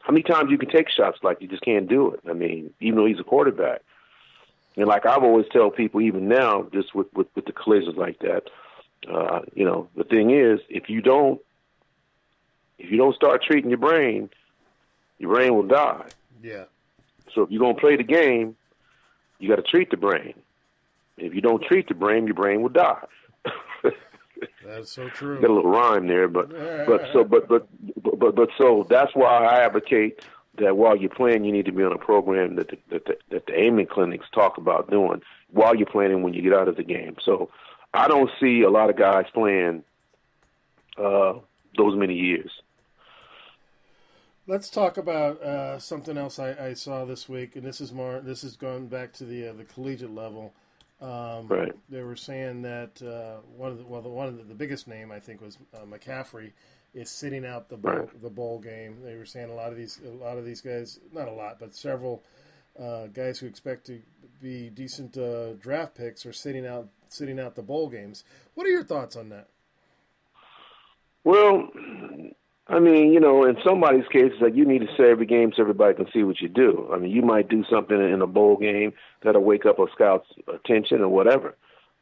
how 0.00 0.12
many 0.12 0.22
times 0.22 0.50
you 0.52 0.58
can 0.58 0.70
take 0.70 0.88
shots 0.88 1.18
like 1.24 1.40
you 1.40 1.48
just 1.48 1.64
can't 1.64 1.88
do 1.88 2.12
it? 2.12 2.20
I 2.28 2.34
mean, 2.34 2.72
even 2.80 2.98
though 2.98 3.06
he's 3.06 3.18
a 3.18 3.24
quarterback. 3.24 3.82
And 4.80 4.88
like 4.88 5.04
I've 5.04 5.22
always 5.22 5.46
tell 5.52 5.70
people, 5.70 6.00
even 6.00 6.28
now, 6.28 6.66
just 6.72 6.94
with 6.94 7.06
with, 7.14 7.26
with 7.34 7.44
the 7.44 7.52
collisions 7.52 7.96
like 7.96 8.18
that, 8.20 8.44
uh, 9.12 9.40
you 9.54 9.64
know, 9.64 9.88
the 9.96 10.04
thing 10.04 10.30
is, 10.30 10.60
if 10.68 10.88
you 10.88 11.02
don't, 11.02 11.40
if 12.78 12.90
you 12.90 12.96
don't 12.96 13.14
start 13.14 13.42
treating 13.42 13.70
your 13.70 13.78
brain, 13.78 14.30
your 15.18 15.32
brain 15.32 15.54
will 15.54 15.66
die. 15.66 16.06
Yeah. 16.42 16.64
So 17.34 17.42
if 17.42 17.50
you're 17.50 17.60
gonna 17.60 17.78
play 17.78 17.96
the 17.96 18.02
game, 18.02 18.56
you 19.38 19.48
got 19.48 19.56
to 19.56 19.62
treat 19.62 19.90
the 19.90 19.96
brain. 19.96 20.34
If 21.18 21.34
you 21.34 21.42
don't 21.42 21.62
treat 21.62 21.88
the 21.88 21.94
brain, 21.94 22.26
your 22.26 22.34
brain 22.34 22.62
will 22.62 22.70
die. 22.70 23.04
That's 24.64 24.90
so 24.92 25.08
true. 25.10 25.40
Got 25.40 25.50
a 25.50 25.52
little 25.52 25.70
rhyme 25.70 26.06
there, 26.06 26.26
but 26.28 26.48
but 26.86 27.02
so 27.12 27.24
but 27.24 27.48
but 27.48 27.68
but 28.02 28.18
but, 28.18 28.34
but 28.34 28.48
so 28.56 28.86
that's 28.88 29.14
why 29.14 29.44
I 29.44 29.64
advocate 29.64 30.24
that 30.60 30.76
while 30.76 30.96
you're 30.96 31.10
playing, 31.10 31.44
you 31.44 31.52
need 31.52 31.66
to 31.66 31.72
be 31.72 31.82
on 31.82 31.92
a 31.92 31.98
program 31.98 32.56
that 32.56 32.68
the, 32.68 32.78
that 32.90 33.04
the, 33.06 33.16
that 33.30 33.46
the 33.46 33.58
Amen 33.58 33.86
Clinics 33.90 34.26
talk 34.32 34.58
about 34.58 34.90
doing 34.90 35.20
while 35.50 35.74
you're 35.74 35.86
playing 35.86 36.12
and 36.12 36.22
when 36.22 36.32
you 36.34 36.42
get 36.42 36.54
out 36.54 36.68
of 36.68 36.76
the 36.76 36.82
game. 36.82 37.16
So 37.24 37.50
I 37.92 38.08
don't 38.08 38.30
see 38.40 38.62
a 38.62 38.70
lot 38.70 38.90
of 38.90 38.96
guys 38.96 39.26
playing 39.34 39.82
uh, 40.96 41.34
those 41.76 41.96
many 41.96 42.14
years. 42.14 42.50
Let's 44.46 44.68
talk 44.70 44.96
about 44.96 45.40
uh, 45.42 45.78
something 45.78 46.16
else 46.16 46.38
I, 46.38 46.54
I 46.68 46.74
saw 46.74 47.04
this 47.04 47.28
week, 47.28 47.56
and 47.56 47.64
this 47.64 47.80
is 47.80 47.92
more. 47.92 48.20
This 48.20 48.42
is 48.42 48.56
going 48.56 48.88
back 48.88 49.12
to 49.14 49.24
the 49.24 49.48
uh, 49.48 49.52
the 49.52 49.64
collegiate 49.64 50.14
level. 50.14 50.52
Um, 51.00 51.46
Right. 51.48 51.72
They 51.88 52.02
were 52.02 52.16
saying 52.16 52.62
that 52.62 53.00
uh, 53.02 53.40
one 53.56 53.70
of 53.70 53.78
the 53.78 53.84
well, 53.84 54.02
the 54.02 54.08
one 54.08 54.28
of 54.28 54.36
the, 54.36 54.42
the 54.44 54.54
biggest 54.54 54.88
name 54.88 55.12
I 55.12 55.20
think 55.20 55.40
was 55.40 55.58
uh, 55.72 55.84
McCaffrey 55.86 56.52
is 56.94 57.10
sitting 57.10 57.44
out 57.46 57.68
the 57.68 57.76
bowl, 57.76 57.92
Right. 57.92 58.22
the 58.22 58.30
bowl 58.30 58.58
game. 58.58 58.98
They 59.04 59.16
were 59.16 59.24
saying 59.26 59.50
a 59.50 59.54
lot 59.54 59.70
of 59.70 59.76
these 59.76 60.00
a 60.04 60.08
lot 60.10 60.38
of 60.38 60.44
these 60.44 60.60
guys, 60.60 60.98
not 61.12 61.28
a 61.28 61.32
lot, 61.32 61.58
but 61.60 61.74
several 61.74 62.22
uh, 62.78 63.06
guys 63.08 63.38
who 63.38 63.46
expect 63.46 63.86
to 63.86 64.00
be 64.40 64.70
decent 64.70 65.16
uh, 65.16 65.52
draft 65.54 65.94
picks 65.94 66.24
are 66.26 66.32
sitting 66.32 66.66
out 66.66 66.88
sitting 67.08 67.38
out 67.38 67.54
the 67.54 67.62
bowl 67.62 67.88
games. 67.88 68.24
What 68.54 68.66
are 68.66 68.70
your 68.70 68.84
thoughts 68.84 69.16
on 69.16 69.28
that? 69.30 69.48
Well, 71.24 71.68
I 72.66 72.78
mean, 72.78 73.12
you 73.12 73.20
know, 73.20 73.44
in 73.44 73.56
somebody's 73.66 74.06
case, 74.08 74.30
it's 74.32 74.40
like 74.40 74.54
you 74.54 74.64
need 74.64 74.80
to 74.80 74.96
say 74.96 75.10
every 75.10 75.26
game 75.26 75.52
so 75.54 75.62
everybody 75.62 75.94
can 75.94 76.06
see 76.12 76.22
what 76.22 76.40
you 76.40 76.48
do. 76.48 76.88
I 76.92 76.98
mean, 76.98 77.10
you 77.10 77.22
might 77.22 77.48
do 77.48 77.64
something 77.70 77.96
in 78.00 78.22
a 78.22 78.26
bowl 78.26 78.56
game 78.56 78.92
that'll 79.22 79.42
wake 79.42 79.66
up 79.66 79.78
a 79.78 79.86
scout's 79.92 80.28
attention 80.52 81.00
or 81.02 81.08
whatever. 81.08 81.56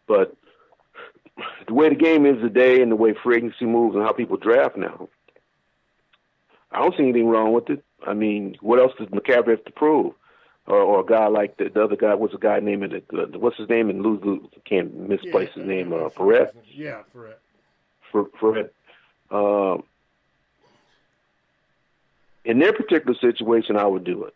But 0.07 0.37
the 1.67 1.75
way 1.75 1.89
the 1.89 1.95
game 1.95 2.27
is 2.27 2.41
today 2.41 2.83
and 2.83 2.91
the 2.91 2.97
way 2.97 3.15
free 3.15 3.37
agency 3.37 3.65
moves 3.65 3.95
and 3.95 4.05
how 4.05 4.13
people 4.13 4.37
draft 4.37 4.77
now, 4.77 5.09
I 6.71 6.81
don't 6.81 6.97
see 6.97 7.05
anything 7.05 7.29
wrong 7.29 7.53
with 7.53 7.71
it. 7.71 7.83
I 8.07 8.15
mean, 8.15 8.57
what 8.61 8.79
else 8.79 8.93
does 8.99 9.09
McCaffrey 9.09 9.51
have 9.51 9.65
to 9.65 9.73
prove? 9.73 10.15
Or, 10.67 10.77
or 10.77 11.01
a 11.01 11.07
guy 11.07 11.29
like 11.29 11.57
the, 11.57 11.71
the 11.71 11.83
other 11.83 11.97
guy, 11.97 12.15
what's 12.15 12.35
the 12.35 12.39
guy 12.39 12.61
name? 12.61 12.83
It, 12.83 13.05
uh, 13.15 13.39
what's 13.39 13.57
his 13.57 13.71
name? 13.71 13.89
And 13.89 14.03
lose, 14.03 14.23
lose, 14.23 14.47
can't 14.67 14.95
misplace 14.95 15.49
his 15.55 15.67
name. 15.67 15.95
Uh, 15.95 16.11
Perez. 16.11 16.51
Yeah, 16.67 17.01
it. 17.01 17.41
for 18.13 18.27
for. 18.39 18.71
Um, 19.31 19.85
in 22.45 22.59
their 22.59 22.75
particular 22.75 23.19
situation, 23.19 23.77
I 23.77 23.87
would 23.87 24.05
do 24.05 24.25
it. 24.25 24.35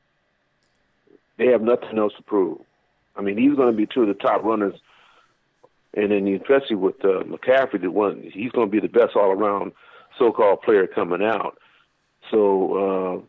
They 1.36 1.48
have 1.48 1.62
nothing 1.62 1.98
else 1.98 2.14
to 2.16 2.22
prove. 2.22 2.60
I 3.16 3.20
mean, 3.20 3.36
he's 3.36 3.54
going 3.54 3.70
to 3.70 3.76
be 3.76 3.86
two 3.86 4.02
of 4.02 4.08
the 4.08 4.14
top 4.14 4.42
runners, 4.42 4.74
and 5.94 6.10
then 6.10 6.26
especially 6.28 6.76
with 6.76 7.04
uh, 7.04 7.22
McCaffrey, 7.24 7.80
the 7.80 7.90
one 7.90 8.22
he's 8.32 8.50
going 8.52 8.68
to 8.68 8.70
be 8.70 8.80
the 8.80 8.88
best 8.92 9.14
all-around 9.16 9.72
so-called 10.18 10.62
player 10.62 10.86
coming 10.86 11.22
out. 11.22 11.58
So 12.30 13.24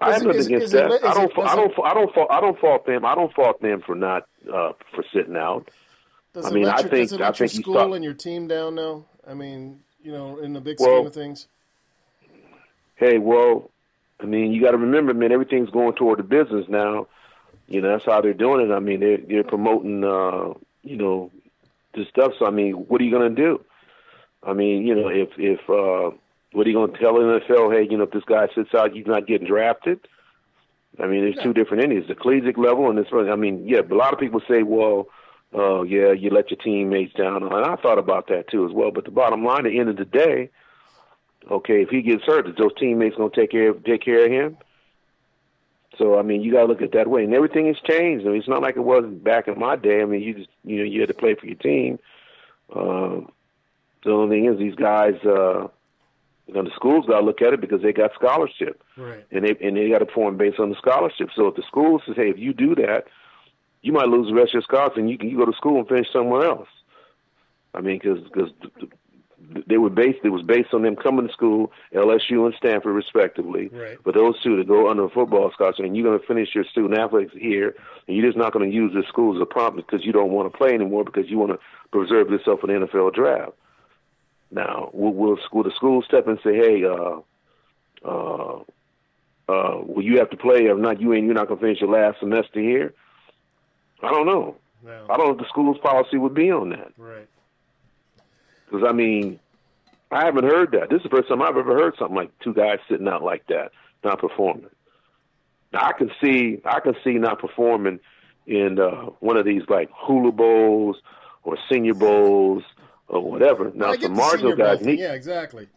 uh, 0.00 0.04
I 0.04 0.12
have 0.14 0.22
nothing 0.22 0.46
against 0.46 0.66
is 0.66 0.74
it- 0.74 0.76
that. 0.88 1.04
I 1.04 1.14
don't. 1.14 1.30
it- 1.30 1.38
I 1.38 1.54
don't. 1.54 1.70
it- 1.70 1.74
fa- 1.74 1.82
I 1.82 1.94
don't. 1.94 2.14
fa- 2.14 2.26
I 2.30 2.40
don't 2.40 2.58
fault 2.60 2.86
them. 2.86 3.04
I 3.04 3.14
don't 3.14 3.32
fault 3.34 3.60
them 3.62 3.82
for 3.86 3.94
not 3.94 4.26
uh, 4.52 4.72
for 4.94 5.04
sitting 5.12 5.36
out. 5.36 5.70
Does 6.32 6.46
I 6.46 6.50
mean, 6.50 6.64
let 6.64 6.76
I 6.76 6.80
your, 6.80 6.90
think 6.90 7.12
I 7.12 7.16
your 7.26 7.32
think 7.32 7.54
you 7.54 7.62
school 7.62 7.74
start. 7.74 7.92
and 7.92 8.02
your 8.04 8.14
team 8.14 8.48
down 8.48 8.74
now? 8.74 9.04
I 9.26 9.34
mean, 9.34 9.80
you 10.02 10.10
know, 10.12 10.38
in 10.38 10.52
the 10.52 10.60
big 10.60 10.78
Well- 10.80 10.96
scheme 10.96 11.06
of 11.06 11.14
things. 11.14 11.46
hey, 12.96 13.18
well, 13.18 13.70
I 14.20 14.26
mean, 14.26 14.52
you 14.52 14.60
got 14.60 14.72
to 14.72 14.78
remember, 14.78 15.14
man, 15.14 15.32
everything's 15.32 15.70
going 15.70 15.94
toward 15.94 16.18
the 16.18 16.22
business 16.24 16.66
now. 16.68 17.06
You 17.68 17.80
know, 17.80 17.92
that's 17.92 18.04
how 18.04 18.20
they're 18.20 18.34
doing 18.34 18.68
it. 18.68 18.74
I 18.74 18.78
mean, 18.80 19.00
they're 19.00 19.18
they're 19.18 19.44
promoting, 19.44 20.02
uh, 20.04 20.54
you 20.84 20.96
know, 20.96 21.30
this 21.94 22.08
stuff. 22.08 22.32
So 22.38 22.46
I 22.46 22.50
mean, 22.50 22.74
what 22.74 23.00
are 23.00 23.04
you 23.04 23.10
going 23.10 23.34
to 23.34 23.42
do? 23.42 23.64
I 24.42 24.52
mean, 24.52 24.86
you 24.86 24.94
know, 24.94 25.08
if 25.08 25.30
if 25.38 25.60
uh, 25.68 26.16
what 26.52 26.66
are 26.66 26.70
you 26.70 26.76
going 26.76 26.92
to 26.92 26.98
tell 26.98 27.14
the 27.14 27.20
NFL? 27.20 27.72
Hey, 27.72 27.88
you 27.90 27.96
know, 27.96 28.04
if 28.04 28.10
this 28.10 28.24
guy 28.24 28.48
sits 28.54 28.74
out, 28.74 28.92
he's 28.92 29.06
not 29.06 29.26
getting 29.26 29.48
drafted. 29.48 30.00
I 31.00 31.06
mean, 31.06 31.22
there's 31.22 31.42
two 31.42 31.52
different 31.52 31.82
entities: 31.82 32.08
the 32.08 32.14
collegiate 32.14 32.58
level 32.58 32.88
and 32.88 32.98
this. 32.98 33.06
I 33.12 33.34
mean, 33.36 33.66
yeah, 33.66 33.80
but 33.82 33.94
a 33.94 33.98
lot 33.98 34.12
of 34.12 34.20
people 34.20 34.40
say, 34.48 34.62
well, 34.62 35.08
uh, 35.56 35.82
yeah, 35.82 36.12
you 36.12 36.30
let 36.30 36.50
your 36.50 36.58
teammates 36.58 37.14
down, 37.14 37.42
and 37.42 37.52
I 37.52 37.76
thought 37.76 37.98
about 37.98 38.28
that 38.28 38.48
too 38.50 38.66
as 38.66 38.72
well. 38.72 38.90
But 38.90 39.04
the 39.04 39.10
bottom 39.10 39.44
line, 39.44 39.66
at 39.66 39.70
the 39.70 39.78
end 39.78 39.88
of 39.88 39.96
the 39.96 40.04
day, 40.04 40.50
okay, 41.50 41.82
if 41.82 41.88
he 41.88 42.02
gets 42.02 42.24
hurt, 42.24 42.48
is 42.48 42.54
those 42.56 42.74
teammates 42.78 43.16
going 43.16 43.30
to 43.30 43.40
take 43.40 43.50
care 43.50 43.70
of, 43.70 43.84
take 43.84 44.04
care 44.04 44.26
of 44.26 44.30
him? 44.30 44.58
So 45.98 46.18
I 46.18 46.22
mean, 46.22 46.42
you 46.42 46.52
got 46.52 46.60
to 46.60 46.66
look 46.66 46.78
at 46.78 46.84
it 46.88 46.92
that 46.92 47.08
way, 47.08 47.24
and 47.24 47.34
everything 47.34 47.66
has 47.66 47.76
changed. 47.88 48.26
I 48.26 48.30
mean, 48.30 48.38
it's 48.38 48.48
not 48.48 48.62
like 48.62 48.76
it 48.76 48.84
was 48.84 49.04
back 49.06 49.48
in 49.48 49.58
my 49.58 49.76
day. 49.76 50.02
I 50.02 50.04
mean, 50.04 50.22
you 50.22 50.34
just 50.34 50.48
you 50.64 50.78
know 50.78 50.84
you 50.84 51.00
had 51.00 51.08
to 51.08 51.14
play 51.14 51.34
for 51.34 51.46
your 51.46 51.56
team. 51.56 51.98
Um, 52.74 53.30
the 54.04 54.10
only 54.10 54.36
thing 54.36 54.52
is, 54.52 54.58
these 54.58 54.74
guys, 54.74 55.14
uh, 55.24 55.68
you 56.46 56.54
know, 56.54 56.62
the 56.64 56.70
schools 56.74 57.06
got 57.06 57.20
to 57.20 57.26
look 57.26 57.40
at 57.42 57.52
it 57.54 57.60
because 57.60 57.82
they 57.82 57.92
got 57.92 58.12
scholarship, 58.14 58.82
Right. 58.96 59.24
and 59.30 59.44
they 59.44 59.56
and 59.66 59.76
they 59.76 59.88
got 59.88 60.00
to 60.00 60.06
perform 60.06 60.36
based 60.36 60.58
on 60.60 60.70
the 60.70 60.76
scholarship. 60.76 61.30
So 61.34 61.48
if 61.48 61.56
the 61.56 61.62
school 61.62 62.00
says, 62.04 62.16
hey, 62.16 62.28
if 62.30 62.38
you 62.38 62.52
do 62.52 62.74
that, 62.76 63.04
you 63.82 63.92
might 63.92 64.08
lose 64.08 64.28
the 64.28 64.34
rest 64.34 64.50
of 64.50 64.54
your 64.54 64.62
scholarship, 64.62 64.98
and 64.98 65.10
you 65.10 65.18
can 65.18 65.30
you 65.30 65.38
go 65.38 65.46
to 65.46 65.56
school 65.56 65.78
and 65.78 65.88
finish 65.88 66.08
somewhere 66.12 66.44
else. 66.46 66.68
I 67.74 67.80
mean, 67.80 67.98
because 68.02 68.22
because 68.24 68.50
they 69.66 69.78
were 69.78 69.90
based 69.90 70.18
it 70.24 70.30
was 70.30 70.42
based 70.42 70.72
on 70.72 70.82
them 70.82 70.96
coming 70.96 71.26
to 71.26 71.32
school, 71.32 71.72
LSU 71.94 72.44
and 72.46 72.54
Stanford 72.56 72.94
respectively. 72.94 73.68
Right. 73.68 74.02
For 74.02 74.12
those 74.12 74.40
two 74.42 74.56
to 74.56 74.64
go 74.64 74.90
under 74.90 75.04
a 75.04 75.10
football 75.10 75.50
scholarship, 75.52 75.84
and 75.84 75.96
you're 75.96 76.06
going 76.06 76.18
to 76.18 76.26
finish 76.26 76.54
your 76.54 76.64
student 76.64 76.98
athletics 76.98 77.32
here, 77.34 77.74
and 78.06 78.16
you're 78.16 78.26
just 78.26 78.38
not 78.38 78.52
going 78.52 78.68
to 78.68 78.74
use 78.74 78.92
this 78.94 79.06
school 79.06 79.34
as 79.36 79.42
a 79.42 79.46
prompt 79.46 79.76
because 79.76 80.04
you 80.04 80.12
don't 80.12 80.30
want 80.30 80.50
to 80.50 80.56
play 80.56 80.74
anymore 80.74 81.04
because 81.04 81.28
you 81.28 81.38
want 81.38 81.52
to 81.52 81.58
preserve 81.90 82.30
yourself 82.30 82.60
for 82.60 82.66
the 82.66 82.72
NFL 82.74 83.14
draft. 83.14 83.52
Now, 84.50 84.90
will, 84.92 85.14
will 85.14 85.38
school 85.44 85.62
the 85.62 85.72
school 85.72 86.02
step 86.02 86.26
and 86.28 86.38
say, 86.44 86.54
"Hey, 86.54 86.84
uh, 86.84 87.20
uh, 88.04 88.60
uh, 89.48 89.80
will 89.82 90.02
you 90.02 90.18
have 90.18 90.30
to 90.30 90.36
play? 90.36 90.66
If 90.66 90.78
not, 90.78 91.00
you 91.00 91.12
ain't 91.12 91.26
you're 91.26 91.34
not 91.34 91.48
going 91.48 91.58
to 91.58 91.64
finish 91.64 91.80
your 91.80 91.90
last 91.90 92.20
semester 92.20 92.60
here." 92.60 92.94
I 94.02 94.10
don't 94.10 94.26
know. 94.26 94.56
No. 94.84 95.06
I 95.08 95.16
don't 95.16 95.26
know 95.26 95.32
what 95.32 95.38
the 95.38 95.48
school's 95.48 95.78
policy 95.78 96.18
would 96.18 96.34
be 96.34 96.50
on 96.50 96.70
that. 96.70 96.92
Right. 96.98 97.26
Because 98.74 98.88
I 98.88 98.92
mean, 98.92 99.38
I 100.10 100.24
haven't 100.24 100.44
heard 100.44 100.72
that. 100.72 100.90
This 100.90 100.98
is 100.98 101.04
the 101.04 101.08
first 101.10 101.28
time 101.28 101.42
I've 101.42 101.56
ever 101.56 101.74
heard 101.74 101.94
something 101.96 102.16
like 102.16 102.36
two 102.40 102.52
guys 102.52 102.78
sitting 102.88 103.06
out 103.06 103.22
like 103.22 103.46
that, 103.46 103.70
not 104.02 104.18
performing. 104.18 104.70
Now 105.72 105.86
I 105.86 105.92
can 105.92 106.10
see, 106.20 106.60
I 106.64 106.80
can 106.80 106.94
see 107.04 107.12
not 107.12 107.38
performing 107.38 108.00
in 108.46 108.80
uh, 108.80 109.10
one 109.20 109.36
of 109.36 109.44
these 109.44 109.62
like 109.68 109.90
Hula 109.94 110.32
Bowls 110.32 110.96
or 111.44 111.56
Senior 111.70 111.94
Bowls 111.94 112.64
or 113.06 113.20
whatever. 113.20 113.70
Now 113.74 113.90
I 113.90 113.96
some 113.96 114.14
marginal 114.16 114.56
guys 114.56 114.80
need. 114.80 114.98
Yeah, 114.98 115.12
exactly. 115.12 115.68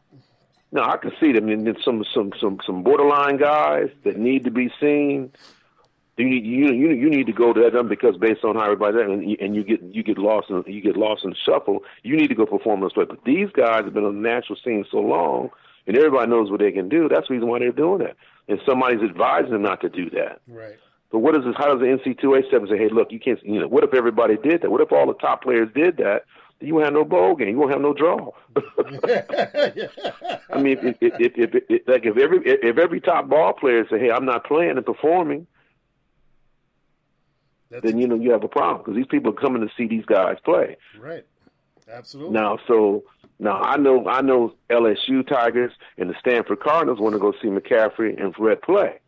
No, 0.71 0.83
I 0.83 0.97
can 0.97 1.11
see 1.19 1.31
them. 1.33 1.49
And 1.49 1.77
some 1.85 2.03
some 2.13 2.33
some 2.41 2.59
some 2.65 2.81
borderline 2.81 3.37
guys 3.37 3.89
that 4.05 4.17
need 4.17 4.43
to 4.45 4.51
be 4.51 4.71
seen. 4.81 5.31
You 6.17 6.27
need 6.27 6.45
you 6.45 6.73
you 6.73 6.89
you 6.93 7.09
need 7.11 7.27
to 7.27 7.31
go 7.31 7.53
to 7.53 7.69
them 7.69 7.87
because 7.87 8.17
based 8.17 8.43
on 8.43 8.55
how 8.55 8.63
everybody 8.63 8.99
and 8.99 9.29
you, 9.29 9.37
and 9.39 9.55
you 9.55 9.63
get 9.63 9.83
you 9.83 10.01
get 10.01 10.17
lost 10.17 10.49
in 10.49 10.63
you 10.65 10.81
get 10.81 10.97
lost 10.97 11.23
in 11.23 11.29
the 11.29 11.35
shuffle. 11.35 11.83
You 12.01 12.17
need 12.17 12.29
to 12.29 12.35
go 12.35 12.47
perform 12.47 12.81
those 12.81 12.93
plays. 12.93 13.07
But 13.07 13.23
these 13.23 13.49
guys 13.53 13.83
have 13.83 13.93
been 13.93 14.03
on 14.03 14.21
the 14.21 14.27
national 14.27 14.57
scene 14.63 14.83
so 14.89 14.97
long, 14.97 15.51
and 15.85 15.95
everybody 15.95 16.29
knows 16.29 16.49
what 16.49 16.59
they 16.59 16.71
can 16.71 16.89
do. 16.89 17.07
That's 17.07 17.27
the 17.27 17.35
reason 17.35 17.47
why 17.47 17.59
they're 17.59 17.71
doing 17.71 17.99
that. 17.99 18.17
And 18.47 18.59
somebody's 18.65 19.07
advising 19.07 19.51
them 19.51 19.61
not 19.61 19.81
to 19.81 19.89
do 19.89 20.09
that. 20.11 20.41
Right. 20.47 20.77
But 21.11 21.19
what 21.19 21.35
is 21.35 21.43
this? 21.45 21.53
How 21.55 21.71
does 21.71 21.79
the 21.79 21.85
NC2A 21.85 22.49
seven 22.49 22.67
say, 22.67 22.77
"Hey, 22.77 22.89
look, 22.89 23.11
you 23.11 23.19
can't." 23.19 23.41
You 23.45 23.59
know, 23.61 23.67
what 23.67 23.83
if 23.83 23.93
everybody 23.93 24.37
did 24.37 24.61
that? 24.63 24.71
What 24.71 24.81
if 24.81 24.91
all 24.91 25.05
the 25.05 25.13
top 25.13 25.43
players 25.43 25.69
did 25.75 25.97
that? 25.97 26.23
You 26.59 26.73
won't 26.73 26.85
have 26.85 26.93
no 26.93 27.05
bowl 27.05 27.35
game. 27.35 27.49
You 27.49 27.59
won't 27.59 27.71
have 27.71 27.81
no 27.81 27.93
draw. 27.93 28.31
I 30.49 30.59
mean, 30.59 30.79
if, 30.79 30.97
if, 30.99 31.13
if, 31.19 31.31
if, 31.37 31.63
if, 31.69 31.87
like 31.87 32.05
if 32.05 32.17
every 32.17 32.39
if 32.43 32.79
every 32.79 32.99
top 32.99 33.29
ball 33.29 33.53
player 33.53 33.87
say, 33.87 33.99
"Hey, 33.99 34.09
I'm 34.09 34.25
not 34.25 34.43
playing 34.45 34.71
and 34.71 34.85
performing," 34.85 35.45
then 37.69 37.97
you 37.97 38.07
know 38.07 38.15
you 38.15 38.31
have 38.31 38.43
a 38.43 38.47
problem 38.47 38.79
because 38.79 38.95
these 38.95 39.07
people 39.07 39.31
are 39.31 39.35
coming 39.35 39.61
to 39.61 39.73
see 39.75 39.87
these 39.87 40.05
guys 40.05 40.37
play. 40.43 40.77
Right. 40.99 41.25
Absolutely. 41.89 42.33
Now, 42.33 42.59
so 42.67 43.03
now 43.39 43.61
I 43.61 43.77
know 43.77 44.07
I 44.07 44.21
know 44.21 44.53
LSU 44.69 45.27
Tigers 45.27 45.71
and 45.97 46.09
the 46.09 46.15
Stanford 46.19 46.59
Cardinals 46.59 46.99
want 46.99 47.13
to 47.13 47.19
go 47.19 47.33
see 47.41 47.47
McCaffrey 47.47 48.21
and 48.21 48.35
Fred 48.35 48.61
play. 48.61 48.99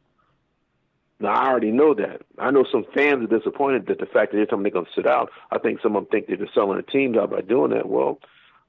Now 1.19 1.33
I 1.33 1.49
already 1.49 1.71
know 1.71 1.93
that. 1.95 2.21
I 2.37 2.51
know 2.51 2.65
some 2.71 2.85
fans 2.93 3.23
are 3.23 3.39
disappointed 3.39 3.87
that 3.87 3.99
the 3.99 4.05
fact 4.05 4.31
that 4.31 4.37
they're 4.37 4.45
telling 4.45 4.63
them 4.63 4.71
they're 4.71 4.81
going 4.81 4.85
to 4.85 4.91
sit 4.95 5.07
out. 5.07 5.29
I 5.51 5.57
think 5.57 5.81
some 5.81 5.95
of 5.95 6.03
them 6.03 6.11
think 6.11 6.27
they're 6.27 6.37
just 6.37 6.53
selling 6.53 6.77
the 6.77 6.83
teams 6.83 7.17
out 7.17 7.31
by 7.31 7.41
doing 7.41 7.71
that. 7.71 7.89
Well, 7.89 8.19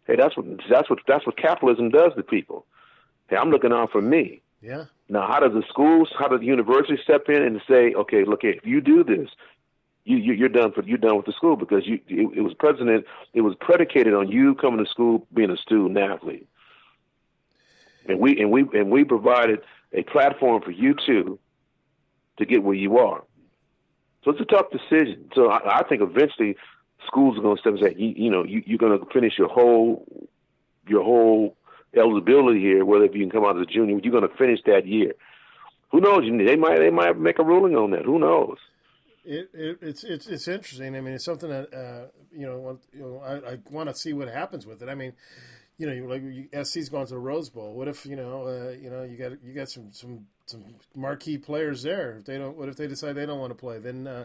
hey, 0.06 0.16
that's 0.16 0.36
what 0.36 0.46
that's 0.68 0.90
what 0.90 1.00
that's 1.06 1.26
what 1.26 1.36
capitalism 1.36 1.90
does 1.90 2.12
to 2.16 2.22
people. 2.22 2.66
Hey, 3.28 3.36
I'm 3.36 3.50
looking 3.50 3.72
out 3.72 3.92
for 3.92 4.02
me. 4.02 4.42
Yeah. 4.60 4.84
Now, 5.08 5.26
how 5.26 5.40
does 5.40 5.52
the 5.52 5.62
schools, 5.68 6.12
how 6.18 6.28
does 6.28 6.40
the 6.40 6.46
university 6.46 6.98
step 7.02 7.28
in 7.28 7.42
and 7.42 7.60
say, 7.68 7.94
okay, 7.94 8.24
look, 8.24 8.44
if 8.44 8.64
you 8.64 8.80
do 8.80 9.02
this, 9.02 9.28
you, 10.10 10.18
you 10.18 10.32
you're 10.34 10.48
done 10.48 10.72
for 10.72 10.82
you're 10.82 10.98
done 10.98 11.16
with 11.16 11.26
the 11.26 11.32
school 11.32 11.56
because 11.56 11.86
you 11.86 12.00
it, 12.08 12.38
it 12.38 12.40
was 12.42 12.54
president 12.54 13.04
it 13.32 13.42
was 13.42 13.54
predicated 13.60 14.14
on 14.14 14.28
you 14.28 14.54
coming 14.54 14.84
to 14.84 14.90
school 14.90 15.26
being 15.32 15.50
a 15.50 15.56
student 15.56 15.98
athlete, 15.98 16.48
and 18.06 18.18
we 18.18 18.38
and 18.40 18.50
we 18.50 18.62
and 18.74 18.90
we 18.90 19.04
provided 19.04 19.60
a 19.92 20.02
platform 20.02 20.62
for 20.62 20.70
you 20.70 20.94
two 21.06 21.38
to 22.38 22.46
get 22.46 22.62
where 22.62 22.74
you 22.74 22.98
are. 22.98 23.22
So 24.24 24.30
it's 24.30 24.40
a 24.40 24.44
tough 24.44 24.66
decision. 24.70 25.30
So 25.34 25.50
I, 25.50 25.80
I 25.80 25.82
think 25.84 26.02
eventually 26.02 26.56
schools 27.06 27.38
are 27.38 27.42
going 27.42 27.56
to 27.56 27.60
step 27.60 27.72
and 27.74 27.82
say, 27.82 27.94
you, 27.96 28.12
you 28.16 28.30
know, 28.30 28.44
you, 28.44 28.62
you're 28.66 28.78
going 28.78 28.98
to 28.98 29.06
finish 29.12 29.34
your 29.38 29.48
whole 29.48 30.04
your 30.88 31.02
whole 31.04 31.56
eligibility 31.96 32.60
here, 32.60 32.84
whether 32.84 33.04
if 33.04 33.14
you 33.14 33.20
can 33.20 33.30
come 33.30 33.44
out 33.44 33.56
as 33.56 33.62
a 33.62 33.66
junior, 33.66 33.98
you're 34.02 34.12
going 34.12 34.28
to 34.28 34.36
finish 34.36 34.60
that 34.66 34.86
year. 34.86 35.14
Who 35.90 36.00
knows? 36.00 36.22
They 36.22 36.56
might 36.56 36.78
they 36.78 36.90
might 36.90 37.18
make 37.18 37.38
a 37.38 37.44
ruling 37.44 37.76
on 37.76 37.90
that. 37.90 38.04
Who 38.04 38.18
knows? 38.18 38.58
It, 39.24 39.50
it, 39.52 39.78
it's 39.82 40.04
it's 40.04 40.26
it's 40.26 40.48
interesting. 40.48 40.96
I 40.96 41.00
mean, 41.00 41.14
it's 41.14 41.24
something 41.24 41.50
that 41.50 41.72
uh, 41.74 42.06
you 42.32 42.46
know. 42.46 42.58
want- 42.58 42.80
You 42.92 43.00
know, 43.02 43.18
I, 43.24 43.52
I 43.52 43.58
want 43.70 43.88
to 43.88 43.94
see 43.94 44.12
what 44.12 44.28
happens 44.28 44.66
with 44.66 44.82
it. 44.82 44.88
I 44.88 44.94
mean, 44.94 45.12
you 45.78 45.86
know, 45.86 45.92
you- 45.92 46.08
like 46.08 46.22
you, 46.22 46.48
SC's 46.64 46.88
gone 46.88 47.06
to 47.06 47.12
the 47.14 47.18
Rose 47.18 47.50
Bowl. 47.50 47.74
What 47.74 47.88
if 47.88 48.06
you 48.06 48.16
know, 48.16 48.46
uh, 48.46 48.70
you 48.80 48.88
know, 48.90 49.02
you 49.02 49.16
got 49.16 49.32
you 49.44 49.52
got 49.52 49.68
some 49.68 49.90
some 49.92 50.26
some 50.46 50.64
marquee 50.94 51.38
players 51.38 51.82
there. 51.82 52.16
If 52.18 52.24
they 52.24 52.38
don't, 52.38 52.56
what 52.56 52.68
if 52.68 52.76
they 52.76 52.86
decide 52.86 53.14
they 53.14 53.26
don't 53.26 53.38
want 53.40 53.50
to 53.50 53.54
play? 53.58 53.78
Then, 53.78 54.06
uh, 54.06 54.24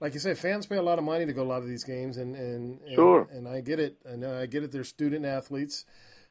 like 0.00 0.14
you 0.14 0.20
say, 0.20 0.34
fans 0.34 0.66
pay 0.66 0.76
a 0.76 0.82
lot 0.82 0.98
of 0.98 1.04
money 1.04 1.24
to 1.24 1.32
go 1.32 1.42
to 1.44 1.48
a 1.48 1.50
lot 1.52 1.62
of 1.62 1.68
these 1.68 1.84
games, 1.84 2.16
and 2.16 2.34
and 2.34 2.80
and, 2.82 2.94
Sure. 2.94 3.28
and 3.30 3.46
I 3.48 3.60
get 3.60 3.78
it. 3.78 3.96
I 4.10 4.16
know 4.16 4.36
I 4.38 4.46
get 4.46 4.64
it. 4.64 4.72
They're 4.72 4.82
student 4.84 5.24
athletes. 5.24 5.84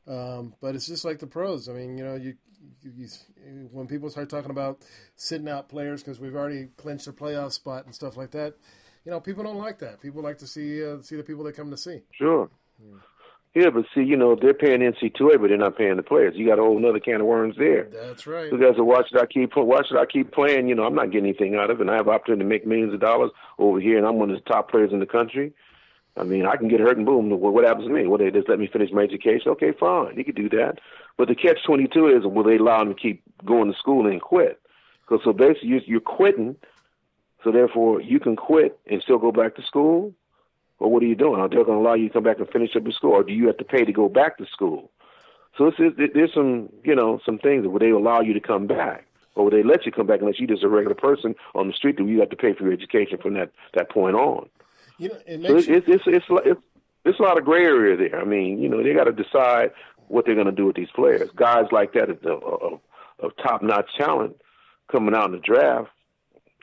Um, 0.08 0.56
but 0.62 0.76
it's 0.76 0.88
just 0.88 1.06
like 1.06 1.20
the 1.20 1.28
pros. 1.28 1.70
I 1.70 1.74
mean, 1.74 1.98
you 1.98 2.04
know, 2.04 2.16
you, 2.16 2.36
you, 2.82 2.92
you 2.96 3.08
when 3.72 3.88
people 3.88 4.10
start 4.10 4.30
talking 4.30 4.52
about 4.52 4.80
sitting 5.16 5.48
out 5.48 5.70
players 5.70 6.02
because 6.02 6.20
we've 6.20 6.36
already 6.36 6.70
clinched 6.78 7.08
a 7.08 7.14
playoff 7.14 7.52
spot 7.52 7.86
and 7.86 7.94
stuff 7.94 8.18
like 8.18 8.32
that, 8.32 8.56
you 9.06 9.12
know, 9.12 9.20
people 9.20 9.44
don't 9.44 9.58
like 9.58 9.80
that. 9.80 10.02
People 10.02 10.22
like 10.22 10.38
to 10.40 10.48
see 10.48 10.84
uh, 10.86 11.02
see 11.02 11.16
the 11.16 11.24
people 11.24 11.44
they 11.44 11.52
come 11.52 11.72
to 11.72 11.78
see. 11.78 12.02
Sure. 12.12 12.50
Yeah, 13.54 13.70
but 13.70 13.84
see, 13.94 14.02
you 14.02 14.16
know, 14.16 14.38
they're 14.42 14.54
paying 14.54 14.80
NC2A, 14.80 15.42
but 15.42 15.50
they're 15.50 15.58
not 15.58 15.78
paying 15.78 15.98
the 15.98 16.04
players. 16.04 16.36
You 16.38 16.48
got 16.48 16.58
a 16.58 16.62
whole 16.62 16.78
another 16.78 17.02
can 17.02 17.20
of 17.20 17.28
worms 17.28 17.56
there. 17.58 17.90
That's 17.92 18.26
right. 18.26 18.50
So 18.50 18.56
guys, 18.56 18.78
are 18.78 18.84
why 18.84 19.02
should 19.10 19.20
I 19.20 19.26
keep 19.26 19.52
why 19.56 19.82
should 19.88 20.00
I 20.00 20.06
keep 20.06 20.32
playing? 20.32 20.70
You 20.70 20.76
know, 20.76 20.86
I'm 20.86 20.96
not 20.96 21.12
getting 21.12 21.28
anything 21.28 21.56
out 21.56 21.70
of 21.70 21.80
it, 21.80 21.82
and 21.82 21.92
I 21.92 21.96
have 21.96 22.08
opportunity 22.08 22.44
to 22.44 22.50
make 22.50 22.66
millions 22.66 22.94
of 22.94 23.02
dollars 23.02 23.32
over 23.60 23.80
here, 23.80 23.98
and 23.98 24.08
I'm 24.08 24.18
one 24.18 24.32
of 24.32 24.42
the 24.42 24.50
top 24.50 24.72
players 24.72 24.94
in 24.94 25.00
the 25.00 25.06
country. 25.06 25.54
I 26.18 26.24
mean, 26.24 26.46
I 26.46 26.58
can 26.58 26.68
get 26.68 26.80
hurt 26.80 26.98
and 26.98 27.06
boom. 27.06 27.30
What 27.30 27.64
happens 27.64 27.88
to 27.88 27.94
me? 27.94 28.08
Well, 28.08 28.18
they 28.18 28.32
just 28.32 28.50
let 28.50 28.60
me 28.60 28.68
finish 28.68 28.92
my 28.92 29.04
education. 29.04 29.52
Okay, 29.52 29.72
fine, 29.72 30.18
you 30.18 30.26
can 30.26 30.36
do 30.36 30.50
that. 30.50 30.80
But 31.18 31.28
the 31.28 31.36
catch 31.36 31.64
twenty 31.66 31.88
two 31.88 32.08
is 32.08 32.26
will 32.26 32.44
they 32.44 32.58
allow 32.58 32.80
them 32.80 32.94
to 32.94 33.00
keep 33.00 33.24
going 33.46 33.72
to 33.72 33.78
school 33.78 34.08
and 34.08 34.22
quit? 34.22 34.60
Because 35.02 35.24
so 35.24 35.34
basically 35.34 35.70
you, 35.70 35.82
you're 35.86 36.02
quitting, 36.02 36.56
so 37.44 37.52
therefore 37.52 38.02
you 38.02 38.20
can 38.20 38.36
quit 38.36 38.80
and 38.88 39.02
still 39.02 39.18
go 39.18 39.32
back 39.32 39.56
to 39.56 39.62
school. 39.64 40.14
Or 40.80 40.92
what 40.92 41.04
are 41.04 41.06
you 41.06 41.14
doing? 41.16 41.40
Are 41.40 41.48
they 41.48 41.58
going 41.58 41.68
to 41.68 41.74
allow 41.74 41.94
you 41.94 42.08
to 42.08 42.14
come 42.14 42.24
back 42.24 42.40
and 42.40 42.50
finish 42.50 42.76
up 42.76 42.82
your 42.84 42.92
school, 42.92 43.12
or 43.12 43.24
do 43.24 43.32
you 43.32 43.46
have 43.46 43.58
to 43.58 43.64
pay 43.64 43.86
to 43.86 43.92
go 43.92 44.10
back 44.10 44.40
to 44.40 44.48
school? 44.48 44.90
So 45.56 45.68
it's, 45.68 45.78
it, 45.80 46.14
there's 46.16 46.34
some, 46.34 46.70
you 46.84 46.96
know, 46.96 47.20
some 47.24 47.38
things 47.38 47.64
that 47.64 47.80
they 47.80 47.92
allow 47.92 48.22
you 48.22 48.34
to 48.34 48.40
come 48.40 48.66
back, 48.66 49.06
or 49.36 49.44
would 49.44 49.54
they 49.54 49.62
let 49.62 49.86
you 49.86 49.92
come 49.92 50.08
back 50.08 50.22
unless 50.22 50.40
you're 50.40 50.48
just 50.48 50.64
a 50.64 50.70
regular 50.70 50.96
person 50.96 51.36
on 51.54 51.68
the 51.68 51.74
street 51.74 51.98
that 51.98 52.08
you 52.08 52.20
have 52.20 52.32
to 52.32 52.36
pay 52.36 52.54
for 52.54 52.64
your 52.64 52.74
education 52.74 53.20
from 53.20 53.36
that 53.36 53.52
that 53.76 53.92
point 53.92 54.16
on. 54.16 54.50
You 55.02 55.10
know, 55.10 55.16
it 55.26 55.42
So 55.48 55.58
it's 55.58 55.68
it's 55.68 55.88
it's 55.88 56.04
it's, 56.08 56.26
it's, 56.46 56.62
it's 57.06 57.20
a 57.20 57.24
lot 57.24 57.38
of 57.40 57.46
gray 57.46 57.64
area 57.64 57.98
there. 57.98 58.20
I 58.22 58.26
mean, 58.26 58.62
you 58.62 58.70
know, 58.70 58.84
they 58.84 58.94
got 58.94 59.06
to 59.06 59.12
decide 59.12 59.72
what 60.08 60.26
they're 60.26 60.36
going 60.36 60.46
to 60.46 60.52
do 60.52 60.66
with 60.68 60.76
these 60.76 60.92
players. 60.94 61.30
Guys 61.36 61.66
like 61.72 61.94
that 61.94 62.10
of, 62.10 62.24
of, 62.26 62.80
of 63.20 63.32
top 63.42 63.64
notch 63.64 63.90
talent 63.98 64.36
coming 64.92 65.16
out 65.16 65.26
in 65.26 65.32
the 65.32 65.40
draft, 65.40 65.90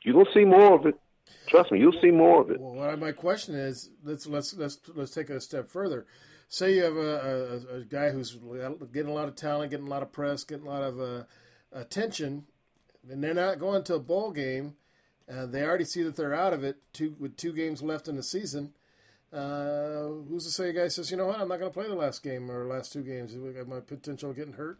you're 0.04 0.14
gonna 0.14 0.30
see 0.34 0.44
more 0.44 0.74
of 0.74 0.86
it. 0.86 0.94
Trust 1.48 1.72
me, 1.72 1.80
you'll 1.80 2.00
see 2.00 2.10
more 2.10 2.40
of 2.42 2.50
it. 2.50 2.60
Well, 2.60 2.74
what 2.74 2.90
I- 2.90 2.94
my 2.96 3.12
question 3.12 3.54
is, 3.54 3.90
let's 4.04 4.26
let's 4.26 4.54
let's 4.54 4.78
let's 4.94 5.10
take 5.10 5.30
it 5.30 5.36
a 5.36 5.40
step 5.40 5.68
further. 5.68 6.06
Say 6.50 6.76
you 6.76 6.84
have 6.84 6.96
a, 6.96 7.60
a, 7.72 7.76
a 7.78 7.84
guy 7.84 8.10
who's 8.10 8.36
getting 8.92 9.10
a 9.10 9.14
lot 9.14 9.28
of 9.28 9.34
talent, 9.34 9.70
getting 9.70 9.86
a 9.86 9.90
lot 9.90 10.02
of 10.02 10.12
press, 10.12 10.44
getting 10.44 10.66
a 10.66 10.70
lot 10.70 10.82
of 10.82 11.00
uh, 11.00 11.24
attention, 11.72 12.46
and 13.10 13.22
they're 13.22 13.34
not 13.34 13.58
going 13.58 13.82
to 13.84 13.94
a 13.96 13.98
bowl 13.98 14.30
game. 14.30 14.74
And 15.28 15.52
they 15.52 15.62
already 15.62 15.84
see 15.84 16.02
that 16.02 16.16
they're 16.16 16.34
out 16.34 16.52
of 16.52 16.64
it. 16.64 16.78
Two 16.92 17.14
with 17.18 17.36
two 17.36 17.52
games 17.52 17.82
left 17.82 18.08
in 18.08 18.16
the 18.16 18.22
season. 18.22 18.72
Uh, 19.32 20.08
who's 20.28 20.44
to 20.44 20.50
say 20.50 20.70
a 20.70 20.72
guy 20.72 20.88
says, 20.88 21.10
you 21.10 21.16
know 21.18 21.26
what, 21.26 21.38
I'm 21.38 21.48
not 21.48 21.58
going 21.58 21.70
to 21.70 21.74
play 21.74 21.86
the 21.86 21.94
last 21.94 22.22
game 22.22 22.50
or 22.50 22.64
last 22.64 22.94
two 22.94 23.02
games. 23.02 23.34
We 23.36 23.52
got 23.52 23.68
my 23.68 23.80
potential 23.80 24.32
getting 24.32 24.54
hurt, 24.54 24.78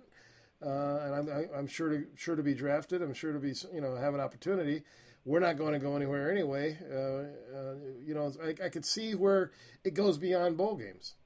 uh, 0.65 1.01
and 1.03 1.15
I'm, 1.15 1.29
I, 1.29 1.59
I'm 1.59 1.66
sure 1.66 1.91
to 1.91 2.07
sure 2.16 2.35
to 2.35 2.43
be 2.43 2.55
drafted. 2.55 3.03
I'm 3.03 3.12
sure 3.12 3.35
to 3.35 3.39
be 3.39 3.53
you 3.75 3.83
know 3.83 3.95
have 3.97 4.15
an 4.15 4.20
opportunity. 4.20 4.85
We're 5.27 5.41
not 5.41 5.59
going 5.59 5.75
to 5.75 5.79
go 5.79 5.97
anywhere 5.97 6.33
anyway. 6.33 6.79
Uh, 6.91 7.57
uh, 7.57 7.75
you 8.03 8.15
know, 8.15 8.33
I, 8.43 8.65
I 8.65 8.69
could 8.70 8.87
see 8.87 9.15
where 9.15 9.51
it 9.85 9.93
goes 9.93 10.16
beyond 10.16 10.57
bowl 10.57 10.77
games. 10.77 11.16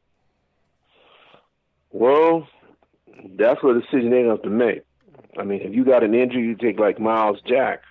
Well, 1.92 2.48
that's 3.38 3.62
what 3.62 3.80
decision 3.80 4.10
they 4.10 4.22
have 4.22 4.42
to 4.42 4.50
make. 4.50 4.82
I 5.38 5.44
mean, 5.44 5.60
if 5.60 5.72
you 5.72 5.84
got 5.84 6.02
an 6.02 6.14
injury, 6.14 6.42
you 6.42 6.56
take 6.56 6.80
like 6.80 6.98
Myles 6.98 7.38
Jack, 7.46 7.82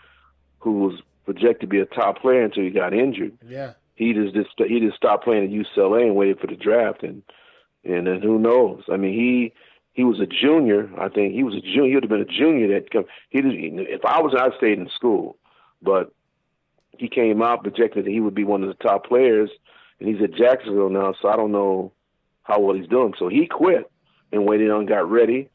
who 0.59 0.79
was 0.79 1.01
projected 1.25 1.61
to 1.61 1.67
be 1.67 1.79
a 1.79 1.85
top 1.85 2.21
player 2.21 2.43
until 2.43 2.63
he 2.63 2.69
got 2.69 2.93
injured. 2.93 3.37
Yeah. 3.45 3.73
He 3.95 4.13
just, 4.13 4.33
just 4.33 4.49
he 4.57 4.79
just 4.79 4.97
stopped 4.97 5.23
playing 5.23 5.43
at 5.43 5.49
UCLA 5.49 6.03
and 6.03 6.15
waited 6.15 6.39
for 6.39 6.47
the 6.47 6.55
draft, 6.55 7.03
and 7.03 7.21
and 7.83 8.07
then 8.07 8.21
who 8.21 8.39
knows? 8.39 8.83
I 8.91 8.97
mean, 8.97 9.13
he 9.13 9.53
he 9.93 10.03
was 10.03 10.19
a 10.19 10.25
junior. 10.25 10.89
I 10.97 11.09
think 11.09 11.33
he 11.33 11.43
was 11.43 11.55
a 11.55 11.61
junior. 11.61 11.89
He 11.89 11.95
would 11.95 12.03
have 12.03 12.09
been 12.09 12.21
a 12.21 12.25
junior 12.25 12.67
that 12.73 12.89
come. 12.89 13.05
He 13.29 13.41
did, 13.41 13.53
if 13.53 14.05
I 14.05 14.21
was, 14.21 14.33
I 14.37 14.55
stayed 14.57 14.79
in 14.79 14.89
school, 14.95 15.37
but 15.81 16.13
he 16.97 17.09
came 17.09 17.41
out 17.41 17.63
projected 17.63 18.05
that 18.05 18.11
he 18.11 18.19
would 18.19 18.35
be 18.35 18.43
one 18.43 18.63
of 18.63 18.69
the 18.69 18.83
top 18.83 19.05
players, 19.05 19.49
and 19.99 20.07
he's 20.07 20.21
at 20.23 20.33
Jacksonville 20.33 20.89
now. 20.89 21.13
So 21.21 21.27
I 21.27 21.35
don't 21.35 21.51
know 21.51 21.91
how 22.43 22.59
well 22.59 22.75
he's 22.75 22.87
doing. 22.87 23.13
So 23.19 23.27
he 23.27 23.47
quit 23.47 23.89
and 24.31 24.47
waited 24.47 24.71
on, 24.71 24.85
got 24.85 25.09
ready. 25.09 25.49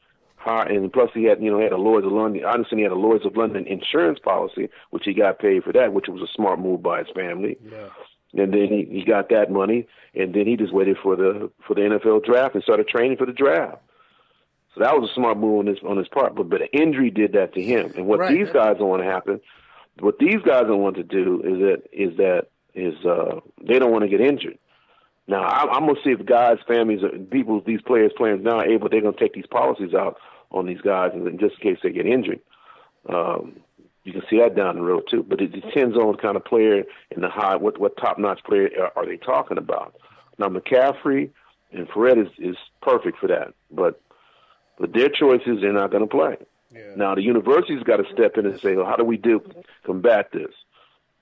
And 0.45 0.93
plus, 0.93 1.11
he 1.15 1.25
had, 1.25 1.43
you 1.43 1.51
know, 1.51 1.59
he 1.59 1.65
had 1.65 1.73
a 1.73 1.77
Lloyd's 1.77 2.07
of 2.07 2.13
London. 2.13 2.45
Understand 2.45 2.79
he 2.79 2.85
had 2.85 2.93
a 2.93 2.97
Lloyd's 2.97 3.27
of 3.27 3.37
London 3.37 3.67
insurance 3.67 4.19
policy, 4.21 4.69
which 4.91 5.05
he 5.05 5.13
got 5.15 5.39
paid 5.39 5.65
for 5.65 5.73
that, 5.73 5.93
which 5.93 6.07
was 6.09 6.23
a 6.23 6.33
smart 6.33 6.61
move 6.61 6.83
by 6.83 6.99
his 7.01 7.09
family. 7.15 7.57
Yeah. 7.65 7.89
And 8.35 8.53
then 8.53 8.69
he, 8.69 8.87
he 8.91 9.05
got 9.05 9.29
that 9.31 9.51
money, 9.51 9.87
and 10.15 10.35
then 10.35 10.47
he 10.47 10.57
just 10.57 10.73
waited 10.73 10.99
for 11.03 11.17
the 11.17 11.51
for 11.67 11.75
the 11.75 11.81
NFL 11.83 12.25
draft 12.25 12.55
and 12.55 12.63
started 12.63 12.87
training 12.89 13.17
for 13.17 13.27
the 13.27 13.33
draft. 13.33 13.79
So 14.75 14.81
that 14.83 14.93
was 15.01 15.09
a 15.11 15.15
smart 15.15 15.39
move 15.39 15.61
on 15.61 15.67
his 15.67 15.79
on 15.87 15.97
his 15.97 16.09
part. 16.09 16.35
But 16.35 16.49
but 16.51 16.61
an 16.63 16.69
injury 16.73 17.11
did 17.11 17.33
that 17.33 17.55
to 17.55 17.63
him. 17.63 17.93
And 17.97 18.07
what 18.07 18.19
Right. 18.19 18.37
these 18.37 18.51
guys 18.53 18.77
don't 18.79 18.89
want 18.89 19.03
to 19.03 19.11
happen, 19.11 19.41
what 20.01 20.19
these 20.19 20.43
guys 20.45 20.65
don't 20.67 20.83
want 20.83 20.97
to 20.97 21.03
do 21.03 21.41
is 21.43 21.59
that 21.61 21.83
is 21.93 22.17
that 22.19 22.49
is 22.75 22.95
uh 23.07 23.41
they 23.67 23.79
don't 23.79 23.91
want 23.93 24.03
to 24.03 24.09
get 24.09 24.21
injured. 24.21 24.59
Now 25.28 25.43
I, 25.43 25.73
I'm 25.73 25.86
gonna 25.86 26.01
see 26.05 26.11
if 26.11 26.24
guys, 26.24 26.59
families, 26.66 27.01
uh, 27.03 27.19
people, 27.31 27.61
these 27.66 27.82
players 27.82 28.12
playing 28.16 28.43
now 28.43 28.59
are 28.59 28.66
able. 28.66 28.89
They're 28.89 29.01
gonna 29.01 29.16
take 29.19 29.35
these 29.35 29.47
policies 29.47 29.94
out 29.94 30.16
on 30.51 30.66
these 30.66 30.81
guys, 30.81 31.11
and 31.15 31.40
just 31.40 31.57
in 31.61 31.74
case 31.74 31.81
they 31.82 31.90
get 31.90 32.07
injured. 32.07 32.40
Um, 33.09 33.61
you 34.07 34.12
can 34.12 34.23
see 34.31 34.39
that 34.39 34.55
down 34.55 34.77
the 34.77 34.82
road 34.82 35.03
too. 35.11 35.24
But 35.28 35.40
it 35.40 35.53
depends 35.53 35.97
on 35.97 36.12
the 36.12 36.19
kind 36.19 36.36
of 36.36 36.44
player 36.44 36.85
and 37.11 37.23
the 37.23 37.28
high, 37.28 37.57
what 37.57 37.78
what 37.78 37.97
top 37.97 38.19
notch 38.19 38.43
player 38.44 38.70
are, 38.81 38.93
are 38.97 39.07
they 39.07 39.16
talking 39.16 39.59
about? 39.59 39.94
Now 40.39 40.48
McCaffrey 40.48 41.31
and 41.73 41.89
Fred 41.89 42.19
is 42.19 42.28
is 42.39 42.57
perfect 42.81 43.19
for 43.19 43.27
that, 43.27 43.53
but 43.70 44.01
but 44.78 44.93
their 44.93 45.09
choices 45.09 45.61
they're 45.61 45.73
not 45.73 45.90
going 45.90 46.05
to 46.05 46.09
play. 46.09 46.36
Now 46.97 47.15
the 47.15 47.23
university's 47.23 47.82
got 47.82 47.97
to 47.97 48.05
step 48.12 48.36
in 48.36 48.47
and 48.47 48.61
say, 48.61 48.77
well, 48.77 48.86
how 48.86 48.97
do 48.97 49.05
we 49.05 49.16
do 49.16 49.40
combat 49.85 50.31
this? 50.32 50.53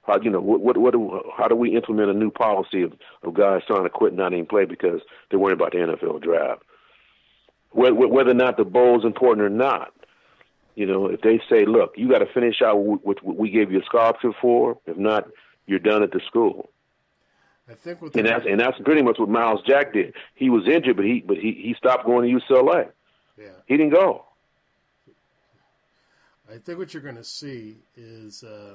How 0.06 0.20
you 0.20 0.31
know 0.31 0.40
what 0.40 0.60
what 0.60 0.76
what 0.76 0.93
do, 0.93 1.22
how 1.36 1.48
do 1.48 1.56
we 1.56 1.74
implement 1.74 2.10
a 2.10 2.14
new 2.14 2.31
policy 2.31 2.82
of, 2.82 2.93
of 3.22 3.35
guys 3.35 3.62
trying 3.66 3.85
to 3.85 3.90
quit 3.90 4.12
and 4.12 4.18
not 4.18 4.32
even 4.32 4.47
play 4.47 4.64
because 4.66 5.01
they're 5.31 5.39
worried 5.39 5.55
about 5.55 5.72
the 5.72 5.78
NFL 5.78 6.22
draft? 6.22 6.62
Whether, 7.70 7.94
whether 7.94 8.31
or 8.31 8.35
not 8.35 8.56
the 8.56 8.64
bowl 8.64 8.98
is 8.98 9.05
important 9.05 9.44
or 9.44 9.51
not, 9.51 9.93
you 10.74 10.86
know, 10.86 11.06
if 11.06 11.22
they 11.22 11.40
say, 11.51 11.64
look, 11.64 11.94
you 11.97 12.09
got 12.09 12.18
to 12.18 12.32
finish 12.32 12.60
out 12.62 12.76
what 12.76 13.24
what 13.24 13.36
we 13.36 13.51
gave 13.51 13.72
you 13.72 13.81
a 13.81 13.85
scholarship 13.85 14.32
for. 14.40 14.78
If 14.86 14.97
not, 14.97 15.26
you're 15.66 15.78
done 15.78 16.02
at 16.02 16.12
the 16.12 16.20
school. 16.26 16.70
I 17.68 17.74
think 17.74 18.02
with 18.02 18.14
And 18.14 18.26
that's 18.26 18.44
and 18.47 18.60
that's 18.60 18.78
pretty 18.85 19.02
much 19.02 19.18
what 19.18 19.28
Myles 19.28 19.62
Jack 19.66 19.94
did. 19.94 20.14
He 20.35 20.51
was 20.51 20.68
injured, 20.68 20.97
but 20.97 21.05
he 21.05 21.24
but 21.26 21.39
he 21.39 21.52
he 21.52 21.74
stopped 21.78 22.05
going 22.05 22.28
to 22.28 22.40
UCLA. 22.40 22.89
Yeah. 23.39 23.47
He 23.66 23.76
didn't 23.76 23.94
go. 23.94 24.26
I 26.51 26.59
think 26.59 26.78
what 26.78 26.93
you're 26.93 27.02
going 27.02 27.16
to 27.16 27.24
see 27.24 27.78
is 27.97 28.44
uh, 28.44 28.74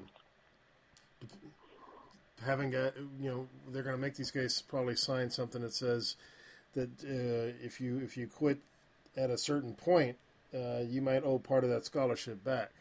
having 2.45 2.69
got 2.69 2.93
you 3.19 3.29
know 3.29 3.47
they're 3.71 3.83
going 3.83 3.95
to 3.95 4.01
make 4.01 4.15
these 4.15 4.31
guys 4.31 4.61
probably 4.61 4.95
sign 4.95 5.29
something 5.29 5.61
that 5.61 5.73
says 5.73 6.15
that 6.75 6.89
uh, 7.03 7.53
if 7.63 7.81
you 7.81 7.99
if 7.99 8.17
you 8.17 8.27
quit 8.27 8.59
at 9.17 9.29
a 9.29 9.37
certain 9.37 9.73
point, 9.73 10.17
uh, 10.53 10.79
you 10.87 11.01
might 11.01 11.23
owe 11.23 11.39
part 11.39 11.63
of 11.63 11.69
that 11.69 11.85
scholarship 11.85 12.43
back. 12.43 12.71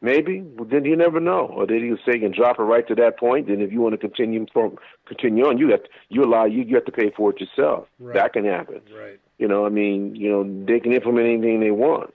Maybe. 0.00 0.42
Well, 0.42 0.68
then 0.70 0.84
you 0.84 0.96
never 0.96 1.18
know. 1.18 1.46
Or 1.46 1.66
did 1.66 1.82
he 1.82 1.90
say 2.04 2.18
you 2.18 2.20
can 2.20 2.32
drop 2.32 2.58
it 2.58 2.62
right 2.62 2.86
to 2.88 2.94
that 2.96 3.18
point? 3.18 3.48
Then 3.48 3.62
if 3.62 3.72
you 3.72 3.80
want 3.80 3.94
to 3.94 3.98
continue 3.98 4.46
from 4.52 4.76
continue 5.06 5.46
on, 5.46 5.58
you 5.58 5.70
have 5.70 5.82
to, 5.82 5.88
you 6.10 6.22
allow 6.22 6.44
you 6.44 6.62
you 6.62 6.74
have 6.74 6.84
to 6.84 6.92
pay 6.92 7.10
for 7.10 7.30
it 7.30 7.40
yourself. 7.40 7.88
Right. 7.98 8.14
That 8.14 8.34
can 8.34 8.44
happen. 8.44 8.82
Right. 8.94 9.18
You 9.38 9.48
know, 9.48 9.66
I 9.66 9.70
mean, 9.70 10.14
you 10.14 10.30
know, 10.30 10.64
they 10.66 10.78
can 10.78 10.92
implement 10.92 11.26
anything 11.26 11.60
they 11.60 11.70
want. 11.70 12.14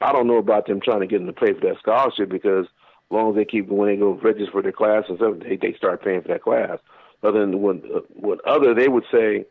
I 0.00 0.12
don't 0.12 0.26
know 0.26 0.36
about 0.36 0.66
them 0.66 0.80
trying 0.80 1.00
to 1.00 1.06
get 1.06 1.18
them 1.18 1.26
to 1.26 1.32
pay 1.32 1.54
for 1.54 1.60
that 1.60 1.78
scholarship 1.78 2.28
because 2.28 2.66
long 3.10 3.30
as 3.30 3.36
they 3.36 3.44
keep 3.44 3.68
when 3.68 3.88
they 3.88 3.96
go 3.96 4.12
register 4.12 4.50
for 4.50 4.62
their 4.62 4.72
class 4.72 5.04
and 5.08 5.18
stuff, 5.18 5.36
they 5.40 5.56
they 5.56 5.74
start 5.76 6.02
paying 6.02 6.22
for 6.22 6.28
that 6.28 6.42
class. 6.42 6.78
Other 7.22 7.40
than 7.40 7.62
when 7.62 7.78
when 8.10 8.38
other 8.46 8.74
they 8.74 8.88
would 8.88 9.04
say, 9.12 9.46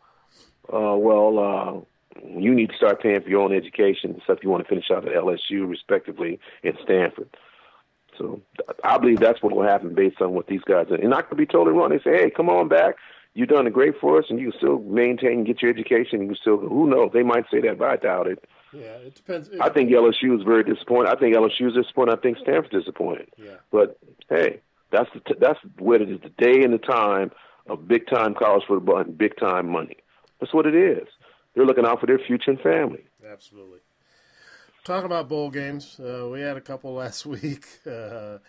uh, 0.71 0.95
well, 0.97 1.39
uh, 1.39 1.81
you 2.25 2.53
need 2.53 2.69
to 2.69 2.77
start 2.77 3.01
paying 3.01 3.21
for 3.21 3.29
your 3.29 3.41
own 3.41 3.53
education 3.53 4.11
and 4.11 4.21
stuff. 4.23 4.39
You 4.43 4.49
want 4.49 4.63
to 4.63 4.69
finish 4.69 4.91
out 4.91 5.07
at 5.07 5.13
LSU, 5.13 5.67
respectively, 5.67 6.39
and 6.63 6.77
Stanford. 6.83 7.29
So 8.17 8.41
I 8.83 8.97
believe 8.97 9.19
that's 9.19 9.41
what 9.41 9.55
will 9.55 9.63
happen 9.63 9.95
based 9.95 10.21
on 10.21 10.33
what 10.33 10.47
these 10.47 10.61
guys 10.61 10.87
are. 10.91 10.95
And 10.95 11.13
I 11.13 11.21
could 11.21 11.37
be 11.37 11.45
totally 11.45 11.75
wrong. 11.75 11.89
They 11.89 11.97
say, 11.97 12.17
hey, 12.17 12.29
come 12.29 12.49
on 12.49 12.67
back. 12.67 12.95
You've 13.33 13.49
done 13.49 13.69
great 13.71 13.95
for 13.99 14.19
us, 14.19 14.25
and 14.29 14.39
you 14.39 14.51
can 14.51 14.59
still 14.59 14.79
maintain 14.79 15.39
and 15.39 15.45
get 15.47 15.61
your 15.61 15.71
education. 15.71 16.21
And 16.21 16.29
you 16.29 16.35
still, 16.35 16.57
who 16.57 16.87
knows? 16.87 17.09
They 17.13 17.23
might 17.23 17.45
say 17.49 17.61
that, 17.61 17.79
but 17.79 17.89
I 17.89 17.95
doubt 17.95 18.27
it. 18.27 18.43
Yeah, 18.73 18.97
it 18.97 19.15
depends. 19.15 19.49
I 19.61 19.69
think 19.69 19.89
LSU 19.91 20.37
is 20.37 20.43
very 20.43 20.63
disappointed. 20.63 21.09
I 21.09 21.15
think 21.19 21.35
LSU 21.35 21.67
is 21.67 21.73
disappointed. 21.73 22.17
I 22.17 22.21
think 22.21 22.37
Stanford's 22.39 22.69
disappointed. 22.69 23.29
Yeah. 23.37 23.55
But 23.71 23.97
hey, 24.29 24.61
that's 24.91 25.09
the 25.13 25.19
t- 25.21 25.39
that's 25.39 25.59
what 25.79 26.01
it 26.01 26.09
is. 26.09 26.19
The 26.21 26.29
day 26.29 26.63
and 26.63 26.73
the 26.73 26.77
time 26.79 27.31
of 27.67 27.87
big 27.87 28.07
time 28.07 28.33
college 28.33 28.63
football 28.67 28.99
and 28.99 29.17
big 29.17 29.37
time 29.37 29.69
money. 29.69 29.97
That's 30.39 30.53
what 30.53 30.65
it 30.65 30.75
is. 30.75 31.07
They're 31.55 31.65
looking 31.65 31.85
out 31.85 31.99
for 31.99 32.07
their 32.07 32.19
future 32.19 32.51
and 32.51 32.59
family. 32.59 33.05
Absolutely. 33.29 33.79
Talking 34.83 35.05
about 35.05 35.29
bowl 35.29 35.49
games, 35.49 35.97
uh, 35.99 36.27
we 36.29 36.41
had 36.41 36.57
a 36.57 36.61
couple 36.61 36.93
last 37.03 37.25
week. 37.25 37.65
Uh, 37.87 38.39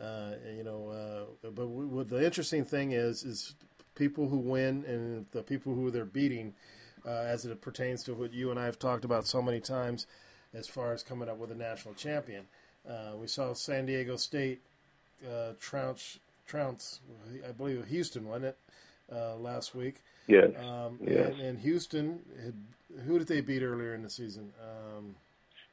uh, 0.00 0.32
you 0.56 0.64
know, 0.64 0.88
uh, 1.44 1.50
but 1.50 1.66
we, 1.66 2.04
the 2.04 2.24
interesting 2.24 2.64
thing 2.64 2.92
is, 2.92 3.24
is 3.24 3.54
people 3.94 4.28
who 4.28 4.38
win 4.38 4.84
and 4.86 5.26
the 5.32 5.42
people 5.42 5.74
who 5.74 5.90
they're 5.90 6.04
beating, 6.04 6.54
uh, 7.06 7.10
as 7.10 7.44
it 7.44 7.60
pertains 7.60 8.02
to 8.04 8.14
what 8.14 8.32
you 8.32 8.50
and 8.50 8.58
I 8.58 8.66
have 8.66 8.78
talked 8.78 9.04
about 9.04 9.26
so 9.26 9.42
many 9.42 9.60
times, 9.60 10.06
as 10.54 10.68
far 10.68 10.92
as 10.92 11.02
coming 11.02 11.28
up 11.28 11.38
with 11.38 11.50
a 11.50 11.54
national 11.54 11.94
champion. 11.94 12.46
Uh, 12.88 13.16
we 13.16 13.26
saw 13.26 13.52
San 13.54 13.86
Diego 13.86 14.16
State 14.16 14.60
uh, 15.26 15.52
trounce, 15.60 16.18
trounce, 16.46 17.00
I 17.48 17.52
believe 17.52 17.86
Houston, 17.86 18.26
wasn't 18.26 18.46
it, 18.46 18.58
uh, 19.12 19.36
last 19.36 19.74
week? 19.74 20.02
Yes. 20.26 20.50
Um, 20.58 20.98
Yes. 21.00 21.32
And, 21.32 21.40
and 21.40 21.58
Houston, 21.60 22.20
had, 22.42 22.54
who 23.06 23.18
did 23.18 23.28
they 23.28 23.40
beat 23.40 23.62
earlier 23.62 23.94
in 23.94 24.02
the 24.02 24.10
season? 24.10 24.52
Um, 24.60 25.16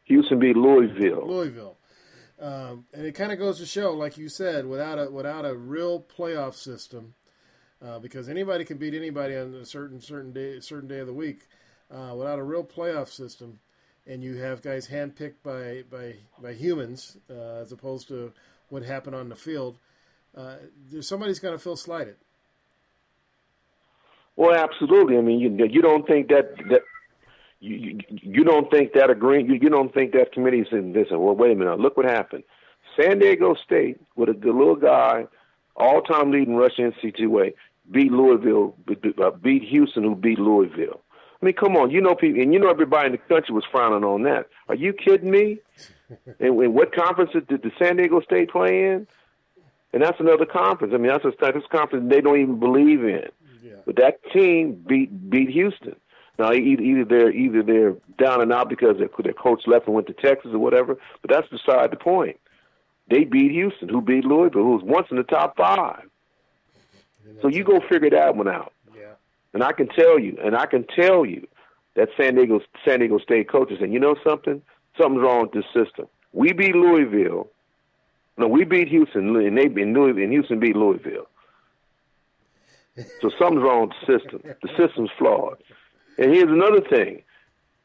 Houston 0.05 0.39
beat 0.39 0.55
Louisville. 0.55 1.27
Louisville. 1.27 1.77
Um, 2.41 2.85
and 2.93 3.05
it 3.05 3.13
kind 3.15 3.31
of 3.31 3.39
goes 3.39 3.59
to 3.59 3.65
show, 3.65 3.91
like 3.91 4.17
you 4.17 4.29
said, 4.29 4.65
without 4.65 4.97
a 4.97 5.11
without 5.11 5.45
a 5.45 5.53
real 5.53 5.99
playoff 5.99 6.53
system, 6.53 7.13
uh, 7.85 7.99
because 7.99 8.29
anybody 8.29 8.65
can 8.65 8.77
beat 8.77 8.93
anybody 8.93 9.35
on 9.35 9.53
a 9.53 9.65
certain 9.65 10.01
certain 10.01 10.31
day 10.31 10.59
certain 10.59 10.87
day 10.87 10.99
of 10.99 11.07
the 11.07 11.13
week, 11.13 11.47
uh, 11.91 12.13
without 12.15 12.39
a 12.39 12.43
real 12.43 12.63
playoff 12.63 13.07
system, 13.07 13.59
and 14.05 14.23
you 14.23 14.37
have 14.37 14.61
guys 14.61 14.87
handpicked 14.87 15.41
by 15.43 15.83
by 15.89 16.15
by 16.41 16.53
humans 16.53 17.17
uh, 17.29 17.61
as 17.61 17.71
opposed 17.71 18.07
to 18.07 18.33
what 18.69 18.83
happened 18.83 19.15
on 19.15 19.29
the 19.29 19.35
field. 19.35 19.77
Uh, 20.35 20.55
there's 20.91 21.07
somebody's 21.07 21.39
going 21.39 21.53
to 21.55 21.59
feel 21.59 21.75
slighted. 21.75 22.15
Well, 24.35 24.55
absolutely. 24.55 25.17
I 25.17 25.21
mean, 25.21 25.39
you 25.39 25.65
you 25.65 25.81
don't 25.81 26.07
think 26.07 26.29
that 26.29 26.55
that 26.69 26.81
you 27.59 27.75
you, 27.75 27.99
you 28.07 28.43
don't 28.43 28.69
think 28.71 28.93
that 28.93 29.09
agree 29.09 29.43
you, 29.43 29.55
you 29.55 29.69
don't 29.69 29.93
think 29.93 30.13
that 30.13 30.31
committee 30.31 30.65
said 30.69 30.85
listen. 30.95 31.19
Well, 31.19 31.35
wait 31.35 31.51
a 31.51 31.55
minute. 31.55 31.79
Look 31.79 31.97
what 31.97 32.05
happened. 32.05 32.43
San 32.99 33.19
Diego 33.19 33.55
State 33.65 33.99
with 34.15 34.29
a 34.29 34.33
good 34.33 34.55
little 34.55 34.75
guy, 34.75 35.25
all 35.75 36.01
time 36.01 36.31
leading 36.31 36.55
rushing 36.55 36.91
beat 37.01 37.27
Louisville, 37.27 37.55
beat, 37.91 38.11
Louisville 38.11 38.75
uh, 39.21 39.31
beat 39.31 39.63
Houston, 39.63 40.03
who 40.03 40.15
beat 40.15 40.39
Louisville. 40.39 41.01
I 41.41 41.45
mean, 41.45 41.55
come 41.55 41.77
on. 41.77 41.91
You 41.91 42.01
know 42.01 42.15
people, 42.15 42.41
and 42.41 42.53
you 42.53 42.59
know 42.59 42.69
everybody 42.69 43.07
in 43.07 43.11
the 43.13 43.17
country 43.17 43.55
was 43.55 43.63
frowning 43.71 44.03
on 44.03 44.23
that. 44.23 44.47
Are 44.67 44.75
you 44.75 44.93
kidding 44.93 45.31
me? 45.31 45.59
and, 46.39 46.59
and 46.59 46.73
what 46.73 46.93
conference 46.93 47.31
did 47.33 47.47
the 47.47 47.71
San 47.79 47.97
Diego 47.97 48.19
State 48.21 48.51
play 48.51 48.85
in? 48.85 49.07
And 49.93 50.03
that's 50.03 50.19
another 50.19 50.45
conference. 50.45 50.93
I 50.93 50.97
mean, 50.97 51.11
that's 51.11 51.25
a 51.25 51.31
that's 51.39 51.57
a 51.57 51.77
conference 51.77 52.09
they 52.09 52.21
don't 52.21 52.39
even 52.39 52.59
believe 52.59 53.03
in. 53.03 53.25
But 53.85 53.95
that 53.95 54.19
team 54.31 54.83
beat 54.87 55.29
beat 55.29 55.49
Houston. 55.49 55.95
Now 56.37 56.53
either, 56.53 56.81
either 56.81 57.05
they're 57.05 57.31
either 57.31 57.63
they're 57.63 57.95
down 58.17 58.41
and 58.41 58.53
out 58.53 58.69
because 58.69 58.97
their, 58.97 59.09
their 59.23 59.33
coach 59.33 59.63
left 59.65 59.87
and 59.87 59.95
went 59.95 60.07
to 60.07 60.13
Texas 60.13 60.51
or 60.53 60.59
whatever. 60.59 60.95
But 61.21 61.31
that's 61.31 61.47
beside 61.49 61.91
the 61.91 61.97
point. 61.97 62.39
They 63.09 63.23
beat 63.23 63.51
Houston, 63.51 63.89
who 63.89 64.01
beat 64.01 64.23
Louisville, 64.23 64.63
who 64.63 64.73
was 64.73 64.83
once 64.83 65.07
in 65.09 65.17
the 65.17 65.23
top 65.23 65.57
five. 65.57 66.08
So 67.41 67.47
you 67.47 67.63
go 67.63 67.79
figure 67.89 68.09
that 68.09 68.35
one 68.35 68.47
out. 68.47 68.73
Yeah. 68.95 69.13
And 69.53 69.63
I 69.63 69.71
can 69.71 69.87
tell 69.87 70.19
you, 70.19 70.37
and 70.43 70.55
I 70.55 70.65
can 70.65 70.85
tell 70.85 71.25
you 71.25 71.47
that 71.95 72.09
San 72.17 72.35
Diego 72.35 72.61
San 72.85 72.99
Diego 72.99 73.19
State 73.19 73.49
coaches 73.49 73.79
and 73.81 73.93
you 73.93 73.99
know 73.99 74.15
something? 74.23 74.61
Something's 74.97 75.21
wrong 75.21 75.41
with 75.43 75.51
this 75.51 75.65
system. 75.73 76.07
We 76.33 76.53
beat 76.53 76.75
Louisville. 76.75 77.49
No, 78.37 78.47
we 78.47 78.63
beat 78.63 78.87
Houston, 78.87 79.35
and 79.35 79.57
they 79.57 79.65
and 79.65 79.93
Louisville, 79.93 80.23
and 80.23 80.31
Houston 80.31 80.59
beat 80.59 80.75
Louisville. 80.75 81.27
So 83.21 83.29
something's 83.39 83.63
wrong 83.63 83.89
with 83.89 83.91
the 84.05 84.19
system. 84.19 84.41
The 84.61 84.69
system's 84.77 85.09
flawed. 85.17 85.57
And 86.17 86.33
here's 86.33 86.49
another 86.49 86.81
thing. 86.81 87.23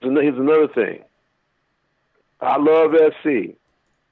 Here's 0.01 0.39
another 0.39 0.69
thing. 0.69 1.03
I 2.41 2.57
love 2.59 2.93
SC, 2.95 3.27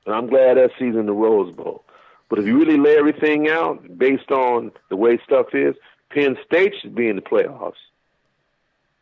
and 0.07 0.15
I'm 0.15 0.29
glad 0.29 0.57
SC's 0.77 0.97
in 0.97 1.07
the 1.07 1.13
Rose 1.13 1.55
Bowl. 1.55 1.85
But 2.33 2.39
if 2.39 2.47
you 2.47 2.59
really 2.59 2.79
lay 2.79 2.97
everything 2.97 3.51
out 3.51 3.99
based 3.99 4.31
on 4.31 4.73
the 4.89 4.97
way 4.97 5.21
stuff 5.23 5.49
is, 5.53 5.75
Penn 6.09 6.39
State 6.47 6.73
should 6.81 6.95
be 6.95 7.09
in 7.09 7.17
the 7.17 7.21
playoffs. 7.21 7.75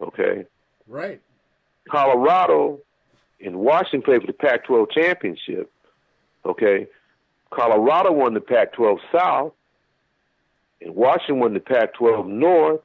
Okay. 0.01 0.47
Right. 0.89 1.21
Colorado 1.89 2.81
and 3.41 3.55
Washington 3.55 4.03
played 4.03 4.23
for 4.23 4.27
the 4.27 4.33
Pac-12 4.33 4.91
championship. 4.91 5.71
Okay. 6.45 6.89
Colorado 7.51 8.11
won 8.11 8.35
the 8.35 8.41
Pac-12 8.41 8.99
South, 9.13 9.53
and 10.81 10.97
Washington 10.97 11.39
won 11.39 11.55
the 11.55 11.61
Pac-12 11.61 12.27
North. 12.27 12.81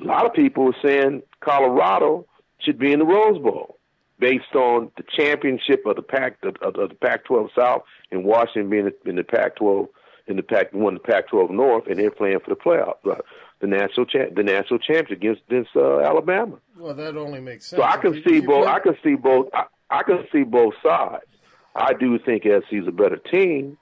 A 0.00 0.04
lot 0.04 0.26
of 0.26 0.32
people 0.32 0.62
were 0.62 0.76
saying 0.80 1.24
Colorado 1.40 2.24
should 2.60 2.78
be 2.78 2.92
in 2.92 3.00
the 3.00 3.04
Rose 3.04 3.42
Bowl 3.42 3.75
based 4.18 4.54
on 4.54 4.90
the 4.96 5.04
championship 5.16 5.82
of 5.86 5.96
the 5.96 6.02
Pac 6.02 6.38
of, 6.42 6.56
of 6.62 6.88
the 6.88 6.94
Pac-12 6.94 7.48
South 7.54 7.82
and 8.10 8.24
Washington 8.24 8.70
being 8.70 8.90
in 9.04 9.16
the 9.16 9.24
Pac-12 9.24 9.88
in 10.28 10.36
the 10.36 10.42
Pac 10.42 10.72
won 10.72 10.94
the 10.94 11.00
Pac-12 11.00 11.50
North, 11.50 11.86
and 11.86 11.98
they're 12.00 12.10
playing 12.10 12.40
for 12.40 12.50
the 12.50 12.56
playoff, 12.56 12.96
uh, 13.08 13.20
the 13.60 13.66
national 13.68 14.06
cha- 14.06 14.28
the 14.34 14.42
national 14.42 14.78
championship 14.80 15.18
against, 15.18 15.42
against 15.48 15.70
uh, 15.76 16.00
Alabama. 16.00 16.56
Well, 16.76 16.94
that 16.94 17.16
only 17.16 17.40
makes 17.40 17.66
sense. 17.66 17.78
So 17.80 17.84
I 17.86 17.96
can 17.98 18.14
you- 18.14 18.22
see 18.26 18.40
both. 18.40 18.64
play- 18.64 18.72
I 18.72 18.78
can 18.80 18.96
see 19.04 19.14
both. 19.14 19.48
I, 19.54 19.64
I 19.88 20.02
can 20.02 20.24
see 20.32 20.42
both 20.42 20.74
sides. 20.82 21.22
I 21.76 21.92
do 21.92 22.18
think 22.18 22.42
SC's 22.44 22.88
a 22.88 22.90
better 22.90 23.18
team, 23.18 23.78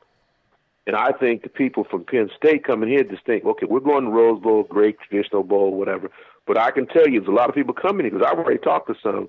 and 0.87 0.97
I 0.97 1.13
think 1.13 1.45
the 1.45 1.49
people 1.49 1.85
from 1.85 2.05
Penn 2.05 2.29
State 2.37 2.65
coming 2.65 2.91
here 2.91 3.05
just 3.05 3.25
think, 3.25 3.45
okay, 3.47 3.67
we're 3.67 3.81
going 3.81 4.05
to 4.05 4.11
Rose 4.11 4.43
Bowl, 4.43 4.65
great 4.65 4.97
traditional 5.09 5.45
bowl, 5.45 5.73
whatever. 5.79 6.11
But 6.47 6.59
I 6.59 6.73
can 6.73 6.87
tell 6.87 7.09
you, 7.09 7.21
there's 7.21 7.29
a 7.29 7.35
lot 7.35 7.49
of 7.49 7.55
people 7.55 7.73
coming 7.73 8.05
here 8.05 8.11
because 8.13 8.27
I've 8.31 8.39
already 8.39 8.59
talked 8.59 8.89
to 8.89 8.95
some 9.03 9.29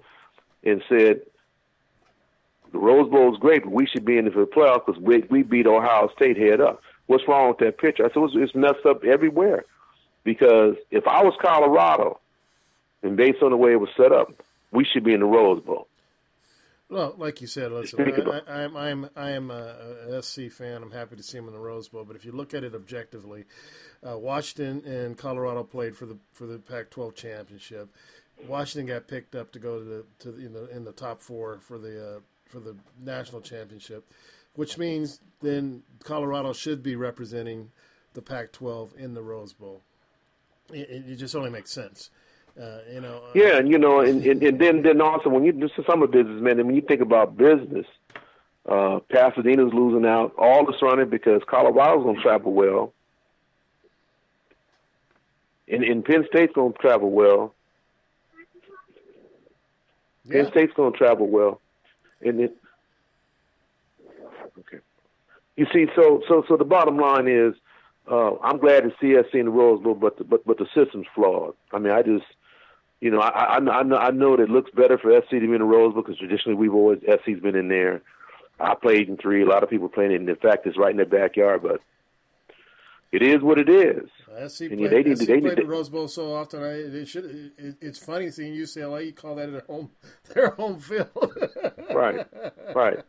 and 0.66 0.84
said 0.90 1.22
the 2.72 2.80
Rose 2.80 3.10
Bowl 3.10 3.34
is 3.34 3.40
great, 3.40 3.64
but 3.64 3.72
we 3.72 3.86
should 3.86 4.04
be 4.06 4.18
in 4.18 4.26
the 4.26 4.32
playoffs 4.32 4.86
because 4.86 5.02
we 5.02 5.20
we 5.30 5.44
beat 5.44 5.68
Ohio 5.68 6.10
State 6.16 6.38
head 6.38 6.60
up. 6.62 6.82
What's 7.08 7.28
wrong 7.28 7.50
with 7.50 7.60
that 7.60 7.78
picture? 7.78 8.04
I 8.06 8.10
said 8.10 8.24
it's, 8.24 8.34
it's 8.36 8.56
messed 8.56 8.86
up 8.86 9.04
everywhere. 9.04 9.64
because 10.26 10.76
if 10.92 11.08
I 11.08 11.24
was 11.24 11.36
Colorado, 11.40 12.20
and 13.04 13.16
based 13.16 13.42
on 13.42 13.52
the 13.52 13.58
way 13.58 13.72
it 13.72 13.80
was 13.80 13.90
set 13.96 14.12
up, 14.12 14.34
we 14.72 14.84
should 14.84 15.04
be 15.06 15.14
in 15.14 15.22
the 15.22 15.26
Rose 15.26 15.62
Bowl. 15.64 15.88
Well, 16.90 17.16
like 17.18 17.42
you 17.42 17.48
said, 17.48 17.72
listen, 17.72 18.00
I, 18.00 18.42
I, 18.48 18.64
I'm 18.64 18.78
I'm 18.78 19.10
I 19.16 19.32
am 19.32 19.50
a, 19.50 19.76
a 20.10 20.22
SC 20.22 20.52
fan. 20.52 20.84
I'm 20.84 20.92
happy 20.92 21.16
to 21.16 21.24
see 21.24 21.38
him 21.38 21.48
in 21.48 21.54
the 21.54 21.60
Rose 21.60 21.88
Bowl. 21.88 22.04
But 22.04 22.16
if 22.16 22.26
you 22.26 22.32
look 22.32 22.54
at 22.54 22.64
it 22.64 22.76
objectively, 22.76 23.46
uh, 24.08 24.18
Washington 24.18 24.84
and 24.86 25.18
Colorado 25.18 25.64
played 25.64 25.96
for 25.96 26.06
the 26.06 26.18
for 26.34 26.46
the 26.46 26.60
Pac-12 26.60 27.16
championship. 27.16 27.90
Washington 28.48 28.94
got 28.94 29.08
picked 29.08 29.36
up 29.36 29.52
to 29.54 29.60
go 29.60 29.80
to 29.80 29.86
the 29.86 30.06
to 30.20 30.32
the, 30.32 30.46
in 30.46 30.54
the 30.54 30.76
in 30.76 30.84
the 30.84 30.92
top 30.92 31.22
four 31.22 31.60
for 31.62 31.78
the 31.78 32.18
uh, 32.18 32.20
for 32.48 32.60
the 32.60 32.76
national 33.04 33.42
championship, 33.42 34.12
which 34.56 34.78
means 34.78 35.20
then 35.42 35.84
Colorado 36.04 36.54
should 36.54 36.84
be 36.84 36.96
representing 36.96 37.72
the 38.14 38.22
Pac-12 38.22 38.96
in 38.96 39.14
the 39.14 39.22
Rose 39.22 39.54
Bowl. 39.54 39.82
It, 40.72 40.88
it 40.90 41.16
just 41.18 41.36
only 41.36 41.50
makes 41.50 41.72
sense, 41.72 42.10
uh, 42.60 42.80
you 42.92 43.02
know. 43.02 43.22
uh, 43.26 43.32
Yeah, 43.36 43.58
and 43.58 43.70
you 43.70 43.78
know, 43.78 44.00
and, 44.00 44.24
and, 44.26 44.42
and 44.42 44.60
then 44.60 44.82
then 44.82 45.02
also 45.02 45.30
when 45.30 45.44
you 45.44 45.52
of 45.52 46.12
businessmen, 46.12 46.60
and 46.60 46.68
when 46.68 46.76
you 46.76 46.82
think 46.82 47.02
about 47.02 47.38
business, 47.38 47.86
uh, 48.68 49.00
Pasadena's 49.12 49.74
losing 49.74 50.06
out, 50.06 50.34
all 50.38 50.66
the 50.66 50.74
surrounding 50.80 51.10
because 51.10 51.42
Colorado's 51.48 52.04
gonna 52.04 52.22
travel 52.22 52.54
well. 52.54 52.94
And, 55.68 55.84
and 55.84 56.06
Penn 56.06 56.26
State's 56.30 56.54
gonna 56.54 56.74
travel 56.80 57.10
well. 57.10 57.55
Penn 60.30 60.48
State's 60.52 60.74
gonna 60.76 60.92
travel 60.92 61.28
well. 61.28 61.62
And 62.22 62.40
it 62.40 62.58
Okay. 64.60 64.78
You 65.56 65.66
see, 65.74 65.88
so 65.96 66.22
so 66.28 66.44
so 66.48 66.58
the 66.58 66.66
bottom 66.66 66.98
line 66.98 67.28
is 67.28 67.54
uh, 68.10 68.36
I'm 68.42 68.58
glad 68.58 68.84
to 68.84 68.92
see 69.02 69.16
SC 69.30 69.36
in 69.36 69.46
the 69.46 69.52
Rose 69.52 69.82
Bowl, 69.82 69.96
but 69.96 70.18
the, 70.18 70.24
but 70.24 70.46
but 70.46 70.58
the 70.58 70.68
system's 70.76 71.08
flawed. 71.14 71.56
I 71.74 71.80
mean, 71.80 71.92
I 71.92 72.02
just 72.02 72.26
you 73.02 73.12
know, 73.12 73.20
I, 73.20 73.58
I, 73.58 73.58
I 73.58 73.84
know 73.84 73.98
I 73.98 74.12
know 74.12 74.36
that 74.36 74.44
it 74.44 74.50
looks 74.50 74.72
better 74.72 74.98
for 74.98 75.12
SC 75.22 75.32
to 75.32 75.40
be 75.40 75.46
in 75.46 75.60
the 75.60 75.64
Rose 75.64 75.94
Bowl 75.94 76.04
because 76.04 76.18
traditionally 76.18 76.58
we've 76.58 76.74
always 76.74 77.00
SC's 77.02 77.40
been 77.42 77.56
in 77.56 77.68
there. 77.68 78.02
I 78.60 78.76
played 78.76 79.10
in 79.10 79.18
three. 79.18 79.44
A 79.44 79.46
lot 79.46 79.64
of 79.64 79.70
people 79.70 79.90
playing 79.90 80.12
it. 80.12 80.22
In 80.22 80.36
fact, 80.38 80.66
it's 80.66 80.78
right 80.78 80.92
in 80.92 80.98
their 80.98 81.06
backyard, 81.06 81.62
but 81.62 81.82
it 83.16 83.22
is 83.22 83.42
what 83.42 83.58
it 83.58 83.70
is. 83.70 84.10
SC 84.48 84.62
And 84.62 84.78
played, 84.78 84.80
yeah, 84.80 84.88
they 84.90 85.04
need 85.04 85.18
SC 85.18 85.28
they 85.28 85.40
played 85.40 85.44
need 85.44 85.58
the 85.58 85.66
Rose 85.66 85.90
Bowl 85.90 86.08
so 86.08 86.34
often. 86.34 86.62
I 86.62 86.74
it 86.74 87.08
should. 87.08 87.26
It, 87.58 87.78
it's 87.82 88.00
funny 88.00 88.30
seeing 88.32 88.54
UCLA 88.54 89.06
You 89.06 89.14
call 89.14 89.36
that 89.36 89.52
their 89.52 89.62
home 89.62 89.92
their 90.34 90.50
home 90.52 90.80
field. 90.80 91.10
right, 91.94 92.28
right. 92.76 93.00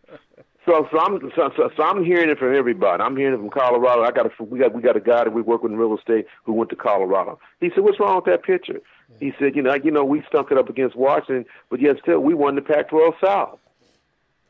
So, 0.66 0.88
so 0.90 0.98
I'm 0.98 1.20
so, 1.36 1.50
so, 1.56 1.70
so 1.76 1.82
I'm 1.82 2.04
hearing 2.04 2.28
it 2.28 2.38
from 2.38 2.54
everybody. 2.54 3.00
I'm 3.00 3.16
hearing 3.16 3.34
it 3.34 3.38
from 3.38 3.50
Colorado. 3.50 4.02
I 4.02 4.10
got 4.10 4.26
a 4.26 4.42
we 4.42 4.58
got 4.58 4.74
we 4.74 4.82
got 4.82 4.96
a 4.96 5.00
guy 5.00 5.24
that 5.24 5.32
we 5.32 5.40
work 5.40 5.62
with 5.62 5.72
in 5.72 5.78
real 5.78 5.96
estate 5.96 6.26
who 6.44 6.52
went 6.52 6.70
to 6.70 6.76
Colorado. 6.76 7.38
He 7.60 7.70
said, 7.70 7.84
"What's 7.84 8.00
wrong 8.00 8.16
with 8.16 8.24
that 8.24 8.42
picture?" 8.42 8.80
He 9.20 9.32
said, 9.38 9.54
"You 9.54 9.62
know, 9.62 9.74
you 9.74 9.92
know, 9.92 10.04
we 10.04 10.22
stunk 10.28 10.50
it 10.50 10.58
up 10.58 10.68
against 10.68 10.96
Washington, 10.96 11.46
but 11.70 11.80
yet 11.80 11.96
still 12.02 12.18
we 12.18 12.34
won 12.34 12.56
the 12.56 12.62
Pac-12 12.62 13.12
South." 13.24 13.58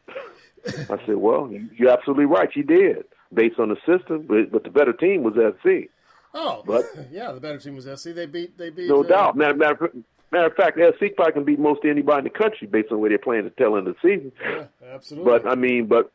I 0.67 1.05
said, 1.07 1.17
"Well, 1.17 1.51
you're 1.75 1.91
absolutely 1.91 2.25
right. 2.25 2.49
You 2.57 2.63
did, 2.63 3.05
based 3.33 3.59
on 3.59 3.69
the 3.69 3.77
system, 3.87 4.27
but, 4.29 4.51
but 4.51 4.65
the 4.65 4.71
better 4.71 4.93
team 4.93 5.23
was 5.23 5.35
SC, 5.35 5.91
oh, 6.35 6.63
But- 6.67 6.85
yeah, 7.11 7.33
the 7.33 7.41
better 7.41 7.59
team 7.59 7.77
was 7.77 7.85
SC. 7.85 8.15
They 8.15 8.27
beat 8.27 8.57
they 8.59 8.71
beat 8.71 8.89
no 8.89 9.03
uh, 9.03 9.09
doubt. 9.09 9.37
Matter, 9.37 9.55
matter, 9.55 9.93
matter 10.31 10.47
of 10.47 10.55
fact, 10.55 10.79
SC 10.79 11.15
probably 11.17 11.33
can 11.33 11.45
beat 11.45 11.59
most 11.59 11.81
anybody 11.85 12.19
in 12.19 12.25
the 12.25 12.31
country 12.39 12.67
based 12.67 12.93
on 12.93 13.01
way 13.01 13.09
they're 13.09 13.19
playing 13.19 13.45
the 13.45 13.51
tail 13.51 13.77
end 13.77 13.89
of 13.89 13.97
the 14.01 14.09
season." 14.09 14.33
Yeah, 14.41 14.65
absolutely. 14.95 15.31
But 15.31 15.47
I 15.49 15.55
mean, 15.55 15.87
but 15.87 16.13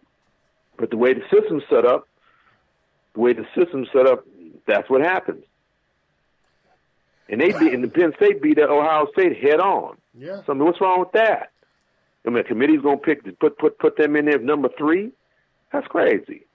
but 0.78 0.90
the 0.90 0.98
way 0.98 1.14
the 1.14 1.24
system's 1.32 1.64
set 1.70 1.86
up, 1.86 2.08
the 3.14 3.20
way 3.20 3.34
the 3.34 3.46
system's 3.56 3.88
set 3.94 4.08
up, 4.08 4.26
that's 4.68 4.90
what 4.90 5.02
happens. 5.02 5.44
And 7.30 7.40
they 7.40 7.52
beat, 7.58 7.74
and 7.74 7.84
the 7.84 7.88
Penn 7.88 8.12
State 8.18 8.42
beat 8.42 8.60
Ohio 8.60 9.08
State 9.14 9.38
head 9.42 9.60
on. 9.62 9.98
Yeah. 10.18 10.42
So 10.46 10.52
I 10.52 10.54
mean, 10.54 10.66
what's 10.66 10.82
wrong 10.82 11.00
with 11.00 11.14
that? 11.14 11.52
I 12.26 12.30
mean, 12.30 12.38
the 12.38 12.44
committee's 12.44 12.82
gonna 12.82 12.98
pick 12.98 13.24
put 13.40 13.58
put 13.58 13.80
put 13.80 13.98
them 13.98 14.16
in 14.16 14.26
there 14.26 14.40
number 14.40 14.70
three. 14.78 15.12
That's 15.72 15.88
crazy. 15.88 16.46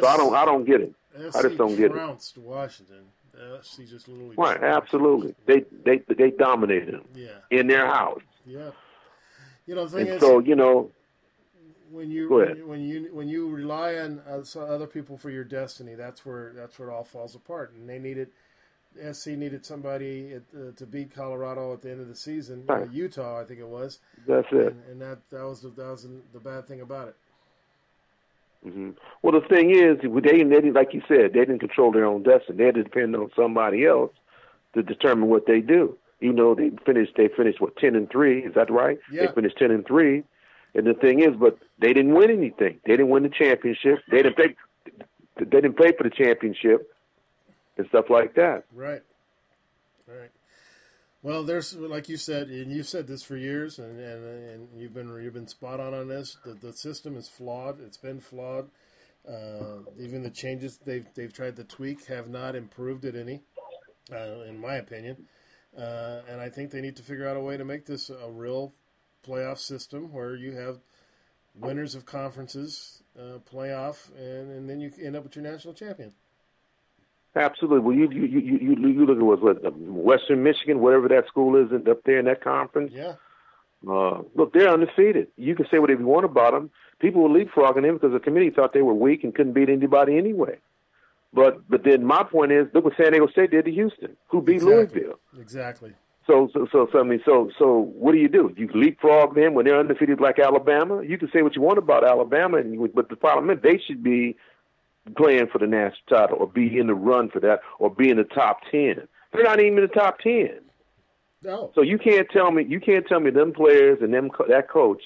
So 0.00 0.06
I 0.06 0.16
don't 0.16 0.34
I 0.34 0.44
don't 0.44 0.64
get 0.64 0.80
it. 0.80 0.94
I 1.34 1.42
just 1.42 1.56
don't 1.58 1.76
get 1.76 1.90
it. 1.92 2.36
Washington. 2.36 3.04
Uh, 3.34 3.60
SC 3.62 3.80
just 3.88 4.06
literally 4.08 4.36
Right, 4.36 4.62
absolutely. 4.62 5.34
They 5.46 5.64
they 5.84 6.02
they 6.08 6.30
dominated 6.30 6.94
them 6.94 7.04
Yeah. 7.14 7.38
in 7.50 7.66
their 7.66 7.86
house. 7.86 8.22
Yeah. 8.46 8.70
You 9.66 9.74
know 9.74 9.86
the 9.86 9.90
thing 9.98 10.06
And 10.06 10.16
is, 10.16 10.20
so 10.20 10.38
you 10.38 10.54
know, 10.54 10.90
when 11.90 12.10
you 12.10 12.28
when 12.28 12.56
you, 12.56 12.66
when 12.66 12.80
you 12.82 13.08
when 13.12 13.28
you 13.28 13.48
rely 13.48 13.96
on 13.96 14.20
other 14.28 14.86
people 14.86 15.16
for 15.18 15.30
your 15.30 15.44
destiny, 15.44 15.94
that's 15.94 16.24
where 16.24 16.52
that's 16.54 16.78
where 16.78 16.90
it 16.90 16.92
all 16.92 17.04
falls 17.04 17.34
apart. 17.34 17.72
And 17.72 17.88
they 17.88 17.98
needed 17.98 18.28
SC 19.12 19.28
needed 19.28 19.66
somebody 19.66 20.34
at, 20.34 20.42
uh, 20.56 20.70
to 20.76 20.86
beat 20.86 21.12
Colorado 21.12 21.72
at 21.72 21.82
the 21.82 21.90
end 21.90 22.00
of 22.00 22.08
the 22.08 22.14
season, 22.14 22.64
Right. 22.66 22.88
Utah, 22.92 23.40
I 23.40 23.44
think 23.44 23.58
it 23.58 23.66
was. 23.66 23.98
That's 24.26 24.46
it. 24.52 24.68
And, 24.68 24.82
and 24.90 25.02
that 25.02 25.18
that 25.30 25.44
was 25.44 25.62
the, 25.62 25.70
that 25.70 25.90
was 25.90 26.06
the 26.32 26.38
bad 26.40 26.68
thing 26.68 26.80
about 26.80 27.08
it. 27.08 27.16
Hmm 28.64 28.90
Well, 29.22 29.38
the 29.38 29.46
thing 29.46 29.70
is, 29.70 29.98
they 30.02 30.08
didn't, 30.08 30.48
they 30.48 30.56
didn't, 30.56 30.72
like 30.74 30.92
you 30.94 31.02
said, 31.06 31.32
they 31.32 31.40
didn't 31.40 31.60
control 31.60 31.92
their 31.92 32.06
own 32.06 32.22
destiny. 32.22 32.58
They 32.58 32.64
had 32.64 32.74
to 32.74 32.82
depend 32.82 33.14
on 33.14 33.30
somebody 33.36 33.86
else 33.86 34.12
to 34.74 34.82
determine 34.82 35.28
what 35.28 35.46
they 35.46 35.60
do. 35.60 35.96
You 36.20 36.32
know, 36.32 36.54
they 36.54 36.70
finished, 36.86 37.12
they 37.16 37.28
finished 37.28 37.60
what 37.60 37.76
ten 37.76 37.94
and 37.94 38.10
three. 38.10 38.44
Is 38.44 38.54
that 38.54 38.70
right? 38.70 38.98
Yeah. 39.12 39.26
They 39.26 39.34
finished 39.34 39.58
ten 39.58 39.70
and 39.70 39.86
three. 39.86 40.24
And 40.74 40.86
the 40.86 40.94
thing 40.94 41.20
is, 41.20 41.36
but 41.38 41.58
they 41.78 41.92
didn't 41.92 42.14
win 42.14 42.30
anything. 42.30 42.80
They 42.84 42.92
didn't 42.92 43.10
win 43.10 43.22
the 43.22 43.28
championship. 43.28 43.98
They 44.10 44.22
didn't 44.22 44.36
play. 44.36 44.56
They 45.36 45.44
didn't 45.44 45.76
play 45.76 45.92
for 45.96 46.04
the 46.04 46.10
championship 46.10 46.90
and 47.76 47.86
stuff 47.88 48.06
like 48.08 48.34
that. 48.34 48.64
Right. 48.74 49.02
Right. 50.06 50.30
Well, 51.24 51.42
there's 51.42 51.74
like 51.74 52.10
you 52.10 52.18
said, 52.18 52.48
and 52.48 52.70
you've 52.70 52.86
said 52.86 53.06
this 53.06 53.22
for 53.22 53.34
years, 53.34 53.78
and, 53.78 53.98
and, 53.98 54.24
and 54.26 54.68
you've 54.78 54.92
been 54.92 55.08
you've 55.22 55.32
been 55.32 55.48
spot 55.48 55.80
on 55.80 55.94
on 55.94 56.06
this. 56.06 56.36
The, 56.44 56.52
the 56.52 56.74
system 56.74 57.16
is 57.16 57.30
flawed. 57.30 57.80
It's 57.80 57.96
been 57.96 58.20
flawed. 58.20 58.68
Uh, 59.26 59.90
even 59.98 60.22
the 60.22 60.28
changes 60.28 60.78
they've 60.84 61.06
they've 61.14 61.32
tried 61.32 61.56
to 61.56 61.64
tweak 61.64 62.04
have 62.08 62.28
not 62.28 62.54
improved 62.54 63.06
it 63.06 63.16
any, 63.16 63.40
uh, 64.12 64.42
in 64.46 64.60
my 64.60 64.74
opinion. 64.74 65.26
Uh, 65.74 66.20
and 66.28 66.42
I 66.42 66.50
think 66.50 66.70
they 66.70 66.82
need 66.82 66.96
to 66.96 67.02
figure 67.02 67.26
out 67.26 67.38
a 67.38 67.40
way 67.40 67.56
to 67.56 67.64
make 67.64 67.86
this 67.86 68.10
a 68.10 68.30
real 68.30 68.74
playoff 69.26 69.56
system 69.56 70.12
where 70.12 70.36
you 70.36 70.52
have 70.52 70.80
winners 71.54 71.94
of 71.94 72.04
conferences 72.04 73.02
uh, 73.18 73.38
playoff, 73.50 74.14
and, 74.14 74.50
and 74.50 74.68
then 74.68 74.78
you 74.78 74.92
end 75.02 75.16
up 75.16 75.24
with 75.24 75.36
your 75.36 75.42
national 75.42 75.72
champion. 75.72 76.12
Absolutely. 77.36 77.80
Well, 77.80 77.96
you 77.96 78.08
you 78.10 78.26
you 78.26 78.58
you, 78.58 78.88
you 78.88 79.06
look 79.06 79.18
at 79.18 79.42
what, 79.42 79.62
what 79.62 79.76
Western 79.78 80.42
Michigan, 80.42 80.80
whatever 80.80 81.08
that 81.08 81.26
school 81.26 81.56
is 81.56 81.72
up 81.88 82.02
there 82.04 82.18
in 82.18 82.26
that 82.26 82.42
conference. 82.44 82.92
Yeah. 82.94 83.14
Uh, 83.88 84.22
look, 84.34 84.52
they're 84.52 84.70
undefeated. 84.70 85.28
You 85.36 85.54
can 85.54 85.66
say 85.70 85.78
whatever 85.78 86.00
you 86.00 86.06
want 86.06 86.24
about 86.24 86.52
them. 86.52 86.70
People 87.00 87.22
were 87.22 87.28
leapfrogging 87.28 87.82
them 87.82 87.94
because 87.94 88.12
the 88.12 88.20
committee 88.20 88.50
thought 88.50 88.72
they 88.72 88.82
were 88.82 88.94
weak 88.94 89.24
and 89.24 89.34
couldn't 89.34 89.52
beat 89.52 89.68
anybody 89.68 90.16
anyway. 90.16 90.58
But 91.32 91.68
but 91.68 91.82
then 91.84 92.04
my 92.04 92.22
point 92.22 92.52
is, 92.52 92.66
look 92.72 92.84
what 92.84 92.94
San 92.96 93.10
Diego 93.10 93.26
State 93.26 93.50
did 93.50 93.64
to 93.64 93.72
Houston, 93.72 94.16
who 94.28 94.40
beat 94.40 94.56
Exactly. 94.56 94.74
Louisville. 94.74 95.18
Exactly. 95.38 95.92
So 96.26 96.48
so 96.54 96.66
so 96.72 96.88
so 96.90 97.00
I 97.00 97.02
mean 97.02 97.20
so 97.24 97.50
so 97.58 97.92
what 97.98 98.12
do 98.12 98.18
you 98.18 98.28
do? 98.28 98.54
You 98.56 98.70
leapfrog 98.72 99.34
them 99.34 99.54
when 99.54 99.66
they're 99.66 99.78
undefeated 99.78 100.20
like 100.20 100.38
Alabama. 100.38 101.02
You 101.02 101.18
can 101.18 101.28
say 101.32 101.42
what 101.42 101.54
you 101.56 101.60
want 101.60 101.78
about 101.78 102.04
Alabama, 102.04 102.58
and 102.58 102.72
you, 102.72 102.90
but 102.94 103.08
the 103.08 103.16
problem 103.16 103.50
is 103.50 103.60
they 103.62 103.78
should 103.84 104.02
be 104.02 104.36
playing 105.16 105.48
for 105.48 105.58
the 105.58 105.66
national 105.66 106.00
title 106.08 106.38
or 106.38 106.46
be 106.46 106.78
in 106.78 106.86
the 106.86 106.94
run 106.94 107.30
for 107.30 107.40
that 107.40 107.60
or 107.78 107.90
be 107.90 108.10
in 108.10 108.16
the 108.16 108.24
top 108.24 108.60
ten. 108.70 109.06
They're 109.32 109.42
not 109.42 109.60
even 109.60 109.78
in 109.78 109.82
the 109.82 109.88
top 109.88 110.18
ten. 110.20 110.60
No. 111.42 111.70
So 111.74 111.82
you 111.82 111.98
can't 111.98 112.28
tell 112.30 112.50
me 112.50 112.64
you 112.66 112.80
can't 112.80 113.06
tell 113.06 113.20
me 113.20 113.30
them 113.30 113.52
players 113.52 113.98
and 114.00 114.14
them 114.14 114.30
that 114.48 114.70
coach 114.70 115.02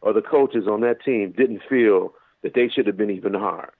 or 0.00 0.12
the 0.12 0.22
coaches 0.22 0.66
on 0.68 0.82
that 0.82 1.02
team 1.02 1.32
didn't 1.36 1.62
feel 1.68 2.12
that 2.42 2.54
they 2.54 2.68
should 2.68 2.86
have 2.86 2.96
been 2.96 3.10
even 3.10 3.34
higher. 3.34 3.72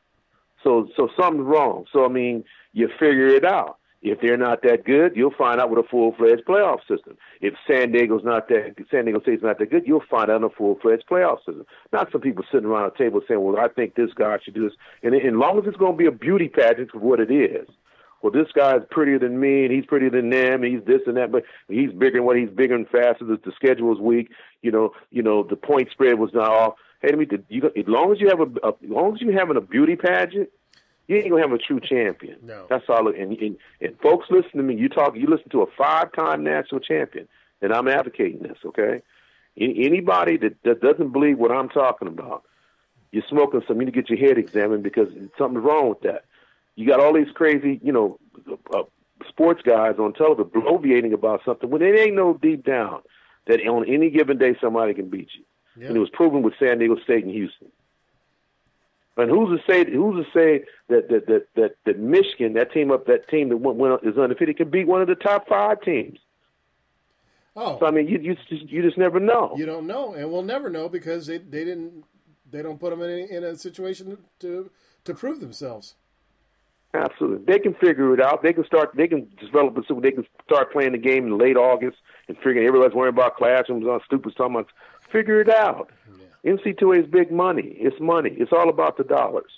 So 0.64 0.88
so 0.96 1.08
something's 1.20 1.46
wrong. 1.46 1.84
So 1.92 2.04
I 2.04 2.08
mean, 2.08 2.44
you 2.72 2.88
figure 2.98 3.28
it 3.28 3.44
out. 3.44 3.78
If 4.00 4.20
they're 4.20 4.36
not 4.36 4.62
that 4.62 4.84
good, 4.84 5.16
you'll 5.16 5.34
find 5.36 5.60
out 5.60 5.70
with 5.70 5.84
a 5.84 5.88
full 5.88 6.14
fledged 6.16 6.44
playoff 6.46 6.80
system. 6.88 7.16
If 7.40 7.54
San 7.66 7.90
Diego's 7.90 8.22
not 8.24 8.48
that 8.48 8.76
San 8.90 9.04
Diego 9.06 9.20
State's 9.20 9.42
not 9.42 9.58
that 9.58 9.70
good, 9.70 9.86
you'll 9.86 10.04
find 10.08 10.30
out 10.30 10.36
in 10.36 10.44
a 10.44 10.50
full 10.50 10.78
fledged 10.80 11.04
playoff 11.10 11.38
system. 11.38 11.66
Not 11.92 12.12
some 12.12 12.20
people 12.20 12.44
sitting 12.50 12.68
around 12.68 12.92
a 12.92 12.96
table 12.96 13.20
saying, 13.26 13.42
Well, 13.42 13.58
I 13.58 13.68
think 13.68 13.94
this 13.96 14.12
guy 14.14 14.38
should 14.44 14.54
do 14.54 14.68
this 14.68 14.78
and 15.02 15.14
as 15.14 15.22
long 15.32 15.58
as 15.58 15.64
it's 15.66 15.76
gonna 15.76 15.96
be 15.96 16.06
a 16.06 16.12
beauty 16.12 16.48
pageant 16.48 16.92
for 16.92 16.98
what 16.98 17.20
it 17.20 17.30
is. 17.30 17.66
Well, 18.22 18.32
this 18.32 18.48
guy's 18.52 18.82
prettier 18.90 19.18
than 19.18 19.38
me, 19.38 19.64
and 19.64 19.72
he's 19.72 19.86
prettier 19.86 20.10
than 20.10 20.30
them, 20.30 20.64
and 20.64 20.74
he's 20.74 20.84
this 20.84 21.02
and 21.06 21.16
that, 21.16 21.30
but 21.30 21.44
he's 21.68 21.92
bigger 21.92 22.18
and 22.18 22.26
what 22.26 22.36
he's 22.36 22.50
bigger 22.50 22.74
and 22.74 22.88
faster. 22.88 23.24
The, 23.24 23.38
the 23.44 23.52
schedule 23.54 23.88
was 23.88 24.00
weak. 24.00 24.30
You 24.60 24.72
know, 24.72 24.90
you 25.10 25.22
know, 25.22 25.44
the 25.44 25.54
point 25.54 25.90
spread 25.92 26.18
was 26.18 26.30
not 26.34 26.50
off. 26.50 26.74
Hey, 27.00 27.10
let 27.10 27.18
me. 27.18 27.26
You, 27.48 27.66
as 27.66 27.86
long 27.86 28.10
as 28.10 28.20
you 28.20 28.28
have 28.28 28.40
a, 28.40 28.66
a, 28.66 28.70
as 28.70 28.90
long 28.90 29.14
as 29.14 29.20
you 29.20 29.30
having 29.30 29.56
a 29.56 29.60
beauty 29.60 29.94
pageant, 29.94 30.48
you 31.08 31.16
ain't 31.16 31.30
gonna 31.30 31.42
have 31.42 31.52
a 31.52 31.58
true 31.58 31.80
champion. 31.80 32.36
No. 32.42 32.66
That's 32.68 32.84
all. 32.88 33.08
And, 33.08 33.36
and 33.38 33.56
and 33.80 33.98
folks, 34.00 34.26
listen 34.30 34.52
to 34.58 34.62
me. 34.62 34.76
You 34.76 34.88
talk. 34.88 35.16
You 35.16 35.26
listen 35.26 35.48
to 35.50 35.62
a 35.62 35.66
five-time 35.76 36.44
national 36.44 36.80
champion, 36.80 37.26
and 37.60 37.72
I'm 37.72 37.88
advocating 37.88 38.42
this. 38.42 38.58
Okay. 38.64 39.02
Anybody 39.56 40.36
that, 40.36 40.62
that 40.62 40.80
doesn't 40.80 41.12
believe 41.12 41.36
what 41.36 41.50
I'm 41.50 41.68
talking 41.68 42.06
about, 42.06 42.44
you're 43.10 43.24
smoking 43.28 43.62
some. 43.66 43.80
You 43.80 43.86
need 43.86 43.94
to 43.94 44.02
get 44.02 44.10
your 44.10 44.18
head 44.18 44.38
examined 44.38 44.84
because 44.84 45.08
something's 45.36 45.64
wrong 45.64 45.88
with 45.88 46.02
that. 46.02 46.26
You 46.76 46.86
got 46.86 47.00
all 47.00 47.12
these 47.12 47.32
crazy, 47.34 47.80
you 47.82 47.90
know, 47.90 48.20
uh, 48.72 48.82
sports 49.28 49.62
guys 49.62 49.96
on 49.98 50.12
television 50.12 50.50
bloviating 50.52 51.12
about 51.12 51.40
something 51.44 51.68
when 51.70 51.82
it 51.82 51.98
ain't 51.98 52.14
no 52.14 52.34
deep 52.34 52.64
down 52.64 53.00
that 53.48 53.60
on 53.66 53.88
any 53.88 54.10
given 54.10 54.38
day 54.38 54.54
somebody 54.60 54.94
can 54.94 55.08
beat 55.08 55.30
you. 55.36 55.42
Yeah. 55.76 55.88
And 55.88 55.96
it 55.96 56.00
was 56.00 56.10
proven 56.10 56.42
with 56.42 56.54
San 56.60 56.78
Diego 56.78 56.96
State 57.02 57.24
and 57.24 57.32
Houston. 57.32 57.68
And 59.18 59.30
who's 59.30 59.58
to 59.58 59.64
say 59.70 59.84
who's 59.90 60.24
to 60.24 60.30
say 60.32 60.64
that 60.88 61.08
that 61.08 61.26
that 61.26 61.46
that, 61.56 61.76
that 61.84 61.98
Michigan, 61.98 62.52
that 62.54 62.72
team 62.72 62.90
up 62.92 63.06
that 63.06 63.28
team 63.28 63.48
that 63.48 63.56
went, 63.56 63.76
went 63.76 64.02
is 64.04 64.16
undefeated, 64.16 64.56
can 64.56 64.70
beat 64.70 64.86
one 64.86 65.02
of 65.02 65.08
the 65.08 65.16
top 65.16 65.48
five 65.48 65.80
teams? 65.82 66.18
Oh, 67.56 67.78
So 67.80 67.86
I 67.86 67.90
mean, 67.90 68.06
you 68.06 68.18
you 68.18 68.36
just, 68.48 68.70
you 68.70 68.80
just 68.82 68.96
never 68.96 69.18
know. 69.18 69.54
you 69.56 69.66
don't 69.66 69.86
know, 69.88 70.14
and 70.14 70.30
we'll 70.30 70.42
never 70.42 70.70
know 70.70 70.88
because 70.88 71.26
they 71.26 71.38
they 71.38 71.64
didn't 71.64 72.04
they 72.50 72.62
don't 72.62 72.78
put 72.78 72.90
them 72.90 73.02
in 73.02 73.10
a, 73.10 73.36
in 73.36 73.44
a 73.44 73.56
situation 73.56 74.18
to 74.38 74.70
to 75.04 75.14
prove 75.14 75.40
themselves. 75.40 75.94
Absolutely, 76.94 77.44
they 77.44 77.58
can 77.58 77.74
figure 77.74 78.14
it 78.14 78.20
out. 78.20 78.42
They 78.42 78.52
can 78.52 78.64
start. 78.64 78.92
They 78.96 79.08
can 79.08 79.28
develop 79.40 79.76
it 79.76 79.84
so 79.88 79.98
they 80.00 80.12
can 80.12 80.26
start 80.44 80.72
playing 80.72 80.92
the 80.92 80.98
game 80.98 81.26
in 81.26 81.36
late 81.36 81.56
August 81.56 81.98
and 82.28 82.36
figure. 82.38 82.62
Everybody's 82.62 82.94
worrying 82.94 83.14
about 83.14 83.36
classrooms 83.36 83.84
on 83.86 84.00
stupid 84.06 84.34
talking 84.36 84.54
about. 84.54 84.68
Figure 85.10 85.40
it 85.40 85.50
out. 85.50 85.90
NC2A 86.56 87.04
is 87.04 87.10
big 87.10 87.30
money. 87.30 87.76
It's 87.76 88.00
money. 88.00 88.30
It's 88.32 88.52
all 88.52 88.68
about 88.68 88.96
the 88.96 89.04
dollars. 89.04 89.52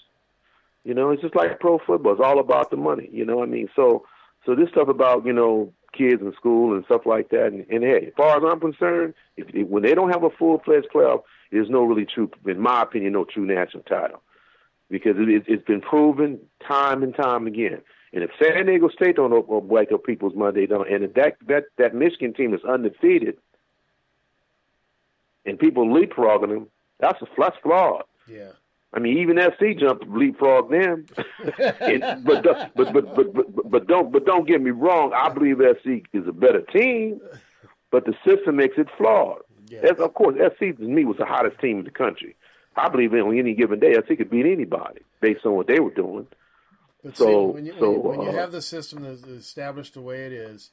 You 0.85 0.95
know, 0.95 1.11
it's 1.11 1.23
just 1.23 1.37
like 1.37 1.61
pro 1.61 1.79
football. 1.79 2.13
It's 2.13 2.23
all 2.25 2.41
about 2.41 2.71
the 2.71 2.77
money. 2.77 3.09
You 3.13 3.25
know 3.25 3.37
what 3.37 3.49
I 3.49 3.53
mean? 3.53 3.69
So, 3.77 4.07
so 4.47 4.55
this 4.55 4.71
stuff 4.71 4.89
about 4.89 5.27
you 5.27 5.33
know 5.33 5.73
kids 5.93 6.23
in 6.23 6.33
school 6.35 6.75
and 6.75 6.85
stuff 6.85 7.03
like 7.05 7.31
that. 7.31 7.47
And, 7.49 7.67
and 7.69 7.83
hey, 7.83 8.07
as 8.07 8.13
far 8.17 8.37
as 8.37 8.43
I'm 8.47 8.61
concerned, 8.61 9.15
if, 9.37 9.49
if 9.55 9.69
when 9.69 9.83
they 9.83 9.95
don't 9.95 10.11
have 10.11 10.25
a 10.25 10.31
full 10.31 10.61
fledged 10.65 10.89
playoff, 10.95 11.23
there's 11.51 11.69
no 11.69 11.83
really 11.83 12.07
true, 12.07 12.31
in 12.47 12.61
my 12.61 12.83
opinion, 12.83 13.13
no 13.13 13.25
true 13.25 13.45
national 13.45 13.83
title 13.83 14.23
because 14.91 15.17
it, 15.17 15.29
it, 15.29 15.45
it's 15.47 15.65
been 15.65 15.81
proven 15.81 16.41
time 16.67 17.03
and 17.03 17.15
time 17.15 17.47
again. 17.47 17.81
And 18.13 18.25
if 18.25 18.31
San 18.43 18.67
Diego 18.67 18.89
State 18.89 19.17
don't 19.17 19.33
op- 19.33 19.49
op- 19.49 19.65
wake 19.65 19.93
up 19.93 20.05
people's 20.05 20.35
Monday, 20.35 20.67
don't, 20.67 20.91
and 20.93 21.05
if 21.05 21.15
that 21.15 21.37
that 21.47 21.65
that 21.79 21.95
Michigan 21.95 22.35
team 22.35 22.53
is 22.55 22.61
undefeated, 22.65 23.37
and 25.47 25.59
people 25.59 25.87
leapfrogging 25.87 26.49
them, 26.49 26.67
that's 27.01 27.21
a 27.23 27.27
that's 27.37 27.57
flawed. 27.63 28.05
Yeah. 28.29 28.51
I 28.93 28.99
mean, 28.99 29.19
even 29.19 29.39
SC 29.39 29.79
jumped 29.79 30.07
leapfrog 30.09 30.71
them. 30.71 31.07
and, 31.81 32.25
but, 32.25 32.43
but, 32.43 32.75
but, 32.75 32.93
but, 32.93 33.15
but, 33.15 33.71
but, 33.71 33.87
don't 33.87 34.11
but 34.13 34.27
don't 34.27 34.49
get 34.49 34.61
me 34.61 34.73
wrong. 34.73 35.13
I 35.15 35.29
believe 35.29 35.59
SC 35.59 36.07
is 36.13 36.27
a 36.27 36.33
better 36.33 36.61
team, 36.63 37.21
but 37.93 38.05
the 38.05 38.15
system 38.27 38.57
makes 38.57 38.79
it 38.79 38.89
flawed. 38.99 39.43
As, 39.85 39.99
of 39.99 40.15
course, 40.15 40.37
SC 40.37 40.77
to 40.77 40.83
me 40.83 41.05
was 41.05 41.19
the 41.19 41.25
hottest 41.25 41.61
team 41.61 41.79
in 41.79 41.85
the 41.85 41.93
country. 41.93 42.35
I 42.77 42.89
believe 42.89 43.13
on 43.13 43.39
any 43.39 43.55
given 43.55 43.79
day, 43.79 43.95
SC 43.95 44.17
could 44.17 44.31
beat 44.31 44.47
anybody 44.47 45.03
based 45.21 45.45
on 45.47 45.53
what 45.53 45.67
they 45.67 45.81
were 45.81 45.95
doing. 45.95 46.27
But 47.05 47.17
so, 47.17 47.25
see, 47.25 47.55
when 47.55 47.67
you, 47.67 47.75
so 47.79 47.91
when, 47.91 47.95
you, 47.95 48.19
when 48.19 48.23
you 48.23 48.29
uh, 48.31 48.41
have 48.41 48.53
the 48.53 48.63
system 48.63 49.03
that's 49.03 49.23
established 49.23 49.95
the 49.95 50.01
way 50.01 50.27
it 50.27 50.33
is, 50.33 50.71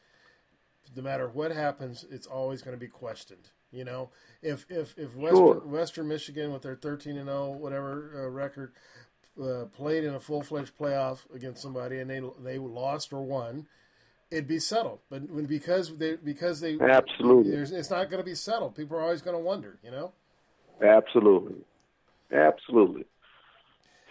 no 0.95 1.03
matter 1.03 1.27
what 1.27 1.51
happens, 1.51 2.05
it's 2.09 2.27
always 2.27 2.61
going 2.61 2.75
to 2.75 2.79
be 2.79 2.87
questioned. 2.87 3.49
You 3.71 3.83
know, 3.83 4.09
if 4.41 4.65
if 4.69 4.97
if 4.97 5.15
Western 5.15 5.45
Sure. 5.45 5.59
Western 5.65 6.07
Michigan 6.07 6.53
with 6.53 6.61
their 6.61 6.75
thirteen 6.75 7.17
and 7.17 7.27
zero 7.27 7.51
whatever 7.51 8.11
uh, 8.15 8.29
record 8.29 8.71
uh, 9.41 9.65
played 9.65 10.03
in 10.03 10.13
a 10.13 10.19
full 10.19 10.41
fledged 10.41 10.77
playoff 10.77 11.19
against 11.33 11.61
somebody 11.61 11.99
and 11.99 12.09
they 12.09 12.21
they 12.41 12.57
lost 12.57 13.11
or 13.11 13.21
won, 13.23 13.67
it'd 14.31 14.47
be 14.47 14.59
settled. 14.59 14.99
But 15.09 15.29
when 15.29 15.45
because 15.45 15.95
they 15.97 16.15
because 16.15 16.61
they 16.61 16.79
Absolutely. 16.79 17.51
there's, 17.51 17.71
it's 17.71 17.89
not 17.89 18.09
going 18.09 18.23
to 18.23 18.25
be 18.25 18.35
settled. 18.35 18.75
People 18.75 18.97
are 18.97 19.01
always 19.01 19.21
going 19.21 19.35
to 19.35 19.43
wonder. 19.43 19.77
You 19.83 19.91
know. 19.91 20.13
Absolutely, 20.81 21.65
absolutely. 22.31 23.05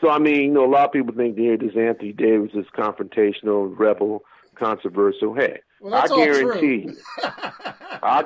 So 0.01 0.11
I 0.11 0.19
mean, 0.19 0.41
you 0.43 0.53
know, 0.53 0.67
a 0.67 0.71
lot 0.71 0.87
of 0.87 0.93
people 0.93 1.15
think 1.15 1.39
here 1.39 1.57
this 1.57 1.77
Anthony 1.77 2.13
Davis 2.13 2.51
is 2.55 2.67
confrontational, 2.77 3.73
rebel, 3.79 4.23
controversial. 4.55 5.35
Hey, 5.35 5.61
Well, 5.81 5.93
that's 5.93 6.11
I 6.11 6.17
guarantee 6.17 6.91
I, 7.23 8.25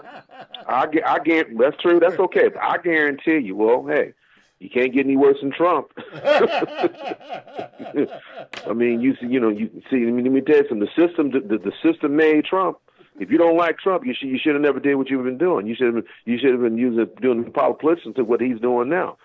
I, 0.68 0.86
I 1.06 1.18
get 1.18 1.58
that's 1.58 1.76
true. 1.80 1.98
That's 2.00 2.18
okay. 2.18 2.48
But 2.48 2.62
I 2.62 2.78
guarantee 2.78 3.38
you, 3.38 3.56
well, 3.56 3.84
hey, 3.86 4.12
you 4.60 4.68
can't 4.68 4.92
get 4.92 5.06
any 5.06 5.16
worse 5.16 5.38
than 5.40 5.52
Trump. 5.52 5.90
I 8.66 8.72
mean, 8.74 9.00
you 9.00 9.16
see, 9.20 9.26
you 9.26 9.40
know, 9.40 9.48
you 9.48 9.70
see. 9.90 9.96
I 9.96 10.10
mean, 10.10 10.24
let 10.24 10.32
me 10.32 10.40
tell 10.42 10.56
you 10.56 10.68
something. 10.68 10.86
The 10.94 11.06
system, 11.06 11.30
the, 11.30 11.58
the 11.58 11.72
system 11.82 12.16
made 12.16 12.44
Trump. 12.44 12.78
If 13.18 13.30
you 13.30 13.38
don't 13.38 13.56
like 13.56 13.78
Trump, 13.78 14.06
you 14.06 14.14
should 14.14 14.28
you 14.28 14.38
should 14.38 14.54
have 14.54 14.62
never 14.62 14.78
did 14.78 14.94
what 14.94 15.10
you've 15.10 15.24
been 15.24 15.38
doing. 15.38 15.66
You 15.66 15.74
should 15.74 15.86
have 15.86 15.94
been 15.94 16.06
you 16.26 16.38
should 16.38 16.52
have 16.52 16.60
been 16.60 16.78
using 16.78 17.06
doing 17.20 17.50
politics 17.52 18.02
to 18.14 18.22
what 18.24 18.40
he's 18.40 18.60
doing 18.60 18.88
now. 18.88 19.16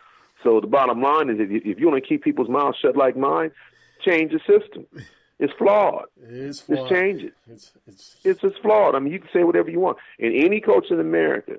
So 0.44 0.62
the 0.62 0.68
bottom 0.68 1.02
line 1.02 1.30
is, 1.30 1.38
if 1.40 1.50
you, 1.50 1.62
if 1.66 1.80
you 1.80 1.90
want 1.90 2.04
to 2.04 2.08
keep 2.08 2.24
people's 2.24 2.50
mouths 2.50 2.78
shut 2.82 2.96
like 2.96 3.18
mine, 3.18 3.52
change 4.04 4.32
the 4.32 4.40
system. 4.40 4.86
It's 5.40 5.54
flawed. 5.54 6.06
It 6.22 6.32
is 6.32 6.62
flawed. 6.62 6.90
change 6.90 7.24
it. 7.24 7.34
It's 7.50 7.72
it's 7.86 8.16
It's 8.24 8.42
just 8.42 8.62
flawed. 8.62 8.96
I 8.96 9.00
mean, 9.00 9.12
you 9.12 9.20
can 9.20 9.30
say 9.34 9.44
whatever 9.44 9.70
you 9.70 9.80
want. 9.80 9.98
And 10.20 10.34
any 10.34 10.62
coach 10.62 10.86
in 10.90 11.00
America, 11.00 11.56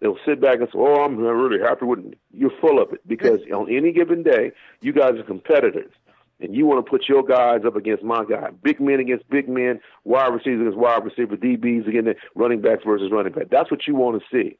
they'll 0.00 0.18
sit 0.24 0.40
back 0.40 0.60
and 0.60 0.68
say, 0.68 0.78
"Oh, 0.78 1.04
I'm 1.04 1.18
really 1.18 1.60
happy 1.60 1.84
with." 1.84 1.98
it." 2.00 2.18
You're 2.32 2.58
full 2.60 2.80
of 2.80 2.92
it 2.92 3.06
because 3.06 3.40
on 3.54 3.70
any 3.70 3.92
given 3.92 4.22
day, 4.22 4.52
you 4.80 4.92
guys 4.92 5.16
are 5.16 5.22
competitors, 5.22 5.92
and 6.40 6.54
you 6.54 6.64
want 6.64 6.84
to 6.84 6.90
put 6.90 7.08
your 7.08 7.22
guys 7.22 7.60
up 7.66 7.76
against 7.76 8.02
my 8.02 8.24
guy. 8.24 8.50
Big 8.62 8.80
men 8.80 9.00
against 9.00 9.28
big 9.28 9.48
men, 9.50 9.80
wide 10.04 10.32
receivers 10.32 10.62
against 10.62 10.78
wide 10.78 11.04
receiver, 11.04 11.36
DBs 11.36 11.86
against 11.86 12.20
running 12.34 12.62
backs 12.62 12.84
versus 12.86 13.12
running 13.12 13.34
back. 13.34 13.50
That's 13.50 13.70
what 13.70 13.86
you 13.86 13.94
want 13.94 14.22
to 14.22 14.26
see. 14.32 14.56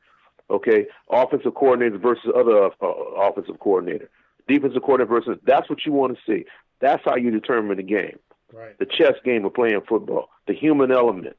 Okay, 0.51 0.87
offensive 1.11 1.55
coordinator 1.55 1.97
versus 1.97 2.31
other 2.37 2.67
uh, 2.83 2.87
offensive 2.87 3.59
coordinator, 3.59 4.11
defensive 4.47 4.83
coordinator 4.83 5.15
versus. 5.15 5.39
That's 5.47 5.71
what 5.71 5.87
you 5.87 5.93
want 5.93 6.19
to 6.19 6.21
see. 6.31 6.45
That's 6.81 7.03
how 7.07 7.17
you 7.17 7.31
determine 7.31 7.79
the 7.79 7.83
game 7.85 8.19
right. 8.53 8.79
the 8.79 8.87
chess 8.87 9.15
game 9.25 9.45
of 9.45 9.55
playing 9.55 9.81
football, 9.89 10.29
the 10.47 10.55
human 10.55 10.91
element. 10.91 11.37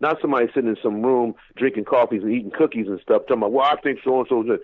Not 0.00 0.18
somebody 0.20 0.46
sitting 0.54 0.70
in 0.70 0.76
some 0.82 1.02
room 1.02 1.34
drinking 1.56 1.84
coffees 1.84 2.22
and 2.22 2.32
eating 2.32 2.50
cookies 2.50 2.88
and 2.88 3.00
stuff, 3.00 3.22
talking 3.22 3.38
about, 3.38 3.52
well, 3.52 3.66
I 3.66 3.80
think 3.80 4.00
so 4.04 4.20
and 4.20 4.28
so. 4.28 4.58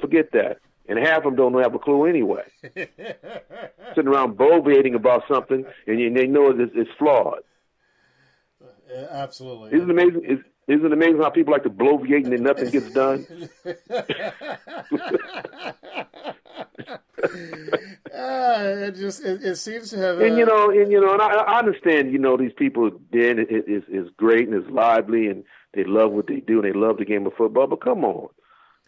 Forget 0.00 0.32
that. 0.32 0.58
And 0.88 0.98
half 0.98 1.18
of 1.18 1.24
them 1.24 1.36
don't 1.36 1.62
have 1.62 1.74
a 1.74 1.78
clue 1.78 2.06
anyway. 2.06 2.42
sitting 2.74 4.08
around 4.08 4.36
bloviating 4.36 4.94
about 4.94 5.22
something, 5.32 5.64
and 5.86 6.16
they 6.16 6.26
know 6.26 6.50
it's, 6.50 6.72
it's 6.74 6.90
flawed. 6.98 7.40
Yeah, 8.90 9.06
absolutely. 9.10 9.76
Isn't 9.76 9.90
it 9.90 9.90
amazing? 9.90 10.24
Is, 10.24 10.38
isn't 10.68 10.86
it 10.86 10.92
amazing 10.92 11.18
how 11.18 11.30
people 11.30 11.52
like 11.52 11.64
to 11.64 11.70
bloviate 11.70 12.24
and 12.24 12.32
then 12.32 12.42
nothing 12.42 12.70
gets 12.70 12.90
done? 12.92 13.26
It 18.82 18.96
just 18.96 19.24
it, 19.24 19.42
it 19.44 19.56
seems 19.56 19.90
to 19.90 19.98
have. 19.98 20.20
and 20.20 20.34
uh, 20.34 20.36
you 20.36 20.44
know, 20.44 20.70
and 20.70 20.90
you 20.90 21.00
know, 21.00 21.12
and 21.12 21.22
I, 21.22 21.28
I 21.28 21.58
understand. 21.58 22.12
You 22.12 22.18
know, 22.18 22.36
these 22.36 22.52
people 22.56 22.88
is 22.88 22.94
is 23.12 23.82
is 23.88 24.08
great 24.16 24.48
and 24.48 24.62
is 24.62 24.70
lively, 24.70 25.28
and 25.28 25.44
they 25.74 25.84
love 25.84 26.12
what 26.12 26.26
they 26.26 26.40
do, 26.40 26.62
and 26.62 26.64
they 26.64 26.78
love 26.78 26.98
the 26.98 27.04
game 27.04 27.26
of 27.26 27.34
football. 27.34 27.66
But 27.66 27.80
come 27.82 28.04
on, 28.04 28.28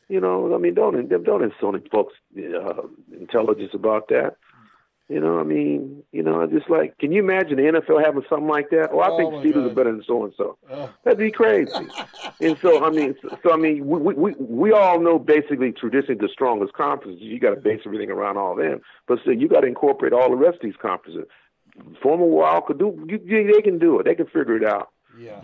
you 0.09 0.21
know, 0.21 0.55
I 0.55 0.59
mean, 0.59 0.75
don't 0.75 1.09
don't 1.09 1.43
insult 1.43 1.77
folks' 1.91 2.15
uh, 2.37 2.83
intelligence 3.13 3.73
about 3.75 4.09
that. 4.09 4.37
You 5.09 5.21
know, 5.21 5.39
I 5.39 5.43
mean, 5.43 6.03
you 6.13 6.23
know, 6.23 6.41
I 6.41 6.47
just 6.47 6.71
like, 6.71 6.97
can 6.97 7.13
you 7.13 7.23
imagine 7.23 7.57
the 7.57 7.63
NFL 7.65 8.03
having 8.03 8.23
something 8.27 8.49
like 8.49 8.71
that? 8.71 8.89
Oh, 8.91 9.01
I 9.01 9.11
Oh, 9.11 9.17
think 9.19 9.33
my 9.35 9.39
Steelers 9.45 9.65
God. 9.65 9.73
are 9.73 9.75
better 9.75 9.93
than 9.93 10.03
so 10.07 10.25
and 10.25 10.33
so. 10.35 10.57
Oh. 10.71 10.91
That'd 11.05 11.19
be 11.19 11.31
crazy. 11.31 11.73
and 12.41 12.57
so, 12.63 12.83
I 12.83 12.89
mean, 12.89 13.15
so, 13.21 13.37
so 13.43 13.53
I 13.53 13.57
mean, 13.59 13.87
we, 13.87 14.15
we 14.15 14.35
we 14.39 14.73
all 14.73 14.99
know 14.99 15.19
basically 15.19 15.73
traditionally 15.73 16.19
the 16.19 16.31
strongest 16.33 16.73
conferences. 16.73 17.21
You 17.21 17.39
got 17.39 17.51
to 17.51 17.61
base 17.61 17.83
everything 17.85 18.11
around 18.11 18.39
all 18.39 18.57
them, 18.57 18.81
but 19.07 19.19
still, 19.21 19.35
you 19.35 19.47
got 19.47 19.61
to 19.61 19.67
incorporate 19.67 20.15
all 20.15 20.31
the 20.31 20.37
rest 20.37 20.57
of 20.57 20.63
these 20.63 20.77
conferences. 20.81 21.25
Former 22.03 22.25
Wild 22.25 22.65
could 22.67 22.79
do. 22.79 23.05
You, 23.07 23.21
you, 23.25 23.53
they 23.53 23.61
can 23.61 23.79
do 23.79 23.99
it. 24.01 24.05
They 24.05 24.15
can 24.15 24.27
figure 24.27 24.57
it 24.57 24.65
out. 24.65 24.89
Yeah, 25.19 25.43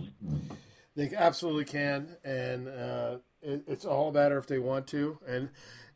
they 0.96 1.10
absolutely 1.14 1.66
can, 1.66 2.16
and 2.24 2.66
uh, 2.66 3.16
it, 3.42 3.62
it's 3.66 3.84
all 3.84 4.08
a 4.08 4.12
matter 4.12 4.38
if 4.38 4.46
they 4.46 4.58
want 4.58 4.86
to, 4.88 5.18
and 5.28 5.50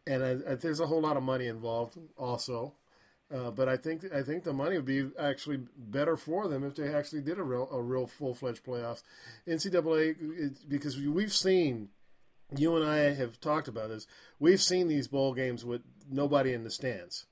and 0.07 0.23
I, 0.23 0.53
I, 0.53 0.55
there's 0.57 0.81
a 0.81 0.87
whole 0.87 1.01
lot 1.01 1.17
of 1.17 1.23
money 1.23 1.47
involved 1.47 1.97
also. 2.19 2.75
Uh, 3.33 3.51
but 3.51 3.69
I 3.69 3.77
think 3.77 4.05
I 4.15 4.23
think 4.23 4.45
the 4.45 4.53
money 4.53 4.77
would 4.77 4.85
be 4.85 5.09
actually 5.19 5.61
better 5.77 6.17
for 6.17 6.47
them 6.47 6.63
if 6.63 6.75
they 6.75 6.93
actually 6.93 7.23
did 7.23 7.39
a 7.39 7.43
real 7.43 7.69
a 7.73 7.81
real 7.81 8.07
full 8.07 8.35
fledged 8.35 8.65
playoffs. 8.65 9.03
NCAA 9.49 10.17
it, 10.21 10.69
because 10.69 10.99
we've 11.01 11.33
seen 11.33 11.89
you 12.57 12.77
and 12.77 12.85
I 12.85 13.15
have 13.15 13.41
talked 13.41 13.67
about 13.67 13.89
this. 13.89 14.07
We've 14.39 14.61
seen 14.61 14.89
these 14.89 15.09
bowl 15.09 15.33
games 15.33 15.65
with 15.65 15.83
nobody 16.11 16.53
in 16.53 16.65
the 16.65 16.71
stands, 16.71 17.27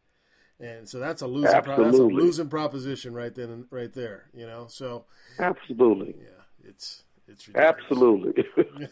and 0.58 0.88
so 0.88 0.98
that's 0.98 1.20
a 1.20 1.26
losing 1.26 1.62
pro- 1.62 1.84
that's 1.84 1.98
a 1.98 2.02
losing 2.02 2.48
proposition 2.48 3.12
right 3.12 3.34
then 3.34 3.50
and 3.50 3.66
right 3.70 3.92
there. 3.92 4.30
You 4.34 4.46
know, 4.46 4.66
so 4.68 5.04
Absolutely. 5.38 6.14
yeah, 6.18 6.68
it's 6.68 7.04
it's 7.32 7.48
ridiculous. 7.48 7.74
Absolutely. 7.80 8.44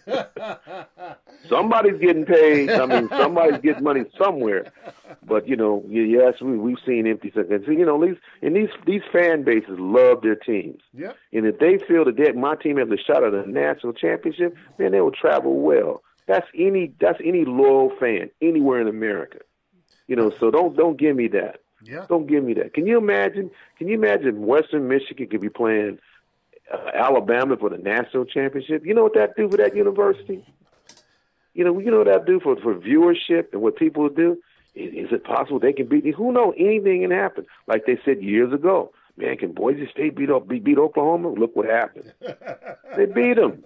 somebody's 1.48 2.00
getting 2.00 2.24
paid. 2.24 2.70
I 2.70 2.86
mean, 2.86 3.08
somebody's 3.10 3.60
getting 3.60 3.84
money 3.84 4.04
somewhere. 4.18 4.72
But 5.22 5.48
you 5.48 5.56
know, 5.56 5.84
yes, 5.88 6.40
we 6.40 6.56
we've 6.56 6.78
seen 6.86 7.06
empty 7.06 7.30
seconds. 7.34 7.64
You 7.66 7.84
know, 7.84 8.04
these 8.04 8.16
and 8.42 8.56
these 8.56 8.70
these 8.86 9.02
fan 9.12 9.44
bases 9.44 9.78
love 9.78 10.22
their 10.22 10.36
teams. 10.36 10.80
Yep. 10.94 11.16
And 11.32 11.46
if 11.46 11.58
they 11.58 11.78
feel 11.78 12.04
that 12.04 12.16
they, 12.16 12.32
my 12.32 12.56
team 12.56 12.78
has 12.78 12.88
a 12.90 12.96
shot 12.96 13.24
at 13.24 13.34
a 13.34 13.48
national 13.50 13.92
championship, 13.92 14.56
then 14.78 14.92
they 14.92 15.00
will 15.00 15.12
travel 15.12 15.60
well. 15.60 16.02
That's 16.26 16.46
any 16.56 16.92
that's 17.00 17.18
any 17.24 17.44
loyal 17.44 17.92
fan 17.98 18.30
anywhere 18.40 18.80
in 18.80 18.88
America. 18.88 19.38
You 20.06 20.16
know, 20.16 20.30
so 20.40 20.50
don't 20.50 20.76
don't 20.76 20.98
give 20.98 21.16
me 21.16 21.28
that. 21.28 21.60
Yeah. 21.82 22.04
Don't 22.08 22.26
give 22.26 22.44
me 22.44 22.54
that. 22.54 22.74
Can 22.74 22.86
you 22.86 22.98
imagine? 22.98 23.50
Can 23.78 23.88
you 23.88 23.94
imagine 23.94 24.46
Western 24.46 24.88
Michigan 24.88 25.28
could 25.28 25.40
be 25.40 25.48
playing 25.48 25.98
uh, 26.72 26.90
Alabama 26.94 27.56
for 27.56 27.70
the 27.70 27.78
national 27.78 28.24
championship. 28.24 28.84
You 28.84 28.94
know 28.94 29.02
what 29.02 29.14
that 29.14 29.36
do 29.36 29.48
for 29.50 29.56
that 29.56 29.74
university? 29.74 30.44
You 31.54 31.64
know, 31.64 31.78
you 31.78 31.90
know 31.90 31.98
what 31.98 32.06
that 32.06 32.26
do 32.26 32.40
for 32.40 32.56
for 32.60 32.74
viewership 32.74 33.52
and 33.52 33.62
what 33.62 33.76
people 33.76 34.08
do. 34.08 34.38
Is, 34.74 35.06
is 35.06 35.12
it 35.12 35.24
possible 35.24 35.58
they 35.58 35.72
can 35.72 35.86
beat? 35.86 36.06
Who 36.14 36.32
knows? 36.32 36.54
Anything 36.58 37.02
can 37.02 37.10
happen. 37.10 37.46
Like 37.66 37.86
they 37.86 37.98
said 38.04 38.22
years 38.22 38.52
ago. 38.52 38.92
Man, 39.16 39.36
can 39.36 39.52
Boise 39.52 39.88
State 39.90 40.16
beat 40.16 40.30
up 40.30 40.48
beat, 40.48 40.64
beat 40.64 40.78
Oklahoma? 40.78 41.30
Look 41.30 41.54
what 41.56 41.66
happened. 41.66 42.12
they 42.96 43.06
beat 43.06 43.34
them. 43.34 43.62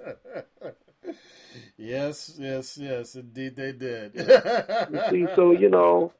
Yes, 1.77 2.35
yes, 2.39 2.79
yes, 2.79 3.15
indeed 3.15 3.57
they 3.57 3.73
did. 3.73 4.15
You 4.91 5.01
see, 5.11 5.27
so 5.37 5.53
you 5.53 5.69
know, 5.69 6.13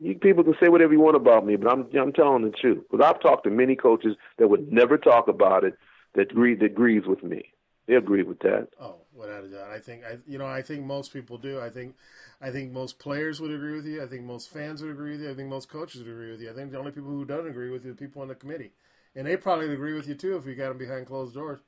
you 0.00 0.16
people 0.16 0.42
can 0.44 0.56
say 0.60 0.68
whatever 0.68 0.92
you 0.92 1.00
want 1.00 1.16
about 1.16 1.46
me, 1.46 1.56
but 1.56 1.70
I'm 1.70 1.86
I'm 1.98 2.12
telling 2.12 2.42
the 2.42 2.50
truth. 2.50 2.84
Because 2.90 3.06
I've 3.06 3.22
talked 3.22 3.44
to 3.44 3.50
many 3.50 3.76
coaches 3.76 4.16
that 4.38 4.48
would 4.48 4.72
never 4.72 4.98
talk 4.98 5.28
about 5.28 5.64
it 5.64 5.78
that 6.14 6.30
agree 6.30 6.54
that 6.54 6.64
agrees 6.64 7.06
with 7.06 7.22
me. 7.22 7.52
They 7.86 7.94
agree 7.94 8.22
with 8.22 8.38
that. 8.40 8.68
Oh, 8.80 8.96
without 9.12 9.44
a 9.44 9.48
doubt. 9.48 9.70
I 9.70 9.78
think 9.78 10.04
I, 10.04 10.18
you 10.26 10.38
know, 10.38 10.46
I 10.46 10.62
think 10.62 10.84
most 10.84 11.12
people 11.12 11.36
do. 11.36 11.60
I 11.60 11.68
think, 11.68 11.94
I 12.40 12.50
think 12.50 12.72
most 12.72 12.98
players 12.98 13.40
would 13.40 13.50
agree 13.50 13.74
with 13.74 13.86
you. 13.86 14.02
I 14.02 14.06
think 14.06 14.22
most 14.22 14.50
fans 14.50 14.82
would 14.82 14.90
agree 14.92 15.12
with 15.12 15.22
you. 15.22 15.30
I 15.30 15.34
think 15.34 15.48
most 15.48 15.68
coaches 15.68 16.00
would 16.02 16.10
agree 16.10 16.30
with 16.30 16.40
you. 16.40 16.50
I 16.50 16.54
think 16.54 16.70
the 16.70 16.78
only 16.78 16.92
people 16.92 17.10
who 17.10 17.24
don't 17.24 17.46
agree 17.46 17.70
with 17.70 17.84
you 17.84 17.90
are 17.90 17.94
the 17.94 17.98
people 17.98 18.22
on 18.22 18.28
the 18.28 18.34
committee, 18.36 18.72
and 19.16 19.26
they 19.26 19.36
probably 19.36 19.66
would 19.66 19.74
agree 19.74 19.94
with 19.94 20.06
you 20.06 20.14
too 20.14 20.36
if 20.36 20.46
you 20.46 20.54
got 20.54 20.68
them 20.68 20.78
behind 20.78 21.06
closed 21.06 21.34
doors. 21.34 21.60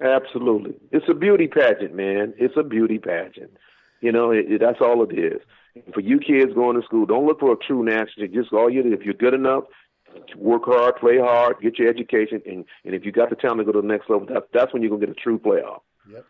Absolutely, 0.00 0.74
it's 0.90 1.06
a 1.08 1.14
beauty 1.14 1.48
pageant, 1.48 1.94
man. 1.94 2.34
It's 2.38 2.56
a 2.56 2.62
beauty 2.62 2.98
pageant. 2.98 3.50
You 4.00 4.12
know, 4.12 4.30
it, 4.30 4.46
it, 4.50 4.60
that's 4.60 4.80
all 4.80 5.02
it 5.02 5.18
is. 5.18 5.40
For 5.92 6.00
you 6.00 6.18
kids 6.18 6.54
going 6.54 6.80
to 6.80 6.86
school, 6.86 7.06
don't 7.06 7.26
look 7.26 7.40
for 7.40 7.52
a 7.52 7.56
true 7.56 7.84
national. 7.84 8.28
Just 8.28 8.52
all 8.52 8.70
you 8.70 8.82
do, 8.82 8.92
if 8.92 9.02
you're 9.02 9.14
good 9.14 9.34
enough, 9.34 9.64
work 10.36 10.64
hard, 10.64 10.96
play 10.96 11.18
hard, 11.18 11.60
get 11.60 11.78
your 11.78 11.88
education, 11.88 12.42
and 12.46 12.64
and 12.84 12.94
if 12.94 13.04
you 13.04 13.12
got 13.12 13.30
the 13.30 13.36
talent 13.36 13.60
to 13.60 13.64
go 13.64 13.72
to 13.72 13.80
the 13.80 13.86
next 13.86 14.10
level, 14.10 14.26
that's 14.26 14.46
that's 14.52 14.72
when 14.72 14.82
you're 14.82 14.90
gonna 14.90 15.06
get 15.06 15.16
a 15.16 15.20
true 15.20 15.38
playoff. 15.38 15.80
Yep. 16.10 16.24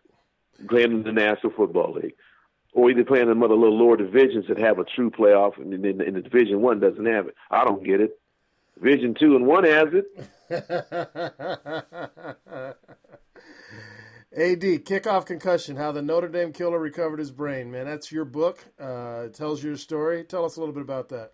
Playing 0.69 0.91
in 0.91 1.03
the 1.03 1.11
National 1.11 1.53
Football 1.53 1.93
League, 1.93 2.15
or 2.73 2.89
either 2.89 3.03
playing 3.03 3.27
in 3.27 3.31
some 3.31 3.43
other 3.43 3.55
little 3.55 3.77
lower 3.77 3.97
divisions 3.97 4.45
that 4.47 4.57
have 4.57 4.79
a 4.79 4.83
true 4.83 5.11
playoff, 5.11 5.57
and 5.57 5.71
then 5.71 6.01
in 6.01 6.13
the 6.13 6.21
Division 6.21 6.61
One 6.61 6.79
doesn't 6.79 7.05
have 7.05 7.27
it. 7.27 7.35
I 7.51 7.63
don't 7.63 7.83
get 7.83 8.01
it. 8.01 8.19
Division 8.75 9.15
Two 9.19 9.35
and 9.35 9.45
One 9.45 9.63
has 9.63 9.87
it. 9.93 10.05
AD, 14.37 14.61
kickoff 14.85 15.25
concussion, 15.25 15.77
how 15.77 15.91
the 15.91 16.01
Notre 16.01 16.27
Dame 16.27 16.53
killer 16.53 16.77
recovered 16.77 17.17
his 17.17 17.31
brain. 17.31 17.71
Man, 17.71 17.85
that's 17.85 18.11
your 18.11 18.25
book. 18.25 18.63
Uh, 18.79 19.23
it 19.25 19.33
tells 19.33 19.63
your 19.63 19.75
story. 19.75 20.23
Tell 20.23 20.45
us 20.45 20.57
a 20.57 20.59
little 20.59 20.75
bit 20.75 20.83
about 20.83 21.09
that. 21.09 21.31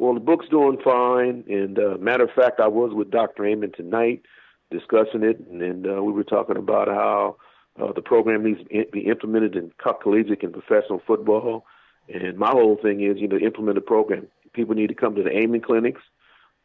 Well, 0.00 0.14
the 0.14 0.20
book's 0.20 0.48
doing 0.48 0.78
fine. 0.82 1.44
And 1.46 1.78
uh, 1.78 1.98
matter 2.00 2.24
of 2.24 2.30
fact, 2.30 2.58
I 2.58 2.68
was 2.68 2.94
with 2.94 3.10
Dr. 3.10 3.44
Amen 3.44 3.70
tonight 3.76 4.22
discussing 4.70 5.22
it, 5.22 5.38
and, 5.50 5.60
and 5.60 5.86
uh, 5.86 6.02
we 6.02 6.10
were 6.10 6.24
talking 6.24 6.56
about 6.56 6.88
how 6.88 7.36
uh, 7.78 7.92
the 7.92 8.00
program 8.00 8.42
needs 8.44 8.60
to 8.60 8.86
be 8.90 9.00
implemented 9.00 9.56
in 9.56 9.72
collegiate 10.02 10.42
and 10.42 10.54
professional 10.54 11.02
football. 11.06 11.66
And 12.08 12.38
my 12.38 12.48
whole 12.48 12.78
thing 12.82 13.02
is, 13.02 13.18
you 13.18 13.28
know, 13.28 13.36
implement 13.36 13.74
the 13.74 13.82
program. 13.82 14.26
People 14.54 14.74
need 14.74 14.86
to 14.86 14.94
come 14.94 15.16
to 15.16 15.22
the 15.22 15.36
Amen 15.36 15.60
clinics, 15.60 16.00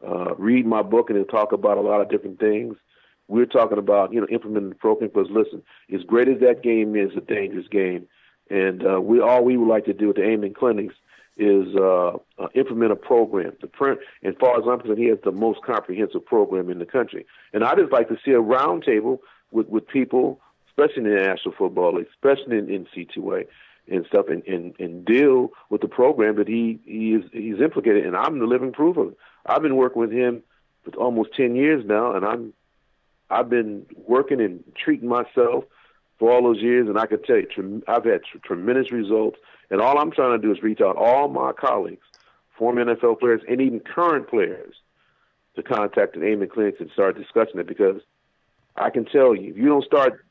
uh, 0.08 0.34
read 0.36 0.66
my 0.66 0.82
book, 0.82 1.10
and 1.10 1.20
it'll 1.20 1.28
talk 1.28 1.52
about 1.52 1.78
a 1.78 1.82
lot 1.82 2.00
of 2.00 2.10
different 2.10 2.40
things 2.40 2.78
we're 3.28 3.46
talking 3.46 3.80
about, 3.80 4.14
you 4.14 4.22
know, 4.22 4.28
implementing 4.32 4.70
the 4.70 4.76
program. 4.76 5.12
Because 5.14 5.30
listen, 5.30 5.62
as 5.94 6.04
great 6.04 6.30
as 6.30 6.40
that 6.40 6.64
game 6.64 6.96
is, 6.96 7.12
a 7.18 7.22
dangerous 7.22 7.68
game, 7.68 8.08
and 8.50 8.88
uh, 8.88 9.02
we 9.02 9.20
all 9.20 9.44
we 9.44 9.58
would 9.58 9.68
like 9.68 9.84
to 9.86 9.94
do 9.94 10.12
at 10.12 10.16
the 10.16 10.24
Amen 10.24 10.54
clinics 10.54 10.96
is 11.38 11.76
uh, 11.76 12.14
uh, 12.40 12.48
implement 12.54 12.92
a 12.92 12.96
program. 12.96 13.54
The 13.62 13.68
print, 13.68 14.00
as 14.24 14.34
far 14.40 14.58
as 14.58 14.64
I'm 14.68 14.80
concerned, 14.80 15.00
he 15.00 15.10
has 15.10 15.20
the 15.24 15.32
most 15.32 15.62
comprehensive 15.64 16.26
program 16.26 16.70
in 16.70 16.80
the 16.80 16.86
country. 16.86 17.26
And 17.54 17.64
I 17.64 17.76
just 17.76 17.92
like 17.92 18.08
to 18.10 18.18
see 18.24 18.32
a 18.32 18.42
roundtable 18.42 19.20
with 19.52 19.68
with 19.68 19.88
people, 19.88 20.40
especially 20.70 21.04
in 21.04 21.16
the 21.16 21.22
National 21.22 21.54
Football 21.58 21.96
League, 21.96 22.08
especially 22.14 22.58
in, 22.58 22.70
in 22.70 22.88
C2A 22.96 23.48
and 23.88 24.06
stuff, 24.08 24.28
and, 24.30 24.44
and 24.48 24.74
and 24.80 25.06
deal 25.06 25.52
with 25.70 25.82
the 25.82 25.88
program 25.88 26.38
that 26.38 26.48
he 26.48 26.80
he 26.86 27.14
is 27.14 27.24
he's 27.32 27.60
implicated. 27.60 28.06
And 28.06 28.16
I'm 28.16 28.40
the 28.40 28.46
living 28.46 28.72
proof 28.72 28.98
of 28.98 29.10
it. 29.10 29.18
I've 29.46 29.62
been 29.62 29.76
working 29.76 30.02
with 30.02 30.12
him 30.12 30.42
for 30.84 30.92
almost 30.96 31.36
ten 31.36 31.56
years 31.56 31.86
now, 31.86 32.16
and 32.16 32.26
I'm 32.26 32.54
I've 33.30 33.50
been 33.50 33.86
working 34.08 34.40
and 34.40 34.64
treating 34.76 35.10
myself 35.10 35.66
for 36.18 36.32
all 36.32 36.44
those 36.44 36.62
years, 36.62 36.88
and 36.88 36.98
I 36.98 37.08
can 37.08 37.22
tell 37.24 37.38
you, 37.38 37.84
I've 37.88 38.06
had 38.06 38.22
tremendous 38.44 38.92
results. 38.92 39.38
And 39.70 39.82
all 39.82 39.98
I'm 39.98 40.12
trying 40.12 40.40
to 40.40 40.46
do 40.46 40.54
is 40.54 40.62
reach 40.62 40.82
out 40.82 40.96
all 40.96 41.28
my 41.28 41.52
colleagues, 41.52 42.06
former 42.58 42.86
NFL 42.86 43.20
players, 43.20 43.42
and 43.48 43.62
even 43.62 43.80
current 43.80 44.30
players, 44.30 44.76
to 45.56 45.64
contact 45.64 46.16
the 46.16 46.26
Amen 46.26 46.50
clinics 46.50 46.80
and 46.80 46.90
start 46.92 47.18
discussing 47.18 47.60
it. 47.60 47.68
Because 47.68 48.02
I 48.76 48.90
can 48.90 49.06
tell 49.06 49.36
you, 49.36 49.52
if 49.52 49.58
you 49.58 49.68
don't 49.68 49.86
start 49.86 50.26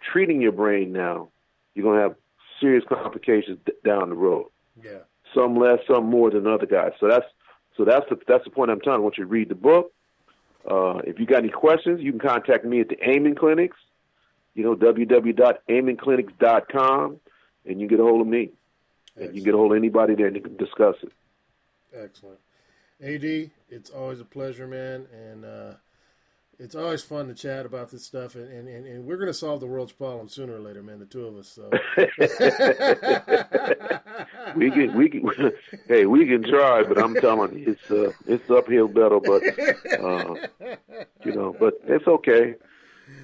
treating 0.00 0.40
your 0.40 0.52
brain 0.52 0.92
now, 0.92 1.28
you're 1.74 1.84
gonna 1.84 2.00
have 2.00 2.16
serious 2.60 2.84
complications 2.88 3.58
down 3.84 4.08
the 4.08 4.16
road. 4.16 4.46
Yeah. 4.82 4.98
Some 5.34 5.58
less, 5.58 5.80
some 5.86 6.06
more 6.06 6.30
than 6.30 6.46
other 6.46 6.66
guys. 6.66 6.92
So 7.00 7.08
that's 7.08 7.26
so 7.76 7.84
that's 7.84 8.08
the 8.08 8.18
that's 8.26 8.44
the 8.44 8.50
point 8.50 8.70
I'm 8.70 8.80
telling. 8.80 9.00
I 9.00 9.02
want 9.02 9.18
you 9.18 9.24
to 9.24 9.30
read 9.30 9.50
the 9.50 9.54
book. 9.54 9.92
Uh, 10.68 10.98
if 11.04 11.20
you 11.20 11.26
got 11.26 11.38
any 11.38 11.50
questions, 11.50 12.00
you 12.00 12.12
can 12.12 12.20
contact 12.20 12.64
me 12.64 12.80
at 12.80 12.88
the 12.88 12.96
Amen 13.08 13.34
Clinics. 13.34 13.76
You 14.54 14.64
know, 14.64 14.74
www.amenclinics.com, 14.74 17.20
and 17.68 17.80
you 17.80 17.86
get 17.86 18.00
a 18.00 18.02
hold 18.02 18.20
of 18.20 18.26
me. 18.26 18.50
And 19.16 19.34
you 19.34 19.42
get 19.42 19.54
a 19.54 19.56
hold 19.56 19.72
of 19.72 19.78
anybody 19.78 20.14
there 20.14 20.26
and 20.26 20.36
you 20.36 20.42
can 20.42 20.56
discuss 20.56 20.96
it. 21.02 21.12
Excellent. 21.94 22.38
AD, 23.02 23.50
it's 23.68 23.90
always 23.90 24.20
a 24.20 24.24
pleasure, 24.24 24.66
man. 24.66 25.06
And 25.12 25.44
uh, 25.44 25.74
it's 26.58 26.74
always 26.74 27.02
fun 27.02 27.28
to 27.28 27.34
chat 27.34 27.66
about 27.66 27.90
this 27.90 28.04
stuff. 28.04 28.34
And, 28.34 28.50
and, 28.50 28.68
and, 28.68 28.86
and 28.86 29.06
we're 29.06 29.16
going 29.16 29.28
to 29.28 29.34
solve 29.34 29.60
the 29.60 29.66
world's 29.66 29.92
problem 29.92 30.28
sooner 30.28 30.56
or 30.56 30.60
later, 30.60 30.82
man, 30.82 30.98
the 30.98 31.06
two 31.06 31.26
of 31.26 31.36
us. 31.36 31.48
So. 31.48 31.70
we 34.56 34.70
can, 34.70 34.96
we 34.96 35.08
can, 35.08 35.52
hey, 35.88 36.06
we 36.06 36.26
can 36.26 36.42
try, 36.42 36.82
but 36.82 36.98
I'm 36.98 37.14
telling 37.14 37.58
you, 37.58 37.72
it's 37.72 37.90
uh, 37.90 38.12
it's 38.26 38.50
uphill 38.50 38.88
battle. 38.88 39.20
But 39.20 39.42
uh, 40.00 40.34
you 41.24 41.32
know, 41.32 41.54
but 41.58 41.74
it's 41.84 42.06
okay. 42.06 42.54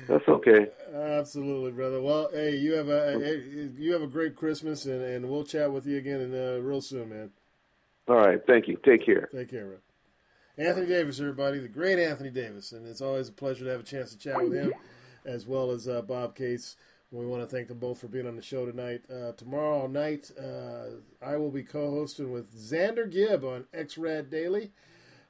That's 0.09 0.27
okay. 0.29 0.69
Absolutely, 0.93 1.73
brother. 1.73 2.03
Well, 2.03 2.29
hey, 2.33 2.57
you 2.57 2.75
have 2.75 2.89
a 2.89 3.41
you 3.79 3.93
have 3.93 4.03
a 4.03 4.07
great 4.07 4.37
Christmas, 4.37 4.85
and, 4.85 5.03
and 5.03 5.31
we'll 5.31 5.45
chat 5.45 5.73
with 5.73 5.87
you 5.87 5.97
again 5.97 6.21
in, 6.21 6.35
uh, 6.35 6.59
real 6.61 6.83
soon, 6.83 7.09
man. 7.09 7.31
All 8.09 8.17
right, 8.17 8.41
thank 8.47 8.69
you. 8.69 8.79
Take 8.85 9.07
care. 9.07 9.29
Take 9.33 9.51
care, 9.51 9.67
bro. 9.67 9.77
Anthony 10.59 10.87
Davis, 10.87 11.19
everybody, 11.19 11.61
the 11.61 11.69
great 11.69 11.99
Anthony 11.99 12.29
Davis, 12.29 12.73
and 12.73 12.87
it's 12.87 13.01
always 13.01 13.29
a 13.29 13.33
pleasure 13.33 13.65
to 13.65 13.71
have 13.71 13.81
a 13.81 13.85
chance 13.85 14.11
to 14.13 14.19
chat 14.19 14.43
with 14.43 14.53
him, 14.53 14.75
as 15.25 15.47
well 15.47 15.71
as 15.71 15.89
uh, 15.89 16.03
Bob 16.03 16.35
Case. 16.37 16.77
We 17.11 17.27
want 17.27 17.43
to 17.43 17.47
thank 17.47 17.69
them 17.69 17.79
both 17.79 18.01
for 18.01 18.09
being 18.09 18.27
on 18.27 18.37
the 18.37 18.43
show 18.43 18.67
tonight. 18.67 19.03
Uh, 19.11 19.33
tomorrow 19.33 19.87
night, 19.87 20.31
uh, 20.39 20.97
I 21.23 21.37
will 21.37 21.51
be 21.51 21.63
co-hosting 21.63 22.33
with 22.33 22.55
Xander 22.55 23.11
Gibb 23.11 23.45
on 23.45 23.65
XRAD 23.75 24.31
Daily. 24.31 24.73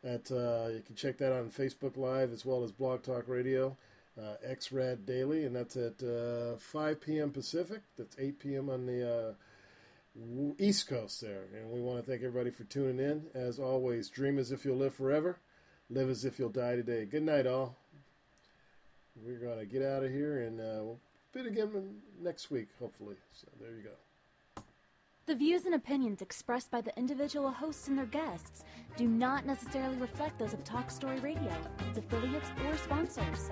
At 0.05 0.30
uh, 0.32 0.68
you 0.72 0.82
can 0.84 0.97
check 0.97 1.18
that 1.18 1.32
on 1.32 1.51
Facebook 1.51 1.97
Live 1.97 2.32
as 2.32 2.44
well 2.44 2.64
as 2.64 2.72
Blog 2.72 3.02
Talk 3.02 3.28
Radio, 3.28 3.76
uh, 4.18 4.34
XRAD 4.47 5.06
Daily, 5.06 5.44
and 5.44 5.55
that's 5.55 5.76
at 5.76 6.02
uh, 6.02 6.56
5 6.56 7.01
p.m. 7.01 7.30
Pacific. 7.30 7.82
That's 7.97 8.16
8 8.18 8.39
p.m. 8.39 8.68
on 8.70 8.86
the 8.86 9.34
East 10.59 10.89
Coast 10.89 11.20
there. 11.20 11.44
And 11.55 11.70
we 11.70 11.80
want 11.80 12.05
to 12.05 12.10
thank 12.10 12.22
everybody 12.22 12.51
for 12.51 12.64
tuning 12.64 12.98
in. 12.98 13.26
As 13.34 13.59
always, 13.59 14.10
dream 14.10 14.39
as 14.39 14.52
if 14.52 14.64
you'll 14.64 14.76
live 14.76 14.94
forever, 14.94 15.39
live 15.89 16.10
as 16.10 16.24
if 16.24 16.39
you'll 16.39 16.51
die 16.51 16.76
today. 16.76 17.05
Good 17.05 17.22
night, 17.22 17.47
all. 17.47 17.76
We're 19.16 19.39
going 19.39 19.59
to 19.59 19.66
get 19.66 19.82
out 19.82 20.05
of 20.05 20.10
here 20.10 20.40
and 20.40 20.60
uh, 20.60 20.82
we'll 20.82 21.01
bid 21.32 21.47
again 21.47 22.01
next 22.20 22.51
week, 22.51 22.68
hopefully. 22.78 23.16
So 23.32 23.48
there 23.60 23.72
you 23.72 23.82
go. 23.82 24.11
The 25.33 25.39
views 25.39 25.65
and 25.65 25.75
opinions 25.75 26.21
expressed 26.21 26.71
by 26.71 26.83
the 26.83 26.95
individual 26.99 27.51
hosts 27.51 27.89
and 27.89 27.97
their 27.97 28.05
guests 28.05 28.65
do 28.99 29.09
not 29.09 29.47
necessarily 29.47 29.97
reflect 29.97 30.39
those 30.39 30.53
of 30.53 30.63
Talk 30.63 30.91
Story 30.91 31.21
Radio, 31.21 31.57
its 31.89 31.97
affiliates, 31.97 32.51
or 32.67 32.77
sponsors. 32.77 33.51